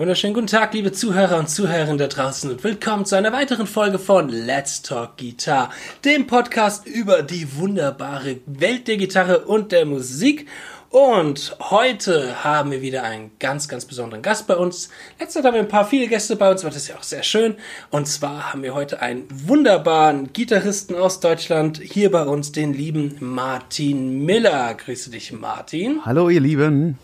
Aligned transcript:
wunderschönen 0.00 0.32
guten 0.32 0.46
Tag, 0.46 0.72
liebe 0.72 0.92
Zuhörer 0.92 1.38
und 1.38 1.50
Zuhörerinnen 1.50 1.98
da 1.98 2.06
draußen 2.06 2.50
und 2.50 2.64
willkommen 2.64 3.04
zu 3.04 3.16
einer 3.16 3.34
weiteren 3.34 3.66
Folge 3.66 3.98
von 3.98 4.30
Let's 4.30 4.80
Talk 4.80 5.18
Guitar, 5.18 5.68
dem 6.06 6.26
Podcast 6.26 6.86
über 6.86 7.22
die 7.22 7.58
wunderbare 7.58 8.38
Welt 8.46 8.88
der 8.88 8.96
Gitarre 8.96 9.40
und 9.40 9.72
der 9.72 9.84
Musik. 9.84 10.48
Und 10.88 11.54
heute 11.60 12.42
haben 12.42 12.70
wir 12.70 12.80
wieder 12.80 13.02
einen 13.02 13.32
ganz, 13.38 13.68
ganz 13.68 13.84
besonderen 13.84 14.22
Gast 14.22 14.46
bei 14.46 14.56
uns. 14.56 14.88
Letztes 15.18 15.44
haben 15.44 15.52
wir 15.52 15.60
ein 15.60 15.68
paar 15.68 15.86
viele 15.86 16.08
Gäste 16.08 16.34
bei 16.34 16.50
uns, 16.50 16.62
aber 16.62 16.70
das 16.72 16.84
ist 16.84 16.88
ja 16.88 16.96
auch 16.96 17.02
sehr 17.02 17.22
schön. 17.22 17.56
Und 17.90 18.08
zwar 18.08 18.54
haben 18.54 18.62
wir 18.62 18.72
heute 18.72 19.02
einen 19.02 19.26
wunderbaren 19.30 20.32
Gitarristen 20.32 20.94
aus 20.94 21.20
Deutschland 21.20 21.76
hier 21.76 22.10
bei 22.10 22.22
uns, 22.22 22.52
den 22.52 22.72
lieben 22.72 23.16
Martin 23.20 24.24
Miller. 24.24 24.72
Grüße 24.72 25.10
dich, 25.10 25.30
Martin. 25.32 26.00
Hallo, 26.06 26.30
ihr 26.30 26.40
Lieben. 26.40 26.96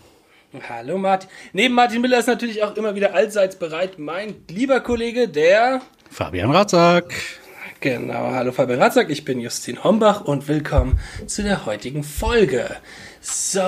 Hallo 0.67 0.97
Martin. 0.97 1.29
Neben 1.53 1.73
Martin 1.73 2.01
Miller 2.01 2.19
ist 2.19 2.27
natürlich 2.27 2.63
auch 2.63 2.75
immer 2.75 2.95
wieder 2.95 3.13
allseits 3.13 3.57
bereit 3.57 3.99
mein 3.99 4.35
lieber 4.49 4.79
Kollege, 4.79 5.27
der 5.27 5.81
Fabian 6.09 6.51
Ratzak. 6.51 7.13
Genau, 7.79 8.31
hallo 8.31 8.51
Fabian 8.51 8.81
Ratzak, 8.81 9.09
ich 9.09 9.23
bin 9.23 9.39
Justin 9.39 9.83
Hombach 9.83 10.21
und 10.21 10.47
willkommen 10.47 10.99
zu 11.27 11.43
der 11.43 11.65
heutigen 11.65 12.03
Folge. 12.03 12.75
So, 13.21 13.61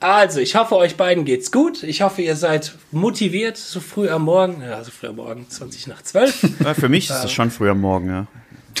also 0.00 0.40
ich 0.40 0.56
hoffe, 0.56 0.76
euch 0.76 0.96
beiden 0.96 1.24
geht's 1.24 1.52
gut. 1.52 1.82
Ich 1.82 2.02
hoffe, 2.02 2.22
ihr 2.22 2.34
seid 2.34 2.74
motiviert, 2.90 3.56
so 3.56 3.80
früh 3.80 4.08
am 4.08 4.22
Morgen, 4.22 4.62
ja, 4.62 4.82
so 4.82 4.90
früh 4.90 5.08
am 5.08 5.16
Morgen, 5.16 5.48
20 5.48 5.86
nach 5.86 6.02
12. 6.02 6.60
Ja, 6.64 6.74
für 6.74 6.88
mich 6.88 7.08
ist 7.08 7.24
es 7.24 7.32
schon 7.32 7.50
früh 7.50 7.70
am 7.70 7.80
Morgen, 7.80 8.08
ja. 8.08 8.26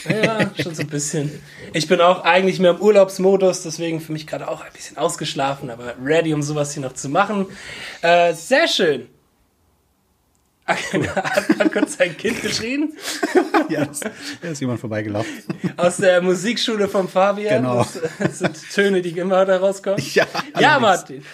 Ja, 0.08 0.50
schon 0.62 0.74
so 0.74 0.82
ein 0.82 0.88
bisschen. 0.88 1.42
Ich 1.72 1.88
bin 1.88 2.00
auch 2.00 2.24
eigentlich 2.24 2.58
mehr 2.60 2.72
im 2.72 2.80
Urlaubsmodus, 2.80 3.62
deswegen 3.62 4.00
für 4.00 4.12
mich 4.12 4.26
gerade 4.26 4.48
auch 4.48 4.62
ein 4.62 4.72
bisschen 4.72 4.96
ausgeschlafen, 4.96 5.70
aber 5.70 5.94
ready, 6.02 6.32
um 6.34 6.42
sowas 6.42 6.72
hier 6.72 6.82
noch 6.82 6.94
zu 6.94 7.08
machen. 7.08 7.46
Äh, 8.02 8.34
sehr 8.34 8.68
schön. 8.68 9.08
Hat 10.66 11.58
man 11.58 11.70
kurz 11.70 11.96
sein 11.96 12.16
Kind 12.16 12.42
geschrien? 12.42 12.92
Ja, 13.68 13.84
da 14.42 14.48
ist 14.48 14.60
jemand 14.60 14.78
vorbeigelaufen. 14.78 15.42
Aus 15.76 15.96
der 15.96 16.22
Musikschule 16.22 16.86
von 16.86 17.08
Fabian. 17.08 17.62
Genau. 17.64 17.78
Das, 17.78 17.98
das 18.20 18.38
sind 18.38 18.70
Töne, 18.72 19.02
die 19.02 19.18
immer 19.18 19.44
da 19.44 19.56
rauskommen. 19.56 20.00
Ja, 20.14 20.24
ja. 20.56 20.78
Martin. 20.78 21.24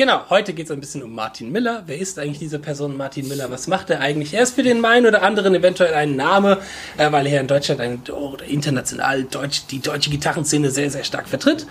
Genau, 0.00 0.22
heute 0.30 0.54
geht 0.54 0.64
es 0.64 0.72
ein 0.72 0.80
bisschen 0.80 1.02
um 1.02 1.14
Martin 1.14 1.52
Miller. 1.52 1.82
Wer 1.84 1.98
ist 1.98 2.18
eigentlich 2.18 2.38
diese 2.38 2.58
Person 2.58 2.96
Martin 2.96 3.28
Miller? 3.28 3.50
Was 3.50 3.66
macht 3.66 3.90
er 3.90 4.00
eigentlich? 4.00 4.32
Er 4.32 4.42
ist 4.42 4.54
für 4.54 4.62
den 4.62 4.82
einen 4.82 5.04
oder 5.04 5.22
anderen 5.22 5.54
eventuell 5.54 5.92
ein 5.92 6.16
Name, 6.16 6.56
äh, 6.96 7.12
weil 7.12 7.26
er 7.26 7.42
in 7.42 7.46
Deutschland 7.46 7.82
ein, 7.82 8.00
oder 8.10 8.46
international 8.46 9.24
Deutsch, 9.24 9.66
die 9.66 9.82
deutsche 9.82 10.08
Gitarrenszene 10.08 10.70
sehr, 10.70 10.90
sehr 10.90 11.04
stark 11.04 11.28
vertritt. 11.28 11.66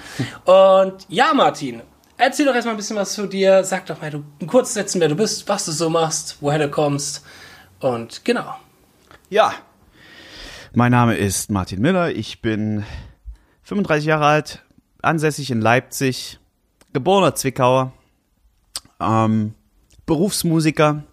Und 0.46 1.08
ja, 1.10 1.34
Martin, 1.34 1.82
erzähl 2.18 2.46
doch 2.46 2.54
erstmal 2.54 2.76
ein 2.76 2.78
bisschen 2.78 2.98
was 2.98 3.14
zu 3.14 3.26
dir. 3.26 3.64
Sag 3.64 3.88
doch 3.88 4.00
mal, 4.00 4.12
du 4.12 4.24
in 4.38 4.46
Kurzsätzen, 4.46 5.02
wer 5.02 5.08
du 5.10 5.16
bist, 5.16 5.50
was 5.50 5.66
du 5.66 5.72
so 5.72 5.90
machst, 5.90 6.38
woher 6.40 6.60
du 6.60 6.70
kommst. 6.70 7.26
Und 7.80 8.24
genau. 8.26 8.54
Ja. 9.32 9.56
Mein 10.76 10.92
Name 10.92 11.18
ist 11.18 11.50
Martin 11.50 11.82
Miller. 11.82 12.12
Ich 12.12 12.44
bin 12.44 12.86
35 13.64 14.06
Jahre 14.06 14.28
alt, 14.28 14.64
ansässig 15.02 15.50
in 15.50 15.62
Leipzig, 15.62 16.38
geborener 16.94 17.34
Zwickauer, 17.34 17.92
ähm, 19.00 19.54
Berufsmusiker, 20.06 21.04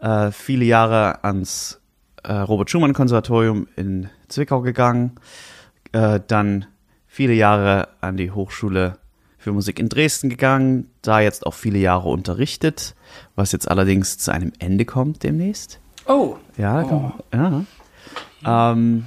äh, 0.00 0.30
viele 0.30 0.64
Jahre 0.64 1.24
ans 1.24 1.80
äh, 2.22 2.32
Robert 2.32 2.70
Schumann 2.70 2.92
Konservatorium 2.92 3.66
in 3.76 4.08
Zwickau 4.28 4.60
gegangen, 4.60 5.12
äh, 5.92 6.20
dann 6.26 6.66
viele 7.06 7.32
Jahre 7.34 7.88
an 8.00 8.16
die 8.16 8.30
Hochschule 8.30 8.98
für 9.38 9.52
Musik 9.52 9.78
in 9.78 9.88
Dresden 9.88 10.28
gegangen, 10.28 10.90
da 11.02 11.20
jetzt 11.20 11.46
auch 11.46 11.54
viele 11.54 11.78
Jahre 11.78 12.08
unterrichtet, 12.10 12.94
was 13.34 13.52
jetzt 13.52 13.70
allerdings 13.70 14.18
zu 14.18 14.32
einem 14.32 14.52
Ende 14.58 14.84
kommt 14.84 15.22
demnächst. 15.22 15.80
Oh, 16.06 16.36
Ja, 16.56 16.82
Oh. 16.84 17.12
ja. 17.32 17.64
Ähm, 18.72 19.04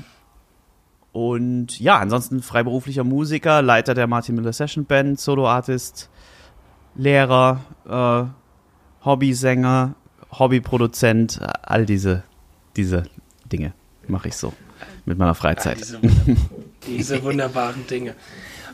und 1.12 1.80
ja, 1.80 2.00
ansonsten 2.00 2.42
freiberuflicher 2.42 3.04
Musiker, 3.04 3.62
Leiter 3.62 3.94
der 3.94 4.08
Martin 4.08 4.36
Miller 4.36 4.54
Session 4.54 4.86
Band, 4.86 5.20
Solo-Artist, 5.20 6.10
Lehrer, 6.96 7.62
äh, 7.88 9.06
Hobbysänger, 9.06 9.96
Hobbyproduzent, 10.32 11.40
all 11.62 11.86
diese, 11.86 12.24
diese 12.76 13.04
Dinge 13.52 13.74
mache 14.08 14.30
ich 14.30 14.36
so 14.36 14.54
mit 15.06 15.18
meiner 15.18 15.36
Freizeit. 15.36 15.80
Diese, 15.80 16.02
wunder- 16.02 16.42
diese 16.88 17.24
wunderbaren 17.24 17.86
Dinge. 17.88 18.16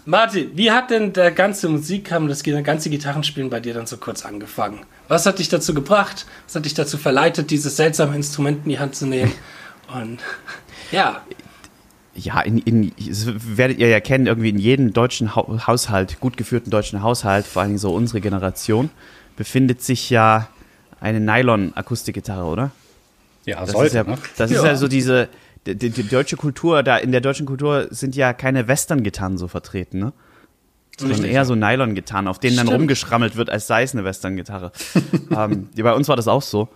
Martin, 0.06 0.52
wie 0.56 0.72
hat 0.72 0.90
denn 0.92 1.14
der 1.14 1.32
ganze 1.32 1.70
Musikkamm, 1.70 2.28
das 2.28 2.44
ganze 2.44 2.90
Gitarrenspielen 2.90 3.50
bei 3.50 3.60
dir 3.60 3.74
dann 3.74 3.86
so 3.86 3.98
kurz 3.98 4.26
angefangen? 4.26 4.80
Was 5.08 5.26
hat 5.26 5.40
dich 5.40 5.50
dazu 5.50 5.74
gebracht? 5.74 6.26
Was 6.48 6.56
hat 6.56 6.66
dich 6.66 6.74
dazu 6.74 6.98
verleitet, 6.98 7.52
dieses 7.52 7.76
seltsame 7.76 8.16
Instrument 8.16 8.64
in 8.64 8.70
die 8.72 8.80
Hand 8.80 8.96
zu 8.96 9.06
nehmen? 9.06 9.32
Und 9.94 10.20
ja, 10.92 11.24
Ja, 12.22 12.42
in, 12.42 12.58
in, 12.60 12.92
das 12.98 13.28
werdet 13.58 13.78
ihr 13.80 13.88
ja 13.88 14.00
kennen, 14.00 14.28
irgendwie 14.28 14.50
in 14.50 14.58
jedem 14.58 14.94
deutschen 14.94 15.36
Hau- 15.36 15.60
Haushalt, 15.68 16.20
gut 16.20 16.36
geführten 16.38 16.70
deutschen 16.70 17.02
Haushalt, 17.02 17.46
vor 17.46 17.62
allen 17.62 17.70
Dingen 17.70 17.80
so 17.80 17.94
unsere 17.94 18.20
Generation, 18.20 18.90
befindet 19.38 19.82
sich 19.82 20.10
ja 20.10 20.50
eine 21.00 21.20
Nylon-Akustikgitarre, 21.20 22.44
oder? 22.46 22.72
Ja, 23.46 23.62
Das 23.62 23.72
sollte, 23.72 23.88
ist 23.88 23.94
ja, 23.94 24.04
ne? 24.04 24.18
das 24.38 24.52
ist 24.52 24.58
Ja. 24.58 24.66
ja 24.66 24.76
so 24.76 24.88
diese, 24.88 25.30
die, 25.66 25.76
die, 25.76 25.90
die 25.92 26.04
deutsche 26.04 26.36
Kultur, 26.36 26.84
da 26.84 26.98
in 26.98 27.12
der 27.12 27.22
deutschen 27.22 27.46
Kultur 27.46 27.88
sind 27.92 28.16
ja 28.16 28.34
keine 28.34 28.68
Western-Gitarren 28.68 29.38
so 29.38 29.48
vertreten, 29.48 30.00
ne? 30.00 30.14
Sondern 30.98 31.24
eher 31.24 31.46
so 31.46 31.56
Nylon-Gitarren, 31.56 32.28
auf 32.28 32.40
denen 32.40 32.58
dann 32.58 32.66
Stimmt. 32.68 32.82
rumgeschrammelt 32.82 33.38
wird, 33.38 33.50
als 33.50 33.68
sei 33.68 33.84
es 33.84 33.94
eine 33.94 34.04
Western-Gitarre. 34.04 34.74
ähm, 35.32 35.70
ja, 35.76 35.84
bei 35.86 35.94
uns 35.94 36.10
war 36.10 36.18
das 36.18 36.28
auch 36.28 36.42
so. 36.42 36.68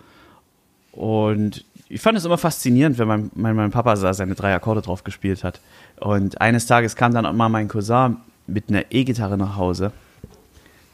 Und 0.92 1.64
ich 1.94 2.00
fand 2.00 2.18
es 2.18 2.24
immer 2.24 2.38
faszinierend, 2.38 2.98
wenn 2.98 3.06
mein, 3.06 3.30
mein, 3.36 3.54
mein 3.54 3.70
Papa 3.70 3.94
da 3.94 4.12
seine 4.12 4.34
drei 4.34 4.52
Akkorde 4.52 4.82
drauf 4.82 5.04
gespielt 5.04 5.44
hat. 5.44 5.60
Und 6.00 6.40
eines 6.40 6.66
Tages 6.66 6.96
kam 6.96 7.14
dann 7.14 7.24
auch 7.24 7.32
mal 7.32 7.48
mein 7.48 7.68
Cousin 7.68 8.16
mit 8.48 8.68
einer 8.68 8.84
E-Gitarre 8.90 9.38
nach 9.38 9.56
Hause 9.56 9.92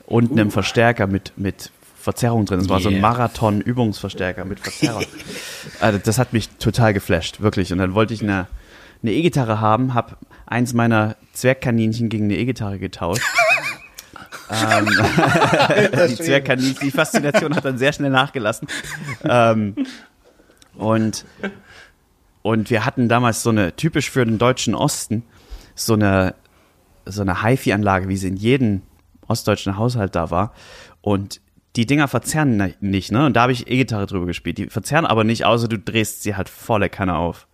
und 0.06 0.30
einem 0.30 0.50
Verstärker 0.50 1.06
mit, 1.06 1.32
mit 1.36 1.70
Verzerrung 1.98 2.44
drin. 2.44 2.60
Es 2.60 2.68
war 2.68 2.80
so 2.80 2.90
ein 2.90 2.96
Yeah. 2.96 3.02
Marathon-Übungsverstärker 3.02 4.44
mit 4.44 4.60
Verzerrung. 4.60 5.04
also 5.80 5.98
das 5.98 6.18
hat 6.18 6.34
mich 6.34 6.50
total 6.58 6.92
geflasht, 6.92 7.40
wirklich. 7.40 7.72
Und 7.72 7.78
dann 7.78 7.94
wollte 7.94 8.12
ich 8.12 8.22
eine 8.22 8.46
eine 9.02 9.12
E-Gitarre 9.12 9.60
haben, 9.60 9.94
habe 9.94 10.16
eins 10.46 10.74
meiner 10.74 11.16
Zwergkaninchen 11.32 12.08
gegen 12.08 12.24
eine 12.24 12.36
E-Gitarre 12.36 12.78
getauscht. 12.78 13.22
ähm, 14.50 14.86
die 16.10 16.16
Zwergkaninchen, 16.16 16.78
die 16.82 16.90
Faszination 16.90 17.56
hat 17.56 17.64
dann 17.64 17.78
sehr 17.78 17.92
schnell 17.92 18.10
nachgelassen. 18.10 18.68
Ähm, 19.24 19.74
und, 20.80 21.24
und 22.42 22.70
wir 22.70 22.84
hatten 22.84 23.08
damals 23.08 23.42
so 23.42 23.50
eine, 23.50 23.76
typisch 23.76 24.10
für 24.10 24.24
den 24.24 24.38
deutschen 24.38 24.74
Osten, 24.74 25.22
so 25.74 25.94
eine, 25.94 26.34
so 27.06 27.22
eine 27.22 27.42
HiFi-Anlage, 27.42 28.08
wie 28.08 28.16
sie 28.16 28.28
in 28.28 28.36
jedem 28.36 28.82
ostdeutschen 29.28 29.76
Haushalt 29.76 30.14
da 30.14 30.30
war. 30.30 30.52
Und 31.02 31.40
die 31.76 31.86
Dinger 31.86 32.08
verzerren 32.08 32.74
nicht, 32.80 33.12
ne? 33.12 33.26
Und 33.26 33.34
da 33.36 33.42
habe 33.42 33.52
ich 33.52 33.68
E-Gitarre 33.70 34.06
drüber 34.06 34.26
gespielt. 34.26 34.58
Die 34.58 34.66
verzerren 34.68 35.06
aber 35.06 35.22
nicht, 35.24 35.44
außer 35.44 35.68
du 35.68 35.78
drehst 35.78 36.22
sie 36.22 36.34
halt 36.36 36.48
volle 36.48 36.88
Kanne 36.88 37.16
auf. 37.16 37.46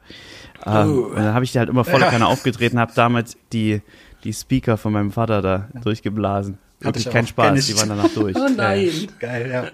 Ähm, 0.64 0.88
Oh. 0.90 1.00
und 1.08 1.16
dann 1.16 1.34
habe 1.34 1.44
ich 1.44 1.52
die 1.52 1.58
halt 1.58 1.68
immer 1.68 1.84
volle 1.84 2.06
Kanne 2.06 2.26
aufgedreht 2.26 2.72
und 2.72 2.78
habe 2.80 2.92
damit 2.94 3.36
die, 3.52 3.82
die 4.24 4.32
Speaker 4.32 4.78
von 4.78 4.92
meinem 4.92 5.12
Vater 5.12 5.42
da 5.42 5.68
durchgeblasen. 5.84 6.58
Wirklich 6.80 7.06
ich 7.06 7.12
kein 7.12 7.24
auch. 7.24 7.28
Spaß, 7.28 7.46
Kenn 7.48 7.56
ich. 7.56 7.66
die 7.66 7.76
waren 7.78 7.88
danach 7.90 8.08
durch. 8.14 8.36
oh 8.40 8.48
nein. 8.56 8.90
Geil, 9.18 9.50
ja. 9.50 9.64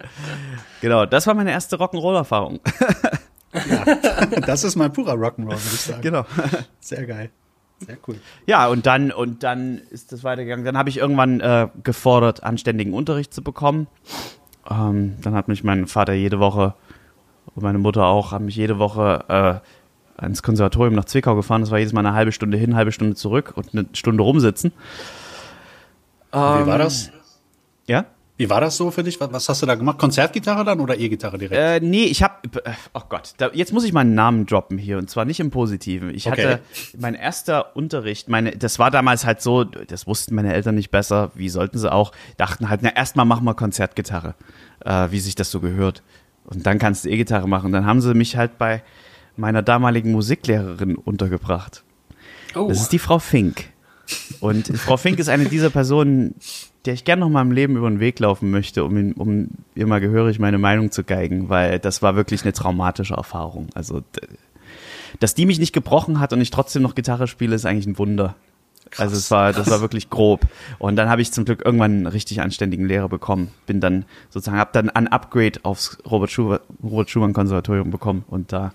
Genau, 0.80 1.06
das 1.06 1.26
war 1.26 1.34
meine 1.34 1.50
erste 1.52 1.76
Rock'n'Roll-Erfahrung. 1.76 2.60
Das 4.46 4.64
ist 4.64 4.76
mal 4.76 4.90
purer 4.90 5.14
Rock'n'Roll, 5.14 5.48
würde 5.48 5.54
ich 5.56 5.80
sagen. 5.80 6.02
genau. 6.02 6.24
Sehr 6.80 7.06
geil. 7.06 7.30
Sehr 7.78 7.98
cool. 8.06 8.16
Ja, 8.46 8.68
und 8.68 8.86
dann, 8.86 9.10
und 9.10 9.42
dann 9.42 9.78
ist 9.90 10.12
das 10.12 10.24
weitergegangen. 10.24 10.64
Dann 10.64 10.78
habe 10.78 10.88
ich 10.88 10.98
irgendwann 10.98 11.40
äh, 11.40 11.68
gefordert, 11.82 12.42
anständigen 12.42 12.94
Unterricht 12.94 13.34
zu 13.34 13.42
bekommen. 13.42 13.88
Ähm, 14.70 15.16
dann 15.20 15.34
hat 15.34 15.48
mich 15.48 15.64
mein 15.64 15.86
Vater 15.86 16.12
jede 16.12 16.38
Woche 16.38 16.74
und 17.54 17.62
meine 17.62 17.78
Mutter 17.78 18.04
auch, 18.04 18.32
haben 18.32 18.44
mich 18.44 18.56
jede 18.56 18.78
Woche 18.78 19.24
äh, 19.28 20.22
ans 20.22 20.42
Konservatorium 20.42 20.94
nach 20.94 21.06
Zwickau 21.06 21.34
gefahren. 21.34 21.62
Das 21.62 21.70
war 21.70 21.78
jedes 21.78 21.92
Mal 21.92 22.06
eine 22.06 22.14
halbe 22.14 22.32
Stunde 22.32 22.56
hin, 22.56 22.76
halbe 22.76 22.92
Stunde 22.92 23.16
zurück 23.16 23.52
und 23.56 23.74
eine 23.74 23.86
Stunde 23.92 24.22
rumsitzen. 24.22 24.72
Wie 26.30 26.36
war 26.36 26.78
das? 26.78 27.10
Ja? 27.86 28.06
Wie 28.42 28.50
war 28.50 28.60
das 28.60 28.76
so 28.76 28.90
für 28.90 29.04
dich? 29.04 29.20
Was, 29.20 29.48
hast 29.48 29.62
du 29.62 29.66
da 29.66 29.76
gemacht? 29.76 29.98
Konzertgitarre 29.98 30.64
dann 30.64 30.80
oder 30.80 30.98
E-Gitarre 30.98 31.38
direkt? 31.38 31.56
Äh, 31.56 31.78
nee, 31.86 32.06
ich 32.06 32.24
habe, 32.24 32.34
oh 32.92 33.02
Gott, 33.08 33.34
da, 33.36 33.50
jetzt 33.52 33.72
muss 33.72 33.84
ich 33.84 33.92
meinen 33.92 34.14
Namen 34.16 34.46
droppen 34.46 34.78
hier 34.78 34.98
und 34.98 35.08
zwar 35.08 35.24
nicht 35.24 35.38
im 35.38 35.52
Positiven. 35.52 36.12
Ich 36.12 36.26
Okay. 36.26 36.42
hatte 36.42 36.60
mein 36.98 37.14
erster 37.14 37.76
Unterricht, 37.76 38.28
meine, 38.28 38.50
das 38.50 38.80
war 38.80 38.90
damals 38.90 39.24
halt 39.24 39.40
so, 39.40 39.62
das 39.62 40.08
wussten 40.08 40.34
meine 40.34 40.52
Eltern 40.52 40.74
nicht 40.74 40.90
besser, 40.90 41.30
wie 41.36 41.48
sollten 41.48 41.78
sie 41.78 41.92
auch, 41.92 42.10
dachten 42.36 42.68
halt, 42.68 42.80
na 42.82 42.88
erstmal 42.96 43.26
machen 43.26 43.44
wir 43.44 43.54
Konzertgitarre, 43.54 44.34
äh, 44.84 45.06
wie 45.12 45.20
sich 45.20 45.36
das 45.36 45.52
so 45.52 45.60
gehört. 45.60 46.02
Und 46.44 46.66
dann 46.66 46.80
kannst 46.80 47.04
du 47.04 47.10
E-Gitarre 47.10 47.48
machen. 47.48 47.70
Dann 47.70 47.86
haben 47.86 48.00
sie 48.00 48.12
mich 48.12 48.36
halt 48.36 48.58
bei 48.58 48.82
meiner 49.36 49.62
damaligen 49.62 50.10
Musiklehrerin 50.10 50.96
untergebracht. 50.96 51.84
Oh, 52.56 52.66
Das 52.66 52.80
ist 52.80 52.90
die 52.90 52.98
Frau 52.98 53.20
Fink. 53.20 53.66
Und 54.40 54.66
Frau 54.76 54.96
Fink 54.96 55.20
ist 55.20 55.28
eine 55.28 55.44
dieser 55.44 55.70
Personen, 55.70 56.34
der 56.84 56.94
ich 56.94 57.04
gerne 57.04 57.20
noch 57.20 57.28
mal 57.28 57.42
im 57.42 57.52
Leben 57.52 57.76
über 57.76 57.88
den 57.88 58.00
Weg 58.00 58.18
laufen 58.18 58.50
möchte, 58.50 58.84
um, 58.84 58.96
ihn, 58.96 59.12
um 59.12 59.48
ihr 59.74 59.86
mal 59.86 60.00
gehörig 60.00 60.38
meine 60.38 60.58
Meinung 60.58 60.90
zu 60.90 61.04
geigen, 61.04 61.48
weil 61.48 61.78
das 61.78 62.02
war 62.02 62.16
wirklich 62.16 62.42
eine 62.42 62.52
traumatische 62.52 63.14
Erfahrung. 63.14 63.68
Also, 63.74 64.02
dass 65.20 65.34
die 65.34 65.46
mich 65.46 65.58
nicht 65.58 65.72
gebrochen 65.72 66.18
hat 66.18 66.32
und 66.32 66.40
ich 66.40 66.50
trotzdem 66.50 66.82
noch 66.82 66.94
Gitarre 66.94 67.28
spiele, 67.28 67.54
ist 67.54 67.66
eigentlich 67.66 67.86
ein 67.86 67.98
Wunder. 67.98 68.34
Krass, 68.90 69.06
also 69.06 69.16
es 69.16 69.30
war, 69.30 69.52
krass. 69.52 69.64
das 69.64 69.72
war 69.72 69.80
wirklich 69.80 70.10
grob. 70.10 70.46
Und 70.78 70.96
dann 70.96 71.08
habe 71.08 71.22
ich 71.22 71.32
zum 71.32 71.44
Glück 71.44 71.64
irgendwann 71.64 71.92
einen 71.92 72.06
richtig 72.06 72.42
anständigen 72.42 72.86
Lehrer 72.86 73.08
bekommen. 73.08 73.50
Bin 73.64 73.80
dann 73.80 74.04
sozusagen, 74.28 74.58
habe 74.58 74.70
dann 74.72 74.90
ein 74.90 75.08
Upgrade 75.08 75.60
aufs 75.62 75.98
Robert, 76.10 76.30
Schumann, 76.30 76.60
Robert 76.82 77.08
Schumann 77.08 77.32
Konservatorium 77.32 77.90
bekommen. 77.90 78.24
Und 78.28 78.52
da 78.52 78.72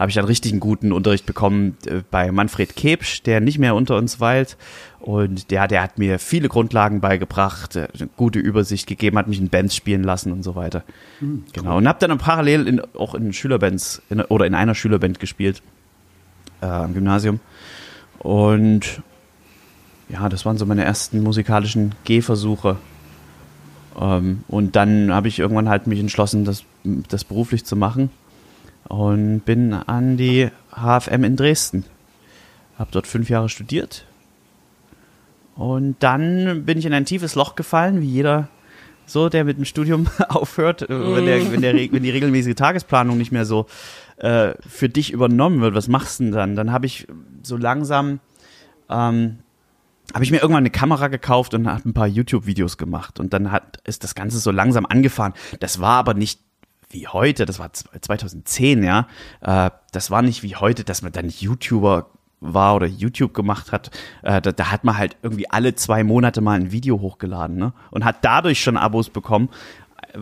habe 0.00 0.08
ich 0.08 0.14
dann 0.14 0.24
richtig 0.24 0.52
einen 0.52 0.60
guten 0.60 0.92
Unterricht 0.92 1.26
bekommen 1.26 1.76
äh, 1.84 2.00
bei 2.10 2.32
Manfred 2.32 2.74
Kebsch, 2.74 3.22
der 3.22 3.42
nicht 3.42 3.58
mehr 3.58 3.74
unter 3.74 3.98
uns 3.98 4.18
weilt. 4.18 4.56
Und 4.98 5.50
der, 5.50 5.68
der 5.68 5.82
hat 5.82 5.98
mir 5.98 6.18
viele 6.18 6.48
Grundlagen 6.48 7.02
beigebracht, 7.02 7.76
äh, 7.76 7.88
eine 7.92 8.08
gute 8.16 8.38
Übersicht 8.38 8.86
gegeben, 8.86 9.18
hat 9.18 9.28
mich 9.28 9.38
in 9.38 9.50
Bands 9.50 9.76
spielen 9.76 10.02
lassen 10.02 10.32
und 10.32 10.42
so 10.42 10.54
weiter. 10.54 10.84
Mhm, 11.20 11.44
genau. 11.52 11.76
Und 11.76 11.86
habe 11.86 11.98
dann 11.98 12.16
parallel 12.16 12.66
in, 12.66 12.80
auch 12.94 13.14
in 13.14 13.34
Schülerbands 13.34 14.00
in, 14.08 14.22
oder 14.22 14.46
in 14.46 14.54
einer 14.54 14.74
Schülerband 14.74 15.20
gespielt 15.20 15.60
äh, 16.62 16.66
am 16.66 16.94
Gymnasium. 16.94 17.38
Und 18.20 19.02
ja, 20.08 20.30
das 20.30 20.46
waren 20.46 20.56
so 20.56 20.64
meine 20.64 20.82
ersten 20.82 21.22
musikalischen 21.22 21.94
Gehversuche. 22.04 22.78
Ähm, 24.00 24.44
und 24.48 24.76
dann 24.76 25.12
habe 25.12 25.28
ich 25.28 25.38
irgendwann 25.38 25.68
halt 25.68 25.86
mich 25.86 26.00
entschlossen, 26.00 26.46
das, 26.46 26.64
das 26.84 27.24
beruflich 27.24 27.66
zu 27.66 27.76
machen 27.76 28.08
und 28.90 29.40
bin 29.40 29.72
an 29.72 30.16
die 30.16 30.50
HFM 30.72 31.24
in 31.24 31.36
Dresden. 31.36 31.84
Habe 32.78 32.90
dort 32.92 33.06
fünf 33.06 33.30
Jahre 33.30 33.48
studiert 33.48 34.04
und 35.54 35.96
dann 36.00 36.64
bin 36.64 36.78
ich 36.78 36.86
in 36.86 36.92
ein 36.92 37.04
tiefes 37.04 37.34
Loch 37.34 37.54
gefallen, 37.54 38.00
wie 38.00 38.08
jeder 38.08 38.48
so, 39.06 39.28
der 39.28 39.44
mit 39.44 39.58
dem 39.58 39.64
Studium 39.64 40.06
aufhört, 40.28 40.88
mm. 40.88 41.14
wenn, 41.14 41.26
der, 41.26 41.52
wenn, 41.52 41.60
der, 41.62 41.74
wenn 41.74 42.02
die 42.02 42.10
regelmäßige 42.10 42.54
Tagesplanung 42.54 43.18
nicht 43.18 43.32
mehr 43.32 43.44
so 43.44 43.66
äh, 44.16 44.54
für 44.66 44.88
dich 44.88 45.12
übernommen 45.12 45.60
wird. 45.60 45.74
Was 45.74 45.88
machst 45.88 46.20
du 46.20 46.24
denn 46.24 46.32
dann? 46.32 46.56
Dann 46.56 46.72
habe 46.72 46.86
ich 46.86 47.06
so 47.42 47.56
langsam 47.56 48.20
ähm, 48.88 49.38
habe 50.12 50.24
ich 50.24 50.30
mir 50.30 50.38
irgendwann 50.38 50.62
eine 50.62 50.70
Kamera 50.70 51.08
gekauft 51.08 51.54
und 51.54 51.68
habe 51.68 51.88
ein 51.88 51.94
paar 51.94 52.08
YouTube-Videos 52.08 52.78
gemacht. 52.78 53.20
Und 53.20 53.32
dann 53.32 53.52
hat, 53.52 53.78
ist 53.84 54.02
das 54.02 54.14
Ganze 54.14 54.38
so 54.38 54.50
langsam 54.50 54.86
angefahren. 54.86 55.34
Das 55.60 55.80
war 55.80 55.98
aber 55.98 56.14
nicht 56.14 56.40
wie 56.90 57.06
heute, 57.06 57.46
das 57.46 57.58
war 57.58 57.72
2010, 57.72 58.82
ja. 58.82 59.06
Äh, 59.40 59.70
das 59.92 60.10
war 60.10 60.22
nicht 60.22 60.42
wie 60.42 60.56
heute, 60.56 60.84
dass 60.84 61.02
man 61.02 61.12
dann 61.12 61.28
YouTuber 61.28 62.10
war 62.40 62.74
oder 62.74 62.86
YouTube 62.86 63.34
gemacht 63.34 63.70
hat, 63.70 63.90
äh, 64.22 64.40
da, 64.40 64.52
da, 64.52 64.70
hat 64.70 64.82
man 64.84 64.96
halt 64.96 65.16
irgendwie 65.22 65.48
alle 65.50 65.74
zwei 65.74 66.02
Monate 66.02 66.40
mal 66.40 66.58
ein 66.58 66.72
Video 66.72 67.00
hochgeladen 67.00 67.56
ne? 67.56 67.72
und 67.90 68.04
hat 68.04 68.16
dadurch 68.22 68.62
schon 68.62 68.78
Abos 68.78 69.10
bekommen, 69.10 69.50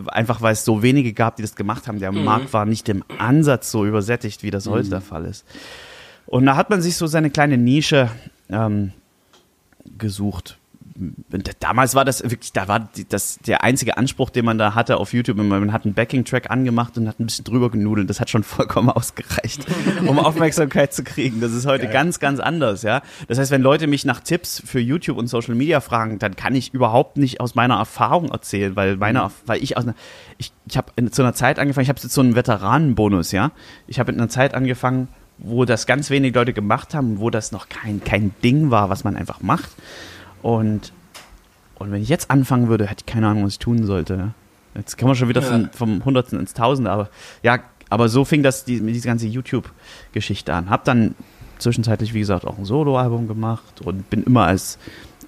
einfach 0.07 0.41
weil 0.41 0.53
es 0.53 0.65
so 0.65 0.83
wenige 0.83 1.13
gab, 1.13 1.37
die 1.37 1.41
das 1.41 1.55
gemacht 1.55 1.87
haben. 1.87 1.99
Der 1.99 2.11
mhm. 2.11 2.25
Markt 2.25 2.53
war 2.53 2.65
nicht 2.65 2.89
im 2.89 3.03
Ansatz 3.17 3.71
so 3.71 3.85
übersättigt, 3.85 4.43
wie 4.43 4.51
das 4.51 4.67
heute 4.67 4.87
mhm. 4.87 4.91
der 4.91 5.01
Fall 5.01 5.25
ist. 5.25 5.45
Und 6.25 6.45
da 6.45 6.55
hat 6.55 6.69
man 6.69 6.81
sich 6.81 6.95
so 6.95 7.07
seine 7.07 7.29
kleine 7.29 7.57
Nische 7.57 8.11
ähm, 8.49 8.91
gesucht. 9.97 10.58
Damals 11.59 11.95
war 11.95 12.03
das 12.03 12.21
wirklich, 12.23 12.51
da 12.51 12.67
war 12.67 12.89
das 13.09 13.39
der 13.39 13.63
einzige 13.63 13.97
Anspruch, 13.97 14.29
den 14.29 14.43
man 14.43 14.57
da 14.57 14.75
hatte 14.75 14.97
auf 14.97 15.13
YouTube. 15.13 15.37
Man 15.37 15.71
hat 15.71 15.85
einen 15.85 15.93
Backing-Track 15.93 16.51
angemacht 16.51 16.97
und 16.97 17.07
hat 17.07 17.19
ein 17.19 17.25
bisschen 17.25 17.45
drüber 17.45 17.69
genudelt. 17.69 18.09
Das 18.09 18.19
hat 18.19 18.29
schon 18.29 18.43
vollkommen 18.43 18.89
ausgereicht, 18.89 19.65
um 20.05 20.19
Aufmerksamkeit 20.19 20.93
zu 20.93 21.03
kriegen. 21.03 21.39
Das 21.39 21.53
ist 21.53 21.65
heute 21.65 21.85
Geil. 21.85 21.93
ganz, 21.93 22.19
ganz 22.19 22.39
anders, 22.39 22.83
ja. 22.83 23.01
Das 23.27 23.37
heißt, 23.37 23.51
wenn 23.51 23.61
Leute 23.61 23.87
mich 23.87 24.03
nach 24.03 24.19
Tipps 24.19 24.61
für 24.65 24.79
YouTube 24.79 25.17
und 25.17 25.27
Social 25.27 25.55
Media 25.55 25.79
fragen, 25.79 26.19
dann 26.19 26.35
kann 26.35 26.53
ich 26.53 26.73
überhaupt 26.73 27.17
nicht 27.17 27.39
aus 27.39 27.55
meiner 27.55 27.75
Erfahrung 27.75 28.29
erzählen, 28.29 28.75
weil 28.75 28.97
meine, 28.97 29.23
mhm. 29.23 29.31
weil 29.45 29.63
ich 29.63 29.77
aus 29.77 29.85
einer, 29.85 29.95
ich, 30.37 30.51
ich 30.67 30.77
habe 30.77 30.91
zu 31.11 31.21
einer 31.21 31.33
Zeit 31.33 31.59
angefangen, 31.59 31.83
ich 31.83 31.89
habe 31.89 31.99
jetzt 32.01 32.13
so 32.13 32.21
einen 32.21 32.35
Veteranenbonus, 32.35 33.31
ja. 33.31 33.51
Ich 33.87 33.99
habe 33.99 34.11
in 34.11 34.17
einer 34.17 34.29
Zeit 34.29 34.53
angefangen, 34.53 35.07
wo 35.37 35.65
das 35.65 35.85
ganz 35.85 36.09
wenig 36.09 36.35
Leute 36.35 36.53
gemacht 36.53 36.93
haben, 36.93 37.19
wo 37.19 37.29
das 37.29 37.51
noch 37.51 37.69
kein, 37.69 38.03
kein 38.03 38.33
Ding 38.43 38.71
war, 38.71 38.89
was 38.89 39.03
man 39.03 39.15
einfach 39.15 39.41
macht. 39.41 39.69
Und, 40.41 40.93
und 41.75 41.91
wenn 41.91 42.01
ich 42.01 42.09
jetzt 42.09 42.31
anfangen 42.31 42.69
würde, 42.69 42.87
hätte 42.87 43.03
ich 43.05 43.11
keine 43.11 43.27
Ahnung, 43.27 43.45
was 43.45 43.53
ich 43.53 43.59
tun 43.59 43.85
sollte. 43.85 44.33
Jetzt 44.75 44.97
kann 44.97 45.07
man 45.07 45.15
schon 45.15 45.29
wieder 45.29 45.41
ja. 45.41 45.47
vom, 45.47 45.69
vom 45.71 46.05
Hundertsten 46.05 46.39
ins 46.39 46.53
Tausende, 46.53 46.91
aber 46.91 47.09
ja, 47.43 47.59
aber 47.89 48.07
so 48.07 48.23
fing 48.23 48.43
das 48.43 48.65
die, 48.65 48.79
diese 48.79 49.07
ganze 49.07 49.27
YouTube-Geschichte 49.27 50.53
an. 50.53 50.69
Hab 50.69 50.85
dann 50.85 51.15
zwischenzeitlich, 51.57 52.13
wie 52.13 52.19
gesagt, 52.19 52.45
auch 52.45 52.57
ein 52.57 52.65
Soloalbum 52.65 53.27
gemacht 53.27 53.81
und 53.81 54.09
bin 54.09 54.23
immer 54.23 54.45
als, 54.45 54.77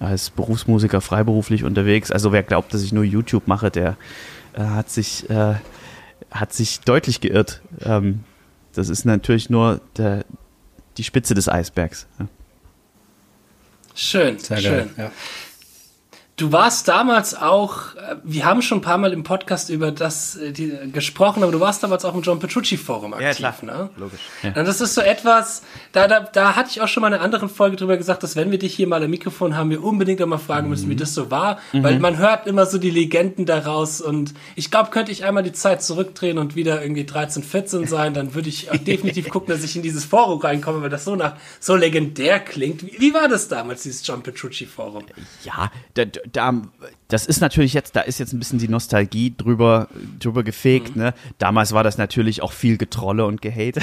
als 0.00 0.30
Berufsmusiker 0.30 1.00
freiberuflich 1.00 1.64
unterwegs. 1.64 2.10
Also 2.10 2.32
wer 2.32 2.42
glaubt, 2.42 2.72
dass 2.72 2.82
ich 2.82 2.92
nur 2.92 3.04
YouTube 3.04 3.48
mache, 3.48 3.70
der 3.70 3.96
äh, 4.54 4.62
hat 4.62 4.90
sich 4.90 5.28
äh, 5.28 5.54
hat 6.30 6.52
sich 6.52 6.80
deutlich 6.80 7.20
geirrt. 7.20 7.62
Ähm, 7.80 8.20
das 8.72 8.88
ist 8.88 9.04
natürlich 9.04 9.50
nur 9.50 9.80
der, 9.96 10.24
die 10.96 11.04
Spitze 11.04 11.34
des 11.34 11.48
Eisbergs. 11.48 12.06
Ja. 12.18 12.26
Schön, 13.94 14.38
Sehr 14.38 14.58
schön. 14.58 14.94
Geil, 14.96 15.06
ja. 15.06 15.12
Du 16.42 16.50
warst 16.50 16.88
damals 16.88 17.36
auch, 17.36 17.94
äh, 17.94 18.16
wir 18.24 18.44
haben 18.44 18.62
schon 18.62 18.78
ein 18.78 18.80
paar 18.80 18.98
Mal 18.98 19.12
im 19.12 19.22
Podcast 19.22 19.70
über 19.70 19.92
das 19.92 20.34
äh, 20.34 20.50
die, 20.50 20.76
gesprochen, 20.92 21.44
aber 21.44 21.52
du 21.52 21.60
warst 21.60 21.84
damals 21.84 22.04
auch 22.04 22.16
im 22.16 22.22
John 22.22 22.40
Petrucci 22.40 22.76
Forum 22.76 23.14
aktiv, 23.14 23.38
ja, 23.38 23.52
klar. 23.52 23.78
ne? 23.84 23.90
Logisch. 23.96 24.22
Ja. 24.42 24.48
Und 24.48 24.66
das 24.66 24.80
ist 24.80 24.94
so 24.94 25.02
etwas, 25.02 25.62
da, 25.92 26.08
da, 26.08 26.18
da 26.18 26.56
hatte 26.56 26.70
ich 26.72 26.80
auch 26.80 26.88
schon 26.88 27.02
mal 27.02 27.06
in 27.06 27.14
einer 27.14 27.22
anderen 27.22 27.48
Folge 27.48 27.76
drüber 27.76 27.96
gesagt, 27.96 28.24
dass 28.24 28.34
wenn 28.34 28.50
wir 28.50 28.58
dich 28.58 28.74
hier 28.74 28.88
mal 28.88 29.04
am 29.04 29.10
Mikrofon 29.10 29.56
haben, 29.56 29.70
wir 29.70 29.84
unbedingt 29.84 30.20
einmal 30.20 30.40
fragen 30.40 30.68
müssen, 30.68 30.86
mhm. 30.86 30.90
wie 30.90 30.96
das 30.96 31.14
so 31.14 31.30
war, 31.30 31.60
mhm. 31.72 31.84
weil 31.84 32.00
man 32.00 32.18
hört 32.18 32.48
immer 32.48 32.66
so 32.66 32.78
die 32.78 32.90
Legenden 32.90 33.46
daraus 33.46 34.00
und 34.00 34.34
ich 34.56 34.72
glaube, 34.72 34.90
könnte 34.90 35.12
ich 35.12 35.24
einmal 35.24 35.44
die 35.44 35.52
Zeit 35.52 35.80
zurückdrehen 35.80 36.38
und 36.38 36.56
wieder 36.56 36.82
irgendwie 36.82 37.04
13, 37.04 37.44
14 37.44 37.86
sein, 37.86 38.14
dann 38.14 38.34
würde 38.34 38.48
ich 38.48 38.66
definitiv 38.84 39.28
gucken, 39.28 39.54
dass 39.54 39.62
ich 39.62 39.76
in 39.76 39.82
dieses 39.82 40.04
Forum 40.04 40.40
reinkomme, 40.40 40.82
weil 40.82 40.90
das 40.90 41.04
so 41.04 41.14
nach 41.14 41.36
so 41.60 41.76
legendär 41.76 42.40
klingt. 42.40 42.82
Wie, 42.82 42.98
wie 42.98 43.14
war 43.14 43.28
das 43.28 43.46
damals, 43.46 43.84
dieses 43.84 44.04
John 44.04 44.24
Petrucci 44.24 44.66
Forum? 44.66 45.04
Ja, 45.44 45.70
da, 45.94 46.04
da, 46.32 46.62
das 47.08 47.26
ist 47.26 47.40
natürlich 47.40 47.74
jetzt, 47.74 47.94
da 47.94 48.00
ist 48.00 48.18
jetzt 48.18 48.32
ein 48.32 48.38
bisschen 48.38 48.58
die 48.58 48.68
Nostalgie 48.68 49.34
drüber, 49.36 49.88
drüber 50.18 50.42
gefegt, 50.42 50.96
mhm. 50.96 51.02
ne? 51.02 51.14
Damals 51.38 51.72
war 51.72 51.84
das 51.84 51.98
natürlich 51.98 52.42
auch 52.42 52.52
viel 52.52 52.78
Getrolle 52.78 53.26
und 53.26 53.42
Gehate. 53.42 53.80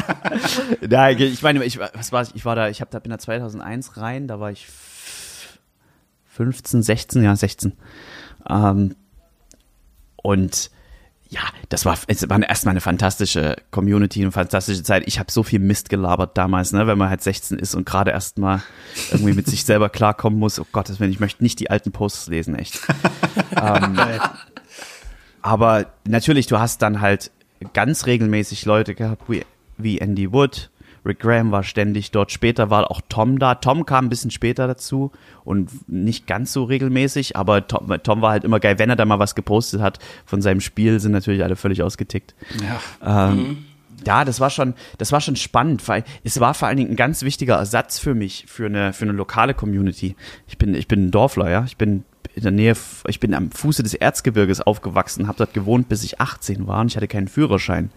Nein, 0.88 1.20
ich 1.20 1.42
meine, 1.42 1.64
ich, 1.64 1.78
was 1.78 2.12
war, 2.12 2.26
ich 2.34 2.44
war 2.44 2.56
da, 2.56 2.68
ich 2.68 2.80
hab, 2.80 2.90
da 2.90 2.98
bin 2.98 3.10
da 3.10 3.18
2001 3.18 3.96
rein, 3.96 4.26
da 4.28 4.40
war 4.40 4.50
ich 4.50 4.66
15, 6.28 6.82
16, 6.82 7.22
ja, 7.22 7.36
16. 7.36 7.72
Ähm, 8.48 8.94
und 10.22 10.70
ja, 11.30 11.40
das 11.68 11.84
war, 11.84 11.98
es 12.06 12.28
war 12.28 12.42
erstmal 12.42 12.72
eine 12.72 12.80
fantastische 12.80 13.56
Community, 13.70 14.22
eine 14.22 14.32
fantastische 14.32 14.82
Zeit. 14.82 15.02
Ich 15.06 15.18
habe 15.18 15.30
so 15.30 15.42
viel 15.42 15.58
Mist 15.58 15.90
gelabert 15.90 16.38
damals, 16.38 16.72
ne, 16.72 16.86
wenn 16.86 16.96
man 16.96 17.10
halt 17.10 17.22
16 17.22 17.58
ist 17.58 17.74
und 17.74 17.84
gerade 17.84 18.12
erstmal 18.12 18.62
irgendwie 19.10 19.34
mit 19.34 19.46
sich 19.46 19.64
selber 19.64 19.90
klarkommen 19.90 20.38
muss. 20.38 20.58
Oh 20.58 20.66
Gottes 20.72 21.00
Willen, 21.00 21.10
ich 21.10 21.20
möchte 21.20 21.42
nicht 21.42 21.60
die 21.60 21.70
alten 21.70 21.92
Posts 21.92 22.28
lesen, 22.28 22.54
echt. 22.54 22.80
ähm, 23.60 23.98
aber 25.42 25.86
natürlich, 26.06 26.46
du 26.46 26.58
hast 26.58 26.80
dann 26.80 27.02
halt 27.02 27.30
ganz 27.74 28.06
regelmäßig 28.06 28.64
Leute 28.64 28.94
gehabt, 28.94 29.28
wie, 29.28 29.44
wie 29.76 29.98
Andy 29.98 30.32
Wood, 30.32 30.70
Rick 31.04 31.20
Graham 31.20 31.50
war 31.50 31.62
ständig 31.62 32.10
dort. 32.10 32.32
Später 32.32 32.70
war 32.70 32.90
auch 32.90 33.00
Tom 33.08 33.38
da. 33.38 33.54
Tom 33.56 33.86
kam 33.86 34.06
ein 34.06 34.08
bisschen 34.08 34.30
später 34.30 34.66
dazu 34.66 35.12
und 35.44 35.88
nicht 35.88 36.26
ganz 36.26 36.52
so 36.52 36.64
regelmäßig, 36.64 37.36
aber 37.36 37.66
Tom, 37.66 37.92
Tom 38.02 38.22
war 38.22 38.30
halt 38.30 38.44
immer 38.44 38.60
geil. 38.60 38.78
Wenn 38.78 38.90
er 38.90 38.96
da 38.96 39.04
mal 39.04 39.18
was 39.18 39.34
gepostet 39.34 39.80
hat 39.80 39.98
von 40.26 40.42
seinem 40.42 40.60
Spiel, 40.60 41.00
sind 41.00 41.12
natürlich 41.12 41.42
alle 41.42 41.56
völlig 41.56 41.82
ausgetickt. 41.82 42.34
Ja. 43.02 43.30
Ähm, 43.30 43.36
mhm. 43.36 43.64
Ja, 44.06 44.24
das 44.24 44.38
war 44.40 44.50
schon, 44.50 44.74
das 44.98 45.10
war 45.12 45.20
schon 45.20 45.36
spannend, 45.36 45.86
weil 45.88 46.04
es 46.22 46.38
war 46.38 46.54
vor 46.54 46.68
allen 46.68 46.76
Dingen 46.76 46.90
ein 46.90 46.96
ganz 46.96 47.22
wichtiger 47.22 47.56
Ersatz 47.56 47.98
für 47.98 48.14
mich, 48.14 48.44
für 48.46 48.66
eine, 48.66 48.92
für 48.92 49.04
eine 49.04 49.12
lokale 49.12 49.54
Community. 49.54 50.14
Ich 50.46 50.56
bin, 50.56 50.74
ich 50.74 50.86
bin 50.86 51.06
ein 51.06 51.10
Dorfler, 51.10 51.50
ja. 51.50 51.64
Ich 51.64 51.76
bin 51.76 52.04
in 52.34 52.42
der 52.42 52.52
Nähe, 52.52 52.76
ich 53.08 53.20
bin 53.20 53.34
am 53.34 53.50
Fuße 53.50 53.82
des 53.82 53.94
Erzgebirges 53.94 54.60
aufgewachsen, 54.60 55.26
habe 55.26 55.38
dort 55.38 55.54
gewohnt, 55.54 55.88
bis 55.88 56.04
ich 56.04 56.20
18 56.20 56.66
war 56.66 56.80
und 56.80 56.88
ich 56.88 56.96
hatte 56.96 57.08
keinen 57.08 57.28
Führerschein. 57.28 57.90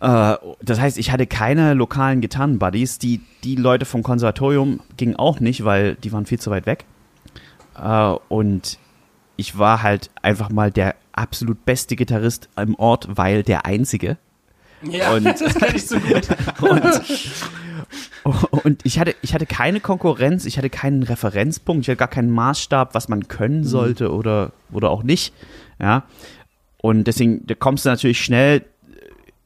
Äh, 0.00 0.36
das 0.62 0.80
heißt, 0.80 0.98
ich 0.98 1.10
hatte 1.10 1.26
keine 1.26 1.74
lokalen 1.74 2.20
Gitarrenbuddies. 2.20 2.98
Die, 2.98 3.20
die 3.44 3.56
Leute 3.56 3.84
vom 3.84 4.02
Konservatorium 4.02 4.80
gingen 4.96 5.16
auch 5.16 5.40
nicht, 5.40 5.64
weil 5.64 5.96
die 5.96 6.12
waren 6.12 6.26
viel 6.26 6.38
zu 6.38 6.50
weit 6.50 6.66
weg. 6.66 6.84
Äh, 7.76 8.14
und 8.28 8.78
ich 9.36 9.58
war 9.58 9.82
halt 9.82 10.10
einfach 10.22 10.50
mal 10.50 10.70
der 10.70 10.94
absolut 11.12 11.64
beste 11.64 11.96
Gitarrist 11.96 12.48
im 12.56 12.74
Ort, 12.76 13.08
weil 13.10 13.42
der 13.42 13.66
einzige. 13.66 14.18
Ja, 14.82 15.14
und, 15.14 15.24
das 15.24 15.54
kann 15.54 15.74
ich 15.74 15.86
so 15.86 15.98
gut. 15.98 16.28
und, 16.60 18.64
und 18.64 18.80
ich 18.84 18.98
hatte, 18.98 19.14
ich 19.22 19.34
hatte 19.34 19.46
keine 19.46 19.80
Konkurrenz, 19.80 20.44
ich 20.44 20.58
hatte 20.58 20.70
keinen 20.70 21.02
Referenzpunkt, 21.02 21.84
ich 21.84 21.88
hatte 21.88 21.98
gar 21.98 22.08
keinen 22.08 22.30
Maßstab, 22.30 22.94
was 22.94 23.08
man 23.08 23.26
können 23.26 23.60
mhm. 23.60 23.64
sollte 23.64 24.12
oder, 24.12 24.52
oder 24.72 24.90
auch 24.90 25.02
nicht. 25.02 25.32
Ja. 25.80 26.04
Und 26.80 27.04
deswegen 27.04 27.44
da 27.46 27.54
kommst 27.54 27.84
du 27.84 27.88
natürlich 27.88 28.22
schnell 28.22 28.64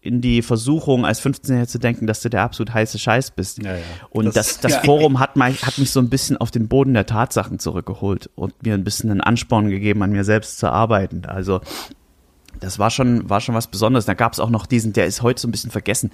in 0.02 0.20
die 0.20 0.42
Versuchung, 0.42 1.06
als 1.06 1.22
15-Jähriger 1.22 1.68
zu 1.68 1.78
denken, 1.78 2.06
dass 2.08 2.20
du 2.20 2.28
der 2.28 2.42
absolut 2.42 2.74
heiße 2.74 2.98
Scheiß 2.98 3.30
bist. 3.30 3.62
Ja, 3.62 3.76
ja. 3.76 3.82
Und 4.10 4.26
das, 4.26 4.34
Das- 4.34 4.60
das. 4.60 4.76
Forum 4.84 5.20
hat, 5.20 5.36
mich, 5.36 5.64
hat 5.64 5.78
mich 5.78 5.90
so 5.92 6.00
ein 6.00 6.10
bisschen 6.10 6.36
auf 6.36 6.50
den 6.50 6.66
Boden 6.68 6.92
der 6.92 7.06
Tatsachen 7.06 7.58
zurückgeholt 7.60 8.28
und 8.34 8.62
mir 8.64 8.74
ein 8.74 8.82
bisschen 8.84 9.10
einen 9.12 9.20
Ansporn 9.20 9.70
gegeben, 9.70 10.02
an 10.02 10.10
mir 10.10 10.24
selbst 10.24 10.58
zu 10.58 10.70
arbeiten. 10.70 11.24
Also 11.26 11.60
das 12.58 12.78
war 12.80 12.90
schon, 12.90 13.30
war 13.30 13.40
schon 13.40 13.54
was 13.54 13.68
Besonderes. 13.68 14.04
Da 14.04 14.14
gab 14.14 14.32
es 14.32 14.40
auch 14.40 14.50
noch 14.50 14.66
diesen, 14.66 14.92
der 14.92 15.06
ist 15.06 15.22
heute 15.22 15.40
so 15.40 15.46
ein 15.48 15.52
bisschen 15.52 15.70
vergessen. 15.70 16.10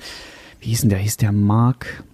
Wie 0.61 0.69
hieß 0.69 0.83
denn 0.83 0.91
der? 0.91 0.99
Hieß 0.99 1.17
der 1.17 1.33
Mark? 1.33 2.05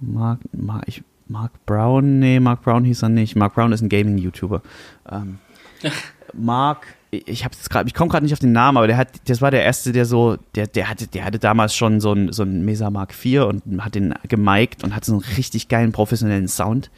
Mark, 0.00 0.40
Mark, 0.52 0.84
ich, 0.86 1.02
Mark 1.26 1.52
Brown? 1.66 2.20
Nee, 2.20 2.40
Mark 2.40 2.62
Brown 2.62 2.84
hieß 2.84 3.02
er 3.02 3.08
nicht. 3.10 3.36
Mark 3.36 3.54
Brown 3.54 3.72
ist 3.72 3.82
ein 3.82 3.88
Gaming-YouTuber. 3.88 4.62
Ähm, 5.10 5.38
Mark, 6.32 6.86
ich 7.10 7.44
habe 7.44 7.54
jetzt 7.54 7.70
gerade, 7.70 7.88
ich 7.88 7.94
komme 7.94 8.10
gerade 8.10 8.24
nicht 8.24 8.34
auf 8.34 8.38
den 8.38 8.52
Namen, 8.52 8.76
aber 8.76 8.86
der 8.86 8.96
hat, 8.96 9.08
das 9.26 9.40
war 9.40 9.50
der 9.50 9.64
erste, 9.64 9.92
der 9.92 10.04
so, 10.04 10.36
der, 10.54 10.66
der 10.66 10.90
hatte, 10.90 11.06
der 11.06 11.24
hatte 11.24 11.38
damals 11.38 11.74
schon 11.74 12.00
so 12.00 12.12
ein, 12.12 12.32
so 12.32 12.42
ein 12.42 12.64
Mesa 12.64 12.90
Mark 12.90 13.14
IV 13.24 13.44
und 13.44 13.84
hat 13.84 13.94
den 13.94 14.14
gemiked 14.28 14.84
und 14.84 14.94
hat 14.94 15.04
so 15.04 15.12
einen 15.12 15.22
richtig 15.36 15.68
geilen 15.68 15.92
professionellen 15.92 16.48
Sound. 16.48 16.90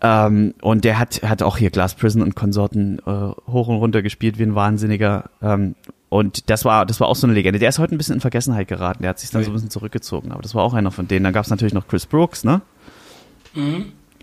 Ähm, 0.00 0.54
und 0.62 0.84
der 0.84 0.98
hat, 0.98 1.22
hat 1.22 1.42
auch 1.42 1.58
hier 1.58 1.70
Glass 1.70 1.94
Prison 1.94 2.22
und 2.22 2.34
Konsorten 2.34 2.98
äh, 3.00 3.50
hoch 3.50 3.68
und 3.68 3.76
runter 3.76 4.02
gespielt 4.02 4.38
wie 4.38 4.44
ein 4.44 4.54
Wahnsinniger. 4.54 5.30
Ähm, 5.42 5.74
und 6.08 6.50
das 6.50 6.64
war, 6.64 6.86
das 6.86 6.98
war 6.98 7.08
auch 7.08 7.16
so 7.16 7.26
eine 7.26 7.34
Legende. 7.34 7.58
Der 7.58 7.68
ist 7.68 7.78
heute 7.78 7.94
ein 7.94 7.98
bisschen 7.98 8.16
in 8.16 8.20
Vergessenheit 8.20 8.66
geraten. 8.68 9.02
Der 9.02 9.10
hat 9.10 9.18
sich 9.18 9.30
dann 9.30 9.44
so 9.44 9.50
ein 9.50 9.54
bisschen 9.54 9.70
zurückgezogen. 9.70 10.32
Aber 10.32 10.42
das 10.42 10.54
war 10.54 10.62
auch 10.62 10.74
einer 10.74 10.90
von 10.90 11.06
denen. 11.06 11.24
Dann 11.24 11.32
gab 11.32 11.44
es 11.44 11.50
natürlich 11.50 11.72
noch 11.72 11.86
Chris 11.86 12.06
Brooks, 12.06 12.44
ne? 12.44 12.60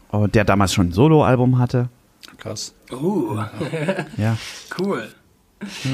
Und 0.10 0.36
der 0.36 0.44
damals 0.44 0.74
schon 0.74 0.90
ein 0.90 0.92
Solo-Album 0.92 1.60
hatte. 1.60 1.90
Krass. 2.38 2.74
Uh, 2.92 3.44
Ja. 4.18 4.38
cool. 4.80 5.08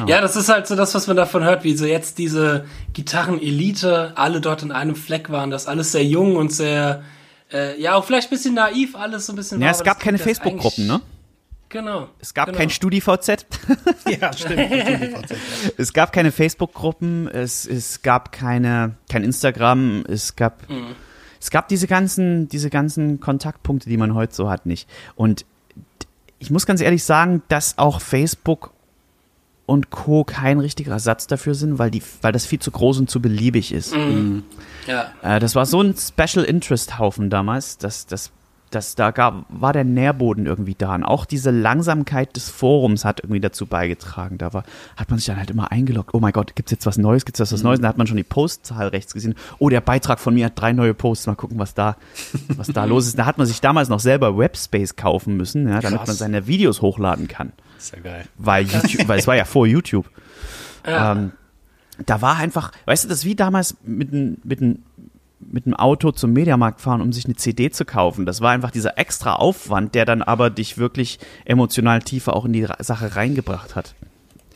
Ja, 0.06 0.22
das 0.22 0.36
ist 0.36 0.50
halt 0.50 0.68
so 0.68 0.76
das, 0.76 0.94
was 0.94 1.08
man 1.08 1.18
davon 1.18 1.44
hört, 1.44 1.64
wie 1.64 1.76
so 1.76 1.86
jetzt 1.86 2.18
diese 2.20 2.66
Gitarrenelite 2.94 4.14
alle 4.16 4.40
dort 4.40 4.62
in 4.62 4.72
einem 4.72 4.96
Fleck 4.96 5.32
waren, 5.32 5.50
das 5.50 5.66
alles 5.68 5.92
sehr 5.92 6.06
jung 6.06 6.36
und 6.36 6.52
sehr, 6.52 7.04
äh, 7.52 7.80
ja, 7.82 7.96
auch 7.96 8.06
vielleicht 8.06 8.28
ein 8.28 8.36
bisschen 8.36 8.54
naiv, 8.54 8.96
alles 8.96 9.26
so 9.26 9.34
ein 9.34 9.36
bisschen 9.36 9.60
Ja, 9.62 9.68
war, 9.68 9.74
es 9.74 9.84
gab 9.84 10.00
keine 10.00 10.20
Facebook-Gruppen, 10.20 10.86
ne? 10.86 11.02
Genau. 11.70 12.10
Es 12.20 12.34
gab 12.34 12.46
genau. 12.48 12.60
kein 12.60 12.70
StudiVZ. 12.70 13.46
Ja, 14.08 14.32
stimmt. 14.32 14.62
es 15.78 15.94
gab 15.94 16.14
keine 16.14 16.32
Facebook-Gruppen. 16.32 17.28
Es, 17.28 17.66
es 17.66 18.04
gab 18.04 18.32
keine, 18.32 18.98
kein 19.10 19.24
Instagram. 19.24 20.04
Es 20.08 20.36
gab, 20.36 20.62
es 21.42 21.50
gab 21.50 21.68
diese 21.68 21.88
ganzen, 21.88 22.48
diese 22.48 22.70
ganzen 22.70 23.20
Kontaktpunkte, 23.20 23.90
die 23.90 23.98
man 23.98 24.14
heute 24.14 24.36
so 24.36 24.48
hat, 24.48 24.68
nicht. 24.68 24.88
Und 25.16 25.46
ich 26.40 26.52
muss 26.52 26.66
ganz 26.66 26.82
ehrlich 26.82 27.04
sagen, 27.04 27.42
dass 27.48 27.78
auch 27.78 28.02
Facebook 28.02 28.72
und 29.66 29.90
Co. 29.90 30.24
kein 30.24 30.60
richtiger 30.60 30.92
Ersatz 30.92 31.28
dafür 31.28 31.56
sind, 31.56 31.80
weil 31.80 31.90
die, 31.90 32.04
weil 32.22 32.32
das 32.32 32.46
viel 32.46 32.60
zu 32.60 32.72
groß 32.72 33.00
und 33.00 33.10
zu 33.10 33.22
beliebig 33.22 33.72
ist. 33.72 33.96
Ja. 34.86 35.12
Äh, 35.24 35.40
das 35.40 35.56
war 35.56 35.66
so 35.66 35.82
ein 35.82 35.96
Special 35.98 36.46
Interest 36.46 37.00
Haufen 37.00 37.30
damals, 37.30 37.78
dass 37.78 38.06
das 38.06 38.32
dass 38.76 38.96
da 38.96 39.12
gab, 39.12 39.46
war 39.50 39.74
der 39.74 39.84
Nährboden 39.86 40.46
irgendwie 40.46 40.76
da. 40.78 40.94
Und 40.94 41.04
auch 41.04 41.26
diese 41.26 41.50
Langsamkeit 41.52 42.36
des 42.36 42.50
Forums 42.50 43.06
hat 43.06 43.22
irgendwie 43.22 43.40
dazu 43.40 43.66
beigetragen. 43.66 44.38
Da 44.38 44.54
war, 44.54 44.64
hat 44.98 45.10
man 45.10 45.18
sich 45.20 45.26
dann 45.28 45.38
halt 45.38 45.50
immer 45.50 45.72
eingeloggt. 45.72 46.14
Oh 46.14 46.20
mein 46.20 46.34
Gott, 46.34 46.56
gibt's 46.56 46.72
jetzt 46.72 46.86
was 46.86 46.98
Neues? 46.98 47.26
Gibt's 47.26 47.40
jetzt 47.40 47.54
was 47.54 47.64
Neues? 47.64 47.80
Und 47.80 47.84
da 47.84 47.90
hat 47.90 47.98
man 47.98 48.06
schon 48.08 48.18
die 48.18 48.24
Postzahl 48.24 48.90
rechts 48.90 49.14
gesehen. 49.14 49.36
Oh, 49.58 49.70
der 49.70 49.82
Beitrag 49.82 50.20
von 50.20 50.34
mir 50.34 50.46
hat 50.48 50.60
drei 50.60 50.74
neue 50.74 50.94
Posts. 50.94 51.28
Mal 51.28 51.36
gucken, 51.36 51.58
was 51.58 51.74
da, 51.74 51.96
was 52.58 52.68
da 52.68 52.84
los 52.86 53.08
ist. 53.08 53.18
Da 53.18 53.26
hat 53.26 53.38
man 53.38 53.48
sich 53.48 53.62
damals 53.62 53.90
noch 53.90 54.00
selber 54.02 54.38
Webspace 54.38 54.96
kaufen 54.96 55.38
müssen, 55.38 55.68
ja, 55.68 55.80
damit 55.80 56.00
Krass. 56.00 56.08
man 56.08 56.18
seine 56.18 56.46
Videos 56.48 56.82
hochladen 56.82 57.28
kann. 57.28 57.54
Ist 57.78 57.96
ja 57.96 58.02
geil. 58.02 58.26
Weil 58.38 58.66
YouTube, 58.68 59.08
weil 59.08 59.20
es 59.20 59.28
war 59.28 59.36
ja 59.36 59.46
vor 59.46 59.66
YouTube. 59.66 60.10
Ja. 60.86 61.14
Ähm, 61.14 61.32
da 62.06 62.22
war 62.22 62.36
einfach, 62.36 62.72
weißt 62.86 63.06
du, 63.06 63.08
das 63.08 63.20
ist 63.20 63.26
wie 63.26 63.36
damals 63.36 63.78
mit 63.84 64.12
einem 64.12 64.38
mit 64.44 64.62
einem- 64.62 64.80
mit 65.40 65.66
einem 65.66 65.76
Auto 65.76 66.12
zum 66.12 66.34
Mediamarkt 66.34 66.82
fahren, 66.82 67.02
um 67.02 67.12
sich 67.14 67.26
eine 67.26 67.36
CD 67.36 67.70
zu 67.70 67.86
kaufen. 67.86 68.26
Das 68.26 68.42
war 68.42 68.52
einfach 68.52 68.72
dieser 68.72 68.98
extra 68.98 69.34
Aufwand, 69.34 69.96
der 69.96 70.06
dann 70.06 70.22
aber 70.22 70.50
dich 70.50 70.78
wirklich 70.78 71.20
emotional 71.44 72.02
tiefer 72.02 72.36
auch 72.36 72.46
in 72.46 72.54
die 72.54 72.68
Sache 72.80 73.16
reingebracht 73.16 73.76
hat. 73.76 73.96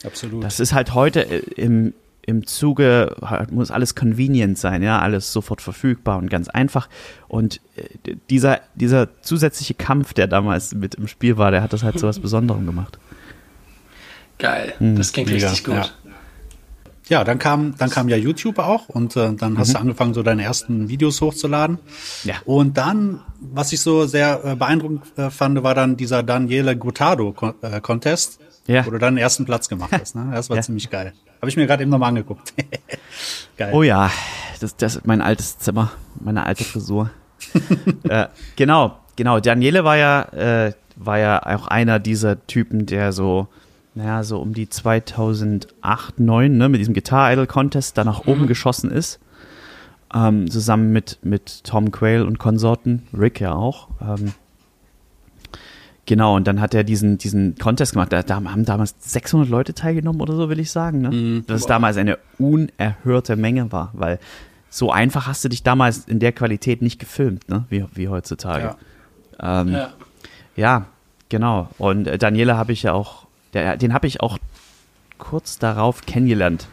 Absolut. 0.04 0.42
Das 0.42 0.60
ist 0.60 0.72
halt 0.72 0.94
heute 0.94 1.20
äh, 1.20 1.38
im, 1.56 1.92
im 2.22 2.46
Zuge, 2.46 3.16
halt 3.22 3.52
muss 3.52 3.70
alles 3.70 3.94
convenient 3.94 4.58
sein, 4.58 4.82
ja, 4.82 4.98
alles 5.00 5.32
sofort 5.32 5.60
verfügbar 5.60 6.18
und 6.18 6.30
ganz 6.30 6.48
einfach. 6.48 6.88
Und 7.28 7.60
äh, 7.76 8.16
dieser, 8.30 8.60
dieser 8.74 9.20
zusätzliche 9.22 9.74
Kampf, 9.74 10.14
der 10.14 10.26
damals 10.26 10.74
mit 10.74 10.94
im 10.94 11.06
Spiel 11.06 11.36
war, 11.36 11.50
der 11.50 11.62
hat 11.62 11.72
das 11.72 11.82
halt 11.82 11.98
so 11.98 12.06
was 12.06 12.18
Besonderem 12.20 12.66
gemacht. 12.66 12.98
Geil. 14.38 14.72
Hm, 14.78 14.96
das 14.96 15.12
klingt 15.12 15.30
mega, 15.30 15.48
richtig 15.48 15.64
gut. 15.64 15.74
ja. 15.74 15.88
Ja, 17.10 17.24
dann 17.24 17.38
kam, 17.38 17.74
dann 17.76 17.90
kam 17.90 18.08
ja 18.08 18.16
YouTube 18.16 18.58
auch 18.60 18.88
und 18.88 19.16
äh, 19.16 19.34
dann 19.34 19.58
hast 19.58 19.74
du 19.74 19.78
angefangen, 19.78 20.14
so 20.14 20.22
deine 20.22 20.44
ersten 20.44 20.88
Videos 20.88 21.20
hochzuladen. 21.20 21.78
Ja. 22.24 22.36
Und 22.44 22.78
dann, 22.78 23.20
was 23.40 23.72
ich 23.72 23.80
so 23.80 24.06
sehr 24.06 24.40
äh, 24.44 24.54
beeindruckend 24.54 25.02
äh, 25.18 25.28
fand, 25.28 25.62
war 25.62 25.74
dann 25.74 25.96
dieser 25.96 26.22
Daniele 26.22 26.76
Gottardo 26.76 27.32
Con 27.32 27.54
äh, 27.62 27.80
Contest, 27.80 28.38
Ja. 28.68 28.86
wo 28.86 28.90
du 28.90 28.98
dann 28.98 29.16
den 29.16 29.22
ersten 29.22 29.44
Platz 29.44 29.68
gemacht 29.68 29.90
hast. 29.92 30.14
Ne? 30.14 30.30
Das 30.32 30.48
war 30.48 30.56
Ja. 30.58 30.62
ziemlich 30.62 30.88
geil. 30.88 31.12
Habe 31.40 31.48
ich 31.50 31.56
mir 31.56 31.66
gerade 31.66 31.82
eben 31.82 31.90
nochmal 31.90 32.10
angeguckt. 32.10 32.54
geil. 33.56 33.70
Oh 33.74 33.82
ja, 33.82 34.10
das, 34.60 34.76
das 34.76 34.96
ist 34.96 35.06
mein 35.06 35.20
altes 35.20 35.58
Zimmer, 35.58 35.90
meine 36.20 36.46
alte 36.46 36.62
Frisur. 36.64 37.10
äh, 38.08 38.26
genau, 38.56 38.98
genau. 39.16 39.40
Daniele 39.40 39.82
war 39.82 39.96
ja, 39.96 40.22
äh, 40.66 40.72
war 40.96 41.18
ja 41.18 41.42
auch 41.44 41.66
einer 41.66 41.98
dieser 41.98 42.46
Typen, 42.46 42.86
der 42.86 43.12
so, 43.12 43.48
naja, 43.94 44.22
so 44.22 44.40
um 44.40 44.54
die 44.54 44.68
2008, 44.68 46.20
9, 46.20 46.56
ne, 46.56 46.68
mit 46.68 46.80
diesem 46.80 46.94
Guitar 46.94 47.32
Idol 47.32 47.46
Contest 47.46 47.98
da 47.98 48.04
nach 48.04 48.26
oben 48.26 48.46
geschossen 48.46 48.90
ist. 48.90 49.20
Ähm, 50.12 50.50
zusammen 50.50 50.92
mit, 50.92 51.18
mit 51.22 51.64
Tom 51.64 51.92
Quayle 51.92 52.26
und 52.26 52.38
Konsorten, 52.38 53.06
Rick 53.16 53.40
ja 53.40 53.52
auch. 53.52 53.88
Ähm, 54.00 54.32
Genau, 56.10 56.34
und 56.34 56.48
dann 56.48 56.60
hat 56.60 56.74
er 56.74 56.82
diesen, 56.82 57.18
diesen 57.18 57.54
Contest 57.54 57.92
gemacht. 57.92 58.12
Da, 58.12 58.24
da 58.24 58.42
haben 58.42 58.64
damals 58.64 58.96
600 58.98 59.48
Leute 59.48 59.74
teilgenommen 59.74 60.20
oder 60.20 60.34
so, 60.34 60.48
will 60.48 60.58
ich 60.58 60.72
sagen. 60.72 61.02
Ne? 61.02 61.44
Das 61.46 61.60
ist 61.60 61.70
damals 61.70 61.96
eine 61.98 62.18
unerhörte 62.36 63.36
Menge 63.36 63.70
war, 63.70 63.90
weil 63.92 64.18
so 64.70 64.90
einfach 64.90 65.28
hast 65.28 65.44
du 65.44 65.48
dich 65.48 65.62
damals 65.62 66.06
in 66.08 66.18
der 66.18 66.32
Qualität 66.32 66.82
nicht 66.82 66.98
gefilmt, 66.98 67.48
ne? 67.48 67.64
wie, 67.68 67.84
wie 67.94 68.08
heutzutage. 68.08 68.74
Ja. 69.40 69.60
Ähm, 69.60 69.68
Ja. 69.68 69.90
ja, 70.56 70.86
genau. 71.28 71.68
Und 71.78 72.08
äh, 72.08 72.18
Daniela 72.18 72.56
habe 72.56 72.72
ich 72.72 72.82
ja 72.82 72.92
auch, 72.92 73.26
der, 73.54 73.76
den 73.76 73.94
habe 73.94 74.06
ich 74.06 74.20
auch 74.20 74.38
kurz 75.18 75.58
darauf 75.58 76.02
kennengelernt. 76.06 76.66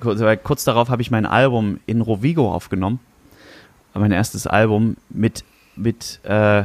Kurz, 0.00 0.64
darauf 0.64 0.88
habe 0.88 1.02
ich 1.02 1.10
mein 1.10 1.26
Album 1.26 1.80
in 1.86 2.00
Rovigo 2.00 2.52
aufgenommen. 2.52 2.98
Mein 3.92 4.12
erstes 4.12 4.46
Album 4.46 4.96
mit, 5.10 5.44
mit 5.76 6.20
äh, 6.22 6.64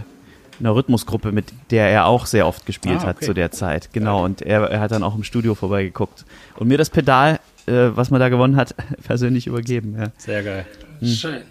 einer 0.60 0.76
Rhythmusgruppe, 0.76 1.34
mit 1.34 1.52
der 1.72 1.90
er 1.90 2.06
auch 2.06 2.26
sehr 2.26 2.48
oft 2.48 2.66
gespielt 2.66 3.00
Ah, 3.02 3.08
hat 3.08 3.18
okay. 3.18 3.26
zu 3.26 3.34
der 3.34 3.52
Zeit. 3.52 3.90
Genau. 3.92 4.24
Und 4.24 4.42
er, 4.42 4.62
er 4.70 4.80
hat 4.80 4.92
dann 4.92 5.04
auch 5.04 5.16
im 5.16 5.24
Studio 5.24 5.56
vorbeigeguckt 5.56 6.26
und 6.56 6.70
mir 6.70 6.78
das 6.78 6.90
Pedal, 6.90 7.40
äh, 7.66 7.90
was 7.94 8.12
man 8.12 8.22
da 8.22 8.30
gewonnen 8.30 8.56
hat, 8.56 8.76
persönlich 9.04 9.48
übergeben. 9.48 9.98
Ja. 10.00 10.08
Sehr 10.18 10.44
geil. 10.44 10.66
Schön. 11.04 11.42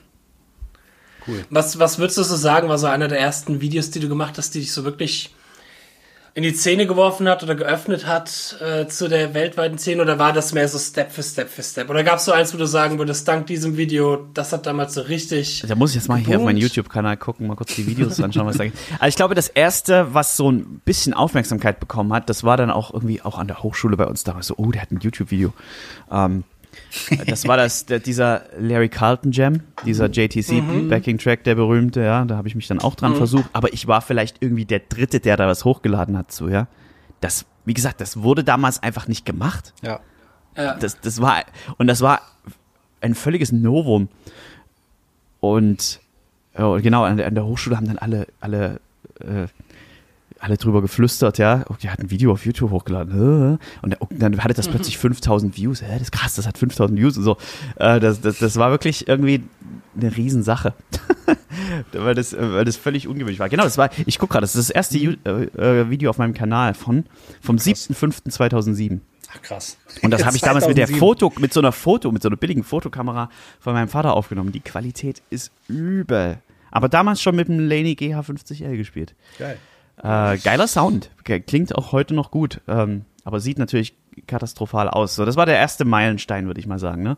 Cool. 1.27 1.45
Was, 1.51 1.79
was 1.79 1.99
würdest 1.99 2.19
du 2.19 2.23
so 2.23 2.37
sagen, 2.37 2.69
war 2.69 2.79
so 2.79 2.87
einer 2.87 3.09
der 3.09 3.21
ersten 3.21 3.61
Videos, 3.61 3.91
die 3.91 4.01
du 4.01 4.09
gemacht 4.09 4.39
hast, 4.39 4.55
die 4.55 4.61
dich 4.61 4.73
so 4.73 4.85
wirklich 4.85 5.35
in 6.37 6.43
die 6.43 6.53
Szene 6.53 6.87
geworfen 6.87 7.27
hat 7.31 7.43
oder 7.43 7.55
geöffnet 7.55 8.07
hat 8.07 8.59
äh, 8.61 8.87
zu 8.89 9.09
der 9.09 9.33
weltweiten 9.33 9.79
Szene 9.79 10.03
oder 10.03 10.19
war 10.19 10.35
das 10.35 10.53
mehr 10.53 10.69
so 10.69 10.79
Step 10.79 11.11
für 11.11 11.23
Step 11.23 11.49
für 11.49 11.63
Step? 11.63 11.89
Oder 11.89 12.05
gab 12.05 12.19
es 12.19 12.27
so 12.27 12.33
eins, 12.33 12.53
wo 12.53 12.59
du 12.59 12.67
sagen 12.67 12.99
würdest, 12.99 13.27
dank 13.27 13.47
diesem 13.47 13.79
Video, 13.79 14.27
das 14.35 14.53
hat 14.53 14.67
damals 14.67 14.93
so 14.93 15.01
richtig. 15.01 15.65
Da 15.67 15.75
muss 15.75 15.93
ich 15.93 15.97
jetzt 15.97 16.09
mal 16.09 16.19
hier 16.19 16.37
auf 16.37 16.45
meinen 16.45 16.57
Geboomt. 16.57 16.77
YouTube-Kanal 16.77 17.17
gucken, 17.17 17.47
mal 17.47 17.55
kurz 17.55 17.75
die 17.75 17.87
Videos 17.87 18.21
anschauen, 18.21 18.47
was 18.47 18.59
da 18.59 18.65
geht. 18.65 18.75
Also 18.99 19.09
ich 19.09 19.17
glaube, 19.17 19.35
das 19.35 19.49
erste, 19.49 20.13
was 20.13 20.37
so 20.37 20.53
ein 20.53 20.83
bisschen 20.85 21.15
Aufmerksamkeit 21.15 21.81
bekommen 21.81 22.13
hat, 22.13 22.29
das 22.29 22.45
war 22.45 22.59
dann 22.59 22.71
auch 22.71 22.93
irgendwie 22.93 23.23
auch 23.23 23.39
an 23.39 23.47
der 23.47 23.63
Hochschule 23.63 23.97
bei 23.97 24.05
uns 24.05 24.23
damals 24.23 24.49
so, 24.49 24.57
oh, 24.59 24.71
der 24.71 24.83
hat 24.83 24.91
ein 24.91 25.01
YouTube-Video. 25.01 25.55
Ähm, 26.13 26.45
das 27.27 27.47
war 27.47 27.57
das, 27.57 27.87
der, 27.87 27.99
dieser 27.99 28.43
Larry 28.59 28.89
Carlton 28.89 29.33
Jam, 29.33 29.61
dieser 29.85 30.07
JTC 30.07 30.89
Backing 30.89 31.19
Track, 31.19 31.45
der 31.45 31.55
berühmte, 31.55 32.01
ja, 32.01 32.25
da 32.25 32.37
habe 32.37 32.49
ich 32.49 32.55
mich 32.55 32.67
dann 32.67 32.81
auch 32.81 32.95
dran 32.95 33.15
versucht, 33.17 33.49
aber 33.53 33.73
ich 33.73 33.87
war 33.87 34.01
vielleicht 34.01 34.43
irgendwie 34.43 34.65
der 34.65 34.81
Dritte, 34.81 35.21
der 35.21 35.37
da 35.37 35.47
was 35.47 35.65
hochgeladen 35.65 36.17
hat, 36.17 36.33
so, 36.33 36.49
ja. 36.49 36.67
Das, 37.21 37.47
wie 37.65 37.75
gesagt, 37.75 38.01
das 38.01 38.23
wurde 38.23 38.45
damals 38.45 38.83
einfach 38.83 39.09
nicht 39.09 39.25
gemacht. 39.25 39.73
Ja. 39.83 40.01
Ja. 40.57 40.75
Das, 40.75 41.01
das 41.01 41.21
war, 41.21 41.45
und 41.79 41.87
das 41.87 42.01
war 42.01 42.21
ein 43.01 43.15
völliges 43.15 43.53
Novum. 43.53 44.09
Und 45.41 46.01
ja, 46.57 46.77
genau, 46.79 47.05
an 47.05 47.19
der, 47.19 47.27
an 47.27 47.35
der 47.35 47.45
Hochschule 47.45 47.77
haben 47.77 47.87
dann 47.87 47.99
alle, 47.99 48.27
alle, 48.41 48.81
äh, 49.21 49.47
alle 50.47 50.57
drüber 50.57 50.81
geflüstert, 50.81 51.39
ja. 51.39 51.65
Oh, 51.69 51.75
der 51.83 51.93
hat 51.93 51.99
ein 52.01 52.11
Video 52.11 52.33
auf 52.33 52.47
YouTube 52.47 52.71
hochgeladen. 52.71 53.59
Und 53.83 53.97
dann 54.11 54.43
hatte 54.43 54.55
das 54.55 54.69
plötzlich 54.69 54.97
5000 54.99 55.57
Views. 55.57 55.81
Das 55.81 56.01
ist 56.01 56.13
krass, 56.13 56.35
das 56.37 56.47
hat 56.47 56.57
5000 56.57 56.99
Views 56.99 57.17
und 57.19 57.25
so. 57.25 57.37
Äh, 57.77 58.01
das, 58.01 58.21
das, 58.21 58.39
das 58.39 58.57
war 58.57 58.71
wirklich 58.71 59.09
irgendwie 59.09 59.43
eine 60.01 60.17
Riesensache. 60.17 60.75
weil, 61.93 62.15
das, 62.15 62.33
äh, 62.33 62.53
weil 62.53 62.65
das 62.65 62.77
völlig 62.77 63.09
ungewöhnlich 63.09 63.39
war. 63.39 63.49
Genau, 63.49 63.65
das 63.65 63.77
war, 63.79 63.91
ich 64.07 64.19
gucke 64.19 64.33
gerade, 64.33 64.45
das 64.45 64.55
ist 64.55 64.71
das 64.71 64.75
erste 64.75 64.99
Ju- 64.99 65.17
äh, 65.59 65.91
Video 65.91 66.11
auf 66.11 66.19
meinem 66.19 66.35
Kanal 66.35 66.75
von, 66.75 67.05
vom 67.41 67.57
7.5.2007. 67.57 69.01
Krass. 69.43 69.77
Und 70.03 70.13
das 70.13 70.25
habe 70.25 70.37
ich 70.37 70.43
damals 70.43 70.67
mit 70.69 70.79
der 70.79 70.87
2007. 70.87 70.99
Foto, 70.99 71.33
mit 71.41 71.53
so 71.53 71.61
einer 71.61 71.73
Foto, 71.73 72.13
mit 72.13 72.23
so 72.23 72.29
einer 72.29 72.37
billigen 72.37 72.63
Fotokamera 72.63 73.29
von 73.61 73.75
meinem 73.75 73.89
Vater 73.89 74.15
aufgenommen. 74.15 74.53
Die 74.53 74.61
Qualität 74.61 75.21
ist 75.31 75.51
übel. 75.69 76.39
Aber 76.71 76.89
damals 76.89 77.21
schon 77.21 77.35
mit 77.37 77.49
dem 77.49 77.59
Laney 77.59 77.95
GH50L 77.95 78.77
gespielt. 78.77 79.15
Geil. 79.39 79.59
Äh, 79.99 80.39
geiler 80.39 80.67
Sound. 80.67 81.11
Klingt 81.25 81.75
auch 81.75 81.93
heute 81.93 82.15
noch 82.15 82.31
gut. 82.31 82.61
Ähm, 82.69 83.05
aber 83.25 83.41
sieht 83.41 83.59
natürlich 83.59 83.97
katastrophal 84.27 84.89
aus. 84.89 85.15
So, 85.15 85.25
das 85.25 85.37
war 85.37 85.47
der 85.47 85.57
erste 85.57 85.85
Meilenstein, 85.85 86.47
würde 86.47 86.61
ich 86.61 86.67
mal 86.67 86.79
sagen. 86.79 87.03
Ne? 87.03 87.17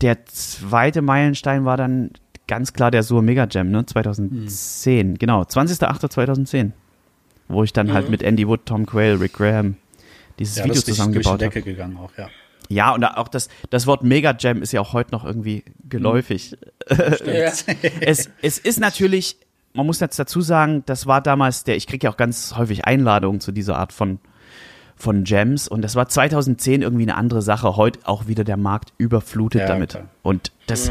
Der 0.00 0.24
zweite 0.26 1.02
Meilenstein 1.02 1.64
war 1.64 1.76
dann 1.76 2.10
ganz 2.46 2.72
klar 2.72 2.90
der 2.90 3.02
Sur 3.02 3.22
Mega 3.22 3.46
Jam, 3.50 3.70
ne? 3.70 3.86
2010. 3.86 5.18
Genau, 5.18 5.42
20.08.2010. 5.42 6.72
Wo 7.48 7.64
ich 7.64 7.72
dann 7.72 7.92
halt 7.92 8.10
mit 8.10 8.22
Andy 8.22 8.46
Wood, 8.46 8.66
Tom 8.66 8.86
Quayle, 8.86 9.20
Rick 9.20 9.34
Graham 9.34 9.76
dieses 10.38 10.56
Ja, 10.56 10.64
Video 10.64 10.74
das 10.74 10.84
zusammengebaut 10.84 11.42
habe. 11.42 11.62
Gegangen 11.62 11.96
auch, 11.96 12.10
ja. 12.16 12.28
Ja, 12.68 12.94
und 12.94 13.04
auch 13.04 13.28
das, 13.28 13.48
das 13.70 13.86
Wort 13.86 14.04
Mega 14.04 14.34
Jam 14.38 14.62
ist 14.62 14.72
ja 14.72 14.80
auch 14.80 14.92
heute 14.92 15.10
noch 15.10 15.24
irgendwie 15.24 15.64
geläufig. 15.88 16.56
Ja. 16.88 17.52
es, 18.00 18.30
es 18.42 18.58
ist 18.58 18.78
natürlich, 18.78 19.36
man 19.72 19.86
muss 19.86 20.00
jetzt 20.00 20.18
dazu 20.18 20.40
sagen, 20.40 20.82
das 20.86 21.06
war 21.06 21.20
damals 21.20 21.64
der, 21.64 21.76
ich 21.76 21.86
kriege 21.86 22.06
ja 22.06 22.10
auch 22.12 22.16
ganz 22.16 22.54
häufig 22.56 22.84
Einladungen 22.86 23.40
zu 23.40 23.52
dieser 23.52 23.76
Art 23.78 23.92
von, 23.92 24.18
von 24.96 25.24
Jams 25.24 25.68
und 25.68 25.82
das 25.82 25.94
war 25.94 26.08
2010 26.08 26.82
irgendwie 26.82 27.04
eine 27.04 27.16
andere 27.16 27.40
Sache. 27.42 27.76
Heute 27.76 28.00
auch 28.04 28.26
wieder 28.26 28.44
der 28.44 28.56
Markt 28.56 28.92
überflutet 28.98 29.62
Ja, 29.62 29.66
damit. 29.68 29.90
klar. 29.90 30.08
Und 30.22 30.52
das, 30.66 30.90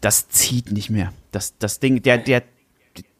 das 0.00 0.28
zieht 0.28 0.72
nicht 0.72 0.90
mehr. 0.90 1.12
Das, 1.30 1.58
das 1.58 1.78
Ding, 1.80 2.02
der, 2.02 2.18
der, 2.18 2.42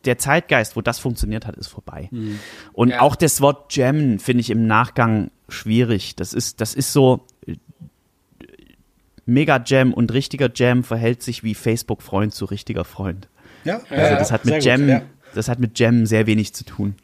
der 0.04 0.18
Zeitgeist, 0.18 0.76
wo 0.76 0.80
das 0.80 0.98
funktioniert 0.98 1.46
hat, 1.46 1.56
ist 1.56 1.68
vorbei. 1.68 2.08
Und 2.72 2.88
Ja. 2.90 3.00
auch 3.00 3.16
das 3.16 3.40
Wort 3.40 3.74
Jammen 3.76 4.18
finde 4.18 4.40
ich 4.40 4.50
im 4.50 4.66
Nachgang 4.66 5.30
schwierig. 5.48 6.16
Das 6.16 6.32
ist, 6.32 6.60
das 6.60 6.74
ist 6.74 6.92
so, 6.92 7.26
äh, 7.46 7.56
Mega 9.28 9.60
Jam 9.64 9.92
und 9.92 10.12
richtiger 10.12 10.48
Jam 10.54 10.84
verhält 10.84 11.20
sich 11.22 11.42
wie 11.42 11.54
Facebook-Freund 11.56 12.32
zu 12.32 12.44
richtiger 12.44 12.84
Freund. 12.84 13.28
Ja, 13.66 13.80
Also 13.90 14.14
das 14.16 14.32
hat 14.32 14.44
mit 14.44 14.64
Jam, 14.64 14.80
gut, 14.82 14.88
ja. 14.88 15.02
das 15.34 15.48
hat 15.48 15.58
mit 15.58 15.78
Jam 15.78 16.06
sehr 16.06 16.26
wenig 16.26 16.54
zu 16.54 16.64
tun. 16.64 16.94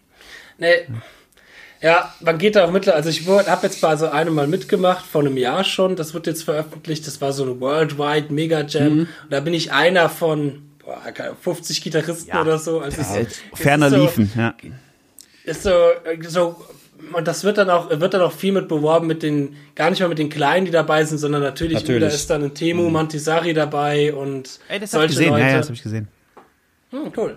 Nee. 0.59 0.69
Ja, 1.81 2.15
man 2.21 2.39
geht 2.39 2.55
da 2.55 2.65
auch 2.65 2.71
mittlerweile, 2.71 3.05
also 3.05 3.09
ich 3.11 3.27
habe 3.27 3.67
jetzt 3.67 3.81
bei 3.81 3.97
so 3.97 4.09
einem 4.09 4.35
mal 4.35 4.47
mitgemacht, 4.47 5.05
vor 5.05 5.23
einem 5.23 5.37
Jahr 5.37 5.65
schon, 5.65 5.97
das 5.97 6.15
wird 6.15 6.29
jetzt 6.29 6.45
veröffentlicht, 6.45 7.05
das 7.09 7.21
war 7.21 7.33
so 7.33 7.45
ein 7.45 7.61
Worldwide 7.61 8.33
Mega 8.33 8.61
Jam 8.63 9.01
und 9.01 9.09
da 9.31 9.41
bin 9.41 9.53
ich 9.53 9.73
einer 9.73 10.09
von 10.09 10.63
boah, 10.85 11.01
keine 11.13 11.31
Ahnung, 11.31 11.39
50 11.43 11.83
Gitarristen 11.83 12.29
Ja. 12.29 12.43
oder 12.43 12.59
so. 12.59 12.81
Also 12.81 13.01
es, 13.01 13.11
es 13.11 13.41
ferner 13.61 13.87
ist 13.87 13.95
so, 13.95 14.03
liefen, 14.03 14.31
ja. 14.37 14.55
Ist 15.45 15.65
so, 15.65 15.73
so, 16.29 16.65
und 17.15 17.27
das 17.27 17.43
wird 17.43 17.59
dann 17.59 17.69
auch, 17.69 17.91
wird 17.91 18.15
dann 18.15 18.21
auch 18.21 18.33
viel 18.33 18.53
mit 18.53 18.69
beworben 18.69 19.09
mit 19.09 19.25
den, 19.25 19.57
gar 19.75 19.91
nicht 19.91 19.99
mal 19.99 20.09
mit 20.09 20.19
den 20.21 20.29
Kleinen, 20.31 20.67
die 20.67 20.71
dabei 20.71 21.05
sind, 21.05 21.19
sondern 21.19 21.43
natürlich, 21.43 21.81
Natürlich. 21.81 22.01
da 22.01 22.07
ist 22.15 22.31
dann 22.31 22.45
ein 22.45 22.55
Temu 22.55 22.91
Mantisari 22.91 23.55
dabei 23.55 24.15
und 24.15 24.61
Ey, 24.69 24.79
das 24.79 24.93
solche 24.93 25.07
ich 25.07 25.11
gesehen, 25.19 25.31
Leute. 25.31 25.43
ja, 25.43 25.51
ja, 25.51 25.57
das 25.59 25.67
habe 25.67 25.75
ich 25.75 25.83
gesehen. 25.83 26.07
Hm, 26.93 27.13
cool. 27.17 27.37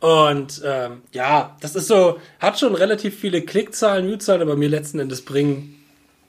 Und 0.00 0.60
ähm, 0.64 1.02
ja, 1.12 1.56
das 1.60 1.74
ist 1.74 1.88
so, 1.88 2.18
hat 2.40 2.58
schon 2.58 2.74
relativ 2.74 3.18
viele 3.18 3.40
Klickzahlen, 3.42 4.06
Viewzahlen, 4.06 4.42
aber 4.42 4.56
mir 4.56 4.68
letzten 4.68 4.98
Endes 4.98 5.24
bringen 5.24 5.74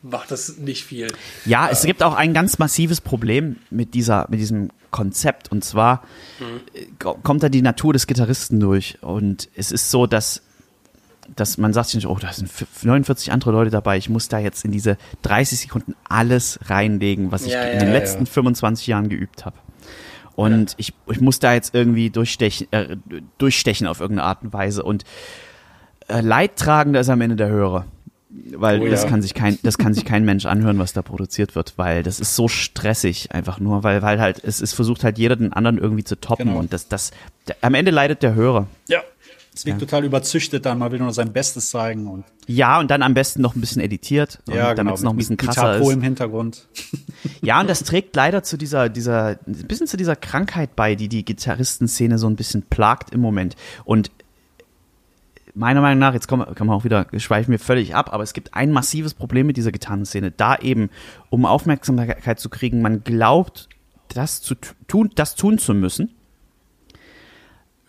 macht 0.01 0.31
das 0.31 0.57
nicht 0.57 0.85
viel. 0.85 1.07
Ja, 1.45 1.67
es 1.69 1.83
gibt 1.83 2.03
auch 2.03 2.13
ein 2.15 2.33
ganz 2.33 2.57
massives 2.57 3.01
Problem 3.01 3.57
mit 3.69 3.93
dieser, 3.95 4.27
mit 4.29 4.39
diesem 4.39 4.69
Konzept. 4.91 5.51
Und 5.51 5.65
zwar 5.65 6.03
äh, 6.73 6.85
ko- 6.99 7.19
kommt 7.21 7.43
da 7.43 7.49
die 7.49 7.61
Natur 7.61 7.91
des 7.91 8.07
Gitarristen 8.07 8.61
durch. 8.61 8.97
Und 9.01 9.49
es 9.55 9.73
ist 9.73 9.91
so, 9.91 10.05
dass, 10.07 10.41
dass 11.35 11.57
man 11.57 11.73
sagt 11.73 11.87
sich 11.87 11.95
nicht, 11.95 12.07
oh, 12.07 12.17
da 12.17 12.31
sind 12.31 12.45
f- 12.49 12.65
49 12.83 13.33
andere 13.33 13.51
Leute 13.51 13.71
dabei. 13.71 13.97
Ich 13.97 14.07
muss 14.09 14.29
da 14.29 14.39
jetzt 14.39 14.63
in 14.63 14.71
diese 14.71 14.95
30 15.23 15.59
Sekunden 15.59 15.95
alles 16.07 16.59
reinlegen, 16.67 17.31
was 17.33 17.45
ich 17.45 17.51
Ja, 17.51 17.63
in 17.63 17.73
ja, 17.73 17.79
den 17.79 17.89
ja, 17.89 17.93
letzten 17.99 18.25
25 18.25 18.87
Jahren 18.87 19.09
geübt 19.09 19.43
habe. 19.45 19.57
Und 20.35 20.75
ich, 20.77 20.93
ich 21.09 21.21
muss 21.21 21.39
da 21.39 21.53
jetzt 21.53 21.75
irgendwie 21.75 22.09
durchstechen, 22.09 22.67
äh, 22.71 22.95
durchstechen 23.37 23.87
auf 23.87 23.99
irgendeine 23.99 24.27
Art 24.27 24.43
und 24.43 24.53
Weise. 24.53 24.83
Und 24.83 25.03
äh, 26.07 26.21
Leidtragender 26.21 26.99
ist 26.99 27.09
am 27.09 27.21
Ende 27.21 27.35
der 27.35 27.49
Hörer. 27.49 27.85
Weil 28.53 28.79
Oh 28.81 28.87
das 28.87 29.03
ja. 29.03 29.09
kann 29.09 29.23
sich 29.23 29.33
kein, 29.33 29.57
das 29.63 29.79
kann 29.79 29.95
sich 29.95 30.05
kein 30.05 30.23
Mensch 30.23 30.45
anhören, 30.45 30.77
was 30.77 30.93
da 30.93 31.01
produziert 31.01 31.55
wird, 31.55 31.73
weil 31.77 32.03
das 32.03 32.19
ist 32.19 32.35
so 32.35 32.47
stressig 32.47 33.31
einfach 33.31 33.59
nur, 33.59 33.83
weil, 33.83 34.03
weil 34.03 34.21
halt, 34.21 34.43
es, 34.43 34.61
es 34.61 34.71
versucht 34.71 35.03
halt 35.03 35.17
jeder 35.17 35.35
den 35.35 35.51
anderen 35.51 35.79
irgendwie 35.79 36.03
zu 36.03 36.15
toppen 36.15 36.45
Genau. 36.49 36.59
und 36.59 36.71
das, 36.71 36.87
das, 36.87 37.09
der, 37.47 37.55
am 37.61 37.73
Ende 37.73 37.89
leidet 37.89 38.21
der 38.21 38.35
Hörer. 38.35 38.67
Ja. 38.87 39.01
Es 39.55 39.65
wirkt 39.65 39.79
total 39.79 40.05
überzüchtet 40.05 40.65
dann, 40.65 40.77
man 40.77 40.91
will 40.91 40.99
nur 40.99 41.11
sein 41.11 41.33
Bestes 41.33 41.69
zeigen 41.71 42.07
und 42.07 42.23
Ja, 42.47 42.79
und 42.79 42.89
dann 42.91 43.01
am 43.01 43.13
besten 43.13 43.41
noch 43.41 43.55
ein 43.55 43.61
bisschen 43.61 43.81
editiert, 43.81 44.39
ja, 44.47 44.73
damit 44.73 44.77
genau, 44.77 44.93
es 44.93 45.01
noch 45.01 45.11
ein 45.11 45.17
bisschen 45.17 45.35
krasser 45.37 45.79
Pro 45.79 45.89
ist. 45.89 45.95
im 45.95 46.01
Hintergrund. 46.01 46.67
Ja, 47.41 47.59
und 47.59 47.69
das 47.69 47.83
trägt 47.83 48.15
leider 48.15 48.43
zu 48.43 48.57
dieser, 48.57 48.87
dieser, 48.87 49.39
ein 49.45 49.67
bisschen 49.67 49.87
zu 49.87 49.97
dieser 49.97 50.15
Krankheit 50.15 50.75
bei, 50.77 50.95
die 50.95 51.09
die 51.09 51.25
Gitarristenszene 51.25 52.17
so 52.17 52.27
ein 52.27 52.35
bisschen 52.37 52.61
plagt 52.63 53.13
im 53.13 53.19
Moment. 53.19 53.55
Und 53.83 54.09
meiner 55.53 55.81
Meinung 55.81 55.99
nach, 55.99 56.13
jetzt 56.13 56.27
kommen, 56.27 56.45
kommen 56.55 56.69
wir 56.69 56.75
auch 56.75 56.83
wieder, 56.85 57.07
schweifen 57.17 57.51
wir 57.51 57.59
völlig 57.59 57.95
ab, 57.95 58.13
aber 58.13 58.23
es 58.23 58.33
gibt 58.33 58.53
ein 58.53 58.71
massives 58.71 59.13
Problem 59.13 59.47
mit 59.47 59.57
dieser 59.57 59.71
Gitarrenszene. 59.71 60.31
Da 60.31 60.57
eben, 60.57 60.89
um 61.29 61.45
Aufmerksamkeit 61.45 62.39
zu 62.39 62.49
kriegen, 62.49 62.81
man 62.81 63.03
glaubt, 63.03 63.67
das 64.09 64.41
zu 64.41 64.55
tu- 64.55 64.73
tun, 64.87 65.11
das 65.15 65.35
tun 65.35 65.57
zu 65.57 65.73
müssen, 65.73 66.13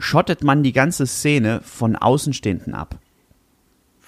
schottet 0.01 0.43
man 0.43 0.63
die 0.63 0.73
ganze 0.73 1.07
Szene 1.07 1.61
von 1.63 1.95
Außenstehenden 1.95 2.75
ab. 2.75 2.99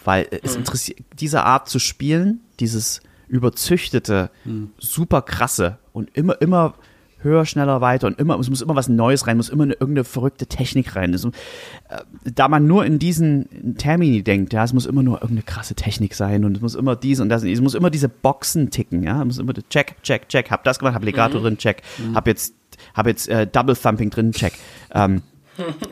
Weil 0.04 0.24
äh, 0.30 0.40
es 0.42 0.56
interessiert, 0.56 0.98
diese 1.20 1.44
Art 1.44 1.68
zu 1.68 1.78
spielen, 1.78 2.40
dieses 2.58 3.02
überzüchtete, 3.28 4.30
super 4.78 5.22
krasse 5.22 5.78
und 5.94 6.14
immer, 6.14 6.42
immer 6.42 6.74
höher, 7.22 7.46
schneller, 7.46 7.80
weiter 7.80 8.06
und 8.06 8.18
immer, 8.18 8.38
es 8.38 8.50
muss 8.50 8.60
immer 8.60 8.76
was 8.76 8.88
Neues 8.88 9.26
rein, 9.26 9.36
muss 9.36 9.48
immer 9.48 9.62
eine, 9.62 9.74
irgendeine 9.74 10.04
verrückte 10.04 10.46
Technik 10.46 10.96
rein. 10.96 11.14
Es, 11.14 11.24
äh, 11.24 11.30
da 12.24 12.48
man 12.48 12.66
nur 12.66 12.84
in 12.84 12.98
diesen 12.98 13.76
Termini 13.78 14.22
denkt, 14.22 14.52
ja, 14.52 14.64
es 14.64 14.72
muss 14.72 14.86
immer 14.86 15.02
nur 15.02 15.16
irgendeine 15.16 15.42
krasse 15.44 15.74
Technik 15.74 16.14
sein 16.14 16.44
und 16.44 16.56
es 16.56 16.62
muss 16.62 16.74
immer 16.74 16.96
dies 16.96 17.20
und 17.20 17.28
das, 17.28 17.42
und 17.42 17.48
es 17.48 17.60
muss 17.60 17.74
immer 17.74 17.90
diese 17.90 18.08
Boxen 18.08 18.70
ticken, 18.70 19.02
ja, 19.02 19.20
es 19.20 19.24
muss 19.24 19.38
immer 19.38 19.54
check, 19.70 19.96
check, 20.02 20.28
check, 20.28 20.50
hab 20.50 20.64
das 20.64 20.78
gemacht, 20.78 20.94
hab 20.94 21.04
Legato 21.04 21.38
drin, 21.40 21.58
check, 21.58 21.82
hab 22.14 22.26
jetzt, 22.26 22.54
hab 22.94 23.06
jetzt 23.06 23.28
äh, 23.28 23.46
Double 23.46 23.76
Thumping 23.76 24.10
drin, 24.10 24.32
check. 24.32 24.54
Ähm, 24.92 25.22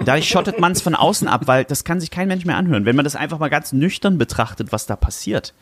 Dadurch 0.05 0.29
schottet 0.29 0.59
man 0.59 0.73
es 0.73 0.81
von 0.81 0.95
außen 0.95 1.29
ab, 1.29 1.43
weil 1.47 1.65
das 1.65 1.85
kann 1.85 2.01
sich 2.01 2.11
kein 2.11 2.29
Mensch 2.29 2.45
mehr 2.45 2.57
anhören. 2.57 2.85
Wenn 2.85 2.97
man 2.97 3.05
das 3.05 3.17
einfach 3.17 3.39
mal 3.39 3.51
ganz 3.51 3.73
nüchtern 3.73 4.19
betrachtet, 4.19 4.73
was 4.73 4.87
da 4.87 4.97
passiert, 4.97 5.55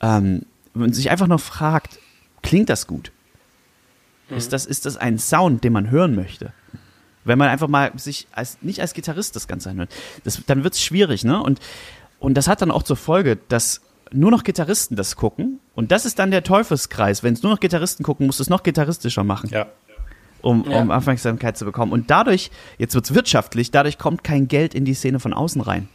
ähm, 0.00 0.44
wenn 0.74 0.82
man 0.82 0.92
sich 0.92 1.10
einfach 1.10 1.26
nur 1.26 1.38
fragt, 1.38 1.98
klingt 2.42 2.68
das 2.68 2.86
gut? 2.86 3.12
Ist, 4.30 4.52
das, 4.52 4.64
ist 4.66 4.86
das 4.86 4.96
ein 4.96 5.18
Sound, 5.18 5.62
den 5.62 5.72
man 5.72 5.90
hören 5.90 6.14
möchte? 6.14 6.52
Wenn 7.24 7.38
man 7.38 7.48
einfach 7.48 7.68
mal 7.68 7.92
sich 7.96 8.26
als, 8.32 8.58
nicht 8.62 8.80
als 8.80 8.94
Gitarrist 8.94 9.36
das 9.36 9.46
Ganze 9.46 9.70
anhört, 9.70 9.94
das, 10.24 10.42
dann 10.46 10.64
wird 10.64 10.74
es 10.74 10.82
schwierig, 10.82 11.24
ne? 11.24 11.40
Und, 11.42 11.60
und 12.18 12.34
das 12.34 12.48
hat 12.48 12.62
dann 12.62 12.70
auch 12.70 12.82
zur 12.82 12.96
Folge, 12.96 13.38
dass 13.48 13.82
nur 14.12 14.30
noch 14.30 14.44
Gitarristen 14.44 14.96
das 14.96 15.16
gucken. 15.16 15.60
Und 15.74 15.90
das 15.92 16.04
ist 16.04 16.18
dann 16.18 16.30
der 16.30 16.42
Teufelskreis. 16.42 17.22
Wenn 17.22 17.34
es 17.34 17.42
nur 17.42 17.52
noch 17.52 17.60
Gitarristen 17.60 18.04
gucken, 18.04 18.26
musst 18.26 18.40
du 18.40 18.42
es 18.42 18.50
noch 18.50 18.62
gitarristischer 18.62 19.24
machen 19.24 19.50
Ja. 19.50 19.66
Um, 20.42 20.64
Ja. 20.68 20.80
um 20.80 20.90
Aufmerksamkeit 20.90 21.56
zu 21.56 21.64
bekommen. 21.64 21.92
Und 21.92 22.10
dadurch, 22.10 22.50
jetzt 22.78 22.94
wird's 22.94 23.14
wirtschaftlich, 23.14 23.70
dadurch 23.70 23.98
kommt 23.98 24.22
kein 24.24 24.48
Geld 24.48 24.74
in 24.74 24.84
die 24.84 24.94
Szene 24.94 25.20
von 25.20 25.32
außen 25.32 25.60
rein. 25.60 25.88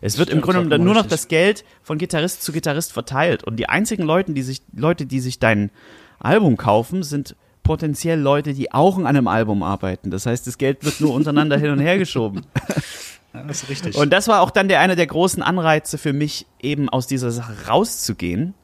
Es 0.00 0.18
wird 0.18 0.30
im 0.30 0.38
Stimmt, 0.38 0.44
Grunde 0.44 0.60
sagt 0.60 0.70
genommen 0.70 0.84
nur 0.84 0.94
noch 0.94 1.06
das 1.06 1.28
Geld 1.28 1.64
von 1.82 1.96
Gitarrist 1.98 2.42
zu 2.42 2.52
Gitarrist 2.52 2.92
verteilt. 2.92 3.44
Und 3.44 3.56
die 3.56 3.68
einzigen 3.68 4.02
Leute, 4.02 4.32
die 4.32 4.42
sich, 4.42 4.62
Leute, 4.74 5.06
die 5.06 5.20
sich 5.20 5.38
dein 5.38 5.70
Album 6.18 6.56
kaufen, 6.56 7.04
sind 7.04 7.36
potenziell 7.62 8.18
Leute, 8.18 8.54
die 8.54 8.72
auch 8.72 8.98
an 8.98 9.06
einem 9.06 9.28
Album 9.28 9.62
arbeiten. 9.62 10.10
Das 10.10 10.26
heißt, 10.26 10.46
das 10.48 10.58
Geld 10.58 10.84
wird 10.84 11.00
nur 11.00 11.14
untereinander 11.14 11.56
hin 11.56 11.70
und 11.70 11.78
her 11.78 11.98
geschoben. 11.98 12.42
ja, 13.32 13.44
das 13.44 13.62
ist 13.62 13.68
richtig. 13.68 13.96
Und 13.96 14.12
das 14.12 14.26
war 14.26 14.40
auch 14.40 14.50
dann 14.50 14.66
der 14.66 14.80
einer 14.80 14.96
der 14.96 15.06
großen 15.06 15.40
Anreize 15.42 15.98
für 15.98 16.12
mich, 16.12 16.46
eben 16.60 16.88
aus 16.88 17.06
dieser 17.06 17.30
Sache 17.30 17.68
rauszugehen. 17.68 18.54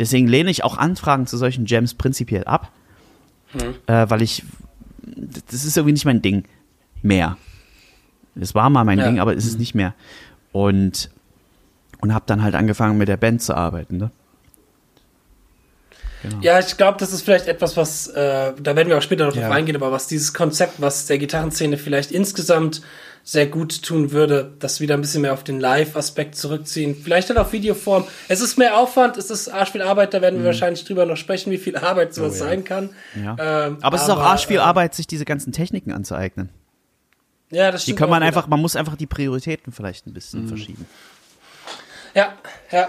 Deswegen 0.00 0.26
lehne 0.26 0.50
ich 0.50 0.64
auch 0.64 0.76
Anfragen 0.76 1.28
zu 1.28 1.36
solchen 1.36 1.66
Jams 1.66 1.94
prinzipiell 1.94 2.42
ab, 2.44 2.72
äh, 3.86 4.06
weil 4.08 4.22
ich, 4.22 4.44
das 5.50 5.64
ist 5.64 5.76
irgendwie 5.76 5.92
nicht 5.92 6.04
mein 6.04 6.22
Ding 6.22 6.44
mehr. 7.02 7.36
Es 8.34 8.54
war 8.54 8.70
mal 8.70 8.84
mein 8.84 8.98
Ja. 8.98 9.06
Ding, 9.06 9.20
aber 9.20 9.36
es 9.36 9.46
ist 9.46 9.58
nicht 9.58 9.74
mehr. 9.74 9.94
Und, 10.52 11.10
und 12.00 12.12
habe 12.14 12.24
dann 12.26 12.42
halt 12.42 12.54
angefangen 12.54 12.98
mit 12.98 13.08
der 13.08 13.16
Band 13.16 13.42
zu 13.42 13.54
arbeiten. 13.56 13.96
Ne? 13.96 14.10
Ja, 16.40 16.58
ich 16.58 16.76
glaube, 16.76 16.98
das 16.98 17.12
ist 17.12 17.22
vielleicht 17.22 17.46
etwas, 17.46 17.76
was, 17.76 18.08
äh, 18.08 18.52
da 18.60 18.76
werden 18.76 18.88
wir 18.88 18.98
auch 18.98 19.02
später 19.02 19.24
noch 19.26 19.32
drauf 19.32 19.42
Ja. 19.42 19.50
eingehen, 19.50 19.76
aber 19.76 19.92
was 19.92 20.06
dieses 20.06 20.32
Konzept, 20.34 20.80
was 20.80 21.06
der 21.06 21.18
Gitarrenszene 21.18 21.76
vielleicht 21.78 22.10
insgesamt 22.12 22.82
sehr 23.26 23.46
gut 23.46 23.82
tun 23.82 24.12
würde, 24.12 24.52
das 24.58 24.80
wieder 24.80 24.94
ein 24.94 25.00
bisschen 25.00 25.22
mehr 25.22 25.32
auf 25.32 25.44
den 25.44 25.58
Live-Aspekt 25.58 26.36
zurückziehen. 26.36 26.94
Vielleicht 26.94 27.30
dann 27.30 27.38
auf 27.38 27.52
Videoform. 27.52 28.04
Es 28.28 28.42
ist 28.42 28.58
mehr 28.58 28.76
Aufwand, 28.76 29.16
es 29.16 29.30
ist 29.30 29.48
arsch 29.48 29.72
viel 29.72 29.80
Arbeit, 29.80 30.12
da 30.12 30.20
werden 30.20 30.40
wir 30.40 30.46
wahrscheinlich 30.46 30.84
drüber 30.84 31.06
noch 31.06 31.16
sprechen, 31.16 31.50
wie 31.50 31.56
viel 31.56 31.76
Arbeit 31.76 32.12
sowas 32.12 32.34
Mhm. 32.34 32.40
Oh 32.40 32.44
ja. 32.44 32.48
sein 32.50 32.64
kann. 32.64 32.90
Ja. 33.16 33.36
Ähm, 33.66 33.78
aber 33.80 33.96
es 33.96 34.02
ist 34.02 34.10
auch 34.10 34.18
arsch 34.20 34.46
viel 34.46 34.56
äh, 34.58 34.60
Arbeit, 34.60 34.94
sich 34.94 35.06
diese 35.06 35.24
ganzen 35.24 35.52
Techniken 35.52 35.90
anzueignen. 35.92 36.50
Ja, 37.50 37.70
das 37.70 37.82
Die 37.82 37.92
stimmt. 37.92 38.00
kann 38.00 38.10
man 38.10 38.22
einfach, 38.22 38.46
man 38.46 38.60
muss 38.60 38.76
einfach 38.76 38.96
die 38.96 39.06
Prioritäten 39.06 39.72
vielleicht 39.72 40.06
ein 40.06 40.12
bisschen 40.12 40.44
Mhm. 40.44 40.48
verschieben. 40.48 40.86
Ja, 42.14 42.34
ja. 42.70 42.88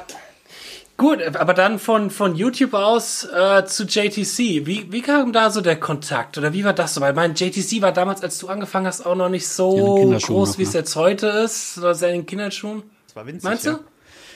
Gut, 0.97 1.21
aber 1.35 1.53
dann 1.53 1.77
von, 1.77 2.09
von 2.09 2.35
YouTube 2.35 2.73
aus 2.73 3.25
äh, 3.25 3.65
zu 3.65 3.83
JTC. 3.83 4.65
Wie, 4.65 4.91
wie 4.91 5.01
kam 5.01 5.33
da 5.33 5.49
so 5.49 5.59
der 5.59 5.77
Kontakt? 5.77 6.37
Oder 6.37 6.53
wie 6.53 6.63
war 6.63 6.71
das 6.71 6.93
so? 6.93 7.01
Weil 7.01 7.13
mein 7.13 7.35
JTC 7.35 7.81
war 7.81 7.91
damals, 7.91 8.23
als 8.23 8.37
du 8.37 8.47
angefangen 8.47 8.87
hast, 8.87 9.05
auch 9.05 9.15
noch 9.15 9.27
nicht 9.27 9.47
so 9.47 10.17
groß, 10.21 10.57
wie 10.57 10.63
es 10.63 10.73
ne? 10.73 10.79
jetzt 10.79 10.95
heute 10.95 11.27
ist. 11.27 11.77
Oder 11.77 11.95
sehr 11.95 12.09
in 12.09 12.21
den 12.21 12.25
Kinderschuhen. 12.25 12.83
Das 13.07 13.15
war 13.17 13.27
winzig. 13.27 13.43
Meinst 13.43 13.65
du? 13.65 13.71
Ja. 13.71 13.79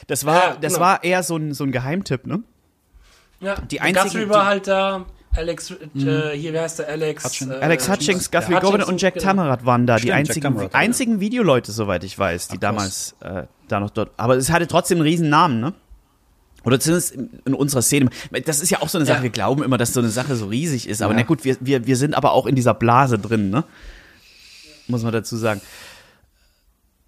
Das 0.07 0.25
war, 0.25 0.35
ja, 0.35 0.57
das 0.59 0.73
genau. 0.73 0.85
war 0.85 1.03
eher 1.03 1.23
so 1.23 1.37
ein, 1.37 1.53
so 1.53 1.63
ein 1.63 1.71
Geheimtipp, 1.71 2.27
ne? 2.27 2.43
Ja, 3.39 3.55
die 3.61 3.79
einzigen, 3.79 4.09
Guthrie 4.09 4.29
war 4.29 4.45
halt 4.45 4.67
da. 4.67 5.05
Alex, 5.35 5.69
mhm. 5.69 6.07
äh, 6.07 6.31
hier, 6.35 6.51
wie 6.51 6.59
heißt 6.59 6.79
der? 6.79 6.89
Alex 6.89 7.23
Hutchins. 7.23 7.51
Äh, 7.51 7.59
Alex 7.59 7.89
Hutchings, 7.89 8.31
Guthrie 8.31 8.53
ja, 8.53 8.59
Govan 8.59 8.83
und 8.83 9.01
Jack 9.01 9.13
genau. 9.13 9.27
Tamarat 9.27 9.65
waren 9.65 9.87
da. 9.87 9.97
Stimmt, 9.97 10.09
die 10.09 10.13
einzigen, 10.13 10.41
Tamarat, 10.41 10.75
einzigen 10.75 11.13
ja. 11.13 11.19
Videoleute, 11.21 11.71
soweit 11.71 12.03
ich 12.03 12.17
weiß, 12.17 12.49
die 12.49 12.57
Ach, 12.57 12.61
damals 12.61 13.15
äh, 13.21 13.43
da 13.69 13.79
noch 13.79 13.91
dort. 13.91 14.11
Aber 14.17 14.35
es 14.35 14.49
hatte 14.49 14.67
trotzdem 14.67 14.97
einen 14.97 15.07
riesen 15.07 15.29
Namen, 15.29 15.61
ne? 15.61 15.73
Oder 16.69 16.79
zumindest 16.79 17.15
in 17.45 17.53
unserer 17.55 17.81
Szene. 17.81 18.09
Das 18.45 18.61
ist 18.61 18.69
ja 18.69 18.81
auch 18.81 18.89
so 18.89 18.99
eine 18.99 19.05
Sache, 19.05 19.17
ja. 19.17 19.23
wir 19.23 19.29
glauben 19.31 19.63
immer, 19.63 19.79
dass 19.79 19.91
so 19.91 19.99
eine 19.99 20.09
Sache 20.09 20.35
so 20.35 20.45
riesig 20.45 20.87
ist. 20.87 21.01
Aber 21.01 21.13
ja. 21.13 21.19
na 21.21 21.25
gut, 21.25 21.43
wir, 21.43 21.57
wir, 21.59 21.87
wir 21.87 21.95
sind 21.95 22.13
aber 22.13 22.33
auch 22.33 22.45
in 22.45 22.55
dieser 22.55 22.75
Blase 22.75 23.17
drin, 23.17 23.49
ne? 23.49 23.63
Muss 24.87 25.03
man 25.03 25.11
dazu 25.11 25.35
sagen. 25.35 25.61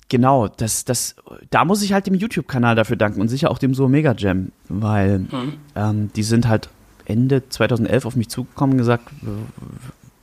Genau, 0.09 0.47
das, 0.47 0.83
das, 0.83 1.15
da 1.51 1.63
muss 1.63 1.83
ich 1.83 1.93
halt 1.93 2.07
dem 2.07 2.15
YouTube-Kanal 2.15 2.75
dafür 2.75 2.97
danken 2.97 3.21
und 3.21 3.27
sicher 3.27 3.51
auch 3.51 3.59
dem 3.59 3.75
So 3.75 3.87
Mega 3.87 4.13
Jam, 4.17 4.51
weil 4.67 5.19
mhm. 5.19 5.53
ähm, 5.75 6.09
die 6.15 6.23
sind 6.23 6.47
halt 6.47 6.69
Ende 7.05 7.47
2011 7.47 8.05
auf 8.05 8.15
mich 8.15 8.29
zugekommen 8.29 8.73
und 8.73 8.77
gesagt, 8.79 9.09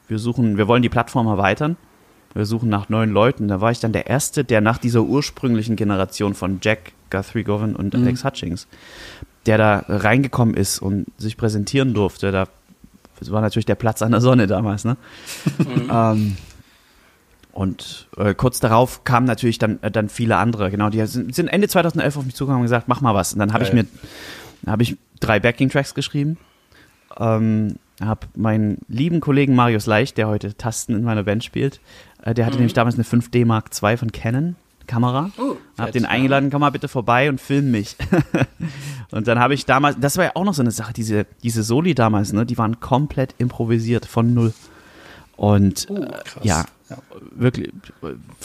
wir 0.08 0.18
suchen, 0.18 0.58
wir 0.58 0.66
wollen 0.66 0.82
die 0.82 0.88
Plattform 0.88 1.26
erweitern, 1.26 1.76
wir 2.34 2.46
suchen 2.46 2.68
nach 2.68 2.88
neuen 2.88 3.10
Leuten. 3.10 3.48
Da 3.48 3.60
war 3.60 3.70
ich 3.70 3.80
dann 3.80 3.92
der 3.92 4.06
Erste, 4.06 4.44
der 4.44 4.60
nach 4.60 4.78
dieser 4.78 5.02
ursprünglichen 5.02 5.76
Generation 5.76 6.34
von 6.34 6.58
Jack, 6.62 6.92
Guthrie 7.10 7.44
Govan 7.44 7.74
und 7.74 7.94
mhm. 7.94 8.02
Alex 8.02 8.24
Hutchings, 8.24 8.66
der 9.46 9.58
da 9.58 9.84
reingekommen 9.88 10.54
ist 10.54 10.80
und 10.80 11.06
sich 11.16 11.36
präsentieren 11.36 11.94
durfte. 11.94 12.30
Da 12.32 12.46
das 13.18 13.32
war 13.32 13.40
natürlich 13.40 13.66
der 13.66 13.74
Platz 13.74 14.02
an 14.02 14.12
der 14.12 14.20
Sonne 14.20 14.46
damals, 14.46 14.84
ne? 14.84 14.96
Mhm. 15.58 15.90
ähm, 15.92 16.36
und 17.52 18.06
äh, 18.16 18.34
kurz 18.34 18.60
darauf 18.60 19.02
kamen 19.02 19.26
natürlich 19.26 19.58
dann, 19.58 19.82
äh, 19.82 19.90
dann 19.90 20.08
viele 20.08 20.36
andere, 20.36 20.70
genau, 20.70 20.90
die 20.90 21.04
sind, 21.06 21.34
sind 21.34 21.48
Ende 21.48 21.66
2011 21.66 22.16
auf 22.16 22.24
mich 22.24 22.36
zugekommen 22.36 22.60
und 22.60 22.66
gesagt, 22.66 22.86
mach 22.86 23.00
mal 23.00 23.14
was. 23.14 23.32
Und 23.32 23.40
dann 23.40 23.52
habe 23.52 23.64
ich 23.64 23.72
mir, 23.72 23.84
habe 24.66 24.84
ich 24.84 24.96
drei 25.18 25.40
Backing-Tracks 25.40 25.94
geschrieben, 25.94 26.38
ähm, 27.18 27.76
habe 28.00 28.26
meinen 28.36 28.78
lieben 28.88 29.20
Kollegen 29.20 29.54
Marius 29.54 29.86
Leicht, 29.86 30.18
der 30.18 30.28
heute 30.28 30.54
Tasten 30.56 30.94
in 30.94 31.02
meiner 31.02 31.24
Band 31.24 31.44
spielt, 31.44 31.80
äh, 32.22 32.34
der 32.34 32.46
hatte 32.46 32.56
mhm. 32.56 32.60
nämlich 32.60 32.74
damals 32.74 32.94
eine 32.94 33.04
5D 33.04 33.44
Mark 33.46 33.70
II 33.82 33.96
von 33.96 34.12
Canon. 34.12 34.56
Kamera. 34.88 35.30
Oh, 35.38 35.56
hab 35.76 35.92
den 35.92 36.06
eingeladen, 36.06 36.50
komm 36.50 36.62
mal 36.62 36.70
bitte 36.70 36.88
vorbei 36.88 37.28
und 37.28 37.40
film 37.40 37.70
mich. 37.70 37.94
und 39.10 39.28
dann 39.28 39.38
habe 39.38 39.52
ich 39.52 39.66
damals, 39.66 39.98
das 40.00 40.16
war 40.16 40.24
ja 40.24 40.30
auch 40.34 40.44
noch 40.44 40.54
so 40.54 40.62
eine 40.62 40.70
Sache, 40.70 40.94
diese, 40.94 41.26
diese 41.42 41.62
Soli 41.62 41.94
damals, 41.94 42.32
ne, 42.32 42.44
die 42.44 42.58
waren 42.58 42.80
komplett 42.80 43.34
improvisiert 43.38 44.06
von 44.06 44.32
null. 44.32 44.54
Und 45.36 45.86
oh, 45.90 45.96
äh, 45.96 46.08
ja, 46.42 46.64
ja, 46.90 46.96
wirklich 47.32 47.70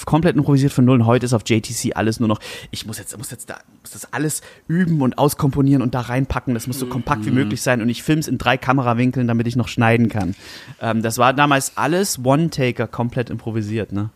komplett 0.05 0.35
improvisiert 0.35 0.73
von 0.73 0.85
null. 0.85 0.99
Und 0.99 1.05
heute 1.05 1.25
ist 1.25 1.33
auf 1.33 1.43
JTC 1.45 1.95
alles 1.95 2.19
nur 2.19 2.27
noch, 2.27 2.39
ich 2.71 2.85
muss 2.85 2.97
jetzt, 2.97 3.17
muss 3.17 3.31
jetzt 3.31 3.49
da, 3.49 3.57
muss 3.81 3.91
das 3.91 4.11
alles 4.13 4.41
üben 4.67 5.01
und 5.01 5.17
auskomponieren 5.17 5.81
und 5.81 5.93
da 5.95 6.01
reinpacken. 6.01 6.53
Das 6.53 6.67
muss 6.67 6.79
so 6.79 6.87
kompakt 6.87 7.25
wie 7.25 7.29
mhm. 7.29 7.35
möglich 7.35 7.61
sein. 7.61 7.81
Und 7.81 7.89
ich 7.89 8.03
filme 8.03 8.19
es 8.19 8.27
in 8.27 8.37
drei 8.37 8.57
Kamerawinkeln, 8.57 9.27
damit 9.27 9.47
ich 9.47 9.55
noch 9.55 9.67
schneiden 9.67 10.09
kann. 10.09 10.35
Ähm, 10.81 11.01
das 11.01 11.17
war 11.17 11.33
damals 11.33 11.77
alles 11.77 12.19
One-Taker 12.23 12.87
komplett 12.87 13.29
improvisiert, 13.29 13.91
ne? 13.91 14.09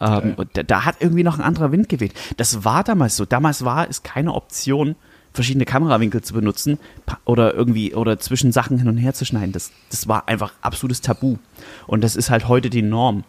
Ähm, 0.00 0.34
okay. 0.36 0.48
da, 0.54 0.62
da, 0.62 0.84
hat 0.84 0.96
irgendwie 1.00 1.22
noch 1.22 1.38
ein 1.38 1.44
anderer 1.44 1.72
Wind 1.72 1.88
geweht. 1.88 2.14
Das 2.36 2.64
war 2.64 2.84
damals 2.84 3.16
so. 3.16 3.24
Damals 3.24 3.64
war 3.64 3.88
es 3.88 4.02
keine 4.02 4.34
Option, 4.34 4.96
verschiedene 5.32 5.64
Kamerawinkel 5.64 6.22
zu 6.22 6.34
benutzen 6.34 6.78
oder 7.24 7.54
irgendwie 7.54 7.94
oder 7.94 8.18
zwischen 8.18 8.52
Sachen 8.52 8.78
hin 8.78 8.88
und 8.88 8.96
her 8.96 9.14
zu 9.14 9.24
schneiden. 9.24 9.52
Das, 9.52 9.72
das 9.90 10.08
war 10.08 10.28
einfach 10.28 10.52
absolutes 10.62 11.00
Tabu. 11.00 11.36
Und 11.86 12.02
das 12.02 12.16
ist 12.16 12.30
halt 12.30 12.48
heute 12.48 12.70
die 12.70 12.82
Norm. 12.82 13.24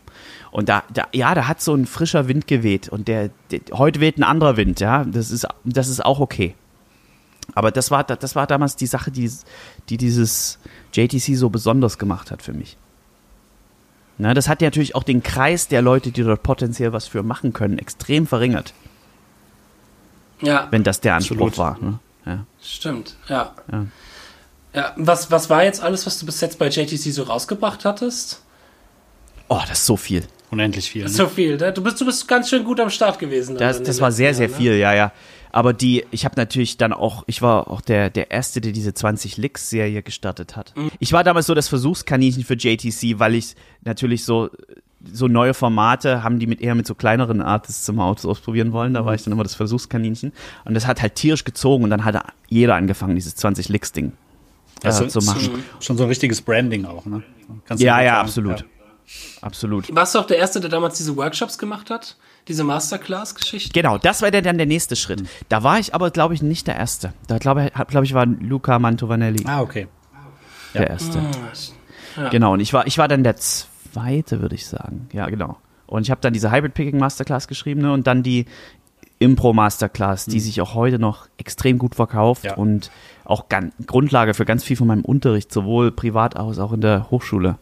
Und 0.55 0.69
da, 0.69 0.83
da, 0.93 1.05
ja, 1.11 1.35
da 1.35 1.49
hat 1.49 1.59
so 1.59 1.75
ein 1.75 1.85
frischer 1.85 2.29
Wind 2.29 2.47
geweht 2.47 2.87
und 2.87 3.09
der, 3.09 3.29
der, 3.51 3.59
heute 3.73 3.99
weht 3.99 4.17
ein 4.17 4.23
anderer 4.23 4.55
Wind, 4.55 4.79
ja. 4.79 5.03
Das 5.03 5.29
ist, 5.29 5.45
das 5.65 5.89
ist 5.89 6.05
auch 6.05 6.21
okay. 6.21 6.55
Aber 7.55 7.71
das 7.71 7.91
war, 7.91 8.05
das 8.05 8.37
war 8.37 8.47
damals 8.47 8.77
die 8.77 8.87
Sache, 8.87 9.11
die, 9.11 9.29
die 9.89 9.97
dieses 9.97 10.57
JTC 10.93 11.35
so 11.35 11.49
besonders 11.49 11.97
gemacht 11.97 12.31
hat 12.31 12.41
für 12.41 12.53
mich. 12.53 12.77
Na, 14.17 14.33
das 14.33 14.47
hat 14.47 14.61
ja 14.61 14.67
natürlich 14.67 14.95
auch 14.95 15.03
den 15.03 15.23
Kreis 15.23 15.67
der 15.67 15.81
Leute, 15.81 16.11
die 16.11 16.23
dort 16.23 16.41
potenziell 16.41 16.93
was 16.93 17.05
für 17.05 17.21
machen 17.21 17.51
können, 17.51 17.77
extrem 17.77 18.25
verringert. 18.25 18.73
Ja. 20.39 20.69
Wenn 20.71 20.85
das 20.85 21.01
der 21.01 21.15
Anspruch 21.15 21.47
Absolut. 21.47 21.57
war. 21.57 21.77
Ne? 21.81 21.99
Ja. 22.25 22.45
Stimmt, 22.61 23.17
ja. 23.27 23.53
ja. 23.69 23.85
ja. 24.73 24.93
was, 24.95 25.29
was 25.31 25.49
war 25.49 25.65
jetzt 25.65 25.83
alles, 25.83 26.05
was 26.05 26.17
du 26.17 26.25
bis 26.25 26.39
jetzt 26.39 26.59
bei 26.59 26.69
JTC 26.69 27.11
so 27.11 27.23
rausgebracht 27.23 27.83
hattest? 27.83 28.41
Oh, 29.49 29.59
das 29.67 29.79
ist 29.79 29.85
so 29.85 29.97
viel. 29.97 30.25
Unendlich 30.51 30.89
viel. 30.89 31.03
Ne? 31.03 31.09
So 31.09 31.27
viel. 31.27 31.57
Ne? 31.57 31.73
Du 31.73 31.81
bist, 31.81 31.99
du 31.99 32.05
bist 32.05 32.27
ganz 32.27 32.49
schön 32.49 32.63
gut 32.63 32.79
am 32.79 32.89
Start 32.89 33.19
gewesen. 33.19 33.57
Das, 33.57 33.81
das 33.81 33.99
war 34.01 34.11
sehr, 34.11 34.33
sehr 34.33 34.47
Jahr, 34.47 34.57
viel, 34.57 34.71
ne? 34.71 34.79
ja, 34.79 34.93
ja. 34.93 35.11
Aber 35.51 35.71
die, 35.71 36.05
ich 36.11 36.25
habe 36.25 36.35
natürlich 36.35 36.77
dann 36.77 36.91
auch, 36.91 37.23
ich 37.27 37.41
war 37.41 37.69
auch 37.69 37.79
der, 37.79 38.09
der 38.09 38.29
Erste, 38.29 38.59
der 38.59 38.73
diese 38.73 38.93
20 38.93 39.37
Licks-Serie 39.37 40.03
gestartet 40.03 40.55
hat. 40.57 40.73
Mhm. 40.75 40.91
Ich 40.99 41.13
war 41.13 41.23
damals 41.23 41.45
so 41.45 41.53
das 41.53 41.69
Versuchskaninchen 41.69 42.43
für 42.43 42.55
JTC, 42.55 43.19
weil 43.19 43.35
ich 43.35 43.55
natürlich 43.83 44.25
so 44.25 44.49
so 45.11 45.27
neue 45.27 45.53
Formate 45.53 46.23
haben 46.23 46.39
die 46.39 46.47
mit 46.47 46.61
eher 46.61 46.75
mit 46.75 46.87
so 46.87 46.95
kleineren 46.95 47.41
Artists 47.41 47.85
zum 47.85 47.99
Autos 47.99 48.25
ausprobieren 48.25 48.71
wollen. 48.71 48.93
Da 48.93 49.05
war 49.05 49.13
ich 49.13 49.23
dann 49.23 49.33
immer 49.33 49.43
das 49.43 49.55
Versuchskaninchen. 49.55 50.33
Und 50.65 50.73
das 50.73 50.87
hat 50.87 51.01
halt 51.01 51.15
tierisch 51.15 51.43
gezogen 51.43 51.83
und 51.83 51.89
dann 51.89 52.05
hat 52.05 52.21
jeder 52.47 52.75
angefangen, 52.75 53.15
dieses 53.15 53.35
20 53.35 53.69
Licks 53.69 53.91
Ding 53.91 54.13
äh, 54.83 54.87
ja, 54.87 55.07
zu 55.07 55.19
machen. 55.19 55.41
Schon, 55.41 55.63
schon 55.79 55.97
so 55.97 56.03
ein 56.03 56.09
richtiges 56.09 56.41
Branding 56.41 56.85
auch, 56.85 57.05
ne? 57.05 57.23
Kannst 57.65 57.83
ja, 57.83 58.01
ja, 58.01 58.19
absolut. 58.19 58.61
Ja. 58.61 58.65
Absolut. 59.41 59.93
Warst 59.95 60.15
du 60.15 60.19
auch 60.19 60.25
der 60.25 60.37
Erste, 60.37 60.59
der 60.59 60.69
damals 60.69 60.97
diese 60.97 61.15
Workshops 61.15 61.57
gemacht 61.57 61.89
hat? 61.89 62.15
Diese 62.47 62.63
Masterclass-Geschichte? 62.63 63.71
Genau, 63.73 63.97
das 63.97 64.21
war 64.21 64.29
dann 64.29 64.57
der 64.57 64.65
nächste 64.67 64.95
Schritt. 64.95 65.21
Mhm. 65.21 65.27
Da 65.49 65.63
war 65.63 65.79
ich 65.79 65.95
aber, 65.95 66.11
glaube 66.11 66.33
ich, 66.33 66.41
nicht 66.41 66.67
der 66.67 66.75
Erste. 66.75 67.13
Da 67.27 67.37
glaube 67.37 67.65
ich, 67.65 67.87
glaub 67.87 68.03
ich, 68.03 68.13
war 68.13 68.25
Luca 68.25 68.77
Mantovanelli. 68.79 69.43
Ah, 69.47 69.61
okay. 69.61 69.87
Der 70.73 70.83
ja. 70.83 70.87
Erste. 70.89 71.19
Ah, 71.19 72.21
ja. 72.21 72.29
Genau, 72.29 72.53
und 72.53 72.59
ich 72.59 72.73
war, 72.73 72.85
ich 72.87 72.97
war 72.97 73.07
dann 73.07 73.23
der 73.23 73.35
Zweite 73.35 74.41
würde 74.41 74.55
ich 74.55 74.67
sagen. 74.67 75.09
Ja, 75.13 75.29
genau. 75.29 75.57
Und 75.87 76.03
ich 76.03 76.11
habe 76.11 76.21
dann 76.21 76.33
diese 76.33 76.51
Hybrid 76.51 76.73
Picking 76.73 76.99
Masterclass 76.99 77.47
geschrieben 77.47 77.81
ne, 77.81 77.93
und 77.93 78.07
dann 78.07 78.23
die 78.23 78.45
Impro 79.19 79.53
Masterclass, 79.53 80.25
die 80.25 80.37
mhm. 80.37 80.41
sich 80.41 80.61
auch 80.61 80.73
heute 80.73 80.99
noch 80.99 81.27
extrem 81.37 81.77
gut 81.77 81.95
verkauft 81.95 82.43
ja. 82.43 82.55
und 82.55 82.91
auch 83.23 83.45
Grundlage 83.87 84.33
für 84.33 84.45
ganz 84.45 84.63
viel 84.63 84.75
von 84.75 84.87
meinem 84.87 85.05
Unterricht, 85.05 85.51
sowohl 85.51 85.91
privat 85.91 86.35
als 86.35 86.59
auch 86.59 86.73
in 86.73 86.81
der 86.81 87.09
Hochschule 87.11 87.57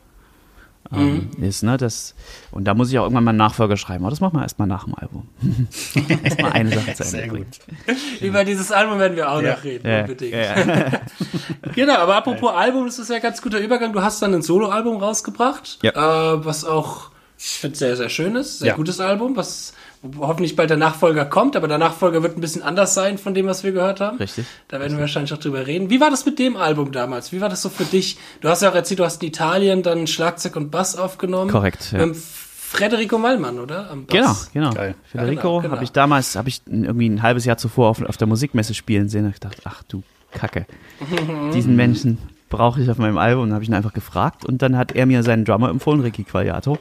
ähm, 0.92 1.30
mhm. 1.38 1.44
ist. 1.44 1.64
Ne? 1.64 1.78
Das, 1.78 2.16
und 2.52 2.66
da 2.66 2.74
muss 2.74 2.92
ich 2.92 3.00
auch 3.00 3.04
irgendwann 3.04 3.24
mal 3.24 3.32
einen 3.32 3.38
Nachfolger 3.38 3.78
schreiben. 3.78 4.04
Aber 4.04 4.10
das 4.10 4.20
machen 4.20 4.38
wir 4.38 4.44
erstmal 4.44 4.68
nach 4.68 4.86
dem 4.86 4.96
Album. 4.96 5.28
erstmal 6.24 6.52
eine 6.52 6.72
Sache 6.72 6.94
zu 6.94 7.04
Ende 7.04 7.28
bringen. 7.28 7.46
Gut. 7.86 8.22
Über 8.22 8.44
dieses 8.44 8.72
Album 8.72 9.00
werden 9.00 9.16
wir 9.16 9.32
auch 9.32 9.42
ja. 9.42 9.56
noch 9.56 9.64
reden, 9.64 9.88
ja. 9.88 10.02
unbedingt. 10.02 10.34
Ja. 10.34 10.56
genau, 11.76 11.96
aber 11.96 12.18
apropos 12.18 12.52
Album, 12.52 12.86
das 12.86 13.00
ist 13.00 13.10
ja 13.10 13.18
ein 13.18 13.22
ganz 13.22 13.42
guter 13.42 13.60
Übergang. 13.60 13.94
Du 13.94 14.02
hast 14.02 14.22
dann 14.22 14.34
ein 14.34 14.42
Soloalbum 14.42 14.98
rausgebracht, 14.98 15.80
äh, 15.84 15.92
was 15.94 16.66
auch 16.66 17.14
ich 17.38 17.60
finde 17.60 17.78
sehr, 17.78 17.98
sehr 17.98 18.10
schönes, 18.10 18.60
sehr 18.60 18.74
gutes 18.74 19.00
Album, 19.02 19.36
was 19.36 19.74
hoffentlich 20.20 20.56
bald 20.56 20.70
der 20.70 20.78
Nachfolger 20.78 21.26
kommt, 21.26 21.56
aber 21.56 21.68
der 21.68 21.78
Nachfolger 21.78 22.24
wird 22.24 22.38
ein 22.38 22.42
bisschen 22.42 22.62
anders 22.62 22.94
sein 22.94 23.18
von 23.18 23.34
dem, 23.34 23.48
was 23.48 23.64
wir 23.64 23.72
gehört 23.72 24.02
haben. 24.02 24.18
Richtig. 24.18 24.46
Da 24.68 24.80
werden 24.80 24.94
wir 24.94 25.02
wahrscheinlich 25.02 25.34
auch 25.34 25.38
drüber 25.38 25.66
reden. 25.66 25.90
Wie 25.90 26.02
war 26.02 26.10
das 26.10 26.26
mit 26.26 26.40
dem 26.40 26.58
Album 26.58 26.92
damals? 26.92 27.32
Wie 27.32 27.42
war 27.42 27.50
das 27.50 27.62
so 27.62 27.70
für 27.70 27.86
dich? 27.86 28.18
Du 28.42 28.50
hast 28.50 28.62
ja 28.62 28.70
auch 28.70 28.76
erzählt, 28.76 29.00
du 29.00 29.06
hast 29.06 29.22
in 29.22 29.30
Italien 29.30 29.84
dann 29.84 30.08
Schlagzeug 30.08 30.56
und 30.56 30.72
Bass 30.72 30.98
aufgenommen. 30.98 31.52
Korrekt. 31.52 31.92
Ja. 31.92 32.06
Mit 32.06 32.18
Federico 32.18 33.18
Mallmann, 33.18 33.60
oder? 33.60 33.96
Genau, 34.08 34.36
genau. 34.54 34.72
Geil. 34.72 34.96
Federico 35.06 35.42
genau, 35.42 35.62
genau. 35.62 35.74
habe 35.76 35.84
ich 35.84 35.92
damals, 35.92 36.36
habe 36.36 36.50
ich 36.50 36.62
irgendwie 36.66 37.08
ein 37.08 37.22
halbes 37.22 37.46
Jahr 37.46 37.58
zuvor 37.58 37.90
auf, 37.90 38.02
auf 38.02 38.18
der 38.18 38.28
Musikmesse 38.28 38.74
spielen 38.74 39.10
sehen 39.10 39.26
und 39.26 39.32
ich 39.32 39.40
dachte, 39.40 39.62
ach 39.66 39.84
du 39.84 40.04
Kacke. 40.32 40.66
Diesen 41.54 41.76
Menschen 41.76 42.18
brauche 42.50 42.82
ich 42.82 42.90
auf 42.90 42.98
meinem 42.98 43.18
Album. 43.18 43.44
Und 43.44 43.54
habe 43.54 43.64
ich 43.64 43.70
ihn 43.70 43.76
einfach 43.76 43.94
gefragt 43.94 44.46
und 44.46 44.62
dann 44.62 44.78
hat 44.78 44.92
er 44.92 45.06
mir 45.06 45.24
seinen 45.24 45.46
Drummer 45.46 45.70
empfohlen, 45.70 46.02
Ricky 46.02 46.24
Quagliato. 46.24 46.78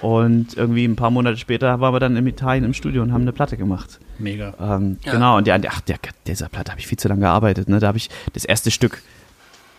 Und 0.00 0.56
irgendwie 0.56 0.84
ein 0.84 0.96
paar 0.96 1.10
Monate 1.10 1.36
später 1.38 1.80
waren 1.80 1.94
wir 1.94 2.00
dann 2.00 2.16
in 2.16 2.26
Italien 2.26 2.64
im 2.64 2.74
Studio 2.74 3.02
und 3.02 3.12
haben 3.12 3.22
eine 3.22 3.32
Platte 3.32 3.56
gemacht. 3.56 4.00
Mega. 4.18 4.54
Ähm, 4.60 4.98
ja. 5.02 5.12
Genau, 5.12 5.38
und 5.38 5.46
der, 5.46 5.60
ach, 5.68 5.80
der, 5.80 5.98
dieser 6.26 6.48
Platte 6.48 6.72
habe 6.72 6.80
ich 6.80 6.86
viel 6.86 6.98
zu 6.98 7.08
lange 7.08 7.22
gearbeitet. 7.22 7.68
Ne? 7.68 7.78
Da 7.78 7.86
habe 7.86 7.98
ich 7.98 8.10
das 8.32 8.44
erste 8.44 8.70
Stück, 8.70 9.02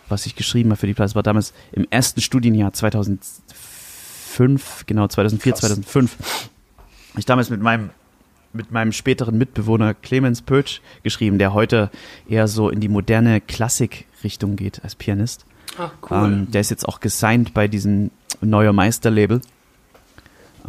was 0.10 0.26
ich 0.26 0.36
geschrieben 0.36 0.72
habe 0.72 0.80
für 0.80 0.88
die 0.88 0.94
Platte, 0.94 1.10
das 1.10 1.16
war 1.16 1.24
damals 1.24 1.54
im 1.72 1.88
ersten 1.90 2.22
Studienjahr 2.22 2.74
2005, 2.74 4.86
genau, 4.86 5.08
2004, 5.08 5.52
Krass. 5.52 5.62
2005. 5.62 6.50
Ich 7.18 7.26
damals 7.26 7.50
mit 7.50 7.62
meinem 7.62 7.90
mit 8.56 8.72
meinem 8.72 8.94
späteren 8.94 9.38
Mitbewohner 9.38 9.94
Clemens 9.94 10.42
Pötsch 10.42 10.82
geschrieben, 11.04 11.38
der 11.38 11.54
heute 11.54 11.92
eher 12.28 12.48
so 12.48 12.70
in 12.70 12.80
die 12.80 12.88
moderne 12.88 13.42
Klassik-Richtung 13.42 14.56
geht 14.56 14.84
als 14.84 14.96
Pianist. 14.96 15.46
Ach, 15.78 15.92
cool. 16.10 16.26
Ähm, 16.26 16.52
der 16.52 16.62
ist 16.62 16.70
jetzt 16.70 16.88
auch 16.88 17.02
gesigned 17.02 17.54
bei 17.54 17.68
diesem 17.68 18.12
Neuer 18.42 18.72
Meister-Label. 18.72 19.42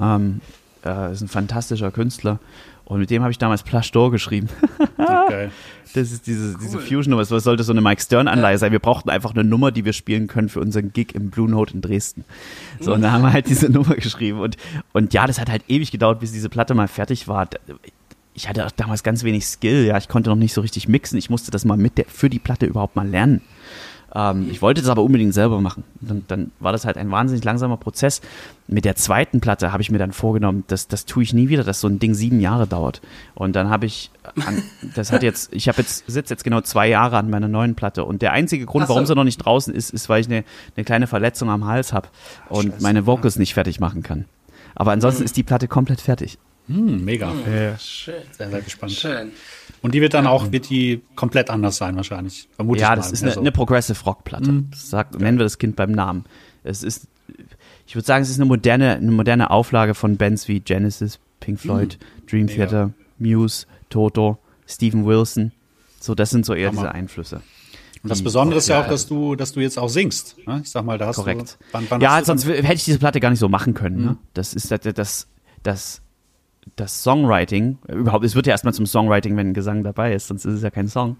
Ähm, 0.00 0.40
äh, 0.85 1.12
ist 1.12 1.22
ein 1.22 1.28
fantastischer 1.28 1.90
Künstler. 1.90 2.38
Und 2.85 3.00
mit 3.00 3.11
dem 3.11 3.22
habe 3.22 3.32
ich 3.32 3.38
damals 3.38 3.64
Plush 3.64 3.90
Door 3.90 4.12
geschrieben. 4.12 4.48
Okay. 4.96 5.50
Das 5.94 6.12
ist 6.12 6.26
diese, 6.26 6.59
diese 6.59 6.78
Fusion-Nummer. 6.78 7.24
Das 7.24 7.44
sollte 7.44 7.62
so 7.62 7.72
eine 7.72 7.80
Mike 7.80 8.02
Stern-Anleihe 8.02 8.59
sein. 8.59 8.70
Wir 8.70 8.80
brauchten 8.80 9.09
einfach 9.09 9.35
eine 9.35 9.44
Nummer, 9.44 9.70
die 9.70 9.87
wir 9.87 9.94
spielen 9.94 10.26
können 10.26 10.50
für 10.50 10.61
unseren 10.61 10.92
Gig 10.92 11.14
im 11.14 11.30
Blue 11.30 11.48
Note 11.48 11.72
in 11.72 11.80
Dresden. 11.80 12.26
So, 12.80 12.92
und 12.92 13.00
da 13.00 13.12
haben 13.12 13.22
wir 13.22 13.32
halt 13.32 13.48
diese 13.48 13.68
Nummer 13.72 13.94
geschrieben. 13.94 14.40
Und, 14.40 14.59
und 14.92 15.14
ja, 15.14 15.26
das 15.26 15.40
hat 15.40 15.48
halt 15.48 15.62
ewig 15.68 15.90
gedauert, 15.90 16.20
bis 16.20 16.32
diese 16.32 16.50
Platte 16.50 16.74
mal 16.74 16.87
fertig 16.87 17.28
war. 17.28 17.48
Ich 18.35 18.46
hatte 18.46 18.66
auch 18.66 18.70
damals 18.72 19.04
ganz 19.04 19.24
wenig 19.24 19.46
Skill, 19.46 19.87
ja. 19.87 19.96
Ich 19.96 20.09
konnte 20.09 20.28
noch 20.28 20.37
nicht 20.37 20.52
so 20.52 20.61
richtig 20.61 20.87
mixen. 20.87 21.16
Ich 21.16 21.30
musste 21.30 21.50
das 21.50 21.64
mal 21.64 21.78
mit 21.78 21.96
der, 21.96 22.04
für 22.04 22.28
die 22.28 22.40
Platte 22.40 22.66
überhaupt 22.66 22.94
mal 22.94 23.09
lernen. 23.09 23.40
Ähm, 24.16 24.48
ich 24.50 24.62
wollte 24.62 24.81
das 24.81 24.88
aber 24.88 25.02
unbedingt 25.02 25.35
selber 25.35 25.61
machen. 25.61 25.85
Dann, 26.00 26.24
dann 26.26 26.50
war 26.59 26.72
das 26.72 26.87
halt 26.87 26.96
ein 26.96 27.11
wahnsinnig 27.11 27.44
langsamer 27.44 27.76
Prozess. 27.76 28.22
Mit 28.66 28.87
der 28.87 28.96
zweiten 28.96 29.40
Platte 29.40 29.72
habe 29.72 29.83
ich 29.83 29.90
mir 29.90 29.98
dann 29.98 30.12
vorgenommen, 30.12 30.64
das, 30.68 30.88
das 30.88 31.05
tue 31.05 31.22
ich 31.22 31.35
nie 31.35 31.50
wieder, 31.50 31.64
dass 31.64 31.83
so 31.83 31.88
ein 31.88 31.98
Ding 31.98 32.14
sieben 32.14 32.40
Jahre 32.40 32.66
dauert. 32.66 33.02
Und 33.35 33.55
dann 33.57 33.68
habe 33.68 33.85
ich, 33.85 34.11
an, 34.46 34.62
das 34.94 35.12
hat 35.12 35.22
jetzt, 35.22 35.52
ich 35.52 35.68
habe 35.68 35.83
jetzt, 35.83 36.05
sitze 36.07 36.33
jetzt 36.33 36.44
genau 36.44 36.62
zwei 36.62 36.88
Jahre 36.88 37.18
an 37.18 37.29
meiner 37.29 37.48
neuen 37.48 37.74
Platte. 37.74 38.05
Und 38.05 38.22
der 38.22 38.33
einzige 38.33 38.64
Grund, 38.64 38.87
so. 38.87 38.94
warum 38.94 39.05
sie 39.05 39.14
noch 39.14 39.24
nicht 39.24 39.38
draußen 39.38 39.74
ist, 39.74 39.90
ist, 39.90 40.09
weil 40.09 40.22
ich 40.22 40.29
eine, 40.29 40.44
eine 40.76 40.85
kleine 40.85 41.07
Verletzung 41.07 41.50
am 41.50 41.66
Hals 41.66 41.92
habe 41.92 42.09
und 42.48 42.72
Scheiße, 42.72 42.83
meine 42.83 43.05
Vocals 43.05 43.38
nicht 43.38 43.52
fertig 43.52 43.81
machen 43.81 44.02
kann. 44.02 44.24
Aber 44.74 44.92
ansonsten 44.92 45.24
ist 45.24 45.37
die 45.37 45.42
Platte 45.42 45.68
komplett 45.68 46.00
fertig. 46.00 46.38
Hm, 46.68 47.05
mega. 47.05 47.33
Schön. 47.79 48.14
Sehr, 48.37 48.50
sehr 48.50 48.61
gespannt. 48.62 48.92
Schön. 48.92 49.33
Und 49.83 49.94
die 49.94 50.00
wird 50.00 50.14
dann 50.14 50.26
auch, 50.26 50.50
wird 50.50 50.68
die 50.68 51.02
komplett 51.14 51.48
anders 51.50 51.76
sein 51.76 51.94
wahrscheinlich. 51.96 52.48
Vermute 52.57 52.81
Ja, 52.81 52.94
ich 52.94 52.96
das 52.96 53.07
mal. 53.09 53.12
ist 53.12 53.22
eine, 53.22 53.31
Also, 53.31 53.40
eine 53.40 53.52
Progressive 53.52 54.05
Rock 54.05 54.24
Platte. 54.24 54.64
Das 54.70 54.90
sagt, 54.90 55.18
nennen 55.20 55.38
wir 55.38 55.44
das 55.44 55.59
Kind 55.59 55.76
beim 55.76 55.92
Namen. 55.92 56.24
Es 56.64 56.83
ist, 56.83 57.07
ich 57.87 57.94
würde 57.94 58.07
sagen, 58.07 58.22
es 58.22 58.31
ist 58.31 58.37
eine 58.38 58.46
moderne, 58.46 58.96
eine 58.96 59.12
moderne 59.12 59.50
Auflage 59.50 59.94
von 59.94 60.16
Bands 60.16 60.48
wie 60.48 60.61
Genesis, 60.61 61.20
Pink 61.40 61.61
Floyd, 61.61 61.98
Dream 62.29 62.46
Mega. 62.46 62.55
Theater, 62.66 62.92
Muse, 63.18 63.66
Toto, 63.90 64.38
Steven 64.66 65.07
Wilson. 65.07 65.52
So, 66.00 66.14
das 66.16 66.31
sind 66.31 66.44
so 66.46 66.55
eher 66.55 66.68
Hammer. 66.68 66.81
diese 66.83 66.92
Einflüsse. 66.92 67.42
Und 68.02 68.11
das 68.11 68.22
Besondere 68.22 68.59
ist 68.59 68.68
ja 68.68 68.81
auch, 68.83 68.88
dass 68.88 69.07
du, 69.07 69.35
dass 69.37 69.52
du 69.52 69.61
jetzt 69.61 69.79
auch 69.79 69.88
singst. 69.88 70.37
Ne? 70.46 70.61
Ich 70.62 70.70
sag 70.70 70.85
mal, 70.85 70.98
da 70.98 71.07
hast 71.09 71.16
Korrekt. 71.16 71.59
du. 71.61 71.64
Wann, 71.72 71.87
wann 71.88 72.00
ja, 72.00 72.22
sonst 72.24 72.46
hätte 72.46 72.72
ich 72.74 72.85
diese 72.85 72.98
Platte 72.98 73.20
gar 73.20 73.31
nicht 73.31 73.38
so 73.40 73.48
machen 73.48 73.74
können. 73.74 74.05
Ne? 74.05 74.16
Das 74.35 74.55
ist 74.55 74.70
das, 74.70 74.81
das, 74.94 75.26
das, 75.62 76.02
das 76.74 77.02
Songwriting, 77.02 77.79
überhaupt, 77.88 78.24
es 78.24 78.35
wird 78.35 78.46
ja 78.46 78.52
erstmal 78.52 78.74
zum 78.74 78.87
Songwriting, 78.87 79.37
wenn 79.37 79.48
ein 79.48 79.55
Gesang 79.55 79.85
dabei 79.85 80.14
ist, 80.14 80.26
sonst 80.26 80.44
ist 80.44 80.55
es 80.55 80.62
ja 80.62 80.70
kein 80.70 80.88
Song, 80.88 81.16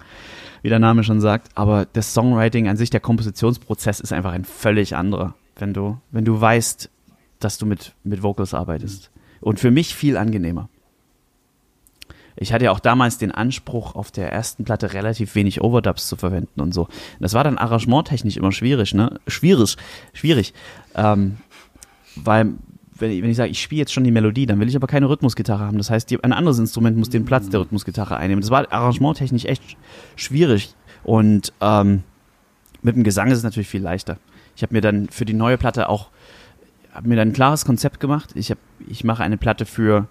wie 0.63 0.69
der 0.69 0.79
Name 0.79 1.05
schon 1.05 1.21
sagt. 1.21 1.49
Aber 1.55 1.87
das 1.93 2.13
Songwriting 2.13 2.69
an 2.69 2.77
sich, 2.77 2.91
der 2.91 3.01
Kompositionsprozess 3.01 4.01
ist 4.01 4.13
einfach 4.13 4.33
ein 4.33 4.45
völlig 4.45 4.97
anderer, 4.97 5.35
wenn 5.57 5.73
du, 5.73 5.99
wenn 6.11 6.25
du 6.25 6.41
weißt, 6.41 6.91
dass 7.39 7.59
du 7.59 7.67
mit, 7.67 7.95
mit 8.03 8.23
Vocals 8.23 8.55
arbeitest. 8.55 9.11
Und 9.41 9.61
für 9.61 9.71
mich 9.71 9.95
viel 9.95 10.17
angenehmer. 10.17 10.69
Ich 12.37 12.53
hatte 12.53 12.67
ja 12.67 12.71
auch 12.71 12.81
damals 12.81 13.17
den 13.17 13.33
Anspruch, 13.33 13.95
auf 13.95 14.11
der 14.11 14.31
ersten 14.31 14.65
Platte 14.65 14.93
relativ 14.93 15.35
wenig 15.35 15.63
Overdubs 15.63 16.07
zu 16.07 16.17
verwenden 16.17 16.61
und 16.61 16.75
so. 16.75 16.89
Das 17.19 17.33
war 17.33 17.45
dann 17.45 17.57
arrangementtechnisch 17.57 18.37
immer 18.37 18.53
schwierig, 18.53 18.93
ne? 18.93 19.19
Schwierig, 19.27 19.77
schwierig. 20.13 20.53
Ähm, 20.95 21.39
weil, 22.15 22.55
wenn 22.99 23.11
ich, 23.11 23.23
wenn 23.23 23.31
ich 23.31 23.37
sage, 23.37 23.51
ich 23.51 23.61
spiele 23.61 23.81
jetzt 23.81 23.93
schon 23.93 24.05
die 24.05 24.11
Melodie, 24.11 24.47
dann 24.47 24.61
will 24.61 24.69
ich 24.69 24.77
aber 24.77 24.87
keine 24.87 25.09
Rhythmusgitarre 25.09 25.65
haben. 25.65 25.79
Das 25.79 25.91
heißt, 25.91 26.11
die, 26.11 26.23
ein 26.23 26.33
anderes 26.33 26.59
Instrument 26.59 26.97
muss 26.97 27.11
den 27.11 27.25
Platz 27.25 27.49
der 27.49 27.61
Rhythmusgitarre 27.61 28.17
einnehmen. 28.17 28.41
Das 28.41 28.51
war 28.51 28.71
arrangementtechnisch 28.73 29.45
echt 29.45 29.63
schwierig. 30.17 30.75
Und 31.05 31.53
ähm, 31.61 32.03
mit 32.83 32.97
dem 32.97 33.05
Gesang 33.05 33.31
ist 33.31 33.39
es 33.39 33.45
natürlich 33.45 33.69
viel 33.69 33.83
leichter. 33.83 34.19
Ich 34.57 34.63
habe 34.63 34.75
mir 34.75 34.81
dann 34.81 35.09
für 35.09 35.25
die 35.25 35.35
neue 35.35 35.59
Platte 35.59 35.89
auch 35.89 36.11
habe 36.97 37.09
mir 37.09 37.17
dann 37.17 37.29
ein 37.29 37.35
klares 37.35 37.67
Konzept 37.67 38.01
gemacht. 38.01 38.31
Ich, 38.35 38.55
ich 38.89 39.05
mache 39.05 39.23
eine 39.23 39.37
Platte 39.37 39.67
für 39.67 40.09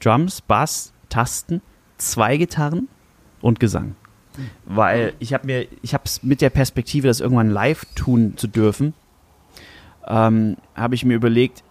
Drums, 0.00 0.42
Bass, 0.42 0.92
Tasten, 1.08 1.62
zwei 1.96 2.36
Gitarren 2.36 2.88
und 3.40 3.60
Gesang. 3.60 3.96
Weil 4.66 5.14
ich 5.18 5.32
habe 5.32 5.46
mir, 5.46 5.66
ich 5.82 5.94
habe 5.94 6.04
es 6.04 6.22
mit 6.22 6.42
der 6.42 6.50
Perspektive, 6.50 7.08
das 7.08 7.20
irgendwann 7.20 7.50
live 7.50 7.86
tun 7.94 8.34
zu 8.36 8.46
dürfen, 8.46 8.92
ähm, 10.06 10.58
habe 10.74 10.94
ich 10.94 11.04
mir 11.04 11.14
überlegt, 11.14 11.64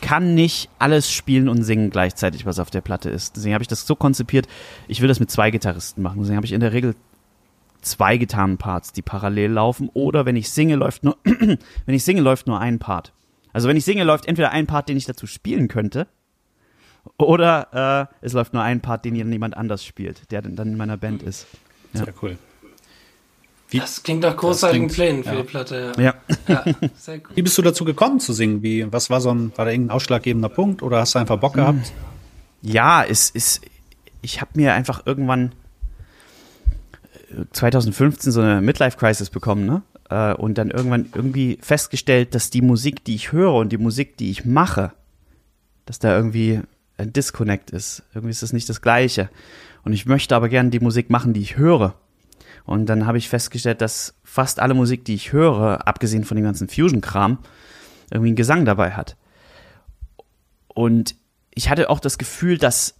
kann 0.00 0.34
nicht 0.34 0.68
alles 0.78 1.10
spielen 1.10 1.48
und 1.48 1.62
singen 1.62 1.90
gleichzeitig, 1.90 2.46
was 2.46 2.58
auf 2.58 2.70
der 2.70 2.80
Platte 2.80 3.10
ist. 3.10 3.36
Deswegen 3.36 3.54
habe 3.54 3.62
ich 3.62 3.68
das 3.68 3.86
so 3.86 3.96
konzipiert, 3.96 4.46
ich 4.88 5.00
will 5.00 5.08
das 5.08 5.20
mit 5.20 5.30
zwei 5.30 5.50
Gitarristen 5.50 6.02
machen. 6.02 6.18
Deswegen 6.20 6.36
habe 6.36 6.46
ich 6.46 6.52
in 6.52 6.60
der 6.60 6.72
Regel 6.72 6.94
zwei 7.82 8.16
Gitarrenparts, 8.16 8.92
die 8.92 9.02
parallel 9.02 9.52
laufen. 9.52 9.90
Oder 9.92 10.26
wenn 10.26 10.36
ich 10.36 10.50
singe, 10.50 10.76
läuft 10.76 11.04
nur, 11.04 11.16
wenn 11.24 11.58
ich 11.94 12.04
singe, 12.04 12.20
läuft 12.20 12.46
nur 12.46 12.60
ein 12.60 12.78
Part. 12.78 13.12
Also 13.52 13.68
wenn 13.68 13.76
ich 13.76 13.84
singe, 13.84 14.04
läuft 14.04 14.26
entweder 14.26 14.50
ein 14.50 14.66
Part, 14.66 14.88
den 14.88 14.96
ich 14.96 15.04
dazu 15.04 15.26
spielen 15.26 15.68
könnte, 15.68 16.08
oder 17.18 18.08
äh, 18.20 18.24
es 18.24 18.32
läuft 18.32 18.54
nur 18.54 18.62
ein 18.62 18.80
Part, 18.80 19.04
den 19.04 19.14
jemand 19.14 19.56
anders 19.56 19.84
spielt, 19.84 20.30
der 20.30 20.42
dann 20.42 20.68
in 20.68 20.76
meiner 20.76 20.96
Band 20.96 21.22
ist. 21.22 21.46
Sehr 21.92 22.14
cool. 22.22 22.38
Das 23.78 24.02
klingt 24.02 24.22
nach 24.22 24.36
großartigen 24.36 24.88
Plänen 24.88 25.24
für 25.24 25.30
ja. 25.30 25.36
die 25.36 25.42
Platte. 25.42 25.92
Ja. 25.98 26.14
Ja, 26.48 26.64
sehr 26.96 27.16
cool. 27.16 27.22
Wie 27.34 27.42
bist 27.42 27.56
du 27.58 27.62
dazu 27.62 27.84
gekommen 27.84 28.20
zu 28.20 28.32
singen? 28.32 28.62
Wie, 28.62 28.90
was 28.92 29.10
war 29.10 29.20
so 29.20 29.30
ein, 29.30 29.52
war 29.56 29.64
da 29.64 29.70
irgendein 29.70 29.94
ausschlaggebender 29.94 30.48
Punkt 30.48 30.82
oder 30.82 31.00
hast 31.00 31.14
du 31.14 31.18
einfach 31.18 31.38
Bock 31.38 31.54
gehabt? 31.54 31.92
Ja, 32.62 33.04
es 33.04 33.30
ist, 33.30 33.62
ich 34.22 34.40
habe 34.40 34.52
mir 34.54 34.74
einfach 34.74 35.06
irgendwann 35.06 35.52
äh, 37.30 37.44
2015 37.52 38.32
so 38.32 38.40
eine 38.40 38.60
Midlife-Crisis 38.60 39.30
bekommen, 39.30 39.66
ne? 39.66 39.82
Äh, 40.10 40.34
Und 40.34 40.58
dann 40.58 40.70
irgendwann 40.70 41.10
irgendwie 41.14 41.58
festgestellt, 41.60 42.34
dass 42.34 42.50
die 42.50 42.62
Musik, 42.62 43.04
die 43.04 43.14
ich 43.14 43.32
höre 43.32 43.54
und 43.54 43.70
die 43.70 43.78
Musik, 43.78 44.16
die 44.16 44.30
ich 44.30 44.44
mache, 44.44 44.92
dass 45.86 45.98
da 45.98 46.16
irgendwie 46.16 46.60
ein 46.96 47.12
Disconnect 47.12 47.70
ist. 47.70 48.02
Irgendwie 48.14 48.30
ist 48.30 48.42
das 48.42 48.52
nicht 48.52 48.68
das 48.68 48.80
Gleiche. 48.80 49.28
Und 49.84 49.92
ich 49.92 50.06
möchte 50.06 50.36
aber 50.36 50.48
gerne 50.48 50.70
die 50.70 50.80
Musik 50.80 51.10
machen, 51.10 51.32
die 51.32 51.40
ich 51.40 51.56
höre. 51.56 51.94
Und 52.64 52.86
dann 52.86 53.06
habe 53.06 53.18
ich 53.18 53.28
festgestellt, 53.28 53.80
dass 53.80 54.14
fast 54.24 54.58
alle 54.58 54.74
Musik, 54.74 55.04
die 55.04 55.14
ich 55.14 55.32
höre, 55.32 55.86
abgesehen 55.86 56.24
von 56.24 56.36
dem 56.36 56.44
ganzen 56.44 56.68
Fusion-Kram, 56.68 57.38
irgendwie 58.10 58.28
einen 58.30 58.36
Gesang 58.36 58.64
dabei 58.64 58.92
hat. 58.92 59.16
Und 60.68 61.14
ich 61.54 61.68
hatte 61.68 61.90
auch 61.90 62.00
das 62.00 62.18
Gefühl, 62.18 62.58
dass 62.58 62.94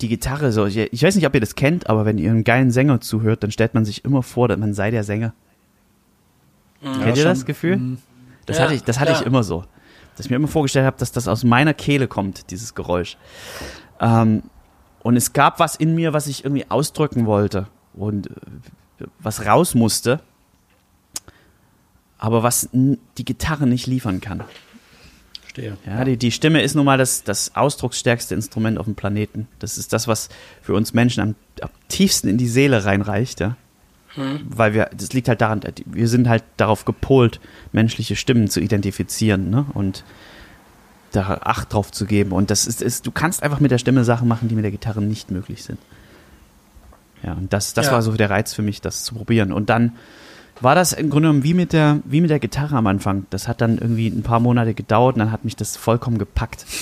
die 0.00 0.08
Gitarre 0.08 0.52
so, 0.52 0.66
ich 0.66 0.76
ich 0.76 1.02
weiß 1.02 1.14
nicht, 1.14 1.26
ob 1.26 1.34
ihr 1.34 1.40
das 1.40 1.54
kennt, 1.54 1.88
aber 1.88 2.04
wenn 2.04 2.18
ihr 2.18 2.30
einen 2.30 2.44
geilen 2.44 2.70
Sänger 2.70 3.00
zuhört, 3.00 3.42
dann 3.42 3.50
stellt 3.50 3.74
man 3.74 3.84
sich 3.84 4.04
immer 4.04 4.22
vor, 4.22 4.48
dass 4.48 4.58
man 4.58 4.74
sei 4.74 4.90
der 4.90 5.04
Sänger. 5.04 5.34
Kennt 6.82 7.06
ihr 7.06 7.16
schon. 7.16 7.24
das 7.24 7.46
Gefühl? 7.46 7.98
Das 8.46 8.58
Ja, 8.58 8.64
hatte 8.64 8.74
ich, 8.74 8.82
das 8.82 9.00
hatte 9.00 9.12
ich 9.12 9.18
klar. 9.18 9.26
immer 9.26 9.42
so. 9.42 9.64
Dass 10.16 10.26
ich 10.26 10.30
mir 10.30 10.36
immer 10.36 10.48
vorgestellt 10.48 10.86
habe, 10.86 10.96
dass 10.98 11.12
das 11.12 11.28
aus 11.28 11.44
meiner 11.44 11.74
Kehle 11.74 12.08
kommt, 12.08 12.50
dieses 12.50 12.74
Geräusch. 12.74 13.16
Ähm, 14.00 14.42
und 15.02 15.16
es 15.16 15.32
gab 15.32 15.60
was 15.60 15.76
in 15.76 15.94
mir, 15.94 16.12
was 16.12 16.26
ich 16.26 16.44
irgendwie 16.44 16.70
ausdrücken 16.70 17.26
wollte 17.26 17.68
und 17.96 18.28
äh, 18.28 19.04
was 19.18 19.44
raus 19.46 19.74
musste, 19.74 20.20
aber 22.18 22.42
was 22.42 22.68
die 22.72 23.24
Gitarre 23.24 23.66
nicht 23.66 23.86
liefern 23.86 24.20
kann. 24.20 24.42
Verstehe. 25.42 25.76
Ja, 25.86 26.04
Die, 26.04 26.16
die 26.16 26.32
Stimme 26.32 26.62
ist 26.62 26.74
nun 26.74 26.84
mal 26.84 26.98
das, 26.98 27.22
das 27.22 27.54
ausdrucksstärkste 27.54 28.34
Instrument 28.34 28.78
auf 28.78 28.86
dem 28.86 28.94
Planeten. 28.94 29.46
Das 29.58 29.78
ist 29.78 29.92
das, 29.92 30.08
was 30.08 30.28
für 30.62 30.74
uns 30.74 30.94
Menschen 30.94 31.20
am, 31.20 31.34
am 31.60 31.70
tiefsten 31.88 32.28
in 32.28 32.38
die 32.38 32.48
Seele 32.48 32.84
reinreicht, 32.84 33.40
ja. 33.40 33.56
Weil 34.48 34.74
wir, 34.74 34.90
das 34.96 35.12
liegt 35.12 35.28
halt 35.28 35.40
daran, 35.40 35.60
wir 35.86 36.08
sind 36.08 36.28
halt 36.28 36.44
darauf 36.56 36.84
gepolt, 36.84 37.40
menschliche 37.72 38.14
Stimmen 38.14 38.48
zu 38.48 38.60
identifizieren, 38.60 39.50
ne? 39.50 39.66
Und 39.74 40.04
da 41.10 41.38
Acht 41.42 41.72
drauf 41.72 41.92
zu 41.92 42.06
geben. 42.06 42.32
Und 42.32 42.50
das 42.50 42.66
ist, 42.66 42.82
ist, 42.82 43.06
du 43.06 43.12
kannst 43.12 43.42
einfach 43.42 43.60
mit 43.60 43.70
der 43.70 43.78
Stimme 43.78 44.04
Sachen 44.04 44.28
machen, 44.28 44.48
die 44.48 44.54
mit 44.54 44.64
der 44.64 44.70
Gitarre 44.70 45.02
nicht 45.02 45.30
möglich 45.30 45.62
sind. 45.62 45.78
Ja, 47.24 47.32
und 47.34 47.52
das, 47.52 47.72
das 47.74 47.86
Ja. 47.86 47.92
war 47.92 48.02
so 48.02 48.12
der 48.12 48.30
Reiz 48.30 48.52
für 48.54 48.62
mich, 48.62 48.80
das 48.80 49.04
zu 49.04 49.14
probieren. 49.14 49.52
Und 49.52 49.70
dann 49.70 49.92
war 50.60 50.74
das 50.74 50.92
im 50.92 51.10
Grunde 51.10 51.28
genommen 51.28 51.42
wie 51.44 51.54
mit 51.54 51.72
der, 51.72 51.98
wie 52.04 52.20
mit 52.20 52.30
der 52.30 52.38
Gitarre 52.38 52.76
am 52.76 52.86
Anfang. 52.86 53.26
Das 53.30 53.48
hat 53.48 53.60
dann 53.60 53.78
irgendwie 53.78 54.08
ein 54.08 54.22
paar 54.22 54.40
Monate 54.40 54.74
gedauert 54.74 55.16
und 55.16 55.20
dann 55.20 55.32
hat 55.32 55.44
mich 55.44 55.56
das 55.56 55.76
vollkommen 55.76 56.18
gepackt. 56.18 56.64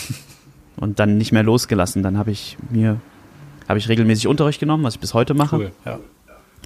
Und 0.76 0.98
dann 0.98 1.16
nicht 1.18 1.30
mehr 1.32 1.42
losgelassen. 1.44 2.02
Dann 2.02 2.18
habe 2.18 2.32
ich 2.32 2.56
mir, 2.70 2.96
habe 3.68 3.78
ich 3.78 3.88
regelmäßig 3.88 4.26
Unterricht 4.26 4.58
genommen, 4.58 4.82
was 4.82 4.94
ich 4.94 5.00
bis 5.00 5.14
heute 5.14 5.32
mache. 5.34 5.56
Cool. 5.56 5.72
Ja. 5.84 6.00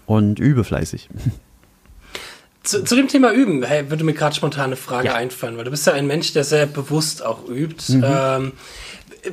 Und 0.07 0.39
übe 0.39 0.65
fleißig. 0.65 1.09
Zu, 2.63 2.83
zu 2.83 2.97
dem 2.97 3.07
Thema 3.09 3.33
Üben, 3.33 3.63
hey, 3.63 3.91
würde 3.91 4.03
mir 4.05 4.13
gerade 4.15 4.35
spontan 4.35 4.65
eine 4.67 4.77
Frage 4.77 5.09
Ja. 5.09 5.15
einfallen, 5.15 5.57
weil 5.57 5.65
du 5.65 5.71
bist 5.71 5.87
ja 5.87 5.93
ein 5.93 6.07
Mensch, 6.07 6.33
der 6.33 6.43
sehr 6.45 6.67
bewusst 6.67 7.25
auch 7.25 7.47
übt. 7.49 7.93
Mhm. 7.93 8.05
Ähm, 8.07 8.53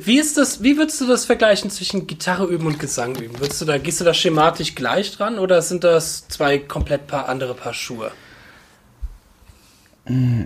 wie 0.00 0.18
ist 0.18 0.36
das, 0.36 0.62
wie 0.62 0.76
würdest 0.76 1.00
du 1.00 1.06
das 1.06 1.24
vergleichen 1.24 1.70
zwischen 1.70 2.06
Gitarre 2.06 2.46
üben 2.46 2.66
und 2.66 2.78
Gesang 2.78 3.16
üben? 3.16 3.38
Würdest 3.38 3.60
du 3.60 3.64
da, 3.64 3.78
gehst 3.78 4.00
du 4.00 4.04
da 4.04 4.14
schematisch 4.14 4.74
gleich 4.74 5.16
dran 5.16 5.38
oder 5.38 5.62
sind 5.62 5.84
das 5.84 6.28
zwei 6.28 6.58
komplett 6.58 7.06
paar 7.06 7.28
andere 7.28 7.54
Paar 7.54 7.74
Schuhe? 7.74 8.10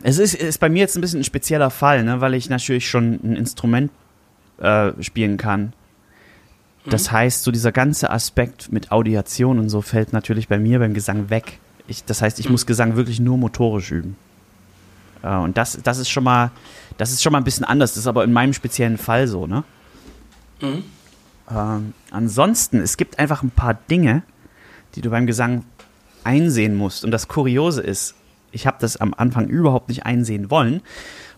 Es 0.03 0.19
ist, 0.19 0.35
ist 0.35 0.59
bei 0.61 0.69
mir 0.69 0.81
jetzt 0.81 0.97
ein 0.97 1.01
bisschen 1.01 1.21
ein 1.21 1.25
spezieller 1.25 1.71
Fall, 1.71 2.05
ne, 2.05 2.21
weil 2.21 2.35
ich 2.35 2.49
natürlich 2.49 2.89
schon 2.89 3.19
ein 3.25 3.37
Instrument 3.37 3.91
äh, 4.59 4.93
spielen 5.03 5.37
kann. 5.37 5.73
Das 6.87 7.11
heißt, 7.13 7.43
so 7.43 7.51
dieser 7.51 7.73
ganze 7.73 8.11
Aspekt 8.11 8.73
mit 8.73 8.93
Audiation 8.93 9.59
und 9.59 9.69
so 9.69 9.83
fällt 9.83 10.13
natürlich 10.13 10.49
bei 10.49 10.59
mir 10.59 10.79
beim 10.79 10.95
Gesang 10.95 11.29
weg. 11.29 11.59
Ich, 11.87 12.05
das 12.05 12.23
heißt, 12.23 12.39
ich 12.39 12.49
muss 12.49 12.67
Gesang 12.67 12.97
wirklich 12.97 13.21
nur 13.21 13.37
motorisch 13.37 13.91
üben. 13.91 14.17
Äh, 15.23 15.37
und 15.37 15.57
das, 15.57 15.79
das 15.83 15.99
ist 15.99 16.09
schon 16.09 16.25
mal, 16.25 16.51
das 16.99 17.13
ist 17.13 17.23
schon 17.23 17.33
mal 17.33 17.39
ein 17.39 17.45
bisschen 17.45 17.65
anders. 17.65 17.93
Das 17.93 18.01
ist 18.01 18.07
aber 18.07 18.25
in 18.25 18.33
meinem 18.33 18.53
speziellen 18.53 18.99
Fall 18.99 19.27
so, 19.27 19.47
ne? 19.47 19.65
Ähm, 21.51 21.95
ansonsten, 22.11 22.81
es 22.81 22.97
gibt 22.97 23.19
einfach 23.19 23.43
ein 23.43 23.51
paar 23.51 23.75
Dinge, 23.75 24.23
die 24.95 25.01
du 25.01 25.11
beim 25.11 25.27
Gesang 25.27 25.65
einsehen 26.25 26.77
musst. 26.77 27.05
Und 27.05 27.11
das 27.11 27.29
Kuriose 27.29 27.81
ist, 27.81 28.15
ich 28.51 28.67
habe 28.67 28.79
das 28.81 28.97
am 28.97 29.15
Anfang 29.15 29.49
überhaupt 29.49 29.89
nicht 29.89 30.05
einsehen 30.05 30.51
wollen, 30.51 30.83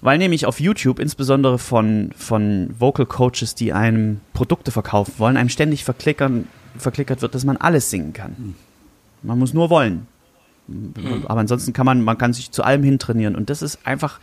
weil 0.00 0.18
nämlich 0.18 0.46
auf 0.46 0.60
YouTube, 0.60 0.98
insbesondere 0.98 1.58
von, 1.58 2.10
von 2.16 2.74
Vocal 2.78 3.06
Coaches, 3.06 3.54
die 3.54 3.72
einem 3.72 4.20
Produkte 4.32 4.70
verkaufen 4.70 5.14
wollen, 5.18 5.36
einem 5.36 5.50
ständig 5.50 5.84
verklickern, 5.84 6.48
verklickert 6.76 7.20
wird, 7.20 7.34
dass 7.34 7.44
man 7.44 7.58
alles 7.58 7.90
singen 7.90 8.12
kann. 8.12 8.54
Man 9.22 9.38
muss 9.38 9.52
nur 9.52 9.68
wollen. 9.68 10.06
Aber 11.26 11.40
ansonsten 11.40 11.72
kann 11.72 11.84
man, 11.84 12.02
man 12.02 12.16
kann 12.16 12.32
sich 12.32 12.50
zu 12.52 12.62
allem 12.62 12.82
hintrainieren. 12.82 13.36
Und 13.36 13.50
das 13.50 13.60
ist 13.60 13.86
einfach 13.86 14.20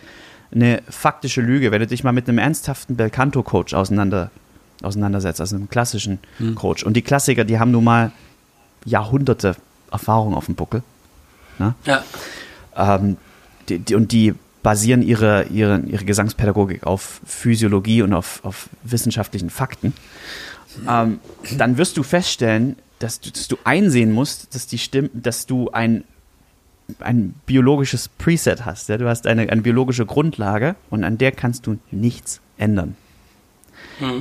eine 0.53 0.81
faktische 0.89 1.41
Lüge. 1.41 1.71
Wenn 1.71 1.79
du 1.79 1.87
dich 1.87 2.03
mal 2.03 2.11
mit 2.11 2.27
einem 2.27 2.37
ernsthaften 2.37 2.95
Belcanto-Coach 2.95 3.73
auseinander, 3.73 4.31
auseinandersetzt, 4.81 5.41
also 5.41 5.55
einem 5.55 5.69
klassischen 5.69 6.19
Coach. 6.55 6.83
Und 6.83 6.93
die 6.93 7.01
Klassiker, 7.01 7.43
die 7.43 7.59
haben 7.59 7.71
nun 7.71 7.83
mal 7.83 8.11
Jahrhunderte 8.85 9.55
Erfahrung 9.91 10.35
auf 10.35 10.45
dem 10.45 10.55
Buckel. 10.55 10.83
Ne? 11.59 11.75
Ja. 11.85 12.03
Ähm, 12.75 13.17
die, 13.69 13.79
die, 13.79 13.95
und 13.95 14.11
die 14.11 14.33
basieren 14.63 15.01
ihre, 15.01 15.45
ihre, 15.45 15.79
ihre 15.79 16.05
Gesangspädagogik 16.05 16.85
auf 16.85 17.21
Physiologie 17.25 18.01
und 18.01 18.13
auf, 18.13 18.41
auf 18.43 18.69
wissenschaftlichen 18.83 19.49
Fakten. 19.49 19.93
Ähm, 20.87 21.19
dann 21.57 21.77
wirst 21.77 21.97
du 21.97 22.03
feststellen, 22.03 22.75
dass 22.99 23.19
du, 23.19 23.31
dass 23.31 23.47
du 23.47 23.57
einsehen 23.63 24.11
musst, 24.11 24.53
dass 24.55 24.67
die 24.67 24.77
Stimme, 24.77 25.09
dass 25.13 25.45
du 25.45 25.69
ein, 25.71 26.03
ein 26.99 27.33
biologisches 27.45 28.07
Preset 28.07 28.65
hast. 28.65 28.89
Ja? 28.89 28.97
Du 28.97 29.07
hast 29.07 29.27
eine, 29.27 29.49
eine 29.49 29.61
biologische 29.61 30.05
Grundlage 30.05 30.75
und 30.89 31.03
an 31.03 31.17
der 31.17 31.31
kannst 31.31 31.67
du 31.67 31.77
nichts 31.91 32.41
ändern. 32.57 32.95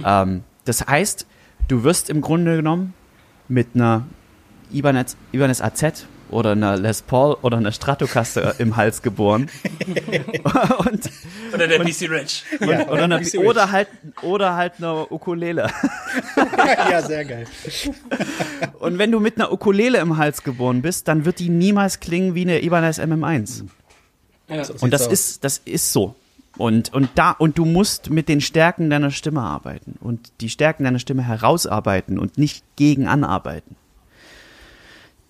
Ähm, 0.04 0.42
das 0.64 0.86
heißt, 0.86 1.26
du 1.68 1.84
wirst 1.84 2.10
im 2.10 2.20
Grunde 2.20 2.56
genommen 2.56 2.94
mit 3.48 3.68
einer 3.74 4.06
Ibanez, 4.72 5.16
Ibanez 5.32 5.60
AZ 5.60 6.06
oder 6.30 6.52
einer 6.52 6.76
Les 6.76 7.02
Paul 7.02 7.36
oder 7.42 7.56
einer 7.56 7.72
Stratocaster 7.72 8.54
im 8.60 8.76
Hals 8.76 9.02
geboren. 9.02 9.48
und, 10.78 11.10
Oder 11.54 11.68
der 11.68 11.80
PC 11.80 12.10
Rich. 12.10 12.44
und, 12.60 12.68
oder, 12.88 13.04
einer, 13.04 13.20
oder, 13.44 13.72
halt, 13.72 13.88
oder 14.22 14.56
halt 14.56 14.74
einer 14.78 15.10
Ukulele. 15.10 15.70
ja, 16.90 17.02
sehr 17.02 17.24
geil. 17.24 17.46
Und 18.80 18.98
wenn 18.98 19.12
du 19.12 19.20
mit 19.20 19.36
einer 19.36 19.52
Ukulele 19.52 19.98
im 19.98 20.16
Hals 20.16 20.42
geboren 20.42 20.82
bist, 20.82 21.08
dann 21.08 21.24
wird 21.24 21.38
die 21.38 21.48
niemals 21.48 22.00
klingen 22.00 22.34
wie 22.34 22.42
eine 22.42 22.62
Ibanez 22.62 22.98
MM1. 22.98 23.64
Ja. 24.48 24.62
Und 24.80 24.92
das 24.92 25.06
aus. 25.06 25.12
ist, 25.12 25.44
das 25.44 25.58
ist 25.64 25.92
so. 25.92 26.14
Und, 26.58 26.92
und 26.94 27.10
da, 27.16 27.32
und 27.32 27.58
du 27.58 27.64
musst 27.64 28.10
mit 28.10 28.28
den 28.28 28.40
Stärken 28.40 28.88
deiner 28.88 29.10
Stimme 29.10 29.42
arbeiten 29.42 29.96
und 30.00 30.32
die 30.40 30.48
Stärken 30.48 30.84
deiner 30.84 30.98
Stimme 30.98 31.22
herausarbeiten 31.22 32.18
und 32.18 32.38
nicht 32.38 32.64
gegen 32.76 33.06
anarbeiten. 33.06 33.76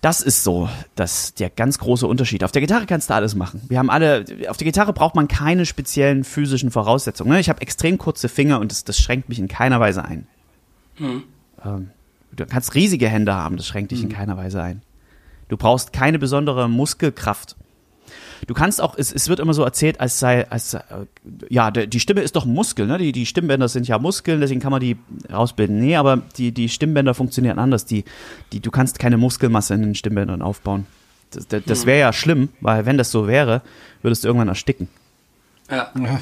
Das 0.01 0.21
ist 0.21 0.43
so, 0.43 0.69
das 0.95 1.33
der 1.33 1.49
ganz 1.49 1.79
große 1.79 2.05
Unterschied. 2.05 2.43
Auf 2.43 2.51
der 2.51 2.61
Gitarre 2.61 2.85
kannst 2.85 3.09
du 3.09 3.15
alles 3.15 3.33
machen. 3.33 3.61
Wir 3.67 3.79
haben 3.79 3.89
alle, 3.89 4.25
auf 4.47 4.57
der 4.57 4.65
Gitarre 4.65 4.93
braucht 4.93 5.15
man 5.15 5.27
keine 5.27 5.65
speziellen 5.65 6.23
physischen 6.23 6.69
Voraussetzungen. 6.69 7.31
ne? 7.31 7.39
Ich 7.39 7.49
habe 7.49 7.61
extrem 7.61 7.97
kurze 7.97 8.29
Finger 8.29 8.59
und 8.59 8.71
das, 8.71 8.83
das 8.83 8.99
schränkt 8.99 9.27
mich 9.27 9.39
in 9.39 9.47
keiner 9.47 9.79
Weise 9.79 10.05
ein. 10.05 10.27
Ähm, 11.65 11.89
du 12.31 12.45
kannst 12.45 12.75
riesige 12.75 13.09
Hände 13.09 13.33
haben, 13.33 13.57
das 13.57 13.67
schränkt 13.67 13.91
dich 13.91 14.03
in 14.03 14.09
keiner 14.09 14.37
Weise 14.37 14.61
ein. 14.61 14.81
Du 15.49 15.57
brauchst 15.57 15.93
keine 15.93 16.19
besondere 16.19 16.69
Muskelkraft. 16.69 17.55
Du 18.45 18.53
kannst 18.53 18.81
auch, 18.81 18.95
es, 18.97 19.11
es 19.11 19.29
wird 19.29 19.39
immer 19.39 19.53
so 19.53 19.63
erzählt, 19.63 19.99
als 19.99 20.19
sei, 20.19 20.47
als, 20.49 20.73
äh, 20.75 20.81
ja, 21.49 21.71
die 21.71 21.99
Stimme 21.99 22.21
ist 22.21 22.35
doch 22.35 22.45
ein 22.45 22.53
Muskel, 22.53 22.85
ne? 22.85 22.97
Die, 22.97 23.11
die 23.11 23.25
Stimmbänder 23.25 23.67
sind 23.67 23.87
ja 23.87 23.97
Muskeln, 23.97 24.41
deswegen 24.41 24.59
kann 24.59 24.71
man 24.71 24.81
die 24.81 24.97
rausbilden. 25.31 25.79
Nee, 25.79 25.95
aber 25.95 26.21
die, 26.37 26.51
die 26.51 26.69
Stimmbänder 26.69 27.13
funktionieren 27.13 27.57
anders. 27.57 27.85
Die, 27.85 28.03
die, 28.53 28.59
du 28.59 28.69
kannst 28.69 28.99
keine 28.99 29.17
Muskelmasse 29.17 29.73
in 29.73 29.81
den 29.81 29.95
Stimmbändern 29.95 30.41
aufbauen. 30.41 30.85
Das, 31.31 31.47
das, 31.47 31.63
das 31.65 31.85
wäre 31.85 31.99
ja 31.99 32.13
schlimm, 32.13 32.49
weil 32.61 32.85
wenn 32.85 32.97
das 32.97 33.11
so 33.11 33.27
wäre, 33.27 33.61
würdest 34.01 34.23
du 34.23 34.27
irgendwann 34.27 34.47
ersticken. 34.47 34.87
Ja. 35.69 35.91
Ja, 35.95 36.19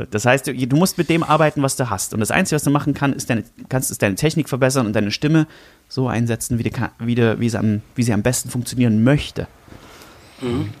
Äh, 0.00 0.06
Das 0.10 0.24
heißt, 0.24 0.46
du, 0.46 0.54
du 0.54 0.76
musst 0.76 0.96
mit 0.96 1.10
dem 1.10 1.22
arbeiten, 1.22 1.62
was 1.62 1.76
du 1.76 1.90
hast. 1.90 2.14
Und 2.14 2.20
das 2.20 2.30
Einzige, 2.30 2.56
was 2.56 2.64
du 2.64 2.70
machen 2.70 2.94
kann, 2.94 3.12
ist 3.12 3.28
deine, 3.28 3.44
kannst, 3.68 3.90
ist 3.90 4.00
deine 4.00 4.14
Technik 4.14 4.48
verbessern 4.48 4.86
und 4.86 4.94
deine 4.94 5.10
Stimme 5.10 5.46
so 5.88 6.08
einsetzen, 6.08 6.58
wie, 6.58 6.62
die, 6.62 6.72
wie, 6.98 7.14
die, 7.14 7.38
wie, 7.38 7.48
sie, 7.50 7.58
am, 7.58 7.82
wie 7.94 8.02
sie 8.02 8.14
am 8.14 8.22
besten 8.22 8.48
funktionieren 8.48 9.04
möchte. 9.04 9.46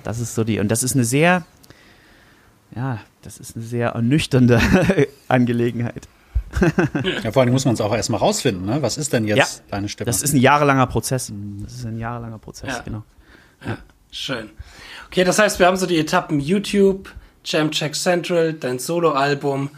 Das 0.02 0.18
ist 0.20 0.34
so 0.34 0.44
die. 0.44 0.58
Und 0.58 0.68
das 0.68 0.82
ist 0.82 0.94
eine 0.94 1.04
sehr, 1.04 1.44
ja, 2.74 2.98
das 3.22 3.38
ist 3.38 3.56
eine 3.56 3.64
sehr 3.64 3.90
ernüchternde 3.90 4.60
Angelegenheit. 5.28 6.08
ja, 7.22 7.32
vor 7.32 7.42
allem 7.42 7.52
muss 7.52 7.64
man 7.64 7.74
es 7.74 7.80
auch 7.80 7.94
erstmal 7.94 8.20
rausfinden, 8.20 8.66
ne? 8.66 8.82
Was 8.82 8.98
ist 8.98 9.12
denn 9.12 9.24
jetzt 9.26 9.38
Ja, 9.38 9.46
deine 9.70 9.88
Stimme? 9.88 10.06
Das 10.06 10.22
ist 10.22 10.34
ein 10.34 10.40
jahrelanger 10.40 10.86
Prozess. 10.86 11.32
Das 11.62 11.72
ist 11.72 11.86
ein 11.86 11.98
jahrelanger 11.98 12.38
Prozess, 12.38 12.68
Ja. 12.76 12.82
genau. 12.82 13.02
Ja, 13.66 13.78
schön. 14.10 14.50
Okay, 15.06 15.24
das 15.24 15.38
heißt, 15.38 15.58
wir 15.58 15.66
haben 15.66 15.76
so 15.76 15.86
die 15.86 15.98
Etappen 15.98 16.40
YouTube, 16.40 17.10
Jam 17.44 17.70
Check 17.70 17.94
Central, 17.94 18.52
dein 18.52 18.78
Soloalbum. 18.78 19.70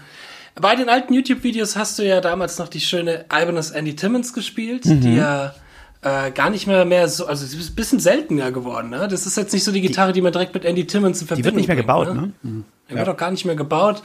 Bei 0.57 0.75
den 0.77 0.89
alten 0.89 1.15
YouTube-Videos 1.15 1.77
hast 1.77 1.99
du 1.99 2.05
ja 2.07 2.21
damals 2.21 2.59
noch 2.59 2.69
die 2.69 2.81
schöne 2.81 3.25
Ibanez 3.33 3.71
Andy 3.71 3.95
Timmons 3.97 4.33
gespielt, 4.33 4.85
Mhm. 4.87 5.01
die 5.01 5.17
ja 5.17 5.55
äh, 6.05 6.31
gar 6.31 6.51
nicht 6.51 6.67
mehr 6.67 6.85
mehr 6.85 7.09
so, 7.09 7.27
also 7.27 7.47
sie 7.47 7.59
ist 7.59 7.71
ein 7.71 7.75
bisschen 7.75 7.99
seltener 7.99 8.53
geworden, 8.53 8.91
ne? 8.91 9.09
Das 9.09 9.27
ist 9.27 9.37
jetzt 9.37 9.53
nicht 9.53 9.65
so 9.65 9.73
die 9.73 9.81
Gitarre, 9.81 10.13
die, 10.13 10.21
man 10.21 10.33
direkt 10.33 10.53
mit 10.55 10.65
Andy 10.65 10.87
Timmons 10.87 11.23
in 11.23 11.29
Die 11.35 11.45
wird 11.45 11.57
nicht 11.57 11.67
mehr 11.67 11.77
bringt, 11.77 11.87
gebaut, 11.87 12.15
ne? 12.15 12.33
Die 12.43 12.95
wird 12.95 13.09
auch 13.09 13.17
gar 13.17 13.31
nicht 13.31 13.45
mehr 13.47 13.57
gebaut. 13.57 14.03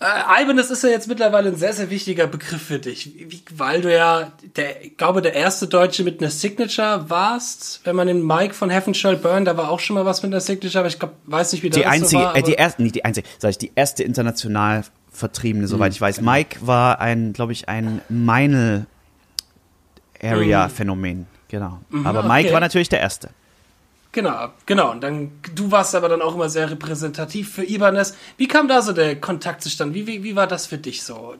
Äh, 0.00 0.42
Ibanez 0.42 0.70
ist 0.70 0.82
ja 0.82 0.88
jetzt 0.88 1.08
mittlerweile 1.08 1.50
ein 1.50 1.56
sehr, 1.56 1.74
sehr 1.74 1.90
wichtiger 1.90 2.26
Begriff 2.26 2.62
für 2.62 2.78
dich, 2.78 3.12
wie, 3.28 3.42
weil 3.54 3.82
du 3.82 3.94
ja, 3.94 4.32
der, 4.56 4.82
ich 4.82 4.96
glaube, 4.96 5.20
der 5.20 5.34
erste 5.34 5.68
Deutsche 5.68 6.04
mit 6.04 6.20
einer 6.20 6.30
Signature 6.30 7.10
warst. 7.10 7.82
Wenn 7.84 7.94
man 7.96 8.06
den 8.06 8.26
Mike 8.26 8.54
von 8.54 8.70
Heaven 8.70 8.94
Shall 8.94 9.16
Burn, 9.16 9.44
da 9.44 9.56
war 9.58 9.70
auch 9.70 9.78
schon 9.78 9.94
mal 9.94 10.06
was 10.06 10.22
mit 10.22 10.32
einer 10.32 10.40
Signature, 10.40 10.80
aber 10.80 10.88
ich 10.88 10.98
glaub, 10.98 11.12
weiß 11.26 11.52
nicht, 11.52 11.62
wie 11.62 11.70
Die 11.70 11.82
das 11.82 11.92
einzige, 11.92 12.22
so 12.22 12.26
war. 12.26 12.34
äh, 12.34 12.42
die 12.42 12.54
erste, 12.54 12.82
nicht 12.82 12.94
die 12.94 13.04
einzige, 13.04 13.28
sag 13.38 13.50
ich, 13.50 13.58
die 13.58 13.72
erste 13.74 14.02
international 14.02 14.84
vertriebene, 15.12 15.68
soweit 15.68 15.92
ich 15.92 16.00
weiß. 16.00 16.22
Mike 16.22 16.58
war 16.62 16.98
ein, 17.00 17.34
glaube 17.34 17.52
ich, 17.52 17.68
ein 17.68 18.00
Meinl 18.08 18.86
Area 20.22 20.68
Phänomen, 20.68 21.26
genau. 21.48 21.80
Aber 22.04 22.22
Mike 22.22 22.46
okay. 22.48 22.52
war 22.52 22.60
natürlich 22.60 22.88
der 22.88 23.00
erste. 23.00 23.30
Genau, 24.12 24.48
genau. 24.66 24.90
Und 24.90 25.02
dann, 25.02 25.30
du 25.54 25.70
warst 25.70 25.94
aber 25.94 26.08
dann 26.08 26.20
auch 26.20 26.34
immer 26.34 26.48
sehr 26.48 26.70
repräsentativ 26.70 27.54
für 27.54 27.64
Ibanez. 27.64 28.16
Wie 28.36 28.48
kam 28.48 28.66
da 28.66 28.82
so 28.82 28.92
der 28.92 29.20
Kontakt 29.20 29.62
zustande? 29.62 29.94
Wie, 29.94 30.06
wie, 30.06 30.24
wie 30.24 30.34
war 30.34 30.46
das 30.46 30.66
für 30.66 30.78
dich 30.78 31.02
so? 31.02 31.36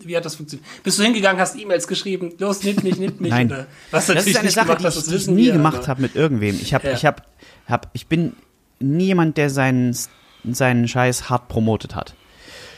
Wie 0.00 0.16
hat 0.16 0.24
das 0.24 0.36
funktioniert? 0.36 0.68
Bist 0.82 0.98
du 0.98 1.02
hingegangen, 1.02 1.40
hast 1.40 1.56
E-Mails 1.56 1.86
geschrieben, 1.86 2.32
los, 2.38 2.62
nimm 2.62 2.76
mich, 2.82 2.98
nimm 2.98 3.14
mich? 3.18 3.30
Nein. 3.30 3.46
Oder, 3.48 3.66
was 3.90 4.06
Das 4.06 4.26
ist 4.26 4.36
eine 4.36 4.50
Sache, 4.50 4.66
gemacht 4.76 4.94
die 4.94 4.98
ich, 4.98 5.04
die 5.04 5.14
ich 5.14 5.26
nie 5.28 5.44
wir, 5.46 5.52
gemacht 5.52 5.88
habe 5.88 6.02
mit 6.02 6.14
irgendwem. 6.14 6.58
Ich 6.60 6.74
habe, 6.74 6.88
Ja. 6.88 6.94
ich 6.94 7.04
habe, 7.04 7.22
hab, 7.68 7.90
ich 7.92 8.06
bin 8.06 8.34
nie 8.78 9.06
jemand, 9.06 9.36
der 9.36 9.50
seinen, 9.50 9.96
seinen 10.44 10.88
Scheiß 10.88 11.28
hart 11.28 11.48
promotet 11.48 11.94
hat. 11.94 12.14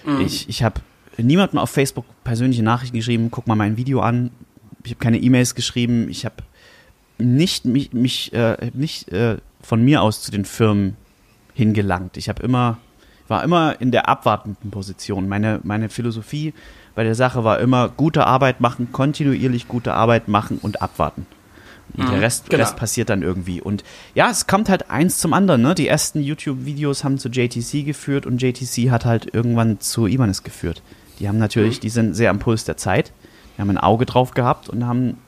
Mhm. 0.05 0.21
Ich, 0.21 0.49
ich 0.49 0.62
habe 0.62 0.81
niemandem 1.17 1.59
auf 1.59 1.71
Facebook 1.71 2.07
persönliche 2.25 2.62
Nachrichten 2.62 2.97
geschrieben, 2.97 3.31
guck 3.31 3.47
mal 3.47 3.57
mein 3.57 3.77
Video 3.77 4.01
an. 4.01 4.31
Ich 4.85 4.90
habe 4.92 5.01
keine 5.01 5.18
E-Mails 5.18 5.55
geschrieben. 5.55 6.09
Ich 6.09 6.25
habe 6.25 6.37
nicht 7.18 7.64
mich, 7.64 7.92
mich 7.92 8.33
äh, 8.33 8.70
nicht 8.75 9.11
äh, 9.12 9.38
von 9.62 9.83
mir 9.83 10.03
aus 10.03 10.23
zu 10.23 10.31
den 10.31 10.44
Firmen 10.44 10.97
hingelangt. 11.55 12.16
Ich 12.16 12.29
habe 12.29 12.42
immer 12.42 12.79
war 13.27 13.42
immer 13.42 13.81
in 13.81 13.90
der 13.90 14.09
abwartenden 14.09 14.70
Position. 14.70 15.29
Meine 15.29 15.61
meine 15.62 15.88
Philosophie 15.88 16.53
bei 16.94 17.05
der 17.05 17.14
Sache 17.14 17.42
war 17.44 17.59
immer 17.61 17.88
gute 17.88 18.27
Arbeit 18.27 18.61
machen, 18.61 18.92
kontinuierlich 18.92 19.66
gute 19.66 19.94
Arbeit 19.94 20.29
machen 20.29 20.59
und 20.61 20.83
abwarten. 20.83 21.27
Und 21.97 22.11
der 22.11 22.20
Rest, 22.20 22.51
genau. 22.51 22.62
Rest 22.62 22.77
passiert 22.77 23.09
dann 23.09 23.23
irgendwie. 23.23 23.61
Und 23.61 23.85
ja, 24.14 24.31
es 24.31 24.47
kommt 24.47 24.68
halt 24.68 24.90
eins 24.90 25.18
zum 25.18 25.33
anderen. 25.33 25.62
Ne? 25.62 25.75
Die 25.75 25.87
ersten 25.87 26.20
YouTube-Videos 26.20 27.05
haben 27.05 27.18
zu 27.18 27.29
JTC 27.29 27.85
geführt 27.85 28.27
und 28.27 28.42
JTC 28.42 28.90
hat 28.90 29.05
halt 29.05 29.33
irgendwann 29.33 29.81
zu 29.81 30.07
Ibanez 30.07 30.42
geführt. 30.42 30.83
Die 31.20 31.29
haben 31.29 31.38
natürlich, 31.38 31.79
die 31.79 31.90
sind 31.90 32.14
sehr 32.14 32.31
am 32.31 32.40
Puls 32.40 32.64
der 32.64 32.77
Zeit. 32.77 33.12
Die 33.57 33.61
haben 33.61 33.71
ein 33.71 33.79
Auge 33.79 34.07
drauf 34.07 34.33
gehabt 34.33 34.69
und 34.69 34.87
haben, 34.87 35.19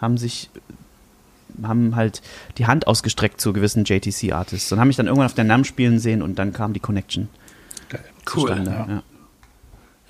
haben 0.00 0.18
sich, 0.18 0.50
haben 1.62 1.96
halt 1.96 2.22
die 2.58 2.66
Hand 2.66 2.86
ausgestreckt 2.86 3.40
zu 3.40 3.52
gewissen 3.52 3.84
JTC-Artists 3.84 4.70
und 4.72 4.80
haben 4.80 4.88
mich 4.88 4.96
dann 4.96 5.06
irgendwann 5.06 5.26
auf 5.26 5.34
der 5.34 5.44
NAM 5.44 5.64
spielen 5.64 5.98
sehen 5.98 6.22
und 6.22 6.38
dann 6.38 6.52
kam 6.52 6.72
die 6.72 6.80
Connection 6.80 7.28
Geil. 7.88 8.04
Cool. 8.34 8.50
ja. 8.66 8.86
Ja. 8.88 9.02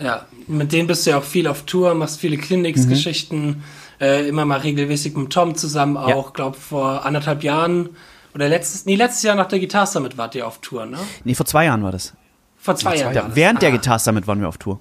Ja, 0.00 0.26
mit 0.46 0.70
denen 0.72 0.86
bist 0.86 1.04
du 1.06 1.10
ja 1.10 1.18
auch 1.18 1.24
viel 1.24 1.48
auf 1.48 1.62
Tour, 1.64 1.92
machst 1.94 2.20
viele 2.20 2.36
Clinics-Geschichten, 2.36 3.64
äh, 4.00 4.28
immer 4.28 4.44
mal 4.44 4.60
regelmäßig 4.60 5.16
mit 5.16 5.30
Tom 5.32 5.56
zusammen 5.56 5.96
Ja. 5.96 6.14
auch, 6.14 6.32
glaub 6.34 6.54
vor 6.54 7.04
anderthalb 7.04 7.42
Jahren 7.42 7.88
oder 8.32 8.48
letztes, 8.48 8.86
nee, 8.86 8.94
letztes 8.94 9.24
Jahr 9.24 9.34
nach 9.34 9.46
der 9.48 9.58
Guitar 9.58 9.86
Summit 9.88 10.16
wart 10.16 10.36
ihr 10.36 10.46
auf 10.46 10.60
Tour, 10.60 10.86
ne? 10.86 10.98
Nee, 11.24 11.34
vor 11.34 11.46
zwei 11.46 11.64
Jahren 11.64 11.82
war 11.82 11.90
das. 11.90 12.14
Vor 12.58 12.76
zwei 12.76 12.96
Jahren. 12.96 13.12
Da, 13.12 13.22
war 13.22 13.28
das. 13.30 13.36
während 13.36 13.60
der 13.62 13.70
Ah. 13.70 13.72
Guitar 13.72 13.98
Summit 13.98 14.28
waren 14.28 14.40
wir 14.40 14.48
auf 14.48 14.58
Tour. 14.58 14.78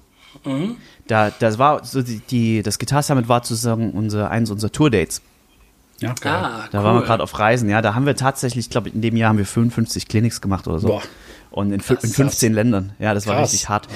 Da, 1.08 1.30
das 1.38 1.58
war 1.58 1.84
so 1.84 2.02
die, 2.02 2.20
die, 2.20 2.62
das 2.62 2.78
Guitar 2.78 3.02
Summit 3.02 3.28
war 3.28 3.42
sozusagen 3.42 3.90
unser, 3.92 4.30
eins 4.30 4.50
unserer 4.50 4.70
Tour-Dates. 4.70 5.22
Ja, 6.00 6.14
geil. 6.20 6.32
Ah, 6.32 6.68
Da 6.70 6.78
cool. 6.78 6.84
waren 6.84 6.96
wir 7.00 7.02
gerade 7.02 7.22
auf 7.24 7.36
Reisen, 7.38 7.68
ja. 7.68 7.82
Da 7.82 7.94
haben 7.94 8.06
wir 8.06 8.14
tatsächlich, 8.14 8.66
ich 8.66 8.70
glaube, 8.70 8.90
in 8.90 9.00
dem 9.00 9.16
Jahr 9.16 9.30
haben 9.30 9.38
wir 9.38 9.46
55 9.46 10.06
Clinics 10.06 10.40
gemacht 10.40 10.68
oder 10.68 10.78
so. 10.78 10.88
Boah. 10.88 11.02
Und 11.50 11.68
in, 11.68 11.80
in 11.80 11.80
Krass. 11.80 12.14
15 12.14 12.52
Ländern. 12.54 12.92
Ja, 13.00 13.14
das 13.14 13.26
war 13.26 13.34
Krass. 13.36 13.48
richtig 13.52 13.68
hart. 13.68 13.88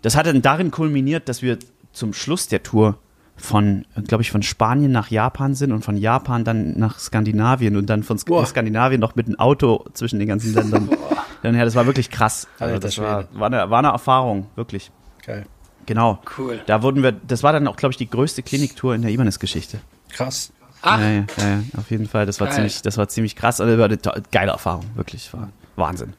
Das 0.00 0.16
hat 0.16 0.26
dann 0.26 0.40
darin 0.42 0.70
kulminiert, 0.70 1.28
dass 1.28 1.42
wir 1.42 1.58
zum 1.92 2.14
Schluss 2.14 2.48
der 2.48 2.62
Tour 2.62 2.96
von, 3.36 3.84
glaube 4.06 4.22
ich, 4.22 4.30
von 4.30 4.42
Spanien 4.42 4.92
nach 4.92 5.10
Japan 5.10 5.54
sind 5.54 5.72
und 5.72 5.84
von 5.84 5.96
Japan 5.96 6.44
dann 6.44 6.78
nach 6.78 6.98
Skandinavien 6.98 7.76
und 7.76 7.86
dann 7.90 8.04
von 8.04 8.16
Sk 8.18 8.28
Boah. 8.28 8.46
Skandinavien 8.46 9.00
noch 9.00 9.16
mit 9.16 9.26
einem 9.26 9.38
Auto 9.38 9.84
zwischen 9.94 10.18
den 10.18 10.28
ganzen 10.28 10.54
Ländern. 10.54 10.88
Dann, 11.42 11.54
ja, 11.54 11.64
das 11.64 11.74
war 11.74 11.86
wirklich 11.86 12.10
krass. 12.10 12.46
Also 12.58 12.78
das 12.78 12.98
war, 12.98 13.24
war, 13.32 13.46
eine, 13.46 13.70
war 13.70 13.78
eine 13.78 13.88
Erfahrung, 13.88 14.48
wirklich. 14.56 14.90
Geil. 15.24 15.46
Genau. 15.86 16.20
Cool. 16.38 16.60
Da 16.66 16.82
wurden 16.82 17.02
wir, 17.02 17.12
das 17.12 17.42
war 17.42 17.52
dann 17.52 17.66
auch, 17.66 17.76
glaube 17.76 17.92
ich, 17.92 17.96
die 17.96 18.08
größte 18.08 18.42
Kliniktour 18.42 18.94
in 18.94 19.02
der 19.02 19.10
Ibanez-Geschichte. 19.10 19.80
Krass. 20.10 20.52
Ach, 20.82 20.98
Ja, 20.98 21.10
ja, 21.10 21.24
ja, 21.36 21.48
ja, 21.48 21.60
auf 21.76 21.90
jeden 21.90 22.06
Fall. 22.06 22.26
Das 22.26 22.40
war 22.40 22.46
Geil. 22.46 22.56
ziemlich, 22.56 22.82
das 22.82 22.96
war 22.96 23.08
ziemlich 23.08 23.36
krass. 23.36 23.60
Also, 23.60 23.78
war 23.78 23.86
eine 23.86 23.98
geile 24.30 24.52
Erfahrung, 24.52 24.84
wirklich. 24.94 25.32
War 25.32 25.50
Wahnsinn. 25.76 26.14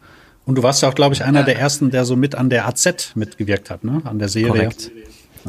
Und 0.46 0.56
du 0.56 0.64
warst 0.64 0.82
ja 0.82 0.90
auch, 0.90 0.96
glaube 0.96 1.14
ich, 1.14 1.24
einer 1.24 1.44
der 1.44 1.60
ersten, 1.60 1.92
der 1.92 2.06
so 2.06 2.16
mit 2.16 2.36
an 2.36 2.50
der 2.50 2.68
AZ 2.68 3.16
mitgewirkt 3.16 3.70
hat, 3.70 3.84
ne? 3.84 4.02
An 4.06 4.20
der 4.20 4.28
Serie. 4.28 4.52
Korrekt. 4.52 4.92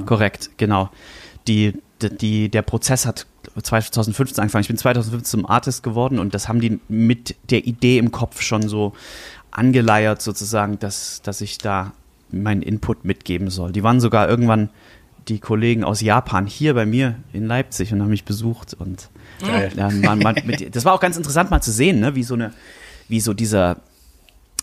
Korrekt, 0.07 0.51
genau. 0.57 0.91
Die, 1.49 1.81
die, 2.01 2.49
der 2.49 2.63
Prozess 2.63 3.07
hat 3.07 3.27
2015 3.61 4.41
angefangen. 4.41 4.63
Ich 4.63 4.69
bin 4.69 4.77
2015 4.77 5.25
zum 5.25 5.47
Artist 5.51 5.83
geworden 5.83 6.19
und 6.19 6.35
das 6.35 6.49
haben 6.49 6.61
die 6.61 6.81
mit 6.89 7.37
der 7.51 7.67
Idee 7.67 7.99
im 7.99 8.13
Kopf 8.13 8.43
schon 8.43 8.69
so 8.69 8.93
angeleiert, 9.51 10.23
sozusagen, 10.23 10.79
dass, 10.79 11.21
dass 11.23 11.41
ich 11.41 11.59
da 11.59 11.93
meinen 12.33 12.63
Input 12.63 13.05
mitgeben 13.05 13.51
soll. 13.51 13.73
Die 13.73 13.83
waren 13.83 14.01
sogar 14.01 14.29
irgendwann 14.29 14.71
die 15.29 15.39
Kollegen 15.39 15.85
aus 15.85 16.01
Japan 16.01 16.47
hier 16.47 16.75
bei 16.75 16.87
mir 16.87 17.17
in 17.33 17.47
Leipzig 17.47 17.93
und 17.93 18.01
haben 18.01 18.11
mich 18.11 18.25
besucht 18.25 18.75
und 18.75 19.09
ja, 19.77 19.91
man, 19.91 20.37
mit, 20.45 20.75
das 20.75 20.85
war 20.85 20.95
auch 20.95 21.01
ganz 21.01 21.17
interessant 21.17 21.51
mal 21.51 21.61
zu 21.61 21.71
sehen, 21.71 22.01
ne, 22.01 22.15
wie 22.15 22.23
so 22.23 22.35
eine, 22.35 22.53
wie 23.09 23.21
so 23.21 23.33
dieser, 23.33 23.79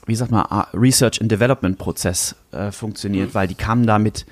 wie 0.06 0.16
sagt 0.16 0.32
man, 0.32 0.46
ah, 0.50 0.68
Research 0.74 1.22
and 1.22 1.32
Development 1.32 1.78
Prozess 1.78 2.36
äh, 2.52 2.72
funktioniert, 2.72 3.36
weil 3.36 3.48
die 3.48 3.56
kamen 3.56 3.86
da 3.86 4.00
mit 4.00 4.26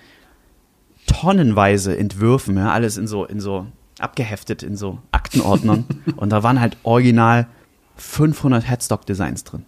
tonnenweise 1.06 1.98
Entwürfen, 1.98 2.58
ja, 2.58 2.72
alles 2.72 2.98
in 2.98 3.08
so, 3.08 3.26
in 3.26 3.40
so 3.40 3.68
abgeheftet 4.00 4.64
in 4.64 4.76
so 4.76 5.00
Aktenordnern. 5.12 5.86
Und 6.18 6.30
da 6.30 6.44
waren 6.44 6.60
halt 6.60 6.78
original 6.84 7.48
500 7.96 8.68
Headstock-Designs 8.68 9.44
drin 9.44 9.64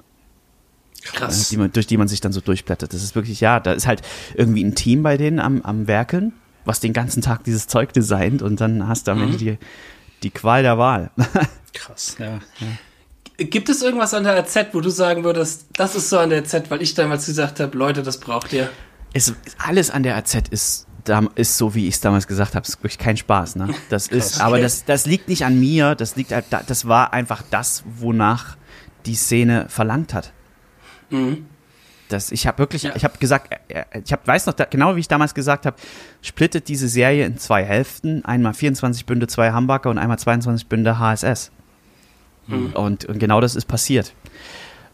krass. 1.04 1.50
die 1.50 1.58
man, 1.58 1.72
durch 1.72 1.88
die 1.88 1.98
man 1.98 2.08
sich 2.08 2.22
dann 2.22 2.32
so 2.32 2.42
durchblättert. 2.42 2.94
Das 2.94 3.04
ist 3.04 3.16
wirklich, 3.16 3.40
ja, 3.42 3.60
da 3.60 3.74
ist 3.74 3.88
halt 3.88 4.02
irgendwie 4.36 4.64
ein 4.64 4.76
Team 4.76 5.04
bei 5.04 5.18
denen 5.18 5.40
am, 5.40 5.62
am 5.62 5.88
Werkeln, 5.88 6.34
was 6.66 6.80
den 6.80 6.94
ganzen 6.94 7.22
Tag 7.22 7.44
dieses 7.44 7.68
Zeug 7.68 7.94
designt 7.94 8.42
und 8.42 8.62
dann 8.62 8.88
hast 8.88 9.08
du 9.08 9.12
am 9.12 9.22
Ende 9.22 9.38
die, 9.38 9.58
die 10.24 10.30
Qual 10.30 10.64
der 10.64 10.78
Wahl. 10.78 11.12
Krass, 11.74 12.18
ja. 12.20 12.40
Gibt 13.38 13.70
es 13.70 13.82
irgendwas 13.82 14.14
an 14.14 14.24
der 14.24 14.38
AZ, 14.38 14.58
wo 14.74 14.82
du 14.82 14.90
sagen 14.90 15.24
würdest, 15.24 15.66
das 15.74 15.96
ist 15.96 16.10
so 16.10 16.20
an 16.20 16.30
der 16.30 16.40
AZ, 16.40 16.70
weil 16.70 16.82
ich 16.82 16.94
damals 16.94 17.26
gesagt 17.26 17.60
habe, 17.60 17.78
Leute, 17.78 18.04
das 18.04 18.20
braucht 18.20 18.52
ihr? 18.54 18.70
es, 19.14 19.34
alles 19.58 19.90
an 19.90 20.04
der 20.04 20.16
AZ 20.18 20.36
ist, 20.52 20.88
ist 21.36 21.58
so, 21.58 21.74
wie 21.74 21.88
ich 21.88 21.96
es 21.96 22.02
damals 22.02 22.28
gesagt 22.28 22.56
habe. 22.56 22.64
Es 22.64 22.70
ist 22.70 22.80
wirklich 22.80 22.98
kein 22.98 23.18
Spaß. 23.18 23.56
Ne? 23.56 23.74
Das 23.90 24.08
ist, 24.08 24.42
aber 24.42 24.60
das, 24.60 24.86
das 24.86 25.06
liegt 25.06 25.30
nicht 25.30 25.46
an 25.46 25.60
mir. 25.60 25.96
Das 25.96 26.16
liegt, 26.16 26.32
halt 26.32 26.46
da- 26.50 26.64
das 26.66 26.88
war 26.88 27.14
einfach 27.14 27.42
das, 27.50 27.84
wonach 27.98 28.58
die 29.06 29.16
Szene 29.16 29.66
verlangt 29.70 30.14
hat. 30.14 30.34
Das, 32.10 32.32
ich 32.32 32.48
habe 32.48 32.58
wirklich, 32.58 32.84
Ja. 32.84 32.96
ich 32.96 33.04
habe 33.04 33.18
gesagt, 33.20 33.52
äh, 33.68 33.82
äh, 33.82 34.02
ich 34.04 34.12
hab, 34.12 34.26
weiß 34.28 34.48
noch 34.48 34.54
da, 34.54 34.66
genau, 34.66 34.96
wie 34.96 35.00
ich 35.00 35.08
damals 35.08 35.34
gesagt 35.36 35.66
habe, 35.66 35.78
splittet 36.22 36.68
diese 36.68 36.88
Serie 36.88 37.26
in 37.26 37.38
zwei 37.38 37.64
Hälften, 37.64 38.26
einmal 38.26 38.54
24 38.54 39.06
Bünde, 39.06 39.28
zwei 39.28 39.52
Hamburger 39.52 39.92
und 39.92 40.00
einmal 40.00 40.18
22 40.18 40.68
Bünde 40.68 40.98
HSS. 41.00 41.52
Und, 42.74 43.06
und 43.06 43.20
genau 43.20 43.42
das 43.42 43.56
ist 43.56 43.66
passiert. 43.66 44.14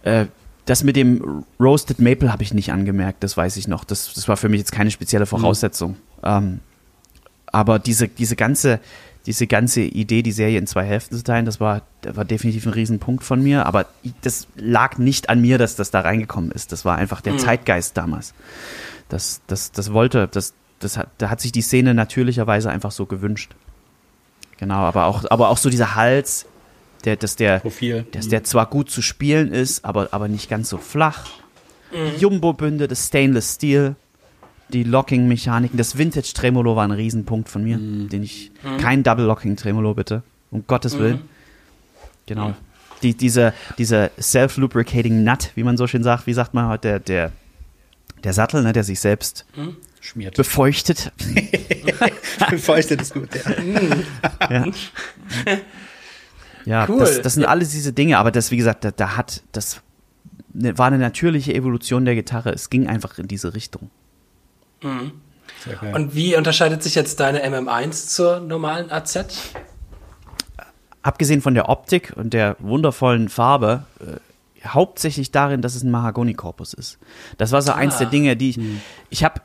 Äh, 0.04 0.26
das 0.66 0.84
mit 0.84 0.98
dem 0.98 1.46
Roasted 1.60 2.00
Maple 2.00 2.32
habe 2.32 2.44
ich 2.44 2.54
nicht 2.54 2.72
angemerkt, 2.74 3.24
das 3.24 3.38
weiß 3.38 3.56
ich 3.56 3.68
noch. 3.68 3.86
Das, 3.86 4.14
das 4.14 4.28
war 4.28 4.36
für 4.36 4.50
mich 4.50 4.60
jetzt 4.60 4.72
keine 4.74 4.92
spezielle 4.92 5.26
Voraussetzung. 5.26 5.96
Ähm, 6.24 6.60
aber 7.48 7.80
diese, 7.80 8.10
diese, 8.10 8.36
ganze, 8.36 8.80
diese 9.26 9.48
ganze 9.48 9.82
Idee, 9.82 10.22
die 10.22 10.32
Serie 10.32 10.58
in 10.58 10.68
zwei 10.68 10.84
Hälften 10.84 11.18
zu 11.18 11.24
teilen, 11.24 11.46
das 11.46 11.60
war, 11.60 11.82
das 12.02 12.16
war 12.16 12.26
definitiv 12.26 12.66
ein 12.66 12.74
Riesenpunkt 12.74 13.24
von 13.24 13.42
mir. 13.42 13.66
Aber 13.66 13.88
das 14.22 14.48
lag 14.56 14.98
nicht 14.98 15.30
an 15.30 15.42
mir, 15.42 15.58
dass 15.58 15.76
das 15.76 15.92
da 15.92 16.02
reingekommen 16.02 16.52
ist. 16.52 16.72
Das 16.72 16.86
war 16.86 16.98
einfach 16.98 17.22
der 17.22 17.38
Zeitgeist 17.38 17.98
damals. 17.98 18.34
Das, 19.10 19.42
das, 19.48 19.72
das 19.72 19.94
wollte, 19.94 20.28
das, 20.28 20.54
das 20.80 20.98
hat, 20.98 21.10
da 21.18 21.30
hat 21.30 21.42
sich 21.42 21.52
die 21.52 21.62
Szene 21.62 21.94
natürlicherweise 21.94 22.70
einfach 22.70 22.92
so 22.92 23.06
gewünscht. 23.06 23.56
Genau, 24.58 24.76
aber 24.76 25.06
auch, 25.06 25.26
aber 25.30 25.50
auch 25.50 25.58
so 25.58 25.70
dieser 25.70 25.96
Hals, 25.96 26.46
der, 27.04 27.16
dass 27.16 27.36
der, 27.36 27.60
Profil. 27.60 28.06
dass 28.12 28.30
der 28.30 28.44
zwar 28.44 28.68
gut 28.68 28.90
zu 28.90 29.02
spielen 29.02 29.52
ist, 29.52 29.86
aber, 29.86 30.10
aber 30.12 30.28
nicht 30.28 30.50
ganz 30.50 30.70
so 30.70 30.78
flach. 30.78 31.28
Jumbo-Bünde, 32.20 32.88
das 32.88 33.08
Stainless 33.08 33.56
Steel, 33.56 33.96
die 34.70 34.84
Locking-Mechaniken, 34.84 35.78
das 35.78 35.98
Vintage-Tremolo 35.98 36.76
war 36.76 36.84
ein 36.84 36.92
Riesenpunkt 36.92 37.50
von 37.50 37.64
mir, 37.64 37.78
den 37.78 38.24
ich, 38.24 38.52
kein 38.80 39.04
Double-Locking-Tremolo 39.04 39.94
bitte, 39.94 40.24
um 40.52 40.66
Gottes 40.68 40.98
Willen. 40.98 41.22
Genau. 42.26 42.56
Die, 43.04 43.14
diese, 43.14 43.54
diese 43.78 44.12
Self-Lubricating 44.20 45.24
Nut, 45.24 45.52
wie 45.56 45.64
man 45.64 45.78
so 45.78 45.86
schön 45.86 46.04
sagt, 46.04 46.26
wie 46.28 46.34
sagt 46.34 46.54
man 46.54 46.68
heute, 46.68 46.88
der, 46.88 47.00
der, 47.00 47.32
der 48.24 48.34
Sattel, 48.34 48.64
ne, 48.64 48.74
der 48.74 48.84
sich 48.84 49.00
selbst 49.00 49.46
Schmiert. 50.02 50.36
befeuchtet. 50.36 51.12
Befeuchtet 52.50 53.02
ist 53.02 53.14
gut, 53.14 53.30
ja. 53.36 53.52
Ja, 54.50 54.66
ja 56.66 56.86
Cool. 56.90 57.00
das, 57.00 57.22
das 57.22 57.34
sind 57.36 57.46
alles 57.46 57.70
diese 57.72 57.94
Dinge, 57.94 58.18
aber 58.18 58.32
das, 58.32 58.50
wie 58.52 58.58
gesagt, 58.58 58.84
da, 58.84 58.92
da 58.92 59.16
hat, 59.18 59.44
das 59.52 59.82
ne, 60.54 60.78
war 60.78 60.88
eine 60.88 60.98
natürliche 60.98 61.54
Evolution 61.54 62.06
der 62.06 62.16
Gitarre. 62.16 62.52
Es 62.52 62.70
ging 62.70 62.88
einfach 62.88 63.18
in 63.20 63.28
diese 63.28 63.54
Richtung. 63.54 63.90
Geil. 64.82 65.96
Und 65.96 66.16
wie 66.16 66.36
unterscheidet 66.36 66.84
sich 66.84 66.96
jetzt 66.96 67.20
deine 67.20 67.46
MM1 67.46 68.08
zur 68.08 68.40
normalen 68.40 68.92
AZ? 68.92 69.26
Abgesehen 71.02 71.42
von 71.42 71.54
der 71.54 71.70
Optik 71.70 72.14
und 72.16 72.34
der 72.34 72.56
wundervollen 72.60 73.30
Farbe, 73.30 73.86
äh, 74.00 74.68
hauptsächlich 74.68 75.32
darin, 75.32 75.62
dass 75.62 75.76
es 75.76 75.84
ein 75.84 75.92
Mahagoni-Korpus 75.92 76.74
ist. 76.74 76.98
Das 77.38 77.52
war 77.52 77.62
so 77.62 77.72
eins 77.72 77.98
der 77.98 78.08
Dinge, 78.08 78.36
die 78.36 78.50
ich, 78.50 78.60
ich 79.10 79.24
habe 79.24 79.42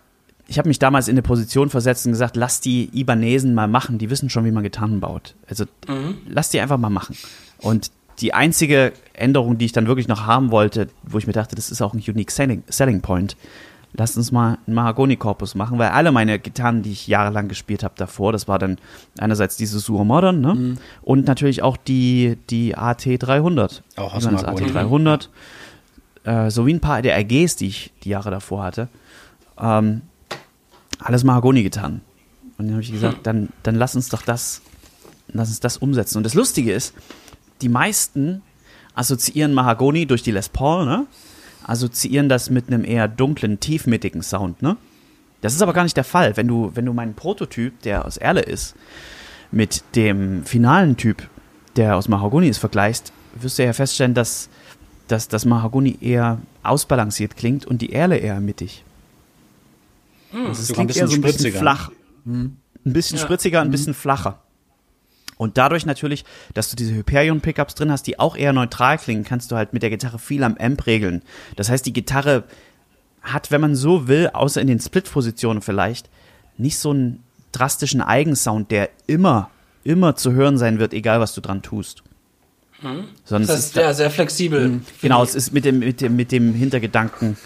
ich 0.46 0.58
hab 0.58 0.66
mich 0.66 0.78
damals 0.78 1.06
in 1.06 1.14
eine 1.14 1.22
Position 1.22 1.70
versetzt 1.70 2.06
und 2.06 2.12
gesagt, 2.12 2.36
lass 2.36 2.60
die 2.60 2.90
Ibanesen 2.92 3.54
mal 3.54 3.68
machen, 3.68 3.98
die 3.98 4.10
wissen 4.10 4.30
schon, 4.30 4.44
wie 4.44 4.50
man 4.50 4.64
Gitarren 4.64 4.98
baut. 4.98 5.36
Also 5.48 5.64
lass 6.26 6.50
die 6.50 6.60
einfach 6.60 6.78
mal 6.78 6.90
machen. 6.90 7.16
Und 7.58 7.92
die 8.18 8.34
einzige 8.34 8.92
Änderung, 9.12 9.58
die 9.58 9.66
ich 9.66 9.72
dann 9.72 9.86
wirklich 9.86 10.08
noch 10.08 10.26
haben 10.26 10.50
wollte, 10.50 10.88
wo 11.04 11.18
ich 11.18 11.26
mir 11.26 11.32
dachte, 11.32 11.54
das 11.54 11.70
ist 11.70 11.82
auch 11.82 11.94
ein 11.94 12.02
unique 12.06 12.30
selling, 12.30 12.64
selling 12.68 13.00
point, 13.00 13.36
lasst 13.92 14.16
uns 14.16 14.32
mal 14.32 14.58
einen 14.66 14.74
Mahagoni-Korpus 14.74 15.54
machen, 15.54 15.78
weil 15.78 15.90
alle 15.90 16.12
meine 16.12 16.38
Gitarren, 16.38 16.82
die 16.82 16.92
ich 16.92 17.06
jahrelang 17.06 17.48
gespielt 17.48 17.82
habe 17.82 17.94
davor, 17.96 18.32
das 18.32 18.48
war 18.48 18.58
dann 18.58 18.78
einerseits 19.18 19.56
diese 19.56 19.78
Suho 19.78 20.04
Modern, 20.04 20.40
ne? 20.40 20.76
Und 21.02 21.26
natürlich 21.26 21.62
auch 21.62 21.76
die, 21.76 22.38
die 22.50 22.76
AT300. 22.76 23.82
Auch 23.96 24.14
aus 24.14 24.30
Mahagoni. 24.30 24.70
AT300. 24.70 25.28
Äh, 26.24 26.50
sowie 26.50 26.74
ein 26.74 26.80
paar 26.80 27.02
der 27.02 27.16
RGs, 27.16 27.56
die 27.56 27.68
ich 27.68 27.92
die 28.04 28.10
Jahre 28.10 28.30
davor 28.30 28.62
hatte. 28.62 28.88
Ähm, 29.58 30.02
alles 30.98 31.24
Mahagoni-Gitarren. 31.24 32.02
Und 32.58 32.66
dann 32.66 32.72
habe 32.72 32.82
ich 32.82 32.92
gesagt, 32.92 33.18
dann, 33.24 33.48
dann 33.62 33.74
lass 33.74 33.96
uns 33.96 34.08
doch 34.08 34.22
das, 34.22 34.62
lass 35.28 35.48
uns 35.48 35.60
das 35.60 35.78
umsetzen. 35.78 36.18
Und 36.18 36.24
das 36.24 36.34
Lustige 36.34 36.72
ist, 36.72 36.94
die 37.62 37.68
meisten 37.68 38.42
assoziieren 38.94 39.54
Mahagoni 39.54 40.06
durch 40.06 40.22
die 40.22 40.30
Les 40.30 40.48
Paul, 40.48 40.84
ne? 40.84 41.06
Assoziieren 41.70 42.28
das 42.28 42.50
mit 42.50 42.66
einem 42.68 42.84
eher 42.84 43.06
dunklen, 43.08 43.60
tiefmittigen 43.60 44.22
Sound, 44.22 44.60
ne? 44.62 44.76
Das 45.40 45.54
ist 45.54 45.62
aber 45.62 45.72
gar 45.72 45.84
nicht 45.84 45.96
der 45.96 46.04
Fall. 46.04 46.36
Wenn 46.36 46.48
du, 46.48 46.70
wenn 46.74 46.84
du 46.84 46.92
meinen 46.92 47.14
Prototyp, 47.14 47.80
der 47.82 48.04
aus 48.04 48.16
Erle 48.18 48.40
ist, 48.42 48.74
mit 49.52 49.82
dem 49.94 50.44
finalen 50.44 50.96
Typ, 50.96 51.28
der 51.76 51.96
aus 51.96 52.08
Mahagoni 52.08 52.48
ist, 52.48 52.58
vergleichst, 52.58 53.12
wirst 53.40 53.58
du 53.58 53.64
ja 53.64 53.72
feststellen, 53.72 54.12
dass, 54.14 54.48
dass 55.08 55.28
das 55.28 55.44
Mahagoni 55.46 55.96
eher 56.00 56.38
ausbalanciert 56.62 57.36
klingt 57.36 57.64
und 57.64 57.80
die 57.80 57.92
Erle 57.92 58.18
eher 58.18 58.40
mittig. 58.40 58.84
Also 60.32 60.50
es 60.52 60.68
Sogar 60.68 60.84
ein 60.84 60.88
klingt 60.88 60.88
bisschen 60.88 61.02
eher 61.02 61.08
so 61.08 61.14
ein 61.16 61.20
bisschen 61.22 61.38
spritziger. 61.38 61.58
flach. 61.60 61.90
Ein 62.26 62.58
bisschen 62.84 63.16
Ja. 63.18 63.24
spritziger, 63.24 63.60
ein 63.62 63.70
bisschen 63.70 63.94
flacher. 63.94 64.38
Und 65.40 65.56
dadurch 65.56 65.86
natürlich, 65.86 66.26
dass 66.52 66.68
du 66.68 66.76
diese 66.76 66.92
Hyperion-Pickups 66.94 67.74
drin 67.74 67.90
hast, 67.90 68.06
die 68.06 68.18
auch 68.18 68.36
eher 68.36 68.52
neutral 68.52 68.98
klingen, 68.98 69.24
kannst 69.24 69.50
du 69.50 69.56
halt 69.56 69.72
mit 69.72 69.82
der 69.82 69.88
Gitarre 69.88 70.18
viel 70.18 70.44
am 70.44 70.54
Amp 70.58 70.84
regeln. 70.84 71.22
Das 71.56 71.70
heißt, 71.70 71.86
die 71.86 71.94
Gitarre 71.94 72.44
hat, 73.22 73.50
wenn 73.50 73.62
man 73.62 73.74
so 73.74 74.06
will, 74.06 74.28
außer 74.34 74.60
in 74.60 74.66
den 74.66 74.80
Split-Positionen 74.80 75.62
vielleicht, 75.62 76.10
nicht 76.58 76.76
so 76.76 76.90
einen 76.90 77.22
drastischen 77.52 78.02
Eigensound, 78.02 78.70
der 78.70 78.90
immer, 79.06 79.48
immer 79.82 80.14
zu 80.14 80.32
hören 80.32 80.58
sein 80.58 80.78
wird, 80.78 80.92
egal 80.92 81.20
was 81.20 81.32
du 81.32 81.40
dran 81.40 81.62
tust. 81.62 82.02
Sondern 82.82 83.06
Das 83.24 83.40
es 83.40 83.48
heißt, 83.48 83.64
ist, 83.68 83.76
ja, 83.76 83.94
sehr 83.94 84.10
flexibel. 84.10 84.80
genau, 85.00 85.22
es 85.22 85.34
ist 85.34 85.54
mit 85.54 85.64
dem, 85.64 85.78
mit 85.78 86.02
dem, 86.02 86.16
mit 86.16 86.32
dem 86.32 86.52
Hintergedanken, 86.52 87.38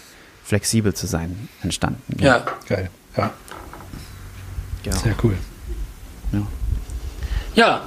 flexibel 0.43 0.93
zu 0.93 1.07
sein, 1.07 1.47
entstanden. 1.63 2.21
Ja. 2.21 2.45
Geil. 2.67 2.89
Ja, 3.15 3.31
genau. 4.83 4.97
sehr 4.97 5.15
cool. 5.23 5.37
ja. 6.33 6.45
Ja. 7.55 7.81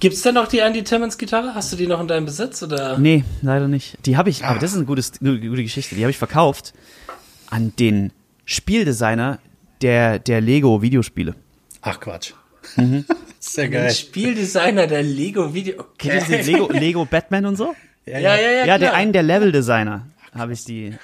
Gibt's 0.00 0.22
denn 0.22 0.34
noch 0.34 0.48
die 0.48 0.58
Andy 0.58 0.84
Timmons 0.84 1.16
Gitarre? 1.16 1.54
Hast 1.54 1.72
du 1.72 1.76
die 1.76 1.86
noch 1.86 2.00
in 2.00 2.08
deinem 2.08 2.26
Besitz 2.26 2.62
oder? 2.62 2.98
Nee, 2.98 3.24
leider 3.40 3.68
nicht. 3.68 3.96
Die 4.04 4.16
habe 4.16 4.28
ich, 4.28 4.44
aber 4.44 4.58
das 4.58 4.72
ist 4.72 4.76
eine, 4.76 4.86
gutes, 4.86 5.12
eine 5.20 5.40
gute 5.40 5.62
Geschichte. 5.62 5.94
Die 5.94 6.02
habe 6.02 6.10
ich 6.10 6.18
verkauft 6.18 6.74
an 7.48 7.72
den 7.78 8.12
Spieldesigner 8.44 9.38
der, 9.80 10.18
der 10.18 10.40
Lego-Videospiele. 10.40 11.34
Ach 11.80 12.00
Quatsch. 12.00 12.32
Mhm. 12.76 13.04
Sehr 13.38 13.68
geil. 13.68 13.90
Spieldesigner 13.90 14.86
der 14.86 15.02
Lego-Video. 15.02 15.80
Okay. 15.80 16.08
Kennt 16.08 16.28
ihr 16.28 16.38
diese 16.38 16.50
Lego, 16.52 16.68
Lego 16.72 17.04
Batman 17.04 17.46
und 17.46 17.56
so? 17.56 17.74
Ja, 18.04 18.18
ja, 18.18 18.36
ja. 18.36 18.50
Ja, 18.66 18.78
der 18.78 18.88
klar. 18.88 18.94
einen 18.94 19.12
der 19.12 19.22
Level-Designer 19.22 20.06
habe 20.34 20.52
ich 20.52 20.64
die. 20.64 20.94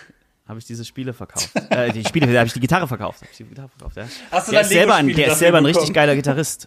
Habe 0.47 0.59
ich 0.59 0.65
diese 0.67 0.85
Spiele 0.85 1.13
verkauft. 1.13 1.51
äh, 1.71 1.93
die 1.93 2.05
Spiele, 2.05 2.27
da 2.27 2.41
habe 2.41 2.49
ich 2.49 2.53
die 2.53 2.59
Gitarre 2.61 2.89
verkauft. 2.89 3.23
Hab 3.23 3.31
ich 3.31 3.37
die 3.37 3.45
Gitarre 3.45 3.69
verkauft, 3.69 3.97
ja. 3.97 4.05
Hast 4.33 4.49
du 4.49 4.53
Der 4.53 4.63
ist 4.63 4.71
selber 4.71 4.97
ein, 4.97 5.07
der 5.07 5.29
ist 5.29 5.39
selber 5.39 5.59
ein 5.59 5.65
richtig 5.65 5.93
geiler 5.93 6.17
Gitarrist. 6.17 6.67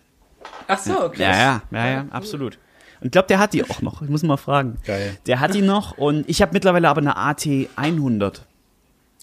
Ach 0.67 0.77
so, 0.79 1.03
okay. 1.05 1.21
Ja, 1.23 1.31
ja, 1.31 1.61
ja, 1.71 1.87
ja, 1.87 2.05
absolut. 2.11 2.57
Und 3.01 3.07
ich 3.07 3.11
glaube, 3.11 3.27
der 3.27 3.39
hat 3.39 3.53
die 3.53 3.63
auch 3.69 3.81
noch. 3.81 4.01
Ich 4.01 4.09
muss 4.09 4.23
mal 4.23 4.37
fragen. 4.37 4.77
Geil. 4.85 5.17
Der 5.25 5.39
hat 5.39 5.53
die 5.53 5.61
noch 5.61 5.97
und 5.97 6.27
ich 6.29 6.41
habe 6.41 6.53
mittlerweile 6.53 6.87
aber 6.89 7.01
eine 7.01 7.17
AT 7.17 7.45
100. 7.75 8.45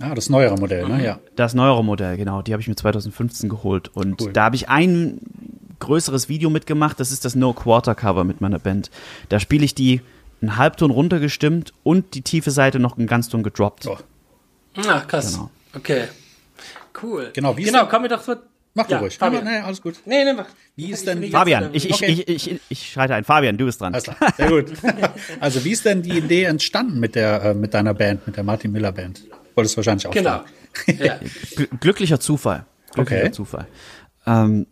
Ah, 0.03 0.14
das 0.14 0.29
neuere 0.31 0.57
Modell, 0.57 0.87
Mhm. 0.87 0.97
ne? 0.97 1.05
Ja. 1.05 1.18
Das 1.37 1.55
neuere 1.55 1.83
Modell, 1.85 2.16
genau. 2.16 2.43
Die 2.43 2.53
habe 2.53 2.61
ich 2.62 2.68
mir 2.68 2.77
2015 2.77 3.49
geholt. 3.49 3.89
Und 3.89 4.21
Cool. 4.23 4.33
da 4.33 4.45
habe 4.45 4.57
ich 4.57 4.68
ein 4.68 5.21
größeres 5.79 6.29
Video 6.29 6.49
mitgemacht. 6.51 7.01
Das 7.01 7.11
ist 7.11 7.25
das 7.25 7.35
No 7.35 7.53
Quarter 7.53 7.95
Cover 7.95 8.25
mit 8.25 8.41
meiner 8.41 8.59
Band. 8.59 8.91
Da 9.29 9.41
spiele 9.41 9.64
ich 9.64 9.75
die 9.75 10.01
einen 10.43 10.57
Halbton 10.57 10.91
runtergestimmt 10.91 11.73
und 11.83 12.14
die 12.14 12.23
tiefe 12.23 12.51
Seite 12.51 12.79
noch 12.79 12.97
einen 12.97 13.07
Ganzton 13.07 13.43
gedroppt. 13.43 13.83
So. 13.83 13.99
Ach, 14.89 15.07
krass. 15.07 15.33
Genau. 15.35 15.51
Okay. 15.75 16.05
Cool. 17.03 17.31
Genau, 17.35 17.57
wie 17.57 17.62
ist 17.62 17.73
genau, 17.73 17.87
komm 17.87 18.03
mir 18.03 18.09
doch 18.09 18.23
so. 18.23 18.37
Mach 18.75 18.87
du 18.87 18.93
Ja, 18.93 18.99
ruhig. 19.01 19.18
Fabian. 19.18 19.45
Nee, 19.45 19.59
alles 19.59 19.83
gut. 19.83 19.97
Nee, 20.07 20.25
nee, 20.25 20.33
mach. 20.33 20.47
Wie 20.77 20.91
ist 20.93 21.01
Ich 21.01 21.05
denn 21.07 21.31
Fabian, 21.31 21.71
ich, 21.73 21.87
ich, 21.89 21.95
Okay. 21.95 22.25
ich, 22.27 22.49
ich, 22.53 22.61
ich 22.68 22.93
schreite 22.93 23.14
ein. 23.14 23.25
Fabian, 23.25 23.57
du 23.59 23.64
bist 23.66 23.81
dran. 23.81 23.93
Alles 23.95 24.05
klar. 24.05 24.16
Sehr 24.37 24.49
gut. 24.49 24.73
Also, 25.41 25.64
wie 25.64 25.73
ist 25.73 25.85
denn 25.85 26.03
die 26.03 26.16
Idee 26.18 26.45
entstanden 26.45 27.01
mit 27.01 27.14
der, 27.16 27.43
äh, 27.43 27.55
mit 27.55 27.75
deiner 27.75 27.95
Band, 27.95 28.27
mit 28.27 28.37
der 28.37 28.45
Martin 28.45 28.71
Miller 28.73 28.93
Band? 28.93 29.23
Wolltest 29.57 29.75
du 29.75 29.79
wahrscheinlich 29.79 30.07
auch 30.07 30.12
Genau. 30.12 30.43
Ja. 30.87 31.18
Gl- 31.57 31.68
glücklicher 31.81 32.21
Zufall. 32.21 32.64
Glücklicher 32.93 33.23
Okay. 33.25 33.33
Zufall. 33.33 33.66
Ähm, 34.27 34.66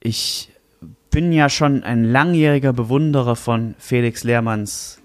ich 0.00 0.50
bin 1.10 1.32
ja 1.32 1.48
schon 1.48 1.82
ein 1.82 2.04
langjähriger 2.04 2.72
Bewunderer 2.72 3.34
von 3.34 3.74
Felix 3.78 4.22
Lehrmanns 4.24 5.00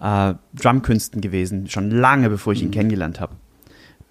äh, 0.00 0.34
Drumkünsten 0.54 1.20
gewesen, 1.22 1.68
schon 1.70 1.90
lange 1.90 2.28
bevor 2.28 2.52
ich 2.52 2.62
ihn 2.62 2.70
kennengelernt 2.70 3.20
habe. 3.20 3.36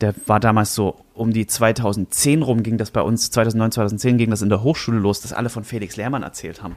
Der 0.02 0.14
war 0.26 0.40
damals 0.40 0.74
so 0.76 1.06
um 1.14 1.32
die 1.32 1.46
2010 1.48 2.42
rum, 2.42 2.64
ging 2.64 2.78
das 2.78 2.92
bei 2.92 3.02
uns, 3.02 3.30
2009, 3.32 3.72
2010 3.74 4.18
ging 4.18 4.30
das 4.32 4.42
in 4.42 4.50
der 4.50 4.64
Hochschule 4.64 4.98
los, 5.00 5.22
dass 5.22 5.32
alle 5.34 5.50
von 5.50 5.64
Felix 5.64 5.96
Lehrmann 5.96 6.24
erzählt 6.24 6.64
haben. 6.64 6.76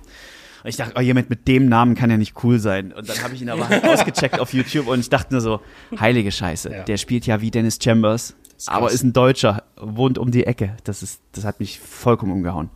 Und 0.63 0.69
ich 0.71 0.77
dachte, 0.77 0.95
oh, 0.97 1.01
jemand 1.01 1.31
mit 1.31 1.47
dem 1.49 1.69
Namen 1.69 1.95
kann 1.95 2.11
ja 2.11 2.17
nicht 2.17 2.43
cool 2.45 2.59
sein. 2.59 2.93
Und 2.93 3.09
dann 3.09 3.23
habe 3.23 3.35
ich 3.35 3.43
ihn 3.43 3.49
aber 3.51 3.69
halt 3.69 3.85
ausgecheckt 3.89 4.39
auf 4.41 4.53
YouTube 4.53 4.87
und 4.89 5.01
ich 5.01 5.11
dachte 5.11 5.33
nur 5.35 5.41
so, 5.41 5.61
heilige 5.99 6.33
Scheiße, 6.33 6.71
Ja. 6.71 6.83
der 6.85 6.97
spielt 6.97 7.27
ja 7.27 7.41
wie 7.41 7.51
Dennis 7.51 7.79
Chambers, 7.83 8.35
ist 8.57 8.69
aber 8.69 8.91
ist 8.91 9.03
ein 9.03 9.13
Deutscher, 9.13 9.63
wohnt 9.77 10.19
um 10.19 10.31
die 10.31 10.47
Ecke. 10.47 10.77
Das, 10.85 11.03
ist, 11.03 11.21
das 11.33 11.45
hat 11.45 11.61
mich 11.61 11.81
vollkommen 11.81 12.33
umgehauen. 12.33 12.71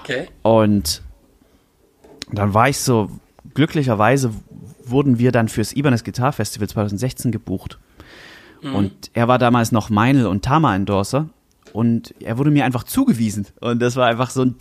Okay. 0.00 0.28
Und 0.42 1.02
dann 2.32 2.54
war 2.54 2.68
ich 2.68 2.78
so, 2.78 3.10
glücklicherweise 3.54 4.32
wurden 4.84 5.18
wir 5.18 5.32
dann 5.32 5.48
fürs 5.48 5.74
Ibanez 5.74 6.04
Guitar 6.04 6.32
Festival 6.32 6.68
2016 6.68 7.30
gebucht. 7.32 7.78
Und 8.62 9.10
er 9.14 9.28
war 9.28 9.38
damals 9.38 9.72
noch 9.72 9.90
Meinl 9.90 10.26
und 10.26 10.44
Tama 10.44 10.74
Endorser 10.74 11.28
und 11.72 12.14
er 12.20 12.38
wurde 12.38 12.50
mir 12.50 12.64
einfach 12.64 12.84
zugewiesen. 12.84 13.46
Und 13.60 13.80
das 13.80 13.96
war 13.96 14.06
einfach 14.06 14.30
so 14.30 14.42
ein 14.42 14.56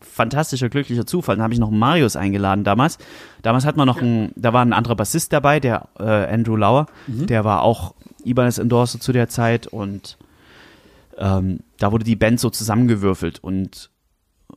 fantastischer, 0.00 0.68
glücklicher 0.68 1.06
Zufall. 1.06 1.36
Dann 1.36 1.42
habe 1.42 1.54
ich 1.54 1.60
noch 1.60 1.70
Marius 1.70 2.16
eingeladen 2.16 2.64
damals. 2.64 2.98
Damals 3.42 3.64
hat 3.64 3.76
man 3.76 3.86
noch 3.86 4.00
ein, 4.00 4.32
da 4.36 4.52
war 4.52 4.64
ein 4.64 4.72
anderer 4.72 4.96
Bassist 4.96 5.32
dabei, 5.32 5.60
der 5.60 5.88
äh, 5.98 6.04
Andrew 6.04 6.56
Lauer, 6.56 6.86
der 7.06 7.44
war 7.44 7.62
auch 7.62 7.94
Ibanez 8.24 8.58
Endorser 8.58 9.00
zu 9.00 9.12
der 9.12 9.28
Zeit. 9.28 9.66
Und 9.66 10.16
ähm, 11.18 11.60
da 11.78 11.92
wurde 11.92 12.04
die 12.04 12.16
Band 12.16 12.40
so 12.40 12.50
zusammengewürfelt. 12.50 13.42
Und 13.42 13.90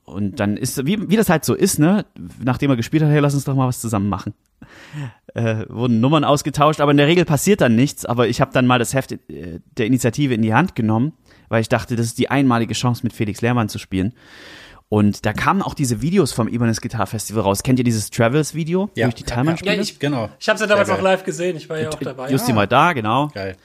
und 0.08 0.40
dann 0.40 0.58
ist, 0.58 0.86
wie, 0.86 1.10
wie 1.10 1.16
das 1.18 1.30
halt 1.30 1.46
so 1.46 1.54
ist, 1.54 1.78
ne, 1.80 2.06
nachdem 2.44 2.70
er 2.72 2.76
gespielt 2.78 3.04
hat, 3.04 3.10
hey, 3.12 3.20
lass 3.20 3.34
uns 3.36 3.44
doch 3.44 3.56
mal 3.56 3.68
was 3.68 3.80
zusammen 3.82 4.10
machen. 4.10 4.34
Äh, 5.36 5.66
wurden 5.70 6.00
Nummern 6.00 6.24
ausgetauscht, 6.24 6.80
aber 6.82 6.92
in 6.92 6.98
der 6.98 7.08
Regel 7.08 7.26
passiert 7.26 7.62
dann 7.62 7.76
nichts. 7.76 8.06
Aber 8.06 8.28
ich 8.28 8.42
habe 8.42 8.52
dann 8.54 8.66
mal 8.66 8.80
das 8.80 8.94
Heft 8.94 9.12
äh, 9.12 9.60
der 9.78 9.86
Initiative 9.86 10.34
in 10.34 10.42
die 10.42 10.54
Hand 10.54 10.76
genommen, 10.76 11.14
weil 11.50 11.62
ich 11.62 11.70
dachte, 11.70 11.96
das 11.96 12.08
ist 12.08 12.18
die 12.18 12.30
einmalige 12.32 12.74
Chance, 12.74 13.02
mit 13.04 13.14
Felix 13.14 13.42
Lehrmann 13.42 13.70
zu 13.70 13.78
spielen. 13.78 14.14
Und 14.90 15.26
da 15.26 15.34
kamen 15.34 15.62
auch 15.62 15.74
diese 15.74 16.02
Videos 16.02 16.32
vom 16.32 16.48
Ibanez 16.48 16.80
Guitar 16.82 17.06
Festival 17.08 17.44
raus. 17.44 17.62
Kennt 17.62 17.78
ihr 17.78 17.84
dieses 17.86 18.10
Travels-Video, 18.10 18.90
Ja. 18.96 19.06
wo 19.06 19.10
ich 19.10 19.16
die 19.16 19.26
Ja, 19.30 19.44
ja. 19.44 19.58
spiele? 19.58 19.76
Ja, 19.76 19.82
ich, 19.82 20.00
Genau. 20.00 20.30
ich 20.40 20.48
habe 20.48 20.56
es 20.56 20.62
ja 20.62 20.68
damals 20.68 20.90
auch 20.90 21.02
live 21.02 21.24
gesehen. 21.26 21.58
Ich 21.58 21.70
war 21.70 21.78
ja 21.80 21.90
auch 21.90 21.96
dabei. 21.96 22.32
Justi 22.32 22.54
mal 22.54 22.68
da, 22.68 22.94
genau. 22.94 23.28
Geil. 23.34 23.58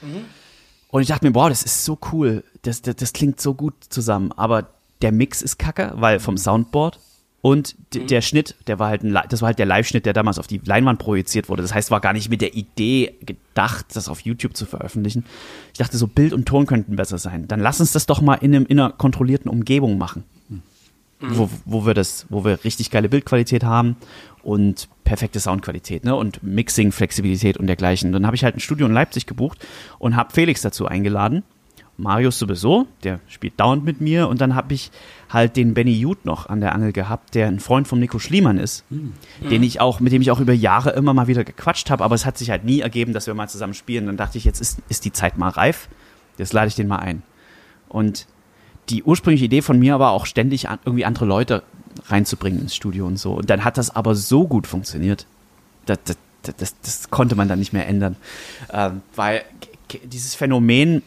Und 0.88 1.00
ich 1.02 1.08
dachte 1.08 1.24
mir, 1.24 1.32
boah, 1.32 1.48
das 1.48 1.62
ist 1.62 1.84
so 1.84 1.96
cool. 2.12 2.42
Das, 2.62 2.82
das, 2.82 2.96
das 2.96 3.12
klingt 3.12 3.40
so 3.40 3.54
gut 3.54 3.74
zusammen. 3.88 4.32
Aber 4.32 4.68
der 5.02 5.12
Mix 5.12 5.42
ist 5.42 5.58
kacke, 5.58 5.92
weil 5.96 6.20
vom 6.20 6.36
Soundboard 6.36 6.98
und 7.40 7.74
d- 7.92 8.06
der 8.06 8.20
Schnitt, 8.20 8.54
der 8.68 8.78
war 8.78 8.88
halt 8.88 9.02
ein, 9.02 9.18
das 9.28 9.42
war 9.42 9.48
halt 9.48 9.58
der 9.58 9.66
Live-Schnitt, 9.66 10.06
der 10.06 10.12
damals 10.12 10.38
auf 10.38 10.46
die 10.46 10.60
Leinwand 10.64 11.00
projiziert 11.00 11.48
wurde. 11.48 11.62
Das 11.62 11.74
heißt, 11.74 11.90
war 11.90 12.00
gar 12.00 12.12
nicht 12.12 12.30
mit 12.30 12.40
der 12.40 12.54
Idee 12.54 13.14
gedacht, 13.20 13.86
das 13.94 14.08
auf 14.08 14.20
YouTube 14.20 14.56
zu 14.56 14.64
veröffentlichen. 14.64 15.24
Ich 15.72 15.78
dachte, 15.78 15.98
so 15.98 16.06
Bild 16.06 16.32
und 16.32 16.46
Ton 16.46 16.66
könnten 16.66 16.94
besser 16.96 17.18
sein. 17.18 17.48
Dann 17.48 17.58
lass 17.60 17.80
uns 17.80 17.92
das 17.92 18.06
doch 18.06 18.20
mal 18.20 18.36
in, 18.36 18.54
einem, 18.54 18.66
in 18.66 18.78
einer 18.78 18.90
kontrollierten 18.90 19.50
Umgebung 19.50 19.98
machen. 19.98 20.24
Wo, 21.24 21.48
wo 21.64 21.86
wir 21.86 21.94
das, 21.94 22.26
wo 22.30 22.44
wir 22.44 22.64
richtig 22.64 22.90
geile 22.90 23.08
Bildqualität 23.08 23.62
haben 23.62 23.94
und 24.42 24.88
perfekte 25.04 25.38
Soundqualität, 25.38 26.04
ne? 26.04 26.16
Und 26.16 26.42
Mixing, 26.42 26.90
Flexibilität 26.90 27.58
und 27.58 27.68
dergleichen. 27.68 28.10
Dann 28.10 28.26
habe 28.26 28.34
ich 28.34 28.42
halt 28.42 28.56
ein 28.56 28.60
Studio 28.60 28.86
in 28.86 28.92
Leipzig 28.92 29.26
gebucht 29.26 29.64
und 30.00 30.16
habe 30.16 30.32
Felix 30.32 30.62
dazu 30.62 30.86
eingeladen. 30.86 31.44
Marius 31.98 32.38
sowieso, 32.38 32.86
der 33.04 33.20
spielt 33.28 33.60
dauernd 33.60 33.84
mit 33.84 34.00
mir 34.00 34.28
und 34.28 34.40
dann 34.40 34.54
habe 34.54 34.74
ich 34.74 34.90
halt 35.28 35.56
den 35.56 35.74
Benny 35.74 35.92
Jud 35.92 36.24
noch 36.24 36.48
an 36.48 36.60
der 36.60 36.74
Angel 36.74 36.92
gehabt, 36.92 37.34
der 37.34 37.48
ein 37.48 37.60
Freund 37.60 37.86
von 37.86 38.00
Nico 38.00 38.18
Schliemann 38.18 38.58
ist, 38.58 38.84
den 39.50 39.62
ich 39.62 39.80
auch, 39.80 40.00
mit 40.00 40.12
dem 40.12 40.22
ich 40.22 40.30
auch 40.30 40.40
über 40.40 40.52
Jahre 40.52 40.90
immer 40.90 41.14
mal 41.14 41.26
wieder 41.26 41.44
gequatscht 41.44 41.90
habe, 41.90 42.02
aber 42.02 42.14
es 42.14 42.26
hat 42.26 42.38
sich 42.38 42.50
halt 42.50 42.64
nie 42.64 42.80
ergeben, 42.80 43.12
dass 43.12 43.26
wir 43.26 43.34
mal 43.34 43.48
zusammen 43.48 43.74
spielen. 43.74 44.06
Dann 44.06 44.16
dachte 44.16 44.38
ich, 44.38 44.44
jetzt 44.44 44.60
ist, 44.60 44.80
ist 44.88 45.04
die 45.04 45.12
Zeit 45.12 45.38
mal 45.38 45.50
reif, 45.50 45.88
jetzt 46.38 46.52
lade 46.52 46.68
ich 46.68 46.74
den 46.74 46.88
mal 46.88 46.98
ein. 46.98 47.22
Und 47.88 48.26
die 48.88 49.02
ursprüngliche 49.02 49.44
Idee 49.44 49.62
von 49.62 49.78
mir 49.78 49.98
war 49.98 50.10
auch 50.12 50.26
ständig 50.26 50.66
irgendwie 50.84 51.04
andere 51.04 51.26
Leute 51.26 51.62
reinzubringen 52.06 52.60
ins 52.60 52.74
Studio 52.74 53.06
und 53.06 53.18
so. 53.18 53.34
Und 53.34 53.50
dann 53.50 53.64
hat 53.64 53.78
das 53.78 53.94
aber 53.94 54.14
so 54.14 54.48
gut 54.48 54.66
funktioniert, 54.66 55.26
das, 55.86 55.98
das, 56.04 56.16
das, 56.56 56.80
das 56.80 57.10
konnte 57.10 57.36
man 57.36 57.48
dann 57.48 57.58
nicht 57.58 57.72
mehr 57.72 57.86
ändern. 57.86 58.16
Ähm, 58.72 59.02
weil 59.14 59.42
dieses 60.04 60.34
Phänomen, 60.34 61.02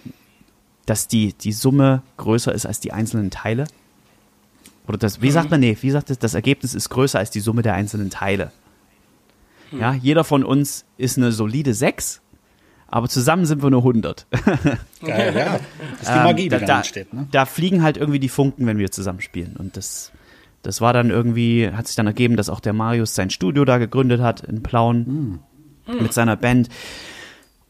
dass 0.86 1.08
die, 1.08 1.34
die 1.34 1.52
Summe 1.52 2.04
größer 2.18 2.54
ist 2.54 2.66
als 2.66 2.80
die 2.80 2.92
einzelnen 2.94 3.32
Teile, 3.32 3.66
oder 4.88 4.98
das, 4.98 5.22
wie 5.22 5.32
sagt 5.32 5.50
man, 5.50 5.60
nee, 5.60 5.76
wie 5.82 5.92
sagt 5.92 6.10
das, 6.10 6.20
das 6.20 6.34
Ergebnis 6.34 6.76
ist 6.76 6.90
größer 6.90 7.18
als 7.18 7.32
die 7.32 7.40
Summe 7.40 7.62
der 7.62 7.74
einzelnen 7.74 8.10
Teile. 8.10 8.52
Ja, 9.72 9.94
jeder 9.94 10.24
von 10.24 10.44
uns 10.44 10.86
ist 10.98 11.18
eine 11.18 11.32
solide 11.32 11.74
6, 11.74 12.22
aber 12.88 13.10
zusammen 13.10 13.46
sind 13.46 13.64
wir 13.64 13.72
nur 13.72 13.82
100. 13.82 14.28
Geil, 15.04 15.36
ja. 15.36 15.60
Das 16.00 16.02
ist 16.02 16.10
die 16.10 16.18
Ähm, 16.18 16.24
Magie, 16.24 16.44
die 16.44 16.50
da, 16.50 16.60
da 16.60 16.66
da, 16.66 16.78
entsteht, 16.78 17.14
ne? 17.14 17.28
da 17.32 17.46
fliegen 17.46 17.82
halt 17.82 17.98
irgendwie 17.98 18.20
die 18.20 18.30
Funken, 18.30 18.68
wenn 18.68 18.78
wir 18.78 18.92
zusammen 18.92 19.22
spielen. 19.22 19.56
Und 19.58 19.76
das, 19.76 20.12
das 20.62 20.82
war 20.82 20.94
dann 20.94 21.10
irgendwie, 21.10 21.72
hat 21.72 21.88
sich 21.88 21.96
dann 21.96 22.08
ergeben, 22.08 22.38
dass 22.38 22.50
auch 22.50 22.60
der 22.60 22.74
Marius 22.74 23.16
sein 23.16 23.32
Studio 23.32 23.66
da 23.66 23.80
gegründet 23.80 24.22
hat 24.22 24.42
in 24.42 24.62
Plauen 24.62 25.40
mit 25.88 26.14
seiner 26.14 26.36
Band. 26.36 26.70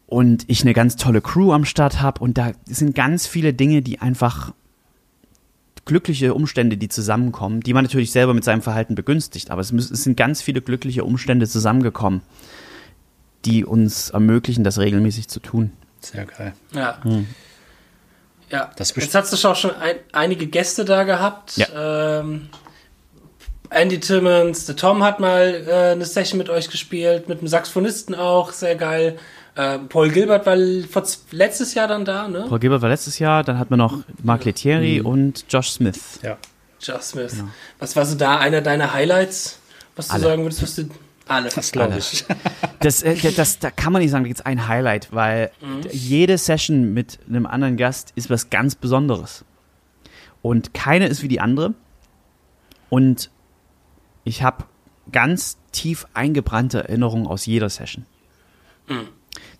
Und 0.07 0.43
ich 0.47 0.61
eine 0.61 0.73
ganz 0.73 0.95
tolle 0.97 1.21
Crew 1.21 1.51
am 1.51 1.65
Start 1.65 2.01
habe. 2.01 2.21
Und 2.21 2.37
da 2.37 2.51
sind 2.65 2.93
ganz 2.95 3.25
viele 3.27 3.53
Dinge, 3.53 3.81
die 3.81 3.99
einfach 3.99 4.53
glückliche 5.85 6.33
Umstände, 6.33 6.77
die 6.77 6.89
zusammenkommen, 6.89 7.61
die 7.61 7.73
man 7.73 7.83
natürlich 7.85 8.11
selber 8.11 8.33
mit 8.33 8.43
seinem 8.43 8.61
Verhalten 8.61 8.95
begünstigt. 8.95 9.51
Aber 9.51 9.61
es, 9.61 9.71
müssen, 9.71 9.93
es 9.93 10.03
sind 10.03 10.17
ganz 10.17 10.41
viele 10.41 10.61
glückliche 10.61 11.03
Umstände 11.03 11.47
zusammengekommen, 11.47 12.21
die 13.45 13.65
uns 13.65 14.09
ermöglichen, 14.11 14.63
das 14.63 14.79
regelmäßig 14.79 15.27
zu 15.27 15.39
tun. 15.39 15.71
Sehr 16.01 16.25
geil. 16.25 16.53
Ja. 16.73 16.97
Ja, 18.51 18.71
Das 18.77 18.93
best- 18.93 19.05
jetzt 19.13 19.15
hast 19.15 19.43
du 19.43 19.47
auch 19.47 19.55
schon 19.55 19.71
ein, 19.75 19.95
einige 20.11 20.45
Gäste 20.47 20.85
da 20.85 21.03
gehabt. 21.03 21.55
Ähm, 21.75 22.49
Andy 23.71 23.99
Timmons, 23.99 24.65
der 24.67 24.75
Tom 24.75 25.03
hat 25.03 25.19
mal 25.19 25.63
äh, 25.67 25.91
eine 25.93 26.05
Session 26.05 26.37
mit 26.37 26.49
euch 26.49 26.69
gespielt, 26.69 27.27
mit 27.27 27.39
einem 27.39 27.47
Saxophonisten 27.47 28.13
auch, 28.13 28.51
sehr 28.51 28.75
geil. 28.75 29.17
Äh, 29.55 29.79
Paul 29.79 30.09
Gilbert 30.09 30.45
war 30.45 30.57
vor, 30.89 31.03
letztes 31.31 31.73
Jahr 31.73 31.87
dann 31.87 32.03
da, 32.03 32.27
ne? 32.27 32.45
Paul 32.47 32.59
Gilbert 32.59 32.81
war 32.81 32.89
letztes 32.89 33.19
Jahr, 33.19 33.43
dann 33.43 33.57
hatten 33.57 33.71
wir 33.71 33.77
noch 33.77 34.03
Mark 34.21 34.43
Lettieri 34.43 34.99
und 35.01 35.45
Josh 35.49 35.69
Smith. 35.69 36.19
Ja. 36.21 36.37
Josh 36.81 37.01
Smith. 37.01 37.43
Was 37.79 37.95
war 37.95 38.05
so 38.05 38.15
da 38.15 38.37
einer 38.37 38.61
deiner 38.61 38.93
Highlights, 38.93 39.59
was 39.95 40.07
du 40.07 40.13
Alle. 40.13 40.23
sagen 40.23 40.43
würdest, 40.43 40.61
was 40.61 40.75
du 40.75 40.89
alle? 41.27 41.49
Das 41.49 41.71
glaube 41.71 41.97
ich. 41.97 42.25
Das, 42.81 43.01
äh, 43.01 43.15
das, 43.15 43.35
das, 43.35 43.59
da 43.59 43.71
kann 43.71 43.93
man 43.93 44.01
nicht 44.03 44.11
sagen, 44.11 44.25
da 44.25 44.27
gibt's 44.27 44.45
ein 44.45 44.67
Highlight, 44.67 45.11
weil 45.11 45.49
jede 45.91 46.37
Session 46.37 46.93
mit 46.93 47.17
einem 47.27 47.47
anderen 47.47 47.77
Gast 47.77 48.11
ist 48.15 48.29
was 48.29 48.51
ganz 48.51 48.75
Besonderes. 48.75 49.43
Und 50.43 50.75
keine 50.75 51.07
ist 51.07 51.23
wie 51.23 51.27
die 51.27 51.39
andere. 51.39 51.73
Und 52.89 53.31
ich 54.23 54.43
habe 54.43 54.65
ganz 55.11 55.57
tief 55.71 56.05
eingebrannte 56.13 56.83
Erinnerungen 56.83 57.25
aus 57.25 57.47
jeder 57.47 57.69
Session. 57.69 58.05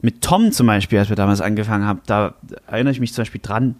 Mit 0.05 0.21
Tom 0.21 0.51
zum 0.51 0.67
Beispiel, 0.67 0.99
als 0.99 1.09
wir 1.09 1.15
damals 1.15 1.41
angefangen 1.41 1.87
haben, 1.87 1.99
da 2.05 2.35
erinnere 2.67 2.91
ich 2.91 2.99
mich 2.99 3.11
zum 3.11 3.23
Beispiel 3.23 3.41
dran, 3.41 3.75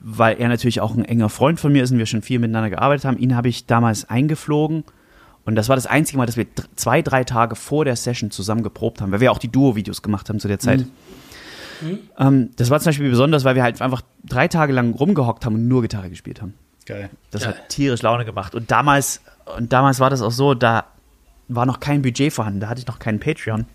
weil 0.00 0.40
er 0.40 0.48
natürlich 0.48 0.80
auch 0.80 0.94
ein 0.94 1.04
enger 1.04 1.28
Freund 1.28 1.58
von 1.58 1.72
mir 1.72 1.82
ist 1.82 1.90
und 1.90 1.98
wir 1.98 2.06
schon 2.06 2.22
viel 2.22 2.38
miteinander 2.38 2.70
gearbeitet 2.70 3.04
haben. 3.04 3.18
Ihn 3.18 3.34
habe 3.34 3.48
ich 3.48 3.66
damals 3.66 4.08
eingeflogen 4.08 4.84
und 5.44 5.56
das 5.56 5.68
war 5.68 5.74
das 5.74 5.86
einzige 5.86 6.16
Mal, 6.16 6.26
dass 6.26 6.36
wir 6.36 6.46
zwei, 6.76 7.02
drei 7.02 7.24
Tage 7.24 7.56
vor 7.56 7.84
der 7.84 7.96
Session 7.96 8.30
zusammen 8.30 8.62
geprobt 8.62 9.00
haben, 9.00 9.10
weil 9.10 9.18
wir 9.18 9.32
auch 9.32 9.38
die 9.38 9.50
Duo-Videos 9.50 10.00
gemacht 10.00 10.28
haben 10.28 10.38
zu 10.38 10.46
der 10.46 10.60
Zeit. 10.60 10.86
Ähm, 12.20 12.50
das 12.54 12.70
war 12.70 12.78
zum 12.78 12.90
Beispiel 12.90 13.10
besonders, 13.10 13.42
weil 13.42 13.56
wir 13.56 13.64
halt 13.64 13.82
einfach 13.82 14.02
drei 14.24 14.46
Tage 14.46 14.72
lang 14.72 14.94
rumgehockt 14.94 15.44
haben 15.44 15.56
und 15.56 15.66
nur 15.66 15.82
Gitarre 15.82 16.08
gespielt 16.08 16.40
haben. 16.40 16.54
Geil. 16.86 17.10
Das 17.32 17.42
Geil. 17.42 17.54
hat 17.54 17.68
tierisch 17.68 18.02
Laune 18.02 18.24
gemacht. 18.24 18.54
Und 18.54 18.70
damals, 18.70 19.22
und 19.56 19.72
damals 19.72 19.98
war 19.98 20.08
das 20.08 20.22
auch 20.22 20.30
so, 20.30 20.54
da 20.54 20.84
war 21.48 21.66
noch 21.66 21.80
kein 21.80 22.02
Budget 22.02 22.32
vorhanden, 22.32 22.60
da 22.60 22.68
hatte 22.68 22.80
ich 22.80 22.86
noch 22.86 23.00
keinen 23.00 23.18
Patreon. 23.18 23.66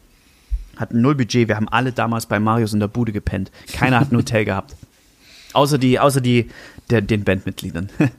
Hatten 0.78 1.02
null 1.02 1.16
Budget, 1.16 1.48
wir 1.48 1.56
haben 1.56 1.70
alle 1.70 1.92
damals 1.92 2.26
bei 2.26 2.40
Marius 2.40 2.74
in 2.74 2.80
der 2.80 2.88
Bude 2.88 3.12
gepennt. 3.12 3.52
Keiner 3.72 4.00
hat 4.00 4.12
ein 4.12 4.18
Hotel 4.18 4.46
gehabt. 4.46 4.76
Außer 5.54 5.78
die, 5.78 6.00
außer 6.00 6.22
die, 6.22 6.50
der, 6.90 7.02
den 7.02 7.24
Bandmitgliedern. 7.24 7.90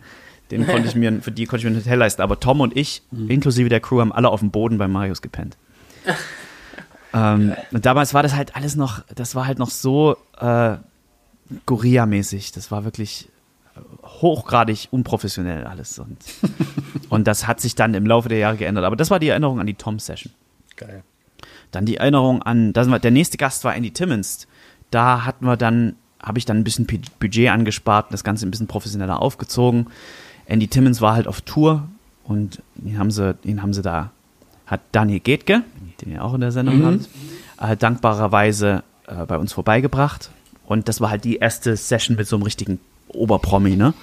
Den 0.50 0.66
konnte 0.66 0.86
ich 0.86 0.94
mir, 0.94 1.22
für 1.22 1.32
die 1.32 1.46
konnte 1.46 1.66
ich 1.66 1.72
mir 1.72 1.76
ein 1.76 1.82
Hotel 1.82 1.98
leisten. 1.98 2.20
Aber 2.20 2.38
Tom 2.38 2.60
und 2.60 2.76
ich, 2.76 3.02
inklusive 3.28 3.70
der 3.70 3.80
Crew, 3.80 4.00
haben 4.00 4.12
alle 4.12 4.28
auf 4.28 4.40
dem 4.40 4.50
Boden 4.50 4.76
bei 4.76 4.86
Marius 4.86 5.22
gepennt. 5.22 5.56
ähm, 7.14 7.54
und 7.72 7.86
damals 7.86 8.12
war 8.12 8.22
das 8.22 8.34
halt 8.34 8.54
alles 8.54 8.76
noch, 8.76 9.02
das 9.14 9.34
war 9.34 9.46
halt 9.46 9.58
noch 9.58 9.70
so 9.70 10.16
äh, 10.38 10.76
Gorilla-mäßig. 11.64 12.52
Das 12.52 12.70
war 12.70 12.84
wirklich 12.84 13.30
hochgradig 14.02 14.88
unprofessionell 14.90 15.64
alles. 15.64 15.98
Und, 15.98 16.18
und 17.08 17.26
das 17.26 17.46
hat 17.46 17.60
sich 17.60 17.74
dann 17.74 17.94
im 17.94 18.06
Laufe 18.06 18.28
der 18.28 18.38
Jahre 18.38 18.56
geändert. 18.56 18.84
Aber 18.84 18.96
das 18.96 19.10
war 19.10 19.18
die 19.18 19.28
Erinnerung 19.28 19.60
an 19.60 19.66
die 19.66 19.74
Tom-Session. 19.74 20.32
Geil. 20.76 21.02
Dann 21.74 21.86
die 21.86 21.96
Erinnerung 21.96 22.42
an, 22.42 22.72
das 22.72 22.90
war, 22.90 22.98
der 22.98 23.10
nächste 23.10 23.36
Gast 23.36 23.64
war 23.64 23.74
Andy 23.74 23.90
Timmons. 23.90 24.46
Da 24.90 25.24
hatten 25.24 25.46
wir 25.46 25.56
dann, 25.56 25.96
habe 26.22 26.38
ich 26.38 26.44
dann 26.44 26.58
ein 26.58 26.64
bisschen 26.64 26.86
Budget 27.18 27.48
angespart 27.50 28.06
und 28.06 28.12
das 28.12 28.24
Ganze 28.24 28.46
ein 28.46 28.50
bisschen 28.50 28.66
professioneller 28.66 29.20
aufgezogen. 29.20 29.86
Andy 30.46 30.68
Timmons 30.68 31.00
war 31.00 31.14
halt 31.14 31.26
auf 31.26 31.40
Tour 31.40 31.88
und 32.24 32.62
ihn 32.84 32.98
haben 32.98 33.10
sie, 33.10 33.34
ihn 33.44 33.62
haben 33.62 33.74
sie 33.74 33.82
da, 33.82 34.10
hat 34.66 34.80
Daniel 34.92 35.20
Getke, 35.20 35.62
den 36.00 36.12
ihr 36.12 36.24
auch 36.24 36.34
in 36.34 36.40
der 36.40 36.52
Sendung 36.52 36.84
habt, 36.84 37.72
äh, 37.72 37.76
dankbarerweise 37.76 38.82
äh, 39.06 39.26
bei 39.26 39.38
uns 39.38 39.52
vorbeigebracht. 39.52 40.30
Und 40.66 40.88
das 40.88 41.00
war 41.00 41.10
halt 41.10 41.24
die 41.24 41.36
erste 41.36 41.76
Session 41.76 42.16
mit 42.16 42.26
so 42.26 42.36
einem 42.36 42.42
richtigen 42.44 42.80
Oberpromi, 43.08 43.76
ne? 43.76 43.94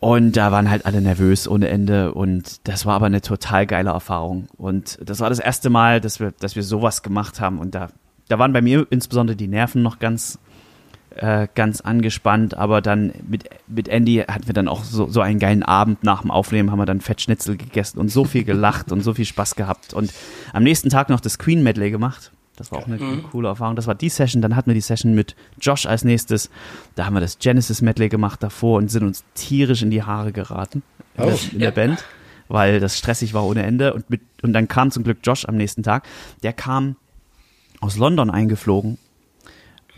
Und 0.00 0.38
da 0.38 0.50
waren 0.50 0.70
halt 0.70 0.86
alle 0.86 1.02
nervös 1.02 1.46
ohne 1.46 1.68
Ende. 1.68 2.14
Und 2.14 2.66
das 2.66 2.86
war 2.86 2.94
aber 2.94 3.06
eine 3.06 3.20
total 3.20 3.66
geile 3.66 3.90
Erfahrung. 3.90 4.48
Und 4.56 4.98
das 5.04 5.20
war 5.20 5.28
das 5.28 5.38
erste 5.38 5.68
Mal, 5.68 6.00
dass 6.00 6.20
wir, 6.20 6.32
dass 6.32 6.56
wir 6.56 6.62
sowas 6.62 7.02
gemacht 7.02 7.38
haben. 7.38 7.58
Und 7.58 7.74
da, 7.74 7.88
da 8.28 8.38
waren 8.38 8.54
bei 8.54 8.62
mir 8.62 8.86
insbesondere 8.88 9.36
die 9.36 9.46
Nerven 9.46 9.82
noch 9.82 9.98
ganz, 9.98 10.38
äh, 11.16 11.48
ganz 11.54 11.82
angespannt, 11.82 12.56
aber 12.56 12.80
dann 12.80 13.12
mit, 13.28 13.50
mit 13.66 13.88
Andy 13.88 14.24
hatten 14.26 14.46
wir 14.46 14.54
dann 14.54 14.68
auch 14.68 14.84
so, 14.84 15.06
so 15.08 15.20
einen 15.20 15.38
geilen 15.38 15.62
Abend. 15.62 16.02
Nach 16.02 16.22
dem 16.22 16.30
Aufnehmen, 16.30 16.70
haben 16.70 16.78
wir 16.78 16.86
dann 16.86 17.02
Fettschnitzel 17.02 17.58
gegessen 17.58 17.98
und 17.98 18.08
so 18.08 18.24
viel 18.24 18.44
gelacht 18.44 18.92
und 18.92 19.02
so 19.02 19.12
viel 19.12 19.26
Spaß 19.26 19.54
gehabt. 19.54 19.92
Und 19.92 20.14
am 20.54 20.62
nächsten 20.62 20.88
Tag 20.88 21.10
noch 21.10 21.20
das 21.20 21.38
Queen 21.38 21.62
Medley 21.62 21.90
gemacht. 21.90 22.32
Das 22.60 22.70
war 22.70 22.80
auch 22.80 22.86
eine, 22.86 22.96
eine 22.96 23.22
coole 23.22 23.48
Erfahrung. 23.48 23.74
Das 23.74 23.86
war 23.86 23.94
die 23.94 24.10
Session. 24.10 24.42
Dann 24.42 24.54
hatten 24.54 24.68
wir 24.68 24.74
die 24.74 24.82
Session 24.82 25.14
mit 25.14 25.34
Josh 25.62 25.86
als 25.86 26.04
nächstes. 26.04 26.50
Da 26.94 27.06
haben 27.06 27.14
wir 27.14 27.20
das 27.20 27.38
Genesis 27.38 27.80
Medley 27.80 28.10
gemacht 28.10 28.42
davor 28.42 28.76
und 28.76 28.90
sind 28.90 29.02
uns 29.02 29.24
tierisch 29.32 29.80
in 29.80 29.90
die 29.90 30.02
Haare 30.02 30.30
geraten 30.30 30.82
in, 31.16 31.24
der, 31.24 31.38
in 31.52 31.58
der 31.60 31.70
Band, 31.70 32.04
weil 32.48 32.78
das 32.78 32.98
stressig 32.98 33.32
war 33.32 33.46
ohne 33.46 33.62
Ende. 33.62 33.94
Und, 33.94 34.10
mit, 34.10 34.20
und 34.42 34.52
dann 34.52 34.68
kam 34.68 34.90
zum 34.90 35.04
Glück 35.04 35.20
Josh 35.24 35.46
am 35.46 35.56
nächsten 35.56 35.82
Tag. 35.82 36.06
Der 36.42 36.52
kam 36.52 36.96
aus 37.80 37.96
London 37.96 38.28
eingeflogen, 38.28 38.98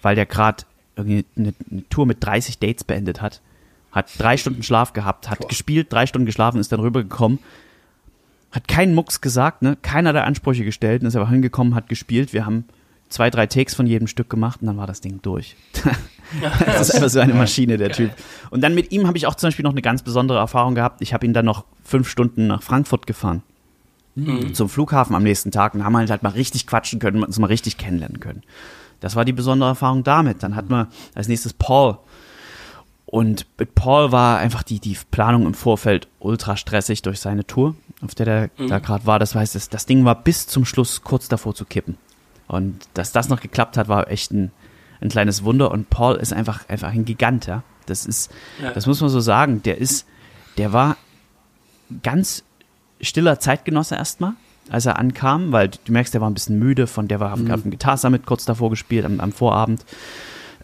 weil 0.00 0.14
der 0.14 0.26
gerade 0.26 0.62
irgendwie 0.94 1.24
eine, 1.36 1.54
eine 1.68 1.88
Tour 1.88 2.06
mit 2.06 2.24
30 2.24 2.60
Dates 2.60 2.84
beendet 2.84 3.20
hat. 3.20 3.40
Hat 3.90 4.08
drei 4.18 4.36
Stunden 4.36 4.62
Schlaf 4.62 4.92
gehabt, 4.92 5.28
hat 5.28 5.48
gespielt, 5.48 5.92
drei 5.92 6.06
Stunden 6.06 6.26
geschlafen, 6.26 6.60
ist 6.60 6.70
dann 6.70 6.78
rübergekommen. 6.78 7.40
Hat 8.52 8.68
keinen 8.68 8.94
Mucks 8.94 9.20
gesagt, 9.20 9.62
ne? 9.62 9.76
Keiner 9.82 10.12
der 10.12 10.24
Ansprüche 10.24 10.64
gestellt 10.64 11.02
und 11.02 11.08
ist 11.08 11.16
einfach 11.16 11.30
hingekommen, 11.30 11.74
hat 11.74 11.88
gespielt. 11.88 12.32
Wir 12.32 12.46
haben 12.46 12.66
zwei, 13.08 13.30
drei 13.30 13.46
Takes 13.46 13.74
von 13.74 13.86
jedem 13.86 14.06
Stück 14.06 14.30
gemacht 14.30 14.60
und 14.60 14.66
dann 14.66 14.76
war 14.76 14.86
das 14.86 15.00
Ding 15.00 15.20
durch. 15.22 15.56
das 16.66 16.88
ist 16.88 16.94
einfach 16.94 17.08
so 17.08 17.20
eine 17.20 17.34
Maschine, 17.34 17.76
der 17.78 17.92
Typ. 17.92 18.10
Und 18.50 18.62
dann 18.62 18.74
mit 18.74 18.92
ihm 18.92 19.06
habe 19.06 19.16
ich 19.16 19.26
auch 19.26 19.34
zum 19.34 19.48
Beispiel 19.48 19.62
noch 19.62 19.72
eine 19.72 19.82
ganz 19.82 20.02
besondere 20.02 20.38
Erfahrung 20.38 20.74
gehabt. 20.74 21.02
Ich 21.02 21.14
habe 21.14 21.26
ihn 21.26 21.32
dann 21.32 21.44
noch 21.44 21.64
fünf 21.84 22.08
Stunden 22.08 22.46
nach 22.46 22.62
Frankfurt 22.62 23.06
gefahren. 23.06 23.42
Zum 24.52 24.68
Flughafen 24.68 25.16
am 25.16 25.22
nächsten 25.22 25.50
Tag 25.50 25.74
und 25.74 25.84
haben 25.84 25.96
halt, 25.96 26.10
halt 26.10 26.22
mal 26.22 26.30
richtig 26.30 26.66
quatschen 26.66 27.00
können 27.00 27.18
und 27.18 27.24
uns 27.24 27.38
mal 27.38 27.46
richtig 27.46 27.78
kennenlernen 27.78 28.20
können. 28.20 28.42
Das 29.00 29.16
war 29.16 29.24
die 29.24 29.32
besondere 29.32 29.70
Erfahrung 29.70 30.04
damit. 30.04 30.42
Dann 30.42 30.54
hatten 30.54 30.70
wir 30.70 30.88
als 31.14 31.28
nächstes 31.28 31.54
Paul. 31.54 31.96
Und 33.06 33.46
mit 33.58 33.74
Paul 33.74 34.12
war 34.12 34.38
einfach 34.38 34.62
die, 34.62 34.80
die 34.80 34.96
Planung 35.10 35.46
im 35.46 35.54
Vorfeld 35.54 36.08
ultra 36.18 36.56
stressig 36.56 37.02
durch 37.02 37.20
seine 37.20 37.46
Tour, 37.46 37.74
auf 38.02 38.14
der 38.14 38.26
der 38.26 38.68
da 38.68 38.78
gerade 38.78 39.06
war. 39.06 39.18
Das 39.18 39.34
heißt, 39.34 39.54
das, 39.54 39.68
das 39.68 39.86
Ding 39.86 40.04
war 40.04 40.22
bis 40.22 40.46
zum 40.46 40.64
Schluss 40.64 41.02
kurz 41.02 41.28
davor 41.28 41.54
zu 41.54 41.64
kippen. 41.64 41.96
Und 42.48 42.80
dass 42.94 43.12
das 43.12 43.28
noch 43.28 43.40
geklappt 43.40 43.76
hat, 43.76 43.88
war 43.88 44.10
echt 44.10 44.32
ein, 44.32 44.50
ein 45.00 45.08
kleines 45.08 45.44
Wunder. 45.44 45.70
Und 45.70 45.88
Paul 45.88 46.16
ist 46.16 46.32
einfach, 46.32 46.68
einfach 46.68 46.92
ein 46.92 47.04
Gigant, 47.04 47.46
ja. 47.46 47.62
Das 47.86 48.06
ist, 48.06 48.30
Ja. 48.62 48.72
das 48.72 48.86
muss 48.86 49.00
man 49.00 49.10
so 49.10 49.20
sagen. 49.20 49.62
Der 49.62 49.78
ist, 49.78 50.06
der 50.58 50.72
war 50.72 50.96
ganz 52.02 52.44
stiller 53.00 53.40
Zeitgenosse 53.40 53.96
erstmal, 53.96 54.32
als 54.68 54.86
er 54.86 54.98
ankam, 54.98 55.52
weil 55.52 55.68
du 55.68 55.92
merkst, 55.92 56.14
der 56.14 56.20
war 56.20 56.30
ein 56.30 56.34
bisschen 56.34 56.58
müde, 56.58 56.86
von 56.86 57.08
der 57.08 57.20
war 57.20 57.36
mhm. 57.36 57.50
auf 57.50 57.62
dem 57.62 57.70
Guitar 57.70 57.96
Summit 57.96 58.26
kurz 58.26 58.44
davor 58.44 58.70
gespielt, 58.70 59.04
am, 59.04 59.20
am 59.20 59.32
Vorabend. 59.32 59.84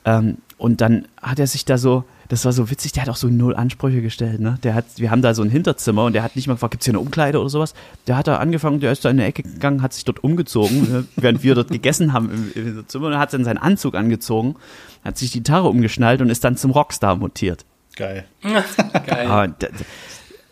Ähm, 0.05 0.39
und 0.59 0.81
dann 0.81 1.07
hat 1.23 1.39
er 1.39 1.47
sich 1.47 1.65
da 1.65 1.79
so, 1.79 2.05
das 2.29 2.45
war 2.45 2.53
so 2.53 2.69
witzig, 2.69 2.93
der 2.93 3.05
hat 3.05 3.09
auch 3.09 3.17
so 3.17 3.29
null 3.29 3.55
Ansprüche 3.55 4.03
gestellt, 4.03 4.41
ne? 4.41 4.59
Der 4.65 4.75
hat, 4.75 4.85
wir 4.97 5.11
haben 5.11 5.23
da 5.23 5.33
so 5.33 5.43
ein 5.43 5.51
Hinterzimmer 5.51 6.05
und 6.05 6.13
der 6.13 6.25
hat 6.25 6.35
nicht 6.35 6.49
mal 6.49 6.55
gefragt, 6.55 6.73
gibt's 6.73 6.85
hier 6.85 6.93
eine 6.93 7.01
Umkleide 7.01 7.41
oder 7.41 7.49
sowas? 7.49 7.75
Der 8.09 8.17
hat 8.17 8.27
da 8.27 8.39
angefangen, 8.39 8.81
der 8.81 8.91
ist 8.91 9.05
da 9.05 9.11
in 9.11 9.19
eine 9.19 9.27
Ecke 9.27 9.45
gegangen, 9.45 9.83
hat 9.83 9.93
sich 9.93 10.05
dort 10.05 10.23
umgezogen, 10.23 10.93
ne, 10.93 11.05
während 11.17 11.45
wir 11.45 11.55
dort 11.55 11.71
gegessen 11.71 12.13
haben 12.13 12.31
im, 12.31 12.53
im 12.55 12.65
Hinterzimmer 12.65 13.07
und 13.07 13.19
hat 13.19 13.33
dann 13.33 13.45
seinen 13.45 13.59
Anzug 13.59 13.95
angezogen, 13.95 14.57
hat 15.05 15.17
sich 15.17 15.31
die 15.31 15.39
Gitarre 15.39 15.69
umgeschnallt 15.69 16.21
und 16.21 16.29
ist 16.29 16.43
dann 16.43 16.57
zum 16.57 16.73
Rockstar 16.73 17.17
mutiert. 17.17 17.65
Geil. 17.97 18.25
Geil. 19.07 19.55
D- 19.61 19.69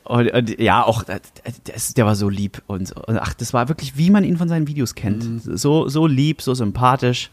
und, 0.04 0.30
und 0.32 0.60
ja, 0.60 0.84
auch 0.84 1.02
das, 1.02 1.94
der 1.94 2.06
war 2.06 2.14
so 2.14 2.28
lieb 2.28 2.62
und, 2.68 2.92
und 2.92 3.18
ach, 3.18 3.34
das 3.34 3.52
war 3.52 3.68
wirklich, 3.68 3.96
wie 3.96 4.10
man 4.10 4.22
ihn 4.22 4.36
von 4.36 4.48
seinen 4.48 4.68
Videos 4.68 4.94
kennt. 4.94 5.42
So, 5.42 5.88
so 5.88 6.06
lieb, 6.06 6.42
so 6.42 6.54
sympathisch. 6.54 7.30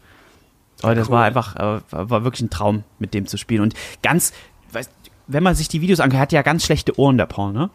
Aber 0.82 0.94
das 0.94 1.08
war 1.10 1.24
einfach, 1.24 1.56
äh, 1.56 1.80
war 1.90 2.24
wirklich 2.24 2.42
ein 2.42 2.50
Traum, 2.50 2.84
mit 2.98 3.14
dem 3.14 3.26
zu 3.26 3.36
spielen. 3.36 3.62
Und 3.62 3.74
ganz, 4.02 4.32
weißt, 4.72 4.90
wenn 5.26 5.42
man 5.42 5.54
sich 5.54 5.68
die 5.68 5.80
Videos 5.80 6.00
anguckt, 6.00 6.16
er 6.16 6.20
hat 6.20 6.32
ja 6.32 6.42
ganz 6.42 6.64
schlechte 6.64 6.98
Ohren, 6.98 7.16
der 7.16 7.26
Paul, 7.26 7.52
ne? 7.52 7.70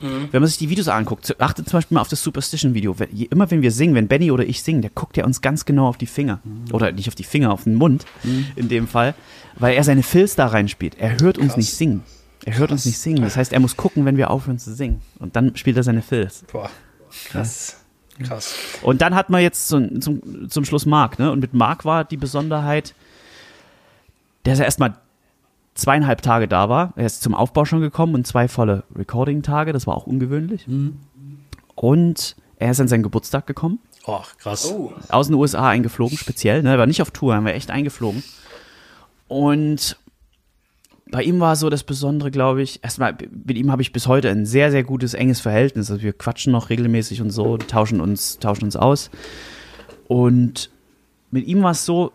Wenn 0.00 0.40
man 0.40 0.46
sich 0.46 0.58
die 0.58 0.70
Videos 0.70 0.86
anguckt, 0.86 1.40
achtet 1.40 1.68
zum 1.68 1.78
Beispiel 1.78 1.96
mal 1.96 2.00
auf 2.02 2.08
das 2.08 2.22
Superstition-Video. 2.22 2.94
Immer 3.30 3.50
wenn 3.50 3.62
wir 3.62 3.72
singen, 3.72 3.96
wenn 3.96 4.06
Benny 4.06 4.30
oder 4.30 4.44
ich 4.44 4.62
singen, 4.62 4.80
der 4.80 4.92
guckt 4.92 5.16
ja 5.16 5.24
uns 5.24 5.40
ganz 5.40 5.64
genau 5.64 5.88
auf 5.88 5.96
die 5.96 6.06
Finger. 6.06 6.38
Oder 6.70 6.92
nicht 6.92 7.08
auf 7.08 7.16
die 7.16 7.24
Finger, 7.24 7.50
auf 7.52 7.64
den 7.64 7.74
Mund 7.74 8.04
in 8.54 8.68
dem 8.68 8.86
Fall, 8.86 9.14
weil 9.56 9.74
er 9.74 9.82
seine 9.82 10.04
Filz 10.04 10.36
da 10.36 10.46
reinspielt. 10.46 10.94
Er 11.00 11.18
hört 11.20 11.36
uns 11.36 11.48
Krass. 11.48 11.56
nicht 11.56 11.74
singen. 11.74 12.04
Er 12.44 12.58
hört 12.58 12.70
uns 12.70 12.86
nicht 12.86 12.98
singen. 12.98 13.22
Das 13.22 13.36
heißt, 13.36 13.52
er 13.52 13.58
muss 13.58 13.76
gucken, 13.76 14.04
wenn 14.04 14.16
wir 14.16 14.30
aufhören 14.30 14.60
zu 14.60 14.72
singen. 14.72 15.00
Und 15.18 15.34
dann 15.34 15.56
spielt 15.56 15.76
er 15.76 15.82
seine 15.82 16.02
Filz. 16.02 16.44
Boah, 16.52 16.70
Krass. 17.24 17.77
Krass. 18.24 18.54
Und 18.82 19.00
dann 19.00 19.14
hat 19.14 19.30
man 19.30 19.40
jetzt 19.42 19.68
zum, 19.68 20.00
zum, 20.00 20.48
zum 20.50 20.64
Schluss 20.64 20.86
Marc, 20.86 21.18
ne? 21.18 21.30
Und 21.32 21.40
mit 21.40 21.54
Marc 21.54 21.84
war 21.84 22.04
die 22.04 22.16
Besonderheit, 22.16 22.94
dass 24.44 24.58
er 24.58 24.64
erstmal 24.64 24.96
zweieinhalb 25.74 26.22
Tage 26.22 26.48
da 26.48 26.68
war. 26.68 26.92
Er 26.96 27.06
ist 27.06 27.22
zum 27.22 27.34
Aufbau 27.34 27.64
schon 27.64 27.80
gekommen 27.80 28.14
und 28.14 28.26
zwei 28.26 28.48
volle 28.48 28.82
Recording-Tage, 28.96 29.72
das 29.72 29.86
war 29.86 29.96
auch 29.96 30.06
ungewöhnlich. 30.06 30.66
Und 31.74 32.36
er 32.56 32.70
ist 32.72 32.80
an 32.80 32.88
seinen 32.88 33.02
Geburtstag 33.02 33.46
gekommen, 33.46 33.78
Oh, 34.06 34.22
krass. 34.38 34.72
Oh. 34.72 34.92
aus 35.10 35.26
den 35.26 35.34
USA 35.36 35.68
eingeflogen, 35.68 36.16
speziell, 36.16 36.62
ne? 36.62 36.70
Er 36.70 36.78
war 36.78 36.86
nicht 36.86 37.02
auf 37.02 37.10
Tour, 37.10 37.34
haben 37.34 37.44
wir 37.46 37.54
echt 37.54 37.70
eingeflogen. 37.70 38.22
Und 39.28 39.96
bei 41.10 41.22
ihm 41.22 41.40
war 41.40 41.56
so 41.56 41.70
das 41.70 41.84
Besondere, 41.84 42.30
glaube 42.30 42.62
ich, 42.62 42.82
erstmal, 42.82 43.16
mit 43.44 43.56
ihm 43.56 43.72
habe 43.72 43.82
ich 43.82 43.92
bis 43.92 44.06
heute 44.06 44.30
ein 44.30 44.46
sehr, 44.46 44.70
sehr 44.70 44.84
gutes, 44.84 45.14
enges 45.14 45.40
Verhältnis. 45.40 45.90
Also 45.90 46.02
wir 46.02 46.12
quatschen 46.12 46.52
noch 46.52 46.70
regelmäßig 46.70 47.22
und 47.22 47.30
so, 47.30 47.56
tauschen 47.56 48.00
uns, 48.00 48.38
tauschen 48.38 48.64
uns 48.64 48.76
aus. 48.76 49.10
Und 50.06 50.70
mit 51.30 51.46
ihm 51.46 51.62
war 51.62 51.72
es 51.72 51.84
so, 51.84 52.12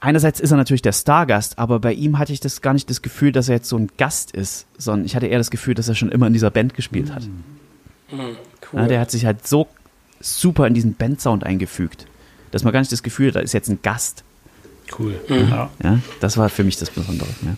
einerseits 0.00 0.40
ist 0.40 0.50
er 0.50 0.56
natürlich 0.56 0.82
der 0.82 0.92
Stargast, 0.92 1.58
aber 1.58 1.80
bei 1.80 1.92
ihm 1.92 2.18
hatte 2.18 2.32
ich 2.32 2.40
das 2.40 2.60
gar 2.60 2.74
nicht 2.74 2.88
das 2.90 3.02
Gefühl, 3.02 3.32
dass 3.32 3.48
er 3.48 3.56
jetzt 3.56 3.68
so 3.68 3.76
ein 3.76 3.88
Gast 3.96 4.32
ist, 4.32 4.66
sondern 4.76 5.06
ich 5.06 5.16
hatte 5.16 5.26
eher 5.26 5.38
das 5.38 5.50
Gefühl, 5.50 5.74
dass 5.74 5.88
er 5.88 5.94
schon 5.94 6.10
immer 6.10 6.26
in 6.26 6.32
dieser 6.32 6.50
Band 6.50 6.74
gespielt 6.74 7.12
hat. 7.12 7.28
Cool. 8.12 8.80
Ja, 8.80 8.86
der 8.86 9.00
hat 9.00 9.10
sich 9.10 9.26
halt 9.26 9.46
so 9.46 9.68
super 10.20 10.66
in 10.66 10.74
diesen 10.74 10.94
Bandsound 10.94 11.44
eingefügt, 11.44 12.06
dass 12.50 12.64
man 12.64 12.72
gar 12.72 12.80
nicht 12.80 12.92
das 12.92 13.02
Gefühl 13.02 13.28
hat, 13.28 13.36
da 13.36 13.40
ist 13.40 13.52
jetzt 13.52 13.68
ein 13.68 13.80
Gast. 13.82 14.24
Cool. 14.98 15.20
Ja. 15.28 15.70
Ja, 15.82 15.98
das 16.20 16.36
war 16.36 16.48
für 16.48 16.64
mich 16.64 16.78
das 16.78 16.90
Besondere. 16.90 17.28
Ja. 17.42 17.56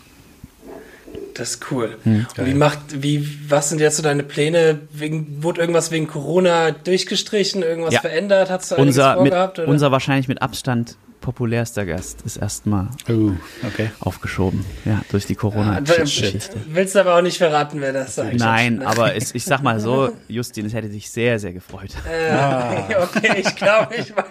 Das 1.35 1.51
ist 1.53 1.71
cool. 1.71 1.97
Hm. 2.05 2.27
Und 2.37 2.47
wie 2.47 2.55
macht, 2.55 2.79
wie, 3.03 3.27
was 3.49 3.69
sind 3.71 3.81
jetzt 3.81 3.97
so 3.97 4.03
deine 4.03 4.23
Pläne? 4.23 4.81
Wegen, 4.93 5.43
wurde 5.43 5.61
irgendwas 5.61 5.91
wegen 5.91 6.07
Corona 6.09 6.71
durchgestrichen, 6.73 7.63
irgendwas 7.63 7.95
Ja. 7.95 8.01
verändert? 8.01 8.51
Hast 8.51 8.71
du 8.71 8.77
einiges 8.77 8.97
Unser, 8.97 9.11
mit, 9.23 9.33
vorgehabt? 9.33 9.59
Oder? 9.59 9.69
unser 9.69 9.93
wahrscheinlich 9.93 10.29
mit 10.29 10.43
Abstand 10.43 10.97
populärster 11.21 11.85
Gast 11.85 12.23
ist 12.23 12.39
erstmal 12.39 12.89
Oh, 13.09 13.33
okay. 13.67 13.91
aufgeschoben. 14.01 14.65
Ja, 14.87 15.03
durch 15.11 15.27
die 15.27 15.37
Ah, 15.37 15.41
Corona-Geschichte. 15.41 16.57
Willst 16.69 16.97
aber 16.97 17.15
auch 17.17 17.21
nicht 17.21 17.37
verraten, 17.37 17.81
wer 17.83 17.93
das 17.93 18.15
sein 18.15 18.37
Nein, 18.37 18.83
aber 18.87 19.15
es, 19.15 19.35
ich 19.35 19.45
sag 19.45 19.63
mal 19.63 19.81
so, 19.81 20.13
Justin, 20.29 20.65
es 20.65 20.73
hätte 20.73 20.89
dich 20.89 21.11
sehr, 21.11 21.39
sehr 21.39 21.53
gefreut. 21.53 21.91
Äh, 22.11 22.95
okay, 23.03 23.35
ich 23.47 23.55
glaube, 23.55 23.97
ich 23.97 24.17
weiß. 24.17 24.27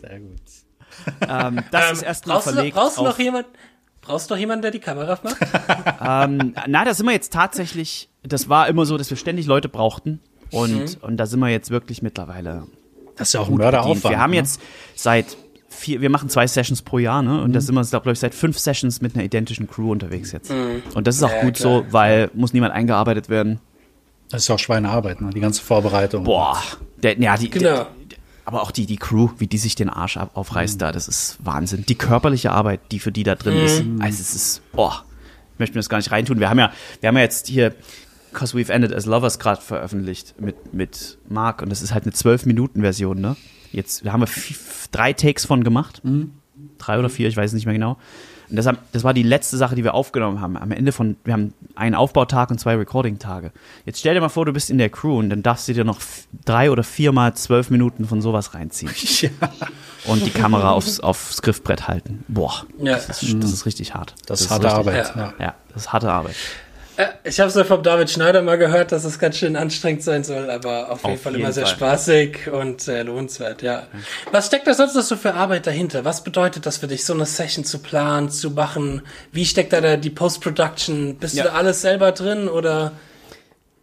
Sehr 0.00 0.18
gut. 0.20 0.40
Ähm, 1.28 1.60
das 1.70 1.86
Ähm, 1.88 1.92
ist 1.96 2.02
erstmal 2.02 2.36
brauchst 2.36 2.46
du, 2.46 2.50
noch- 2.50 2.56
verlegt. 2.56 2.76
brauchst 2.76 2.98
du 2.98 3.02
noch 3.04 3.18
jemand? 3.18 3.46
Brauchst 4.02 4.28
du 4.30 4.34
noch 4.34 4.40
jemanden, 4.40 4.62
der 4.62 4.70
die 4.72 4.80
Kamera 4.80 5.18
macht? 5.22 5.36
Ähm, 6.04 6.54
na, 6.66 6.84
da 6.84 6.94
sind 6.94 7.06
wir 7.06 7.12
jetzt 7.12 7.32
tatsächlich, 7.32 8.08
das 8.24 8.48
war 8.48 8.66
immer 8.68 8.84
so, 8.86 8.98
dass 8.98 9.08
wir 9.08 9.16
ständig 9.16 9.46
Leute 9.46 9.68
brauchten. 9.68 10.18
Und, 10.50 11.00
und 11.02 11.16
da 11.16 11.26
sind 11.26 11.38
wir 11.40 11.48
jetzt 11.48 11.70
wirklich 11.70 12.02
mittlerweile 12.02 12.64
Das 13.16 13.28
ist 13.28 13.34
ja 13.34 13.40
auch 13.40 13.48
ein. 13.48 13.54
Mörderaufwand. 13.54 14.12
Wir 14.12 14.18
haben 14.18 14.32
ne? 14.32 14.36
jetzt 14.38 14.60
seit 14.96 15.36
vier, 15.68 16.00
wir 16.00 16.10
machen 16.10 16.28
zwei 16.28 16.46
Sessions 16.48 16.82
pro 16.82 16.98
Jahr, 16.98 17.22
ne? 17.22 17.40
Und 17.40 17.50
Mhm. 17.50 17.52
da 17.54 17.60
sind 17.60 17.74
wir, 17.76 17.82
glaube 17.84 18.12
ich, 18.12 18.18
seit 18.18 18.34
fünf 18.34 18.58
Sessions 18.58 19.00
mit 19.00 19.14
einer 19.14 19.24
identischen 19.24 19.68
Crew 19.68 19.92
unterwegs 19.92 20.32
jetzt. 20.32 20.50
Und 20.94 21.06
das 21.06 21.16
ist 21.16 21.22
auch 21.22 21.30
Ja, 21.30 21.42
gut 21.44 21.54
klar. 21.54 21.84
so, 21.86 21.92
weil 21.92 22.30
muss 22.34 22.52
niemand 22.52 22.74
eingearbeitet 22.74 23.28
werden. 23.28 23.60
Das 24.30 24.42
ist 24.42 24.48
ja 24.48 24.56
auch 24.56 24.58
Schweinearbeit, 24.58 25.20
ne? 25.20 25.30
die 25.30 25.40
ganze 25.40 25.62
Vorbereitung. 25.62 26.24
Boah, 26.24 26.58
der, 27.02 27.18
ja, 27.20 27.36
die, 27.36 27.48
Genau. 27.50 27.86
Aber 28.44 28.62
auch 28.62 28.70
die, 28.70 28.86
die 28.86 28.96
Crew, 28.96 29.30
wie 29.38 29.46
die 29.46 29.58
sich 29.58 29.74
den 29.74 29.88
Arsch 29.88 30.16
aufreißt 30.16 30.80
da, 30.80 30.92
das 30.92 31.08
ist 31.08 31.38
Wahnsinn. 31.42 31.84
Die 31.86 31.94
körperliche 31.94 32.52
Arbeit, 32.52 32.80
die 32.90 32.98
für 32.98 33.12
die 33.12 33.22
da 33.22 33.34
drin 33.34 33.56
ist, 33.56 33.84
also 34.00 34.20
es 34.20 34.34
ist, 34.34 34.72
boah, 34.72 35.04
ich 35.54 35.58
möchte 35.58 35.74
mir 35.74 35.80
das 35.80 35.88
gar 35.88 35.98
nicht 35.98 36.10
reintun. 36.10 36.40
Wir 36.40 36.50
haben 36.50 36.58
ja, 36.58 36.72
wir 37.00 37.08
haben 37.08 37.16
ja 37.16 37.22
jetzt 37.22 37.46
hier 37.46 37.74
Cause 38.32 38.56
We've 38.56 38.70
Ended 38.70 38.92
as 38.92 39.06
Lovers 39.06 39.38
gerade 39.38 39.60
veröffentlicht 39.60 40.40
mit, 40.40 40.74
mit 40.74 41.18
Mark 41.28 41.62
und 41.62 41.70
das 41.70 41.82
ist 41.82 41.92
halt 41.94 42.04
eine 42.04 42.12
12-Minuten-Version, 42.12 43.20
ne? 43.20 43.36
Jetzt 43.70 44.04
haben 44.04 44.20
wir 44.20 44.28
drei 44.90 45.12
Takes 45.12 45.46
von 45.46 45.64
gemacht. 45.64 46.02
Drei 46.78 46.98
oder 46.98 47.08
vier, 47.08 47.28
ich 47.28 47.36
weiß 47.36 47.52
nicht 47.52 47.64
mehr 47.64 47.74
genau. 47.74 47.96
Und 48.52 48.56
das, 48.56 48.68
das 48.92 49.02
war 49.02 49.14
die 49.14 49.22
letzte 49.22 49.56
Sache, 49.56 49.74
die 49.74 49.82
wir 49.82 49.94
aufgenommen 49.94 50.40
haben. 50.42 50.58
Am 50.58 50.70
Ende 50.72 50.92
von, 50.92 51.16
wir 51.24 51.32
haben 51.32 51.54
einen 51.74 51.94
Aufbautag 51.94 52.50
und 52.50 52.58
zwei 52.60 52.76
Recording-Tage. 52.76 53.50
Jetzt 53.86 53.98
stell 54.00 54.12
dir 54.14 54.20
mal 54.20 54.28
vor, 54.28 54.44
du 54.44 54.52
bist 54.52 54.68
in 54.68 54.76
der 54.76 54.90
Crew 54.90 55.18
und 55.18 55.30
dann 55.30 55.42
darfst 55.42 55.66
du 55.68 55.72
dir 55.72 55.84
noch 55.84 55.98
drei 56.44 56.70
oder 56.70 56.82
viermal 56.84 57.32
zwölf 57.34 57.70
Minuten 57.70 58.04
von 58.06 58.20
sowas 58.20 58.52
reinziehen. 58.54 58.92
Und 60.04 60.26
die 60.26 60.30
Kamera 60.30 60.72
aufs, 60.72 60.98
aufs 61.00 61.40
Griffbrett 61.42 61.86
halten. 61.88 62.24
Boah, 62.28 62.64
Ja. 62.78 62.94
das 62.96 63.22
ist, 63.22 63.42
das 63.42 63.52
ist 63.52 63.66
richtig 63.66 63.94
hart. 63.94 64.14
Das 64.26 64.40
ist 64.40 64.50
harte 64.50 64.66
richtig, 64.66 64.78
Arbeit. 64.80 65.12
ja. 65.16 65.22
Ja. 65.22 65.32
Ja, 65.46 65.54
das 65.72 65.82
ist 65.84 65.92
harte 65.92 66.10
Arbeit. 66.12 66.34
Äh, 67.24 67.28
Ich 67.28 67.40
habe 67.40 67.48
es 67.48 67.54
ja 67.54 67.64
vom 67.64 67.82
David 67.82 68.10
Schneider 68.10 68.42
mal 68.42 68.56
gehört, 68.58 68.92
dass 68.92 69.04
es 69.04 69.18
ganz 69.18 69.36
schön 69.38 69.56
anstrengend 69.56 70.02
sein 70.02 70.24
soll, 70.24 70.50
aber 70.50 70.90
auf 70.90 71.02
jeden 71.02 71.14
Auf 71.14 71.22
Fall 71.22 71.32
jeden 71.32 71.44
immer 71.44 71.52
sehr 71.52 71.66
Fall. 71.66 71.74
spaßig 71.76 72.48
und 72.50 72.80
sehr 72.80 73.04
lohnenswert, 73.04 73.62
ja. 73.62 73.86
Was 74.30 74.46
steckt 74.46 74.66
da 74.66 74.74
sonst 74.74 74.94
noch 74.94 75.02
so 75.02 75.16
für 75.16 75.34
Arbeit 75.34 75.66
dahinter? 75.66 76.04
Was 76.04 76.24
bedeutet 76.24 76.66
das 76.66 76.78
für 76.78 76.86
dich, 76.88 77.04
so 77.04 77.12
eine 77.14 77.26
Session 77.26 77.64
zu 77.64 77.78
planen, 77.80 78.30
zu 78.30 78.50
machen? 78.50 79.02
Wie 79.32 79.44
steckt 79.44 79.72
da, 79.72 79.80
da 79.80 79.96
die 79.96 80.10
Post-Production? 80.10 81.16
Bist 81.16 81.34
Ja. 81.34 81.44
du 81.44 81.48
da 81.50 81.54
alles 81.56 81.80
selber 81.82 82.12
drin 82.12 82.48
oder? 82.48 82.92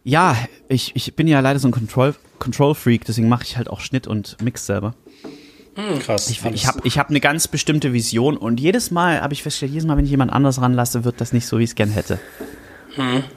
Ja, 0.04 0.36
ich, 0.68 0.92
ich 0.96 1.14
bin 1.14 1.28
ja 1.28 1.40
leider 1.40 1.58
so 1.58 1.68
ein 1.68 1.72
Control, 1.72 2.14
Control 2.38 2.74
Freak, 2.74 3.04
deswegen 3.04 3.28
mache 3.28 3.44
ich 3.44 3.56
halt 3.56 3.68
auch 3.68 3.80
Schnitt 3.80 4.06
und 4.06 4.40
Mix 4.42 4.64
selber. 4.66 4.94
Krass. 6.04 6.28
Ich, 6.28 6.44
ich 6.44 6.66
habe 6.66 6.80
ich 6.84 6.98
hab 6.98 7.10
eine 7.10 7.20
ganz 7.20 7.48
bestimmte 7.48 7.92
Vision 7.92 8.36
und 8.36 8.60
jedes 8.60 8.90
Mal 8.90 9.20
habe 9.22 9.32
ich 9.32 9.42
festgestellt, 9.42 9.72
jedes 9.72 9.86
Mal, 9.86 9.96
wenn 9.96 10.04
ich 10.04 10.10
jemand 10.10 10.32
anders 10.32 10.60
ranlasse, 10.60 11.04
wird 11.04 11.20
das 11.20 11.32
nicht 11.32 11.46
so, 11.46 11.58
wie 11.58 11.64
ich 11.64 11.70
es 11.70 11.74
gern 11.74 11.90
hätte. 11.90 12.18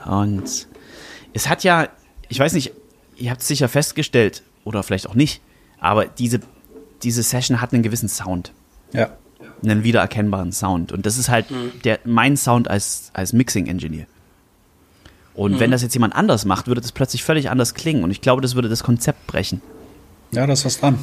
Und 0.06 0.68
es 1.34 1.50
hat 1.50 1.64
ja, 1.64 1.90
ich 2.30 2.40
weiß 2.40 2.54
nicht, 2.54 2.74
ihr 3.16 3.32
habt 3.32 3.42
es 3.42 3.48
sicher 3.48 3.70
festgestellt 3.70 4.44
oder 4.64 4.84
vielleicht 4.84 5.08
auch 5.08 5.16
nicht, 5.16 5.42
aber 5.80 6.06
diese, 6.06 6.40
diese 7.04 7.24
Session 7.24 7.62
hat 7.62 7.74
einen 7.74 7.84
gewissen 7.84 8.10
Sound, 8.10 8.52
ja. 8.94 9.10
einen 9.64 9.84
wiedererkennbaren 9.84 10.52
Sound. 10.52 10.92
Und 10.92 11.06
das 11.06 11.18
ist 11.18 11.30
halt 11.30 11.46
der, 11.84 12.00
mein 12.06 12.38
Sound 12.38 12.70
als, 12.70 13.12
als 13.14 13.34
Mixing-Engineer. 13.34 14.08
Und 15.36 15.60
wenn 15.60 15.72
das 15.72 15.82
jetzt 15.82 15.94
jemand 15.94 16.16
anders 16.16 16.46
macht, 16.46 16.68
würde 16.68 16.82
das 16.82 16.92
plötzlich 16.92 17.24
völlig 17.24 17.50
anders 17.50 17.74
klingen. 17.74 18.04
Und 18.04 18.12
ich 18.12 18.22
glaube, 18.22 18.42
das 18.42 18.54
würde 18.54 18.70
das 18.70 18.84
Konzept 18.84 19.26
brechen. 19.26 19.62
ja, 20.32 20.46
da 20.46 20.54
ist 20.54 20.64
was 20.64 20.80
dran. 20.80 21.00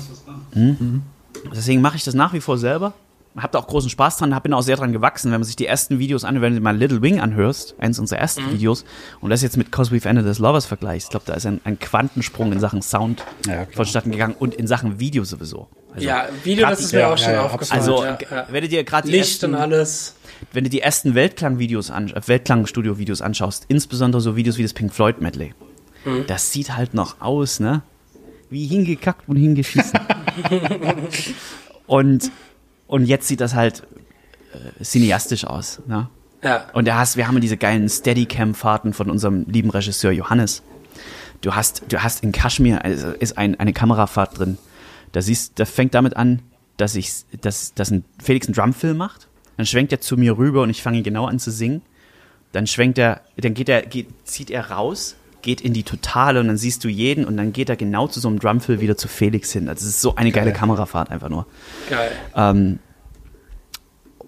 Deswegen 1.54 1.80
mache 1.80 1.96
ich 1.96 2.04
das 2.04 2.14
nach 2.14 2.32
wie 2.32 2.40
vor 2.40 2.56
selber. 2.58 2.94
Hab 3.42 3.52
da 3.52 3.58
auch 3.58 3.66
großen 3.66 3.90
Spaß 3.90 4.18
dran, 4.18 4.34
hab 4.34 4.42
bin 4.42 4.52
auch 4.52 4.62
sehr 4.62 4.76
dran 4.76 4.92
gewachsen, 4.92 5.30
wenn 5.32 5.40
man 5.40 5.44
sich 5.44 5.56
die 5.56 5.66
ersten 5.66 5.98
Videos 5.98 6.24
anhört, 6.24 6.42
wenn 6.42 6.54
du 6.54 6.60
mal 6.60 6.76
Little 6.76 7.02
Wing 7.02 7.20
anhörst, 7.20 7.74
eins 7.78 7.98
unserer 7.98 8.18
ersten 8.18 8.50
Videos, 8.52 8.84
und 9.20 9.30
das 9.30 9.42
jetzt 9.42 9.56
mit 9.56 9.70
Cause 9.72 9.94
We've 9.94 10.08
Ended 10.08 10.26
as 10.26 10.38
Lovers 10.38 10.66
vergleichst, 10.66 11.08
ich 11.08 11.10
glaube, 11.10 11.26
da 11.26 11.34
ist 11.34 11.46
ein, 11.46 11.60
ein 11.64 11.78
Quantensprung 11.78 12.52
in 12.52 12.60
Sachen 12.60 12.82
Sound 12.82 13.24
Ja, 13.46 13.66
vonstatten 13.74 14.10
gegangen 14.10 14.34
und 14.38 14.54
in 14.54 14.66
Sachen 14.66 15.00
Video 15.00 15.24
sowieso. 15.24 15.68
Also, 15.94 16.06
ja, 16.06 16.28
Video, 16.44 16.68
das 16.68 16.80
ist 16.80 16.92
mir 16.92 17.00
ja, 17.00 17.12
auch 17.12 17.18
schon 17.18 17.32
ja, 17.32 17.34
ja, 17.34 17.44
aufgefallen. 17.46 17.80
Also, 17.80 18.04
ja, 18.04 18.18
ja. 18.30 18.46
wenn 18.50 18.62
du 18.62 18.68
dir 18.68 18.84
gerade 18.84 19.06
die 19.06 19.12
Licht 19.12 19.42
ersten, 19.42 19.54
und 19.54 19.60
alles. 19.60 20.14
wenn 20.52 20.64
du 20.64 20.70
die 20.70 20.80
ersten 20.80 21.14
Weltklang-Videos 21.14 21.90
an, 21.90 22.10
äh, 22.10 22.20
Weltklang-Studio-Videos 22.24 23.22
anschaust, 23.22 23.64
insbesondere 23.68 24.20
so 24.20 24.36
Videos 24.36 24.56
wie 24.58 24.62
das 24.62 24.72
Pink 24.72 24.92
Floyd 24.92 25.20
Medley, 25.20 25.54
das 26.26 26.52
sieht 26.52 26.76
halt 26.76 26.94
noch 26.94 27.20
aus, 27.20 27.60
ne? 27.60 27.82
Wie 28.48 28.66
hingekackt 28.66 29.28
und 29.28 29.36
hingeschissen. 29.36 29.98
und, 31.86 32.30
und 32.90 33.06
jetzt 33.06 33.28
sieht 33.28 33.40
das 33.40 33.54
halt 33.54 33.84
äh, 34.52 34.82
cineastisch 34.82 35.44
aus, 35.44 35.80
ne? 35.86 36.08
Ja. 36.42 36.66
Und 36.72 36.88
da 36.88 36.98
hast, 36.98 37.16
wir 37.16 37.28
haben 37.28 37.40
diese 37.40 37.56
geilen 37.56 37.88
Steadicam-Fahrten 37.88 38.94
von 38.94 39.10
unserem 39.10 39.44
lieben 39.44 39.70
Regisseur 39.70 40.10
Johannes. 40.10 40.62
Du 41.40 41.54
hast, 41.54 41.84
du 41.88 42.02
hast 42.02 42.24
in 42.24 42.32
Kaschmir 42.32 42.84
also 42.84 43.10
ist 43.10 43.38
ein, 43.38 43.60
eine 43.60 43.72
Kamerafahrt 43.72 44.38
drin. 44.38 44.58
Da 45.12 45.22
siehst, 45.22 45.58
da 45.58 45.66
fängt 45.66 45.94
damit 45.94 46.16
an, 46.16 46.40
dass 46.78 46.96
ich, 46.96 47.12
dass, 47.42 47.74
dass 47.74 47.90
ein 47.90 48.04
Felix 48.22 48.46
einen 48.46 48.54
Drumfill 48.54 48.94
macht. 48.94 49.28
Dann 49.56 49.66
schwenkt 49.66 49.92
er 49.92 50.00
zu 50.00 50.16
mir 50.16 50.36
rüber 50.38 50.62
und 50.62 50.70
ich 50.70 50.82
fange 50.82 50.98
ihn 50.98 51.04
genau 51.04 51.26
an 51.26 51.38
zu 51.38 51.52
singen. 51.52 51.82
Dann 52.52 52.66
schwenkt 52.66 52.98
er, 52.98 53.20
dann 53.36 53.54
geht 53.54 53.68
er, 53.68 53.82
geht, 53.82 54.08
zieht 54.24 54.50
er 54.50 54.70
raus, 54.70 55.14
geht 55.42 55.60
in 55.60 55.72
die 55.72 55.82
Totale 55.82 56.40
und 56.40 56.48
dann 56.48 56.56
siehst 56.56 56.84
du 56.84 56.88
jeden 56.88 57.24
und 57.24 57.36
dann 57.36 57.52
geht 57.52 57.68
er 57.68 57.76
genau 57.76 58.06
zu 58.08 58.20
so 58.20 58.28
einem 58.28 58.38
Drumfill 58.38 58.80
wieder 58.80 58.96
zu 58.96 59.08
Felix 59.08 59.52
hin. 59.52 59.68
Also 59.68 59.84
es 59.84 59.94
ist 59.94 60.02
so 60.02 60.14
eine 60.16 60.32
geile 60.32 60.52
Kamerafahrt 60.52 61.10
einfach 61.10 61.28
nur. 61.28 61.46
Geil. 61.88 62.12
Ähm, 62.34 62.78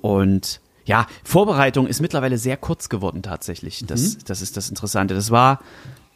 und 0.00 0.60
ja, 0.84 1.06
Vorbereitung 1.24 1.86
ist 1.86 2.00
mittlerweile 2.00 2.38
sehr 2.38 2.56
kurz 2.56 2.88
geworden 2.88 3.22
tatsächlich. 3.22 3.84
Das, 3.86 4.18
das 4.18 4.42
ist 4.42 4.56
das 4.56 4.68
Interessante. 4.68 5.14
Das 5.14 5.30
war 5.30 5.60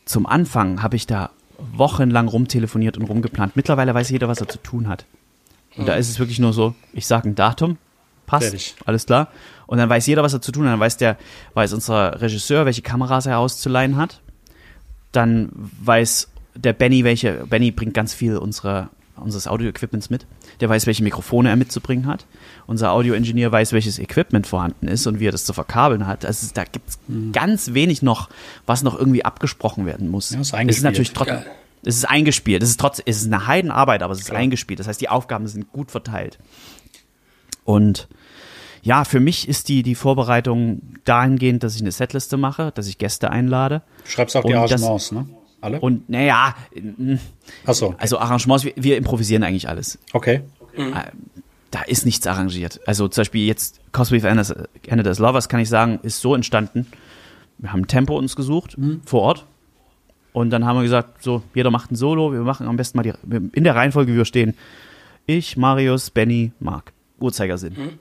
zum 0.04 0.26
Anfang, 0.26 0.82
habe 0.82 0.96
ich 0.96 1.06
da 1.06 1.30
wochenlang 1.58 2.28
rumtelefoniert 2.28 2.96
und 2.98 3.04
rumgeplant. 3.04 3.56
Mittlerweile 3.56 3.94
weiß 3.94 4.10
jeder, 4.10 4.28
was 4.28 4.40
er 4.40 4.48
zu 4.48 4.58
tun 4.58 4.88
hat. 4.88 5.06
Und 5.76 5.86
da 5.86 5.94
ist 5.94 6.08
es 6.08 6.18
wirklich 6.18 6.38
nur 6.38 6.52
so, 6.52 6.74
ich 6.92 7.06
sage 7.06 7.28
ein 7.28 7.34
Datum, 7.34 7.78
passt, 8.26 8.48
Fertig. 8.48 8.76
alles 8.84 9.06
klar. 9.06 9.28
Und 9.66 9.78
dann 9.78 9.88
weiß 9.88 10.06
jeder, 10.06 10.22
was 10.22 10.32
er 10.32 10.40
zu 10.40 10.52
tun 10.52 10.64
hat. 10.64 10.72
Dann 10.72 10.80
weiß 10.80 10.96
der, 10.96 11.16
weiß 11.54 11.72
unser 11.72 12.20
Regisseur, 12.20 12.66
welche 12.66 12.82
Kameras 12.82 13.26
er 13.26 13.38
auszuleihen 13.38 13.96
hat. 13.96 14.20
Dann 15.16 15.48
weiß 15.54 16.28
der 16.54 16.72
Benny, 16.72 17.04
welche, 17.04 17.46
Benny 17.46 17.70
bringt 17.70 17.94
ganz 17.94 18.12
viel 18.12 18.36
unserer, 18.36 18.90
unseres 19.16 19.46
Audio-Equipments 19.46 20.10
mit. 20.10 20.26
Der 20.60 20.68
weiß, 20.68 20.86
welche 20.86 21.02
Mikrofone 21.02 21.48
er 21.48 21.56
mitzubringen 21.56 22.06
hat. 22.06 22.26
Unser 22.66 22.92
Audio-Ingenieur 22.92 23.50
weiß, 23.50 23.72
welches 23.72 23.98
Equipment 23.98 24.46
vorhanden 24.46 24.88
ist 24.88 25.06
und 25.06 25.18
wie 25.20 25.26
er 25.26 25.32
das 25.32 25.44
zu 25.44 25.52
verkabeln 25.52 26.06
hat. 26.06 26.24
Also 26.24 26.48
da 26.52 26.64
gibt 26.64 26.90
es 26.90 26.98
ganz 27.32 27.72
wenig 27.72 28.02
noch, 28.02 28.28
was 28.66 28.82
noch 28.82 28.98
irgendwie 28.98 29.24
abgesprochen 29.24 29.86
werden 29.86 30.08
muss. 30.08 30.30
Ja, 30.30 30.40
ist 30.40 30.48
es 30.48 30.48
ist 30.48 30.54
eingespielt. 30.54 30.84
natürlich 30.84 31.12
trotzdem, 31.12 31.38
es 31.82 31.96
ist 31.96 32.04
eingespielt. 32.04 32.62
Es 32.62 32.70
ist 32.70 32.80
trotzdem, 32.80 33.04
es 33.06 33.18
ist 33.18 33.26
eine 33.26 33.46
Heidenarbeit, 33.46 34.02
aber 34.02 34.12
es 34.12 34.20
ist 34.20 34.30
eingespielt. 34.30 34.80
Das 34.80 34.88
heißt, 34.88 35.00
die 35.00 35.08
Aufgaben 35.08 35.46
sind 35.46 35.72
gut 35.72 35.90
verteilt. 35.90 36.38
Und 37.64 38.08
ja, 38.86 39.02
für 39.02 39.18
mich 39.18 39.48
ist 39.48 39.68
die, 39.68 39.82
die 39.82 39.96
Vorbereitung 39.96 40.80
dahingehend, 41.04 41.64
dass 41.64 41.74
ich 41.74 41.80
eine 41.80 41.90
Setliste 41.90 42.36
mache, 42.36 42.70
dass 42.72 42.86
ich 42.86 42.98
Gäste 42.98 43.32
einlade. 43.32 43.82
Du 44.04 44.10
schreibst 44.10 44.36
auch 44.36 44.44
die 44.44 44.54
Arrangements, 44.54 45.10
ne? 45.10 45.26
Alle? 45.60 45.80
Und 45.80 46.08
naja, 46.08 46.54
Achso, 47.64 47.96
also 47.98 48.18
Arrangements, 48.18 48.64
wir, 48.64 48.74
wir 48.76 48.96
improvisieren 48.96 49.42
eigentlich 49.42 49.68
alles. 49.68 49.98
okay. 50.12 50.42
Da 51.72 51.82
ist 51.82 52.06
nichts 52.06 52.26
arrangiert. 52.28 52.80
Also 52.86 53.08
zum 53.08 53.22
Beispiel 53.22 53.44
jetzt 53.44 53.80
Cause 53.90 54.14
We've 54.14 54.26
Ended 54.28 54.68
Ended 54.86 55.06
as 55.08 55.18
Lovers, 55.18 55.48
kann 55.48 55.58
ich 55.58 55.68
sagen, 55.68 55.98
ist 56.02 56.20
so 56.20 56.34
entstanden. 56.34 56.86
Wir 57.58 57.72
haben 57.72 57.80
ein 57.80 57.86
Tempo 57.88 58.16
uns 58.16 58.36
gesucht, 58.36 58.76
vor 59.04 59.22
Ort. 59.22 59.46
Und 60.32 60.50
dann 60.50 60.64
haben 60.64 60.76
wir 60.76 60.84
gesagt, 60.84 61.24
so, 61.24 61.42
jeder 61.54 61.72
macht 61.72 61.90
ein 61.90 61.96
Solo, 61.96 62.32
wir 62.32 62.40
machen 62.42 62.68
am 62.68 62.76
besten 62.76 62.98
mal 62.98 63.02
die, 63.02 63.12
in 63.52 63.64
der 63.64 63.74
Reihenfolge, 63.74 64.12
wie 64.12 64.16
wir 64.16 64.24
stehen. 64.26 64.54
Ich, 65.26 65.56
Marius, 65.56 66.10
Benny, 66.10 66.52
Marc. 66.60 66.92
Uhrzeigersinn. 67.18 67.98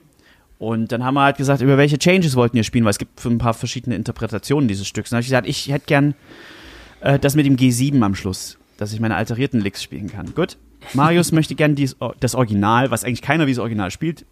Und 0.58 0.90
dann 0.92 1.04
haben 1.04 1.14
wir 1.14 1.22
halt 1.22 1.36
gesagt, 1.36 1.60
über 1.60 1.76
welche 1.76 1.98
Changes 1.98 2.34
wollten 2.34 2.56
wir 2.56 2.64
spielen, 2.64 2.84
weil 2.84 2.90
es 2.90 2.98
gibt 2.98 3.22
ein 3.24 3.38
paar 3.38 3.54
verschiedene 3.54 3.94
Interpretationen 3.94 4.68
dieses 4.68 4.86
Stücks. 4.86 5.10
Dann 5.10 5.18
habe 5.18 5.22
ich 5.22 5.28
gesagt, 5.28 5.46
ich 5.46 5.68
hätte 5.68 5.86
gern 5.86 6.14
äh, 7.00 7.18
das 7.18 7.34
mit 7.34 7.44
dem 7.44 7.56
G7 7.56 8.02
am 8.02 8.14
Schluss, 8.14 8.58
dass 8.78 8.92
ich 8.92 9.00
meine 9.00 9.16
alterierten 9.16 9.60
Licks 9.60 9.82
spielen 9.82 10.10
kann. 10.10 10.34
Gut. 10.34 10.56
Marius 10.94 11.32
möchte 11.32 11.54
gern 11.54 11.74
dies, 11.74 11.96
das 12.20 12.34
Original, 12.34 12.90
was 12.90 13.04
eigentlich 13.04 13.22
keiner 13.22 13.46
wie 13.46 13.52
das 13.52 13.58
Original 13.58 13.90
spielt. 13.90 14.24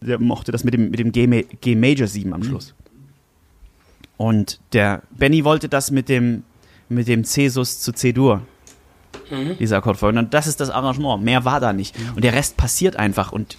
Der 0.00 0.18
mochte 0.18 0.52
das 0.52 0.64
mit 0.64 0.74
dem, 0.74 0.90
mit 0.90 1.00
dem 1.00 1.12
G, 1.12 1.44
G 1.60 1.74
Major 1.74 2.06
7 2.06 2.32
am 2.32 2.44
Schluss. 2.44 2.74
Und 4.16 4.60
der 4.72 5.02
Benny 5.10 5.44
wollte 5.44 5.68
das 5.68 5.90
mit 5.90 6.08
dem, 6.08 6.44
mit 6.88 7.08
dem 7.08 7.24
C-Sus 7.24 7.80
zu 7.80 7.92
C-Dur. 7.92 8.42
Dieser 9.58 9.78
Akkordfolge. 9.78 10.18
Und 10.18 10.32
das 10.32 10.46
ist 10.46 10.60
das 10.60 10.70
Arrangement. 10.70 11.22
Mehr 11.22 11.44
war 11.44 11.60
da 11.60 11.72
nicht. 11.72 11.94
Und 12.14 12.24
der 12.24 12.32
Rest 12.32 12.56
passiert 12.56 12.96
einfach. 12.96 13.30
Und 13.32 13.56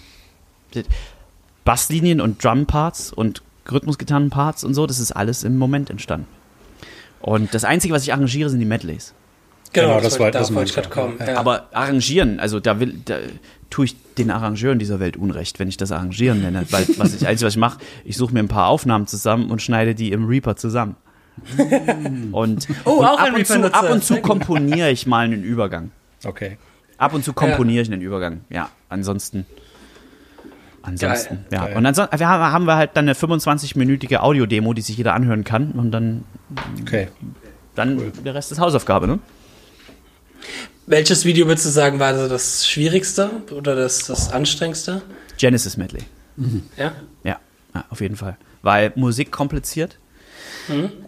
Basslinien 1.64 2.20
und 2.20 2.42
Drumparts 2.42 3.12
und 3.12 3.42
Rhythmusgitarrenparts 3.70 4.64
und 4.64 4.74
so, 4.74 4.86
das 4.86 4.98
ist 4.98 5.12
alles 5.12 5.44
im 5.44 5.58
Moment 5.58 5.90
entstanden. 5.90 6.26
Und 7.20 7.52
das 7.54 7.64
Einzige, 7.64 7.92
was 7.94 8.02
ich 8.02 8.12
arrangiere, 8.12 8.48
sind 8.50 8.60
die 8.60 8.66
Medleys. 8.66 9.14
Genau, 9.72 9.88
Genau, 9.88 10.00
das, 10.00 10.12
das 10.14 10.18
wollte, 10.20 10.38
das 10.38 10.54
wollte 10.54 10.68
ich 10.70 10.74
gerade 10.74 10.88
kommen. 10.88 11.16
ja. 11.20 11.32
Ja. 11.32 11.38
Aber 11.38 11.68
arrangieren, 11.72 12.40
also 12.40 12.58
da 12.58 12.80
will, 12.80 13.00
da 13.04 13.18
tue 13.68 13.84
ich 13.84 13.96
den 14.14 14.30
Arrangeuren 14.30 14.78
dieser 14.80 14.98
Welt 14.98 15.16
Unrecht, 15.16 15.60
wenn 15.60 15.68
ich 15.68 15.76
das 15.76 15.92
arrangieren 15.92 16.40
nenne. 16.40 16.64
Weil 16.70 16.86
was 16.96 17.14
ich, 17.14 17.26
einzige, 17.26 17.46
was 17.46 17.54
ich 17.54 17.60
mache, 17.60 17.78
ich 18.04 18.16
suche 18.16 18.32
mir 18.32 18.40
ein 18.40 18.48
paar 18.48 18.66
Aufnahmen 18.68 19.06
zusammen 19.06 19.50
und 19.50 19.62
schneide 19.62 19.94
die 19.94 20.10
im 20.12 20.26
Reaper 20.26 20.56
zusammen. 20.56 20.96
Und, 22.32 22.66
Oh, 22.84 22.98
und 22.98 23.06
auch 23.06 23.18
ab, 23.18 23.26
ein 23.28 23.34
und 23.36 23.46
zu, 23.46 23.72
ab 23.72 23.90
und 23.90 24.04
zu 24.04 24.20
komponiere 24.20 24.90
ich 24.90 25.06
mal 25.06 25.24
einen 25.24 25.42
Übergang. 25.42 25.90
Okay. 26.24 26.58
Ab 26.98 27.14
und 27.14 27.24
zu 27.24 27.32
komponiere 27.32 27.82
ich 27.82 27.90
einen 27.90 28.02
Übergang. 28.02 28.40
Ja, 28.50 28.68
ansonsten. 28.90 29.46
Ansonsten, 30.90 31.34
Geil. 31.34 31.46
ja. 31.52 31.66
Geil. 31.66 31.76
Und 31.76 31.86
ansonsten 31.86 32.18
wir 32.18 32.28
haben, 32.28 32.52
haben 32.52 32.64
wir 32.64 32.76
halt 32.76 32.90
dann 32.94 33.04
eine 33.04 33.14
25-minütige 33.14 34.18
Audiodemo, 34.18 34.72
die 34.74 34.82
sich 34.82 34.96
jeder 34.96 35.14
anhören 35.14 35.44
kann. 35.44 35.72
Und 35.72 35.90
dann, 35.92 36.24
Okay. 36.82 37.08
dann 37.74 38.12
der 38.24 38.34
Rest 38.34 38.52
ist 38.52 38.58
Hausaufgabe, 38.60 39.06
ne? 39.06 39.18
Welches 40.86 41.24
Video 41.24 41.46
würdest 41.46 41.66
du 41.66 41.70
sagen, 41.70 42.00
war 42.00 42.16
so 42.18 42.28
das 42.28 42.66
schwierigste 42.68 43.30
oder 43.52 43.76
das, 43.76 44.06
das 44.06 44.32
anstrengendste? 44.32 45.02
Genesis 45.38 45.76
Medley. 45.76 46.02
Ja? 46.76 46.92
Ja, 47.22 47.38
ja, 47.74 47.84
auf 47.90 48.00
jeden 48.00 48.16
Fall. 48.16 48.36
Weil 48.62 48.92
Musik 48.96 49.30
kompliziert. 49.30 49.98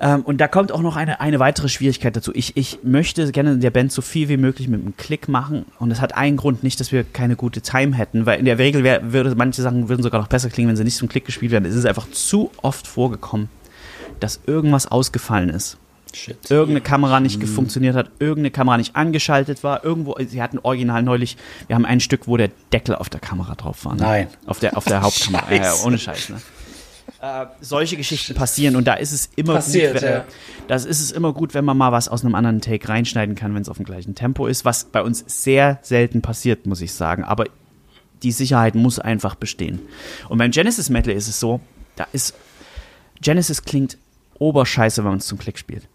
Ähm, 0.01 0.23
und 0.23 0.41
da 0.41 0.49
kommt 0.49 0.73
auch 0.73 0.81
noch 0.81 0.97
eine, 0.97 1.21
eine 1.21 1.39
weitere 1.39 1.69
Schwierigkeit 1.69 2.17
dazu. 2.17 2.33
Ich, 2.35 2.57
ich 2.57 2.81
möchte 2.83 3.31
gerne 3.33 3.53
in 3.53 3.61
der 3.61 3.71
Band 3.71 3.93
so 3.93 4.03
viel 4.03 4.29
wie 4.29 4.37
möglich 4.37 4.69
mit 4.69 4.81
einem 4.81 4.97
Klick 4.97 5.29
machen. 5.29 5.67
Und 5.79 5.91
es 5.91 6.01
hat 6.01 6.17
einen 6.17 6.37
Grund, 6.37 6.63
nicht, 6.63 6.81
dass 6.81 6.93
wir 6.93 7.05
keine 7.05 7.37
gute 7.37 7.61
Time 7.61 7.97
hätten, 7.97 8.27
weil 8.27 8.39
in 8.39 8.45
der 8.45 8.59
Regel 8.59 8.85
wär, 8.85 9.13
würde 9.13 9.35
manche 9.35 9.63
Sachen 9.63 9.89
würden 9.89 10.03
sogar 10.03 10.21
noch 10.21 10.29
besser 10.29 10.51
klingen, 10.51 10.69
wenn 10.69 10.77
sie 10.77 10.85
nicht 10.85 10.97
zum 10.97 11.09
Klick 11.09 11.25
gespielt 11.25 11.53
werden. 11.53 11.65
Es 11.65 11.75
ist 11.75 11.87
einfach 11.87 12.11
zu 12.11 12.51
oft 12.63 12.87
vorgekommen, 12.87 13.49
dass 14.21 14.41
irgendwas 14.47 14.87
ausgefallen 14.87 15.49
ist. 15.49 15.79
Shit. 16.15 16.51
Irgendeine 16.51 16.83
Kamera 16.83 17.21
nicht 17.21 17.43
funktioniert 17.43 17.97
hat, 17.97 18.11
irgendeine 18.19 18.51
Kamera 18.51 18.77
nicht 18.77 18.95
angeschaltet 18.97 19.65
war, 19.65 19.83
irgendwo, 19.83 20.15
sie 20.19 20.43
hatten 20.43 20.59
original 20.63 21.03
neulich, 21.03 21.39
wir 21.69 21.75
haben 21.75 21.87
ein 21.87 22.01
Stück, 22.01 22.27
wo 22.27 22.37
der 22.37 22.51
Deckel 22.73 22.95
auf 22.95 23.09
der 23.09 23.21
Kamera 23.21 23.55
drauf 23.55 23.85
war. 23.87 23.95
Ne? 23.95 24.03
Nein. 24.03 24.27
Auf 24.47 24.59
der, 24.59 24.77
auf 24.77 24.85
der 24.85 25.03
Hauptkamera. 25.03 25.51
Ja, 25.51 25.57
ja, 25.57 25.63
Scheiße. 25.71 25.87
ohne 25.87 25.99
Scheiß, 25.99 26.29
ne? 26.29 26.43
Äh, 27.21 27.47
solche 27.61 27.97
Geschichten 27.97 28.35
passieren 28.35 28.77
und 28.77 28.87
da 28.87 28.95
ist 28.95 29.13
es 29.13 29.31
immer 29.37 29.55
Passiert, 29.55 29.95
gut, 29.95 30.03
wenn, 30.03 30.13
ja. 30.13 30.25
das 30.67 30.85
ist 30.85 31.01
es 31.01 31.13
immer 31.13 31.33
gut, 31.33 31.55
wenn 31.55 31.65
man 31.65 31.77
mal 31.77 31.93
was 31.93 32.09
aus 32.09 32.25
einem 32.25 32.35
anderen 32.35 32.61
Take 32.61 32.89
reinschneiden 32.89 33.35
kann, 33.35 33.55
wenn 33.55 33.63
es 33.63 33.69
auf 33.69 33.77
dem 33.77 33.87
gleichen 33.87 34.15
Tempo 34.15 34.47
ist, 34.47 34.65
was 34.65 34.85
bei 34.85 35.03
uns 35.03 35.25
sehr 35.27 35.79
selten 35.83 36.23
passiert, 36.23 36.67
muss 36.67 36.81
ich 36.81 36.93
sagen. 36.93 37.25
Aber 37.25 37.47
die 38.23 38.33
Sicherheit 38.33 38.75
muss 38.75 38.99
einfach 38.99 39.35
bestehen. 39.35 39.81
Und 40.29 40.39
beim 40.39 40.51
Genesis 40.51 40.91
Metal 40.91 41.15
ist 41.15 41.29
es 41.29 41.39
so, 41.39 41.61
da 41.97 42.07
ist 42.13 42.35
Genesis 43.21 43.63
klingt 43.63 43.99
oberscheiße, 44.39 45.05
wenn 45.05 45.11
man 45.11 45.19
es 45.19 45.27
zum 45.27 45.39
Klick 45.39 45.59
spielt. 45.59 45.89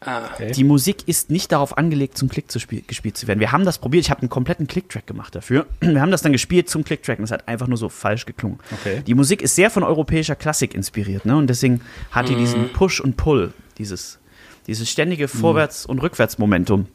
Ah, 0.00 0.30
Okay. 0.34 0.52
Die 0.52 0.64
Musik 0.64 1.06
ist 1.06 1.30
nicht 1.30 1.52
darauf 1.52 1.76
angelegt, 1.76 2.16
zum 2.16 2.28
Klick 2.28 2.50
zu 2.50 2.58
spiel, 2.58 2.82
gespielt 2.86 3.16
zu 3.18 3.26
werden. 3.28 3.38
Wir 3.40 3.52
haben 3.52 3.64
das 3.64 3.78
probiert, 3.78 4.04
ich 4.04 4.10
habe 4.10 4.22
einen 4.22 4.30
kompletten 4.30 4.66
Click-Track 4.66 5.06
gemacht 5.06 5.34
dafür. 5.34 5.66
Wir 5.80 6.00
haben 6.00 6.10
das 6.10 6.22
dann 6.22 6.32
gespielt 6.32 6.70
zum 6.70 6.84
Click-Track 6.84 7.18
und 7.18 7.24
es 7.24 7.30
hat 7.30 7.46
einfach 7.48 7.66
nur 7.66 7.76
so 7.76 7.88
falsch 7.88 8.24
geklungen. 8.26 8.58
Okay. 8.72 9.02
Die 9.06 9.14
Musik 9.14 9.42
ist 9.42 9.54
sehr 9.54 9.70
von 9.70 9.82
europäischer 9.82 10.36
Klassik 10.36 10.74
inspiriert, 10.74 11.26
ne? 11.26 11.36
Und 11.36 11.48
deswegen 11.48 11.82
hat 12.10 12.28
die 12.28 12.34
diesen 12.36 12.72
Push 12.72 13.00
und 13.00 13.16
Pull, 13.16 13.52
dieses, 13.78 14.18
dieses 14.66 14.88
ständige 14.90 15.28
Vorwärts- 15.28 15.84
und 15.84 15.98
Rückwärtsmomentum 16.00 16.86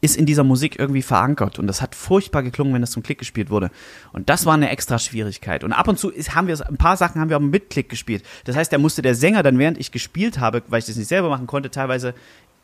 ist 0.00 0.16
in 0.16 0.26
dieser 0.26 0.44
Musik 0.44 0.78
irgendwie 0.78 1.02
verankert 1.02 1.58
und 1.58 1.66
das 1.66 1.82
hat 1.82 1.94
furchtbar 1.94 2.42
geklungen, 2.42 2.74
wenn 2.74 2.80
das 2.80 2.90
zum 2.92 3.02
Klick 3.02 3.18
gespielt 3.18 3.50
wurde. 3.50 3.70
Und 4.12 4.28
das 4.28 4.46
war 4.46 4.54
eine 4.54 4.70
extra 4.70 4.98
Schwierigkeit. 4.98 5.64
Und 5.64 5.72
ab 5.72 5.88
und 5.88 5.98
zu 5.98 6.10
ist, 6.10 6.34
haben 6.34 6.46
wir 6.46 6.68
ein 6.68 6.76
paar 6.76 6.96
Sachen 6.96 7.20
haben 7.20 7.30
wir 7.30 7.36
auch 7.36 7.42
mit 7.42 7.70
Klick 7.70 7.88
gespielt. 7.88 8.24
Das 8.44 8.56
heißt, 8.56 8.72
da 8.72 8.78
musste 8.78 9.02
der 9.02 9.14
Sänger 9.14 9.42
dann, 9.42 9.58
während 9.58 9.78
ich 9.78 9.90
gespielt 9.90 10.38
habe, 10.38 10.62
weil 10.68 10.80
ich 10.80 10.86
das 10.86 10.96
nicht 10.96 11.08
selber 11.08 11.28
machen 11.28 11.46
konnte, 11.46 11.70
teilweise 11.70 12.14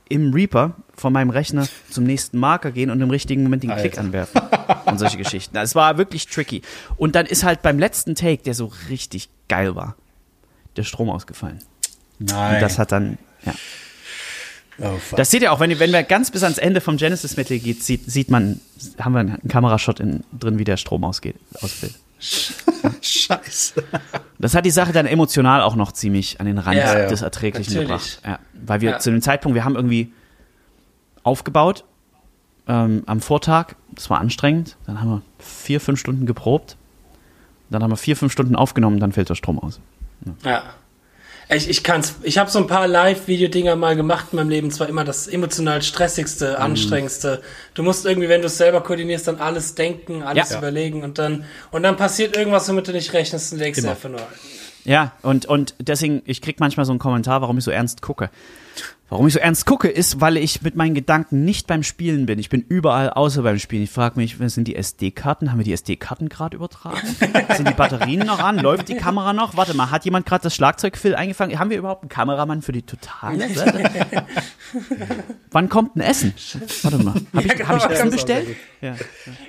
im 0.09 0.32
Reaper 0.32 0.74
von 0.95 1.12
meinem 1.12 1.30
Rechner 1.30 1.66
zum 1.91 2.05
nächsten 2.05 2.39
Marker 2.39 2.70
gehen 2.70 2.91
und 2.91 3.01
im 3.01 3.11
richtigen 3.11 3.43
Moment 3.43 3.62
den 3.62 3.70
Alter. 3.70 3.82
Klick 3.82 3.99
anwerfen. 3.99 4.41
Und 4.85 4.99
solche 4.99 5.16
Geschichten. 5.16 5.57
Es 5.57 5.74
war 5.74 5.99
wirklich 5.99 6.26
tricky. 6.26 6.62
Und 6.97 7.14
dann 7.14 7.26
ist 7.26 7.43
halt 7.43 7.62
beim 7.62 7.78
letzten 7.78 8.14
Take, 8.14 8.43
der 8.43 8.55
so 8.55 8.70
richtig 8.91 9.30
geil 9.49 9.74
war, 9.74 9.97
der 10.76 10.82
Strom 10.82 11.09
ausgefallen. 11.09 11.61
Nein. 12.18 12.55
Und 12.57 12.62
das 12.62 12.78
hat 12.78 12.93
dann, 12.93 13.18
ja. 13.45 13.55
Oh. 14.81 14.99
Das 15.16 15.31
seht 15.31 15.43
ihr 15.43 15.53
auch, 15.53 15.61
wenn, 15.61 15.70
ihr- 15.70 15.79
wenn 15.79 15.93
wir 15.93 16.03
ganz 16.03 16.31
bis 16.31 16.43
ans 16.43 16.59
Ende 16.59 16.81
vom 16.81 16.97
Genesis 16.97 17.37
Metal 17.37 17.59
geht, 17.59 17.83
sieht, 17.83 18.11
sieht 18.11 18.31
man, 18.31 18.61
haben 19.01 19.12
wir 19.12 19.20
einen 19.20 19.49
Kamerashot 19.49 20.01
in, 20.01 20.25
drin, 20.39 20.59
wie 20.59 20.64
der 20.64 20.77
Strom 20.77 21.05
ausgeht, 21.05 21.37
ausfällt. 21.61 21.95
Scheiße. 23.01 23.83
Das 24.39 24.55
hat 24.55 24.64
die 24.64 24.70
Sache 24.70 24.93
dann 24.93 25.07
emotional 25.07 25.61
auch 25.62 25.77
noch 25.77 25.93
ziemlich 25.93 26.41
an 26.41 26.47
den 26.47 26.59
Rand 26.59 26.77
Ja, 26.77 26.99
ja. 27.01 27.07
des 27.09 27.22
Erträglichen 27.22 27.75
Natürlich. 27.75 28.16
gebracht. 28.16 28.20
Ja, 28.25 28.39
weil 28.66 28.81
wir 28.81 28.91
Ja. 28.93 28.99
zu 28.99 29.11
dem 29.11 29.20
Zeitpunkt, 29.22 29.55
wir 29.55 29.64
haben 29.64 29.77
irgendwie 29.77 30.12
aufgebaut 31.22 31.85
ähm, 32.66 33.03
am 33.07 33.20
Vortag, 33.20 33.75
das 33.93 34.09
war 34.11 34.20
anstrengend, 34.20 34.77
dann 34.87 35.01
haben 35.01 35.11
wir 35.11 35.22
vier, 35.39 35.81
fünf 35.81 36.01
Stunden 36.01 36.25
geprobt, 36.27 36.77
dann 37.70 37.83
haben 37.83 37.91
wir 37.91 37.97
vier, 37.97 38.16
fünf 38.16 38.33
Stunden 38.33 38.57
aufgenommen, 38.57 39.01
dann 39.01 39.12
fällt 39.12 39.29
der 39.29 39.35
Strom 39.35 39.59
aus. 39.59 39.81
ja. 40.45 40.62
Ich, 41.51 41.69
ich 41.69 41.83
kann's. 41.85 42.15
Ich 42.23 42.39
habe 42.39 42.51
so 42.51 42.59
ein 42.59 42.67
paar 42.67 42.89
Live-Video-Dinger 42.89 43.77
mal 43.77 43.97
gemacht 43.97 44.29
in 44.33 44.37
meinem 44.37 44.49
Leben. 44.49 44.71
Zwar 44.71 44.89
immer 44.89 45.05
das 45.05 45.27
emotional 45.29 45.83
stressigste, 45.83 46.53
Mhm. 46.53 46.63
anstrengendste. 46.63 47.43
Du 47.75 47.83
musst 47.83 48.07
irgendwie, 48.07 48.29
wenn 48.29 48.41
du 48.41 48.47
es 48.47 48.57
selber 48.57 48.81
koordinierst, 48.83 49.29
dann 49.29 49.39
alles 49.39 49.75
denken, 49.75 50.23
alles 50.23 50.51
Ja. 50.51 50.59
überlegen 50.59 51.03
und 51.03 51.19
dann 51.19 51.45
und 51.71 51.83
dann 51.83 51.97
passiert 51.97 52.37
irgendwas, 52.37 52.69
womit 52.69 52.89
du 52.89 52.93
nicht 52.93 53.13
rechnest 53.13 53.53
und 53.53 53.59
denkst 53.59 53.79
dir 53.81 53.85
Immer. 53.85 53.93
einfach 53.93 54.11
nur. 54.11 54.21
Ja, 54.85 55.13
und, 55.23 55.47
und 55.47 55.75
deswegen, 55.79 56.23
ich 56.27 56.43
krieg 56.43 56.61
manchmal 56.61 56.85
so 56.87 56.93
einen 56.93 56.99
Kommentar, 56.99 57.41
warum 57.41 57.57
ich 57.59 57.65
so 57.65 57.71
ernst 57.71 58.03
gucke. 58.03 58.29
Warum 59.11 59.27
ich 59.27 59.35
so 59.35 59.39
ernst 59.39 59.67
gucke, 59.67 59.89
ist, 59.89 60.23
weil 60.23 60.39
ich 60.39 60.63
mit 60.63 60.77
meinen 60.77 60.95
Gedanken 60.95 61.45
nicht 61.45 61.67
beim 61.67 61.83
Spielen 61.83 62.25
bin. 62.25 62.39
Ich 62.39 62.49
bin 62.49 62.65
überall 62.67 63.11
außer 63.11 63.43
beim 63.43 63.59
Spielen. 63.59 63.83
Ich 63.83 63.91
frage 63.91 64.19
mich, 64.19 64.41
was 64.41 64.55
sind 64.55 64.67
die 64.67 64.77
SD-Karten? 64.77 65.51
Haben 65.51 65.59
wir 65.59 65.65
die 65.65 65.75
SD-Karten 65.75 66.31
gerade 66.31 66.57
übertragen? 66.57 67.07
sind 67.55 67.69
die 67.69 67.75
Batterien 67.75 68.27
noch 68.27 68.39
an? 68.39 68.59
Läuft 68.59 68.89
die 68.89 68.97
Kamera 68.97 69.35
noch? 69.35 69.59
Warte 69.59 69.75
mal, 69.75 69.91
hat 69.91 70.07
jemand 70.07 70.25
gerade 70.25 70.45
das 70.45 70.55
Schlagzeugfill 70.55 71.15
eingefangen? 71.15 71.59
Haben 71.59 71.69
wir 71.69 71.77
überhaupt 71.77 72.03
einen 72.03 72.09
Kameramann 72.09 72.63
für 72.63 72.73
die 72.73 72.81
totale? 72.81 73.47
Wann 75.51 75.69
kommt 75.69 75.97
ein 75.97 76.01
Essen? 76.01 76.33
Warte 76.83 76.99
mal, 76.99 77.15
habe 77.35 77.47
ich, 77.47 77.57
genau, 77.57 77.69
hab 77.69 77.77
ich 77.77 77.85
Essen 77.85 78.09
auch 78.09 78.13
bestellt? 78.13 78.57
Ja. 78.85 78.97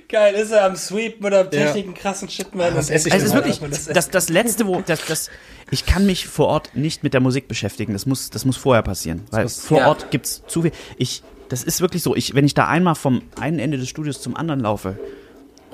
Geil, 0.07 0.35
ist 0.35 0.51
er 0.51 0.65
am 0.65 0.75
Sweepen 0.75 1.25
oder 1.25 1.41
am 1.41 1.49
Techniken 1.51 1.93
krassen 1.93 2.29
Shit, 2.29 2.55
man. 2.55 2.73
Was 2.75 2.89
esse 2.89 3.09
ich 3.09 3.13
Es 3.13 3.19
denn 3.19 3.27
ist 3.27 3.33
wirklich, 3.35 3.59
Das- 3.59 3.85
das, 3.85 4.09
das 4.09 4.29
letzte, 4.29 4.65
wo, 4.67 4.81
das, 4.81 5.05
das, 5.05 5.29
ich 5.71 5.85
kann 5.85 6.05
mich 6.05 6.27
vor 6.27 6.47
Ort 6.47 6.71
nicht 6.75 7.03
mit 7.03 7.13
der 7.13 7.21
Musik 7.21 7.47
beschäftigen. 7.47 7.93
Das 7.93 8.05
muss, 8.05 8.29
das 8.29 8.45
muss 8.45 8.55
vorher 8.57 8.81
passieren. 8.83 9.23
Weil 9.31 9.43
muss- 9.43 9.59
vor 9.65 9.79
Ja. 9.79 9.87
Ort 9.89 10.09
gibt's 10.11 10.41
zu 10.47 10.61
viel. 10.61 10.71
Ich, 10.97 11.21
das 11.49 11.63
ist 11.63 11.81
wirklich 11.81 12.01
so. 12.01 12.15
Ich, 12.15 12.33
wenn 12.33 12.45
ich 12.45 12.53
da 12.53 12.67
einmal 12.67 12.95
vom 12.95 13.21
einen 13.39 13.59
Ende 13.59 13.77
des 13.77 13.89
Studios 13.89 14.21
zum 14.21 14.35
anderen 14.37 14.61
laufe, 14.61 14.97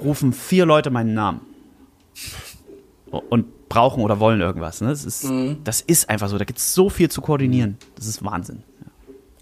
rufen 0.04 0.34
vier 0.34 0.66
Leute 0.66 0.90
meinen 0.90 1.14
Namen. 1.14 1.42
Und 3.30 3.68
brauchen 3.70 4.04
oder 4.04 4.20
wollen 4.20 4.42
irgendwas. 4.42 4.82
Ne? 4.82 4.88
Das, 4.90 5.06
ist, 5.06 5.26
das 5.64 5.82
ist 5.82 6.10
einfach 6.10 6.30
so. 6.30 6.38
Da 6.38 6.46
gibt's 6.46 6.74
so 6.74 6.90
viel 6.90 7.10
zu 7.10 7.22
koordinieren. 7.22 7.78
Das 7.96 8.06
ist 8.08 8.24
Wahnsinn. 8.24 8.64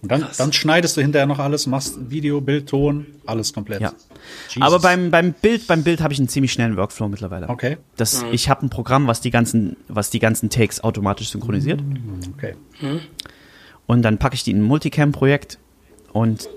Und 0.01 0.11
dann, 0.11 0.25
dann 0.37 0.53
schneidest 0.53 0.95
du 0.95 1.01
hinterher 1.01 1.25
noch 1.27 1.39
alles, 1.39 1.67
machst 1.67 2.09
Video, 2.09 2.39
Bild, 2.39 2.69
Ton, 2.69 3.05
alles 3.25 3.53
komplett. 3.53 3.81
Ja. 3.81 3.93
Jesus. 4.47 4.61
Aber 4.61 4.79
beim, 4.79 5.11
beim 5.11 5.33
Bild, 5.33 5.67
beim 5.67 5.83
Bild 5.83 5.99
habe 6.01 6.13
ich 6.13 6.19
einen 6.19 6.29
ziemlich 6.29 6.53
schnellen 6.53 6.77
Workflow 6.77 7.09
mittlerweile. 7.09 7.49
Okay. 7.49 7.77
Das, 7.97 8.23
Ich 8.31 8.49
habe 8.49 8.65
ein 8.65 8.69
Programm, 8.69 9.07
was 9.07 9.19
die 9.19 9.29
ganzen, 9.29 9.75
was 9.89 10.09
die 10.09 10.19
ganzen 10.19 10.49
Takes 10.49 10.81
automatisch 10.83 11.29
synchronisiert. 11.29 11.81
Okay. 12.37 12.55
Und 13.87 14.01
dann 14.03 14.17
packe 14.19 14.35
ich 14.35 14.43
die 14.43 14.51
in 14.51 14.59
ein 14.59 14.63
Multicam-Projekt 14.63 15.57
und 16.13 16.47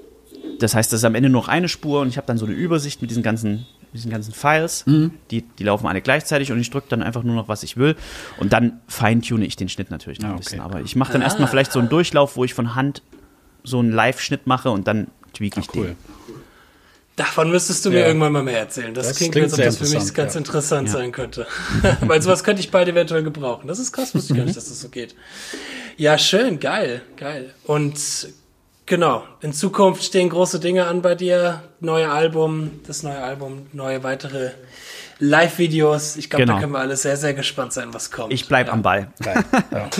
das 0.60 0.74
heißt, 0.76 0.92
das 0.92 1.00
ist 1.00 1.04
am 1.04 1.16
Ende 1.16 1.28
nur 1.28 1.42
noch 1.42 1.48
eine 1.48 1.68
Spur 1.68 2.00
und 2.02 2.08
ich 2.08 2.16
habe 2.18 2.26
dann 2.28 2.38
so 2.38 2.44
eine 2.46 2.54
Übersicht 2.54 3.00
mit 3.00 3.10
diesen 3.10 3.24
ganzen, 3.24 3.66
diesen 3.92 4.10
ganzen 4.12 4.32
Files. 4.32 4.84
Die, 5.30 5.42
die 5.42 5.64
laufen 5.64 5.88
alle 5.88 6.00
gleichzeitig 6.00 6.52
und 6.52 6.60
ich 6.60 6.70
drücke 6.70 6.86
dann 6.90 7.02
einfach 7.02 7.24
nur 7.24 7.34
noch, 7.34 7.48
was 7.48 7.64
ich 7.64 7.76
will. 7.76 7.96
Und 8.38 8.52
dann 8.52 8.80
feintune 8.86 9.44
ich 9.44 9.56
den 9.56 9.68
Schnitt 9.68 9.90
natürlich 9.90 10.20
noch 10.20 10.28
Ah, 10.28 10.32
ein 10.32 10.34
okay. 10.36 10.44
bisschen. 10.44 10.60
Aber 10.60 10.80
ich 10.82 10.94
mache 10.94 11.12
dann 11.12 11.22
erstmal 11.22 11.48
vielleicht 11.48 11.72
so 11.72 11.80
einen 11.80 11.88
Durchlauf, 11.88 12.36
wo 12.36 12.44
ich 12.44 12.54
von 12.54 12.76
Hand 12.76 13.02
so 13.64 13.78
einen 13.78 13.92
Live-Schnitt 13.92 14.46
mache 14.46 14.70
und 14.70 14.86
dann 14.88 15.08
tweak 15.34 15.56
ich 15.56 15.74
Cool. 15.74 15.86
den. 15.88 15.96
Davon 17.16 17.50
müsstest 17.50 17.84
du 17.84 17.90
mir 17.90 18.00
Ja. 18.00 18.06
irgendwann 18.06 18.32
mal 18.32 18.42
mehr 18.42 18.58
erzählen. 18.58 18.94
Das, 18.94 19.08
Das 19.08 19.16
klingt, 19.18 19.32
klingt 19.32 19.44
als 19.52 19.58
ob 19.58 19.64
das 19.64 19.76
für 19.76 19.98
mich 19.98 20.14
ganz 20.14 20.34
ja. 20.34 20.38
interessant 20.38 20.88
sein 20.88 21.12
könnte. 21.12 21.46
Weil 22.00 22.22
sowas 22.22 22.42
könnte 22.42 22.60
ich 22.62 22.70
bald 22.70 22.88
eventuell 22.88 23.22
gebrauchen. 23.22 23.68
Das 23.68 23.78
ist 23.78 23.92
krass, 23.92 24.14
wusste 24.14 24.32
ich 24.32 24.38
gar 24.38 24.44
nicht, 24.46 24.56
dass 24.56 24.68
das 24.68 24.80
so 24.80 24.88
geht. 24.88 25.14
Ja, 25.98 26.16
schön, 26.16 26.58
geil, 26.58 27.02
geil. 27.18 27.52
Und 27.64 28.28
genau, 28.86 29.24
in 29.42 29.52
Zukunft 29.52 30.02
stehen 30.04 30.30
große 30.30 30.58
Dinge 30.58 30.86
an 30.86 31.02
bei 31.02 31.14
dir. 31.14 31.62
Neue 31.80 32.10
Album, 32.10 32.80
das 32.86 33.02
neue 33.02 33.18
Album, 33.22 33.66
neue 33.74 34.02
weitere 34.02 34.52
Live-Videos. 35.18 36.16
Ich 36.16 36.30
glaube, 36.30 36.44
Genau. 36.44 36.54
da 36.54 36.60
können 36.60 36.72
wir 36.72 36.78
alle 36.80 36.96
sehr, 36.96 37.18
sehr 37.18 37.34
gespannt 37.34 37.74
sein, 37.74 37.92
was 37.92 38.10
kommt. 38.10 38.32
Ich 38.32 38.48
bleib 38.48 38.68
ja, 38.68 38.72
am 38.72 38.80
Ball. 38.82 39.12
Ja. 39.24 39.44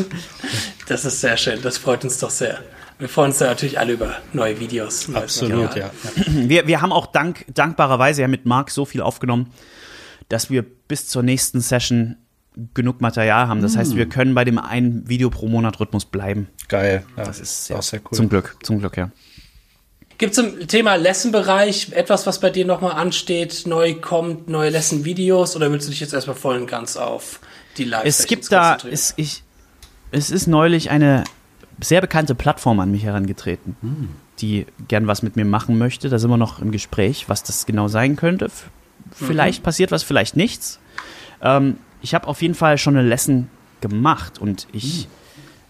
Das 0.89 1.05
ist 1.05 1.21
sehr 1.21 1.37
schön. 1.37 1.61
Das 1.63 1.79
freut 1.79 2.05
uns 2.05 2.19
doch 2.19 2.31
sehr. 2.31 2.59
Wir 3.03 3.09
freuen 3.09 3.31
uns 3.31 3.39
da 3.39 3.47
natürlich 3.47 3.81
alle 3.81 3.95
über 3.95 4.15
neue 4.33 4.61
Videos. 4.61 5.09
neues 5.09 5.25
Absolut, 5.25 5.65
Material. 5.65 5.91
ja. 6.05 6.23
Wir, 6.49 6.69
wir 6.69 6.81
haben 6.83 6.93
auch 6.93 7.07
dank, 7.07 7.45
dankbarerweise 7.53 8.23
ja 8.23 8.29
mit 8.29 8.47
Marc 8.47 8.71
so 8.71 8.85
viel 8.85 9.01
aufgenommen, 9.01 9.53
dass 10.29 10.51
wir 10.51 10.63
bis 10.63 11.09
zur 11.09 11.25
nächsten 11.25 11.61
Session 11.61 12.15
genug 12.75 13.01
Material 13.01 13.49
haben. 13.49 13.61
Das 13.61 13.77
heißt, 13.77 13.97
wir 13.97 14.09
können 14.09 14.37
bei 14.37 14.45
dem 14.45 14.57
einen 14.57 15.09
Video 15.09 15.31
pro 15.31 15.49
Monat 15.49 15.81
Rhythmus 15.81 16.05
bleiben. 16.05 16.47
Geil. 16.69 17.03
Ja, 17.17 17.25
Das 17.25 17.41
ist 17.41 17.73
auch 17.73 17.77
ja, 17.77 17.83
sehr 17.83 18.01
cool. 18.05 18.17
zum 18.17 18.29
Glück, 18.29 18.57
zum 18.63 18.79
Glück, 18.79 18.97
ja. 18.97 19.11
Gibt 20.19 20.35
es 20.35 20.39
im 20.39 20.69
Thema 20.69 20.95
Lesson-Bereich 20.95 21.91
etwas, 21.95 22.29
was 22.29 22.39
bei 22.39 22.51
dir 22.51 22.65
nochmal 22.65 22.93
ansteht, 22.93 23.65
neu 23.67 23.95
kommt, 23.95 24.49
neue 24.49 24.71
Lesson-Videos 24.71 25.57
oder 25.57 25.73
willst 25.73 25.89
du 25.89 25.91
dich 25.91 25.99
jetzt 25.99 26.13
erstmal 26.15 26.37
voll 26.37 26.55
und 26.55 26.69
ganz 26.69 26.97
auf 26.97 27.41
die 27.79 27.85
live 27.85 28.05
Es 28.05 28.27
gibt 28.27 28.53
da, 28.53 28.77
es, 28.89 29.13
ich, 29.17 29.43
es 30.13 30.31
ist 30.31 30.47
neulich 30.47 30.91
eine 30.91 31.25
sehr 31.83 32.01
bekannte 32.01 32.35
Plattform 32.35 32.81
an 32.81 32.91
mich 32.91 33.05
herangetreten, 33.05 33.77
die 34.41 34.67
gern 34.89 35.07
was 35.07 35.23
mit 35.23 35.37
mir 35.37 35.45
machen 35.45 35.79
möchte. 35.79 36.09
Da 36.09 36.19
sind 36.19 36.31
wir 36.31 36.37
noch 36.37 36.61
im 36.61 36.71
Gespräch, 36.73 37.29
was 37.29 37.43
das 37.43 37.67
genau 37.67 37.89
sein 37.89 38.17
könnte. 38.17 38.47
F- 38.47 38.71
Vielleicht 39.13 39.63
passiert 39.63 39.91
was, 39.91 40.03
vielleicht 40.03 40.37
nichts. 40.37 40.79
Ähm, 41.43 41.77
ich 42.01 42.15
habe 42.15 42.27
auf 42.29 42.41
jeden 42.41 42.55
Fall 42.55 42.79
schon 42.79 42.97
eine 42.97 43.07
Lesson 43.07 43.49
gemacht 43.81 44.39
und 44.39 44.69
ich 44.73 45.09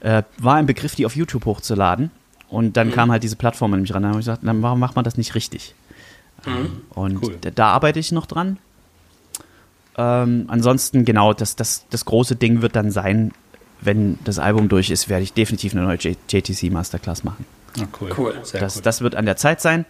äh, 0.01 0.23
war 0.39 0.61
im 0.61 0.67
Begriff, 0.67 0.95
die 0.95 1.07
auf 1.07 1.17
YouTube 1.17 1.45
hochzuladen. 1.47 2.11
Und 2.49 2.77
dann 2.77 2.93
kam 2.93 3.11
halt 3.11 3.23
diese 3.23 3.37
Plattform 3.37 3.73
an 3.73 3.81
mich 3.81 3.95
ran. 3.95 4.03
Da 4.03 4.11
habe 4.11 4.21
ich 4.21 4.27
gesagt, 4.27 4.43
warum 4.45 4.79
macht 4.79 4.95
man 4.95 5.05
das 5.05 5.17
nicht 5.17 5.35
richtig? 5.35 5.75
Ähm, 6.47 6.83
Und 6.91 7.23
Cool. 7.23 7.39
da, 7.41 7.51
da 7.51 7.69
arbeite 7.69 7.99
ich 7.99 8.13
noch 8.13 8.27
dran. 8.27 8.59
Ähm, 9.97 10.45
ansonsten, 10.49 11.05
genau, 11.05 11.33
das, 11.33 11.57
das, 11.57 11.87
das 11.91 12.05
große 12.05 12.37
Ding 12.37 12.61
wird 12.63 12.77
dann 12.77 12.91
sein, 12.91 13.33
wenn 13.83 14.19
das 14.25 14.39
Album 14.39 14.69
durch 14.69 14.91
ist, 14.91 15.09
werde 15.09 15.23
ich 15.25 15.33
definitiv 15.33 15.73
eine 15.75 15.83
neue 15.83 15.97
J 15.99 16.17
JTC 16.31 16.71
Masterclass 16.71 17.25
machen. 17.25 17.45
Ah, 17.81 17.85
cool. 18.01 18.11
Cool. 18.17 18.35
Sehr 18.43 18.61
Das, 18.61 18.77
cool. 18.77 18.83
das 18.83 19.01
wird 19.01 19.15
an 19.17 19.27
der 19.27 19.37
Zeit 19.37 19.61
sein. 19.61 19.85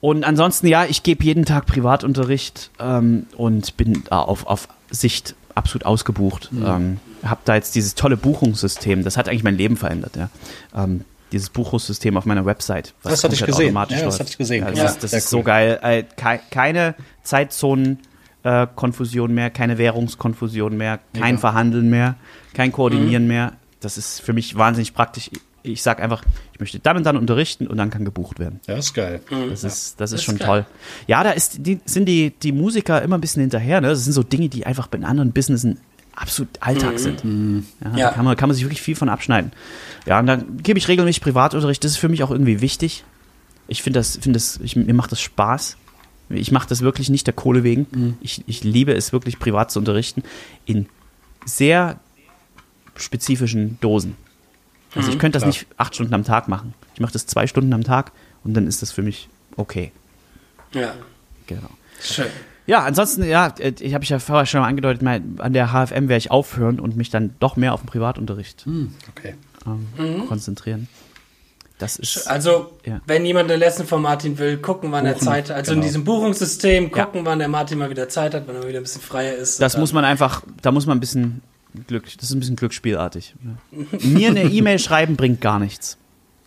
Und 0.00 0.24
ansonsten, 0.24 0.66
ja, 0.66 0.84
ich 0.84 1.02
gebe 1.02 1.24
jeden 1.24 1.44
Tag 1.44 1.66
Privatunterricht 1.66 2.70
ähm, 2.78 3.26
und 3.36 3.76
bin 3.76 4.04
da 4.10 4.20
auf, 4.20 4.46
auf 4.46 4.68
Sicht 4.90 5.34
absolut 5.54 5.86
ausgebucht. 5.86 6.50
Ähm, 6.64 6.98
hab 7.24 7.44
da 7.44 7.54
jetzt 7.54 7.74
dieses 7.74 7.94
tolle 7.94 8.16
Buchungssystem, 8.16 9.02
das 9.02 9.16
hat 9.16 9.28
eigentlich 9.28 9.42
mein 9.42 9.56
Leben 9.56 9.76
verändert, 9.76 10.16
ja. 10.16 10.28
Ähm, 10.76 11.04
dieses 11.32 11.50
Buchungssystem 11.50 12.16
auf 12.16 12.24
meiner 12.24 12.46
Website. 12.46 12.94
was 13.02 13.14
Das 13.14 13.24
hatte 13.24 13.34
ich 13.34 13.44
gesehen. 13.44 13.66
automatisch 13.68 13.98
Ja, 13.98 14.04
das 14.04 14.20
hatte 14.20 14.30
ich 14.30 14.38
gesehen. 14.38 14.62
Ja, 14.64 14.70
das 14.70 14.78
Ja, 14.78 14.84
ist, 14.86 15.02
das 15.02 15.12
ist 15.12 15.30
so 15.30 15.42
geil. 15.42 15.78
Äh, 15.82 16.04
kei- 16.16 16.40
keine 16.50 16.94
Zeitzonen. 17.24 17.98
Äh, 18.46 18.68
Konfusion 18.76 19.34
mehr, 19.34 19.50
keine 19.50 19.76
Währungskonfusion 19.76 20.76
mehr, 20.76 21.00
kein 21.14 21.22
Mega. 21.34 21.38
Verhandeln 21.38 21.90
mehr, 21.90 22.14
kein 22.54 22.70
Koordinieren 22.70 23.26
mehr. 23.26 23.54
Das 23.80 23.98
ist 23.98 24.20
für 24.20 24.32
mich 24.32 24.56
wahnsinnig 24.56 24.94
praktisch. 24.94 25.30
Ich 25.64 25.82
sage 25.82 26.00
einfach, 26.00 26.22
ich 26.52 26.60
möchte 26.60 26.78
dann 26.78 26.96
und 26.96 27.02
dann 27.02 27.16
unterrichten 27.16 27.66
und 27.66 27.76
dann 27.76 27.90
kann 27.90 28.04
gebucht 28.04 28.38
werden. 28.38 28.60
Ja, 28.68 28.76
ist 28.76 28.94
geil. 28.94 29.20
Das 29.50 29.64
ist, 29.64 30.00
das 30.00 30.12
ist 30.12 30.20
ist 30.20 30.24
schon 30.24 30.38
geil. 30.38 30.46
toll. 30.46 30.66
Ja, 31.08 31.24
da 31.24 31.32
ist, 31.32 31.66
die, 31.66 31.80
sind 31.86 32.06
die, 32.06 32.30
die 32.40 32.52
Musiker 32.52 33.02
immer 33.02 33.18
ein 33.18 33.20
bisschen 33.20 33.40
hinterher. 33.40 33.80
Ne? 33.80 33.88
Das 33.88 34.04
sind 34.04 34.12
so 34.12 34.22
Dinge, 34.22 34.48
die 34.48 34.64
einfach 34.64 34.86
bei 34.86 35.02
anderen 35.02 35.32
Businessen 35.32 35.80
absolut 36.14 36.50
Alltag 36.60 37.00
sind. 37.00 37.24
Ja, 37.24 37.90
Ja. 37.98 38.08
Da 38.10 38.14
kann 38.14 38.24
man, 38.24 38.36
kann 38.36 38.48
man 38.48 38.54
sich 38.54 38.64
wirklich 38.64 38.80
viel 38.80 38.94
von 38.94 39.08
abschneiden. 39.08 39.50
Ja, 40.06 40.20
und 40.20 40.26
dann 40.26 40.58
gebe 40.62 40.78
ich 40.78 40.86
regelmäßig 40.86 41.20
Privatunterricht. 41.20 41.82
Das 41.82 41.90
ist 41.90 41.98
für 41.98 42.08
mich 42.08 42.22
auch 42.22 42.30
irgendwie 42.30 42.60
wichtig. 42.60 43.02
Ich 43.66 43.82
finde 43.82 43.98
das, 43.98 44.12
finde 44.18 44.36
das, 44.36 44.60
ich, 44.62 44.76
mir 44.76 44.94
macht 44.94 45.10
das 45.10 45.20
Spaß. 45.20 45.76
Ich 46.28 46.50
mache 46.52 46.68
das 46.68 46.80
wirklich 46.82 47.08
nicht 47.08 47.26
der 47.26 47.34
Kohle 47.34 47.62
wegen. 47.62 48.18
Ich, 48.20 48.42
ich 48.46 48.64
liebe 48.64 48.92
es 48.92 49.12
wirklich 49.12 49.38
privat 49.38 49.70
zu 49.70 49.78
unterrichten 49.78 50.22
in 50.64 50.86
sehr 51.44 52.00
spezifischen 52.96 53.78
Dosen. 53.80 54.16
Also 54.94 55.10
ich 55.10 55.18
könnte 55.18 55.36
das 55.36 55.42
klar. 55.42 55.48
nicht 55.52 55.66
acht 55.76 55.94
Stunden 55.94 56.14
am 56.14 56.24
Tag 56.24 56.48
machen. 56.48 56.72
Ich 56.94 57.00
mache 57.00 57.12
das 57.12 57.26
zwei 57.26 57.46
Stunden 57.46 57.72
am 57.74 57.84
Tag 57.84 58.12
und 58.44 58.54
dann 58.54 58.66
ist 58.66 58.80
das 58.82 58.90
für 58.92 59.02
mich 59.02 59.28
okay. 59.56 59.92
Ja, 60.72 60.94
Genau. 61.46 61.68
schön. 62.00 62.26
Ja, 62.66 62.82
ansonsten, 62.82 63.22
ja, 63.22 63.54
äh, 63.58 63.72
ich 63.78 63.94
habe 63.94 64.02
ich 64.02 64.10
ja 64.10 64.18
vorher 64.18 64.46
schon 64.46 64.60
mal 64.60 64.66
angedeutet, 64.66 65.06
an 65.06 65.52
der 65.52 65.68
HFM 65.72 66.08
werde 66.08 66.16
ich 66.16 66.30
aufhören 66.32 66.80
und 66.80 66.96
mich 66.96 67.10
dann 67.10 67.34
doch 67.38 67.56
mehr 67.56 67.72
auf 67.74 67.82
den 67.82 67.86
Privatunterricht 67.86 68.66
Okay. 69.10 69.34
ähm, 69.66 70.26
konzentrieren. 70.26 70.88
Das 71.78 71.96
ist. 71.96 72.26
Also, 72.26 72.70
Ja. 72.86 73.00
wenn 73.06 73.26
jemand 73.26 73.50
eine 73.50 73.58
Lesson 73.58 73.86
von 73.86 74.00
Martin 74.00 74.38
will, 74.38 74.56
gucken, 74.58 74.92
wann 74.92 75.04
er 75.04 75.12
Buchen, 75.12 75.24
Zeit 75.26 75.50
hat. 75.50 75.56
Also 75.56 75.72
in 75.72 75.76
genau. 75.76 75.86
diesem 75.86 76.04
Buchungssystem, 76.04 76.90
Ja. 76.94 77.04
gucken, 77.04 77.24
wann 77.24 77.38
der 77.38 77.48
Martin 77.48 77.78
mal 77.78 77.90
wieder 77.90 78.08
Zeit 78.08 78.34
hat, 78.34 78.44
wann 78.46 78.56
er 78.56 78.66
wieder 78.66 78.78
ein 78.80 78.82
bisschen 78.82 79.02
freier 79.02 79.34
ist. 79.34 79.60
Das 79.60 79.76
muss 79.76 79.92
man 79.92 80.04
einfach, 80.04 80.42
da 80.62 80.72
muss 80.72 80.86
man 80.86 80.96
ein 80.96 81.00
bisschen 81.00 81.42
Glück, 81.86 82.04
das 82.04 82.30
ist 82.30 82.34
ein 82.34 82.40
bisschen 82.40 82.56
glückspielartig. 82.56 83.34
Ja. 83.72 83.98
Mir 84.02 84.30
eine 84.30 84.44
E-Mail 84.44 84.78
schreiben 84.78 85.16
bringt 85.16 85.42
gar 85.42 85.58
nichts. 85.58 85.98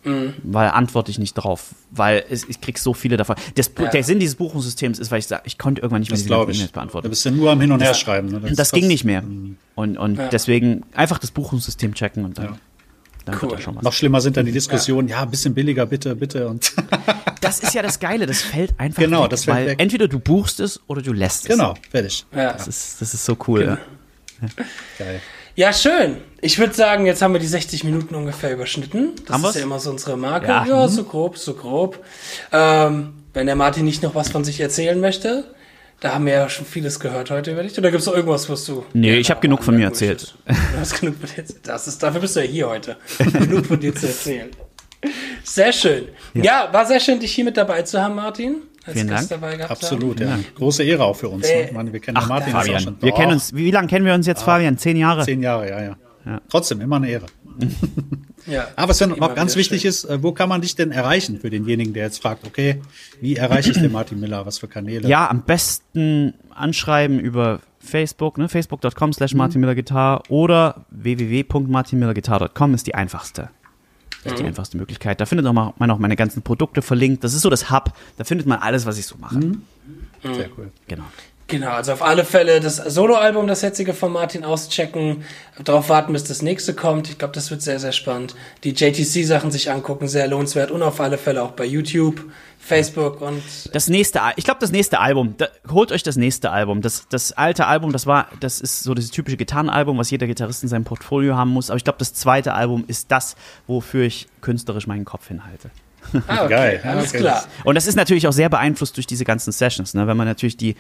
Mhm. 0.04 0.34
Weil 0.44 0.70
antworte 0.70 1.12
ich 1.12 1.20
nicht 1.20 1.34
drauf. 1.34 1.76
Weil 1.92 2.24
es, 2.30 2.46
ich 2.48 2.62
krieg 2.62 2.80
so 2.80 2.94
viele 2.94 3.18
davon. 3.18 3.36
Das, 3.56 3.70
Ja. 3.78 3.90
Der 3.90 4.04
Sinn 4.04 4.20
dieses 4.20 4.36
Buchungssystems 4.38 4.98
ist, 4.98 5.12
weil 5.12 5.20
ich 5.20 5.28
sage, 5.28 5.44
ich 5.46 5.58
konnte 5.60 5.82
irgendwann 5.82 6.00
nicht 6.00 6.10
mehr 6.10 6.18
Das 6.18 6.24
diese 6.24 6.34
ich. 6.34 6.42
E-Mails 6.58 6.72
Da 6.72 6.80
beantworten. 6.80 7.10
bist 7.10 7.26
du 7.26 7.32
nur 7.32 7.52
am 7.52 7.60
Hin- 7.62 7.72
und 7.74 7.82
Herschreiben. 7.84 8.32
Ne? 8.32 8.40
Das, 8.56 8.70
ist 8.70 8.74
ging 8.74 8.88
nicht 8.88 9.04
mehr. 9.04 9.24
Und, 9.76 9.98
und 9.98 10.18
Ja. 10.18 10.30
deswegen 10.30 10.84
einfach 10.96 11.20
das 11.20 11.32
Buchungssystem 11.32 11.94
checken 11.94 12.24
und 12.26 12.38
dann, 12.38 12.46
Ja. 12.46 12.58
Dann 13.32 13.40
Cool. 13.42 13.50
wird 13.50 13.60
da 13.60 13.64
schon 13.64 13.76
was. 13.76 13.84
Noch 13.84 13.94
schlimmer 13.94 14.22
sind 14.22 14.38
dann 14.38 14.46
die 14.46 14.52
Diskussionen, 14.52 15.08
ja, 15.08 15.22
ein 15.24 15.30
bisschen 15.30 15.54
billiger, 15.54 15.86
bitte, 15.86 16.16
bitte. 16.16 16.48
Und 16.48 16.74
Das 17.42 17.60
ist 17.62 17.74
ja 17.74 17.82
das 17.82 18.00
Geile, 18.00 18.26
das 18.26 18.42
fällt 18.42 18.74
einfach 18.78 19.02
Genau, 19.02 19.24
weg. 19.24 19.30
das 19.32 19.46
fällt 19.46 19.58
weil 19.58 19.68
weg. 19.68 19.80
entweder 19.82 20.08
du 20.08 20.20
buchst 20.20 20.60
es 20.60 20.80
oder 20.88 21.02
du 21.02 21.14
lässt 21.14 21.44
es. 21.44 21.56
genau, 21.56 21.74
fertig. 21.90 22.26
Ja. 22.36 22.54
Das 22.54 22.68
ist, 22.68 23.02
das 23.02 23.14
ist 23.14 23.24
so 23.26 23.38
cool. 23.48 23.62
Genau. 23.62 23.72
Ja. 24.42 24.48
Geil. 24.98 25.22
ja, 25.56 25.74
schön. 25.74 26.18
Ich 26.42 26.58
würde 26.60 26.74
sagen, 26.74 27.06
jetzt 27.06 27.22
haben 27.22 27.34
wir 27.34 27.40
die 27.40 27.48
60 27.48 27.84
Minuten 27.84 28.16
ungefähr 28.16 28.54
überschnitten. 28.54 29.12
Das 29.26 29.34
Haben 29.34 29.42
ist 29.42 29.48
wir's? 29.48 29.56
ja 29.56 29.62
immer 29.64 29.80
so 29.80 29.90
unsere 29.90 30.16
Marke. 30.18 30.48
Ja. 30.48 30.66
Ja, 30.66 30.88
so 30.88 31.04
grob, 31.04 31.38
so 31.38 31.54
grob. 31.54 32.04
Ähm, 32.52 33.14
wenn 33.34 33.46
der 33.48 33.56
Martin 33.56 33.86
nicht 33.86 34.02
noch 34.04 34.16
was 34.16 34.30
von 34.30 34.44
sich 34.44 34.60
erzählen 34.60 35.00
möchte, 35.00 35.46
da 36.02 36.14
haben 36.14 36.26
wir 36.26 36.34
ja 36.34 36.50
schon 36.50 36.66
vieles 36.66 37.00
gehört 37.00 37.30
heute 37.32 37.52
über 37.52 37.64
dich. 37.64 37.78
Oder 37.78 37.92
gibt 37.92 38.02
es 38.02 38.08
noch 38.08 38.14
irgendwas, 38.16 38.50
was 38.50 38.66
du. 38.66 38.86
Nee, 38.94 39.18
ich 39.18 39.30
hab 39.30 39.38
auch 39.38 39.42
genug 39.42 39.64
von 39.64 39.76
mir 39.76 39.86
erzählt. 39.86 40.36
Du 40.48 40.54
hast 40.80 41.00
genug 41.00 41.16
von 41.20 41.30
dir 41.30 41.38
erzählt. 41.40 41.60
Das 41.68 41.88
ist, 41.88 42.02
dafür 42.02 42.22
bist 42.22 42.36
du 42.36 42.40
ja 42.42 42.46
hier 42.46 42.70
heute. 42.70 42.98
genug 43.34 43.66
von 43.66 43.80
dir 43.80 43.94
zu 43.94 44.08
erzählen. 44.08 44.50
Sehr 45.44 45.72
schön. 45.74 46.06
Ja. 46.34 46.70
war 46.72 46.86
sehr 46.86 47.00
schön, 47.00 47.20
dich 47.20 47.32
hier 47.34 47.46
mit 47.46 47.58
dabei 47.58 47.82
zu 47.84 48.02
haben, 48.02 48.16
Martin. 48.16 48.58
Als 48.86 48.96
Vielen 48.96 49.08
Gast 49.10 49.30
Dank. 49.32 49.42
dabei 49.42 49.56
gehabt 49.58 49.72
Absolut, 49.72 50.20
haben. 50.22 50.30
ja. 50.30 50.40
Große 50.56 50.84
Ehre 50.84 51.04
auch 51.04 51.16
für 51.16 51.30
uns. 51.30 51.48
Äh, 51.48 51.56
Ne? 51.56 51.66
Ich 51.66 51.72
meine, 51.74 51.94
wir 51.94 52.00
kennen 52.00 52.18
den 52.20 52.28
Martin 52.28 52.52
Fabian, 52.54 52.80
schon. 52.82 52.98
wir 53.02 53.12
kennen 53.12 53.34
uns, 53.34 53.54
wie, 53.54 53.72
lange 53.72 53.88
kennen 53.88 54.06
wir 54.06 54.14
uns 54.14 54.26
jetzt, 54.26 54.42
Fabian? 54.44 54.78
Zehn 54.78 54.98
Jahre? 54.98 55.26
Zehn 55.26 55.42
Jahre, 55.44 55.70
ja, 55.70 55.82
ja. 55.84 55.96
Ja. 56.26 56.42
Trotzdem, 56.50 56.82
immer 56.82 56.98
eine 56.98 57.10
Ehre. 57.10 57.26
Ja. 58.46 58.68
Aber 58.76 58.90
was 58.90 59.00
ja 59.00 59.08
noch 59.08 59.36
ganz 59.36 59.56
wichtig 59.56 59.82
schön. 59.82 59.90
ist, 59.90 60.06
äh, 60.06 60.22
wo 60.24 60.32
kann 60.32 60.50
man 60.50 60.62
dich 60.62 60.76
denn 60.76 60.92
erreichen 60.92 61.40
für 61.40 61.50
denjenigen, 61.50 61.94
der 61.94 62.06
jetzt 62.06 62.22
fragt, 62.22 62.46
okay, 62.46 62.82
wie 63.22 63.36
erreiche 63.36 63.72
ich 63.72 63.78
den 63.78 63.92
Martin 63.92 64.20
Miller, 64.20 64.46
was 64.46 64.60
für 64.60 64.68
Kanäle? 64.68 65.08
Ja, 65.08 65.30
am 65.30 65.44
besten 65.44 66.34
anschreiben 66.50 67.20
über 67.20 67.62
Facebook, 67.80 68.38
ne? 68.38 68.50
facebook.com 68.50 69.14
slash 69.14 69.34
martinmillergitarre 69.34 70.24
oder 70.30 70.86
www.martinmillergitarre.com 70.90 72.74
ist 72.74 72.88
die 72.88 72.96
einfachste. 72.96 73.50
Das 74.24 74.34
ist 74.34 74.40
die 74.40 74.46
einfachste 74.46 74.78
Möglichkeit. 74.78 75.22
Da 75.22 75.26
findet 75.26 75.48
auch 75.48 75.54
man 75.54 75.92
auch 75.92 76.00
meine 76.00 76.18
ganzen 76.18 76.42
Produkte 76.42 76.82
verlinkt. 76.82 77.24
Das 77.24 77.34
ist 77.34 77.42
so 77.42 77.50
das 77.50 77.72
Hub. 77.72 77.94
Da 78.18 78.26
findet 78.26 78.48
man 78.48 78.60
alles, 78.60 78.86
was 78.86 78.98
ich 78.98 79.06
so 79.06 79.16
mache. 79.18 79.40
Sehr 80.22 80.50
cool. 80.58 80.72
Genau. 80.88 81.06
Genau, 81.50 81.72
also 81.72 81.94
auf 81.94 82.04
alle 82.04 82.26
Fälle 82.26 82.60
das 82.60 82.78
Soloalbum, 82.78 83.48
das 83.48 83.64
jetzige 83.64 83.96
von 83.96 84.12
Martin 84.12 84.46
auschecken, 84.46 85.24
darauf 85.64 85.90
warten, 85.90 86.14
bis 86.14 86.24
das 86.24 86.44
nächste 86.44 86.76
kommt. 86.76 87.10
Ich 87.10 87.18
glaube, 87.18 87.34
das 87.34 87.50
wird 87.50 87.64
sehr, 87.64 87.80
sehr 87.80 87.92
spannend. 87.92 88.36
Die 88.64 88.70
JTC-Sachen 88.70 89.50
sich 89.50 89.72
angucken, 89.72 90.08
sehr 90.08 90.28
lohnenswert 90.28 90.70
und 90.70 90.84
auf 90.84 91.02
alle 91.02 91.18
Fälle 91.18 91.42
auch 91.42 91.52
bei 91.52 91.66
YouTube, 91.66 92.24
Facebook 92.60 93.20
und 93.22 93.42
Das 93.74 93.90
nächste, 93.90 94.22
ich 94.36 94.44
glaube, 94.44 94.60
das 94.60 94.72
nächste 94.72 95.00
Album, 95.00 95.34
da, 95.38 95.48
holt 95.72 95.92
euch 95.92 96.04
das 96.04 96.18
nächste 96.18 96.52
Album. 96.52 96.84
Das, 96.84 97.08
das 97.10 97.32
alte 97.32 97.66
Album, 97.66 97.92
das 97.92 98.06
war, 98.06 98.28
das 98.40 98.62
ist 98.62 98.84
so 98.84 98.94
das 98.94 99.10
typische 99.10 99.38
Gitarrenalbum, 99.38 99.98
was 99.98 100.12
jeder 100.12 100.28
Gitarrist 100.28 100.62
in 100.62 100.70
seinem 100.70 100.84
Portfolio 100.84 101.36
haben 101.36 101.50
muss. 101.50 101.72
Aber 101.72 101.78
ich 101.78 101.84
glaube, 101.84 101.98
das 101.98 102.14
zweite 102.14 102.54
Album 102.54 102.84
ist 102.88 103.12
das, 103.12 103.36
wofür 103.66 104.06
ich 104.06 104.28
künstlerisch 104.42 104.86
meinen 104.86 105.06
Kopf 105.06 105.28
hinhalte. 105.28 105.72
ah, 106.28 106.44
okay, 106.44 106.50
Geil, 106.50 106.82
alles 106.84 107.10
okay. 107.10 107.20
klar. 107.20 107.44
Und 107.64 107.76
das 107.76 107.88
ist 107.88 107.96
natürlich 107.96 108.28
auch 108.28 108.34
sehr 108.34 108.50
beeinflusst 108.50 108.96
durch 108.98 109.08
diese 109.08 109.26
ganzen 109.26 109.52
Sessions. 109.52 109.94
Ne? 109.94 110.08
Wenn 110.08 110.18
man 110.18 110.28
natürlich 110.28 110.58
die, 110.58 110.76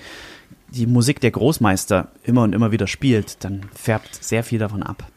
die 0.71 0.85
Musik 0.87 1.19
der 1.21 1.31
Großmeister 1.31 2.07
immer 2.23 2.43
und 2.43 2.53
immer 2.53 2.71
wieder 2.71 2.87
spielt, 2.87 3.43
dann 3.43 3.61
färbt 3.75 4.23
sehr 4.23 4.43
viel 4.43 4.59
davon 4.59 4.83
ab. 4.83 5.07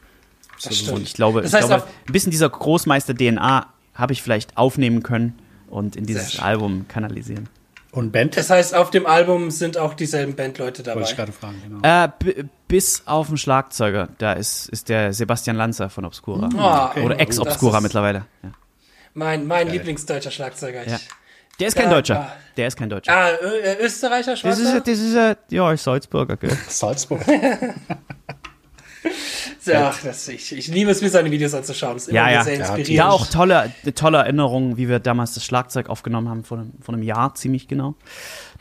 Das 0.62 0.76
stimmt. 0.76 0.98
Und 0.98 1.02
ich 1.02 1.14
glaube, 1.14 1.42
Das 1.42 1.50
ich 1.50 1.56
heißt 1.56 1.68
glaube 1.68 1.82
auch- 1.84 1.88
ein 2.06 2.12
bisschen 2.12 2.30
dieser 2.30 2.48
Großmeister-DNA 2.48 3.66
habe 3.94 4.12
ich 4.12 4.22
vielleicht 4.22 4.56
aufnehmen 4.56 5.02
können 5.02 5.38
und 5.68 5.96
in 5.96 6.04
dieses. 6.06 6.38
Album 6.38 6.86
kanalisieren. 6.88 7.48
Und 7.90 8.10
Band? 8.10 8.36
Das 8.38 8.48
heißt, 8.48 8.74
auf 8.74 8.90
dem 8.90 9.04
Album 9.04 9.50
sind 9.50 9.76
auch 9.76 9.92
dieselben 9.92 10.34
Bandleute 10.34 10.82
dabei. 10.82 11.00
Wollte 11.00 11.10
ich 11.10 11.16
gerade 11.16 11.32
fragen, 11.32 11.56
genau. 11.62 11.80
Äh, 11.82 12.44
bis 12.66 13.02
auf 13.04 13.28
den 13.28 13.36
Schlagzeuger, 13.36 14.08
da 14.16 14.32
ist, 14.32 14.68
ist 14.70 14.88
der 14.88 15.12
Sebastian 15.12 15.56
Lanzer 15.56 15.90
von 15.90 16.06
Obscura. 16.06 16.48
Ah, 16.56 16.86
okay. 16.90 17.04
Oder 17.04 17.20
Ex-Obscura 17.20 17.82
mittlerweile. 17.82 18.24
Ja. 18.42 18.50
Mein, 19.12 19.46
mein 19.46 19.68
Lieblingsdeutscher 19.68 20.30
Schlagzeuger. 20.30 20.88
Ja. 20.88 20.98
Der 21.60 21.68
ist 21.68 21.74
kein 21.74 21.84
Ja, 21.86 21.90
Deutscher. 21.90 22.20
ah. 22.20 22.32
Der 22.56 22.66
ist 22.68 22.76
kein 22.76 22.90
Deutscher. 22.90 23.12
ah, 23.12 23.30
Ö 23.42 23.46
äh, 23.60 23.76
Österreicher 23.84 24.34
Das 24.42 24.58
ist, 24.58 24.74
das 24.86 24.98
ist, 24.98 25.14
äh, 25.14 25.36
ja, 25.50 25.72
ist 25.72 25.84
Salzburger, 25.84 26.36
gell? 26.36 26.56
Salzburg. 26.68 27.22
Ach, 29.74 29.98
das, 30.02 30.28
ich, 30.28 30.56
ich 30.56 30.68
liebe 30.68 30.90
es, 30.90 31.00
mir 31.02 31.08
seine 31.08 31.30
Videos 31.30 31.54
anzuschauen. 31.54 31.94
Das 31.94 32.08
ist 32.08 32.14
Ja, 32.14 32.22
immer 32.24 32.32
ja. 32.32 32.44
sehr 32.44 32.54
Ja, 32.54 32.60
inspirierend. 32.66 32.98
Da 32.98 33.08
auch 33.10 33.26
tolle, 33.28 33.72
tolle 33.94 34.18
Erinnerung, 34.18 34.76
wie 34.76 34.88
wir 34.88 34.98
damals 34.98 35.34
das 35.34 35.44
Schlagzeug 35.44 35.88
aufgenommen 35.88 36.28
haben, 36.28 36.44
vor 36.44 36.58
einem, 36.58 36.72
vor 36.80 36.94
einem 36.94 37.02
Jahr 37.04 37.34
ziemlich 37.34 37.68
genau. 37.68 37.94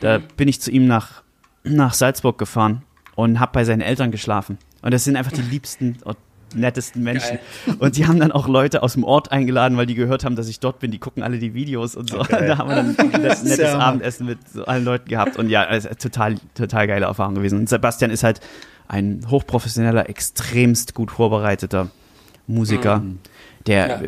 Da 0.00 0.18
bin 0.36 0.48
ich 0.48 0.60
zu 0.60 0.70
ihm 0.70 0.86
nach 0.86 1.22
nach 1.64 1.94
Salzburg 1.94 2.38
gefahren 2.38 2.82
und 3.14 3.38
habe 3.38 3.52
bei 3.52 3.64
seinen 3.64 3.82
Eltern 3.82 4.10
geschlafen. 4.10 4.58
Und 4.80 4.92
das 4.92 5.04
sind 5.04 5.16
einfach 5.16 5.30
die 5.32 5.42
liebsten 5.50 5.98
nettesten 6.54 7.02
Menschen. 7.02 7.38
Und 7.78 7.96
die 7.96 8.06
haben 8.06 8.18
dann 8.20 8.32
auch 8.32 8.48
Leute 8.48 8.82
aus 8.82 8.94
dem 8.94 9.04
Ort 9.04 9.32
eingeladen, 9.32 9.76
weil 9.76 9.86
die 9.86 9.94
gehört 9.94 10.24
haben, 10.24 10.36
dass 10.36 10.48
ich 10.48 10.60
dort 10.60 10.78
bin. 10.80 10.90
Die 10.90 10.98
gucken 10.98 11.22
alle 11.22 11.38
die 11.38 11.54
Videos 11.54 11.94
und 11.96 12.10
so. 12.10 12.20
Okay. 12.20 12.46
Da 12.48 12.58
haben 12.58 12.68
wir 12.68 12.76
dann 12.76 12.96
ein 12.98 13.08
nettes, 13.22 13.42
nettes 13.42 13.58
Ja. 13.58 13.78
Abendessen 13.78 14.26
mit 14.26 14.38
so 14.52 14.64
allen 14.64 14.84
Leuten 14.84 15.08
gehabt. 15.08 15.36
Und 15.36 15.48
ja, 15.48 15.78
total, 15.80 16.36
total 16.54 16.86
geile 16.86 17.06
Erfahrung 17.06 17.34
gewesen. 17.34 17.58
Und 17.58 17.68
Sebastian 17.68 18.10
ist 18.10 18.22
halt 18.24 18.40
ein 18.88 19.26
hochprofessioneller, 19.30 20.08
extremst 20.08 20.94
gut 20.94 21.10
vorbereiteter 21.10 21.90
Musiker, 22.46 23.02
der 23.66 23.88
Ja. 23.88 24.00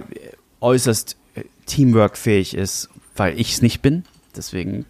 äußerst 0.60 1.16
äh, 1.36 1.42
teamworkfähig 1.66 2.54
ist, 2.54 2.90
weil 3.16 3.38
ich 3.38 3.52
es 3.52 3.62
nicht 3.62 3.80
bin. 3.82 4.04
Deswegen 4.36 4.84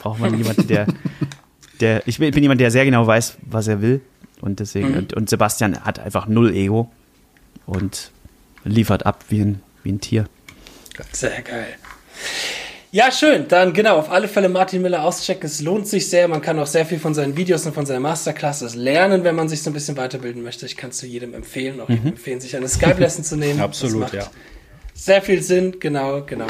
braucht 0.00 0.18
man 0.20 0.36
jemanden, 0.36 0.66
der, 0.66 0.86
der, 1.80 2.06
ich 2.08 2.18
bin 2.18 2.34
jemand, 2.42 2.60
der 2.60 2.70
sehr 2.70 2.84
genau 2.84 3.06
weiß, 3.06 3.36
was 3.42 3.68
er 3.68 3.82
will. 3.82 4.00
Und 4.40 4.60
deswegen, 4.60 4.96
und, 4.96 5.14
und 5.14 5.28
Sebastian 5.28 5.84
hat 5.84 5.98
einfach 5.98 6.26
null 6.26 6.54
Ego 6.54 6.90
und 7.66 8.10
liefert 8.64 9.06
ab 9.06 9.24
wie 9.28 9.40
ein, 9.40 9.62
wie 9.82 9.92
ein 9.92 10.00
Tier. 10.00 10.26
Sehr 11.12 11.42
geil. 11.42 11.66
Ja, 12.92 13.12
schön. 13.12 13.46
Dann 13.46 13.72
genau, 13.72 13.98
auf 13.98 14.10
alle 14.10 14.26
Fälle 14.26 14.48
Martin 14.48 14.82
Miller 14.82 15.04
auschecken. 15.04 15.46
Es 15.46 15.60
lohnt 15.60 15.86
sich 15.86 16.10
sehr. 16.10 16.26
Man 16.26 16.42
kann 16.42 16.58
auch 16.58 16.66
sehr 16.66 16.84
viel 16.84 16.98
von 16.98 17.14
seinen 17.14 17.36
Videos 17.36 17.64
und 17.64 17.72
von 17.72 17.86
seinen 17.86 18.02
Masterclasses 18.02 18.74
lernen, 18.74 19.22
wenn 19.22 19.36
man 19.36 19.48
sich 19.48 19.62
so 19.62 19.70
ein 19.70 19.74
bisschen 19.74 19.96
weiterbilden 19.96 20.42
möchte. 20.42 20.66
Ich 20.66 20.76
kann 20.76 20.90
es 20.90 20.96
zu 20.96 21.06
jedem 21.06 21.32
empfehlen, 21.32 21.80
auch 21.80 21.88
jedem 21.88 22.08
empfehlen, 22.08 22.40
sich 22.40 22.56
eine 22.56 22.68
Skype-Lesson 22.68 23.24
zu 23.24 23.36
nehmen. 23.36 23.60
Absolut, 23.60 23.94
das 23.94 24.12
macht 24.12 24.14
ja. 24.14 24.30
Sehr 24.92 25.22
viel 25.22 25.40
Sinn, 25.40 25.76
genau, 25.78 26.22
genau. 26.26 26.46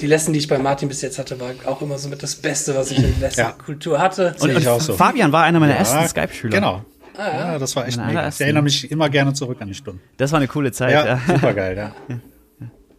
Die 0.00 0.06
Lesson, 0.06 0.32
die 0.32 0.38
ich 0.38 0.48
bei 0.48 0.58
Martin 0.58 0.88
bis 0.88 1.02
jetzt 1.02 1.18
hatte, 1.18 1.38
war 1.40 1.50
auch 1.66 1.82
immer 1.82 1.98
so 1.98 2.08
mit 2.08 2.22
das 2.22 2.36
Beste, 2.36 2.74
was 2.76 2.92
ich 2.92 2.98
in 2.98 3.02
der 3.20 3.28
Lesson-Kultur 3.28 3.98
hatte. 3.98 4.36
Und, 4.38 4.54
und 4.54 4.66
auch 4.68 4.80
so. 4.80 4.94
Fabian 4.94 5.32
war 5.32 5.42
einer 5.42 5.58
meiner 5.58 5.74
ersten 5.74 5.98
Ja, 5.98 6.08
Skype-Schüler. 6.08 6.54
Genau. 6.54 6.84
Ja. 7.28 7.58
das 7.58 7.74
war 7.76 7.86
echt 7.86 7.98
mega. 8.04 8.28
Ich 8.28 8.40
erinnere 8.40 8.62
mich 8.62 8.90
immer 8.90 9.08
gerne 9.10 9.32
zurück 9.34 9.58
an 9.60 9.68
die 9.68 9.74
Stunden. 9.74 10.00
Das 10.16 10.32
war 10.32 10.38
eine 10.38 10.48
coole 10.48 10.72
Zeit. 10.72 10.92
Ja, 10.92 11.06
Ja. 11.06 11.20
super 11.26 11.52
geil, 11.54 11.76
ja. 11.76 11.94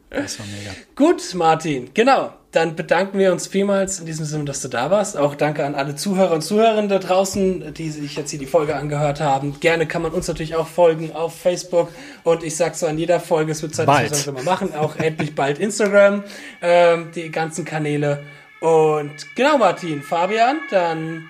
Das 0.09 0.39
war 0.39 0.45
mega. 0.47 0.71
Gut, 0.95 1.33
Martin, 1.35 1.89
genau. 1.93 2.33
Dann 2.51 2.75
bedanken 2.75 3.17
wir 3.17 3.31
uns 3.31 3.47
vielmals 3.47 4.01
in 4.01 4.05
diesem 4.05 4.25
Sinne, 4.25 4.43
dass 4.43 4.61
du 4.61 4.67
da 4.67 4.91
warst. 4.91 5.15
Auch 5.15 5.35
danke 5.35 5.65
an 5.65 5.73
alle 5.73 5.95
Zuhörer 5.95 6.33
und 6.33 6.41
Zuhörerinnen 6.41 6.89
da 6.89 6.99
draußen, 6.99 7.73
die 7.73 7.89
sich 7.89 8.17
jetzt 8.17 8.29
hier 8.29 8.39
die 8.39 8.45
Folge 8.45 8.75
angehört 8.75 9.21
haben. 9.21 9.57
Gerne 9.61 9.85
kann 9.87 10.01
man 10.01 10.11
uns 10.11 10.27
natürlich 10.27 10.57
auch 10.57 10.67
folgen 10.67 11.13
auf 11.15 11.39
Facebook. 11.39 11.87
Und 12.25 12.43
ich 12.43 12.57
sag 12.57 12.75
so 12.75 12.87
an 12.87 12.97
jeder 12.97 13.21
Folge, 13.21 13.53
es 13.53 13.61
wird 13.61 13.73
Zeit, 13.73 13.85
Bald. 13.85 14.11
dass 14.11 14.25
wir 14.25 14.33
das 14.33 14.43
mal 14.43 14.51
machen. 14.51 14.75
Auch 14.75 14.97
endlich 14.97 15.33
bald 15.33 15.59
Instagram, 15.59 16.25
ähm, 16.61 17.11
die 17.15 17.31
ganzen 17.31 17.63
Kanäle. 17.63 18.21
Und 18.59 19.11
genau, 19.37 19.57
Martin, 19.57 20.01
Fabian, 20.01 20.57
dann. 20.71 21.29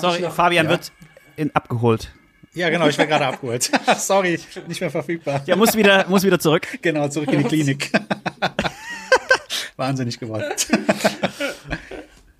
Sorry, 0.00 0.24
Fabian 0.30 0.64
Ja. 0.66 0.70
wird 0.72 0.90
in, 1.36 1.54
abgeholt. 1.54 2.10
Ja, 2.54 2.70
genau, 2.70 2.86
ich 2.86 2.98
war 2.98 3.06
gerade 3.06 3.26
abgeholt. 3.26 3.70
Sorry, 3.98 4.38
nicht 4.68 4.80
mehr 4.80 4.90
verfügbar. 4.90 5.40
Der 5.46 5.56
muss 5.56 5.76
wieder, 5.76 6.06
muss 6.08 6.22
wieder 6.22 6.38
zurück. 6.38 6.66
Genau, 6.82 7.08
zurück 7.08 7.32
in 7.32 7.38
die 7.38 7.44
Klinik. 7.48 7.90
Wahnsinnig 9.76 10.20
geworden. 10.20 10.44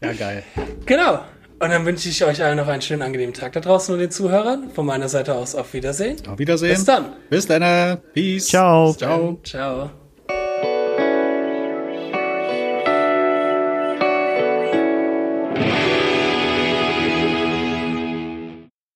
ja, 0.00 0.12
geil. 0.12 0.44
Genau. 0.86 1.24
Und 1.58 1.70
dann 1.70 1.84
wünsche 1.86 2.08
ich 2.08 2.24
euch 2.24 2.42
allen 2.42 2.56
noch 2.58 2.68
einen 2.68 2.82
schönen, 2.82 3.02
angenehmen 3.02 3.34
Tag 3.34 3.52
da 3.52 3.60
draußen 3.60 3.92
und 3.94 4.00
den 4.00 4.10
Zuhörern. 4.10 4.70
Von 4.70 4.86
meiner 4.86 5.08
Seite 5.08 5.34
aus 5.34 5.54
auf 5.54 5.72
Wiedersehen. 5.72 6.16
Auf 6.28 6.38
Wiedersehen. 6.38 6.74
Bis 6.74 6.84
dann. 6.84 7.12
Bis 7.30 7.46
dann. 7.46 8.00
Peace. 8.12 8.48
Ciao. 8.48 8.92
Ciao. 8.92 9.40
Ciao. 9.42 10.03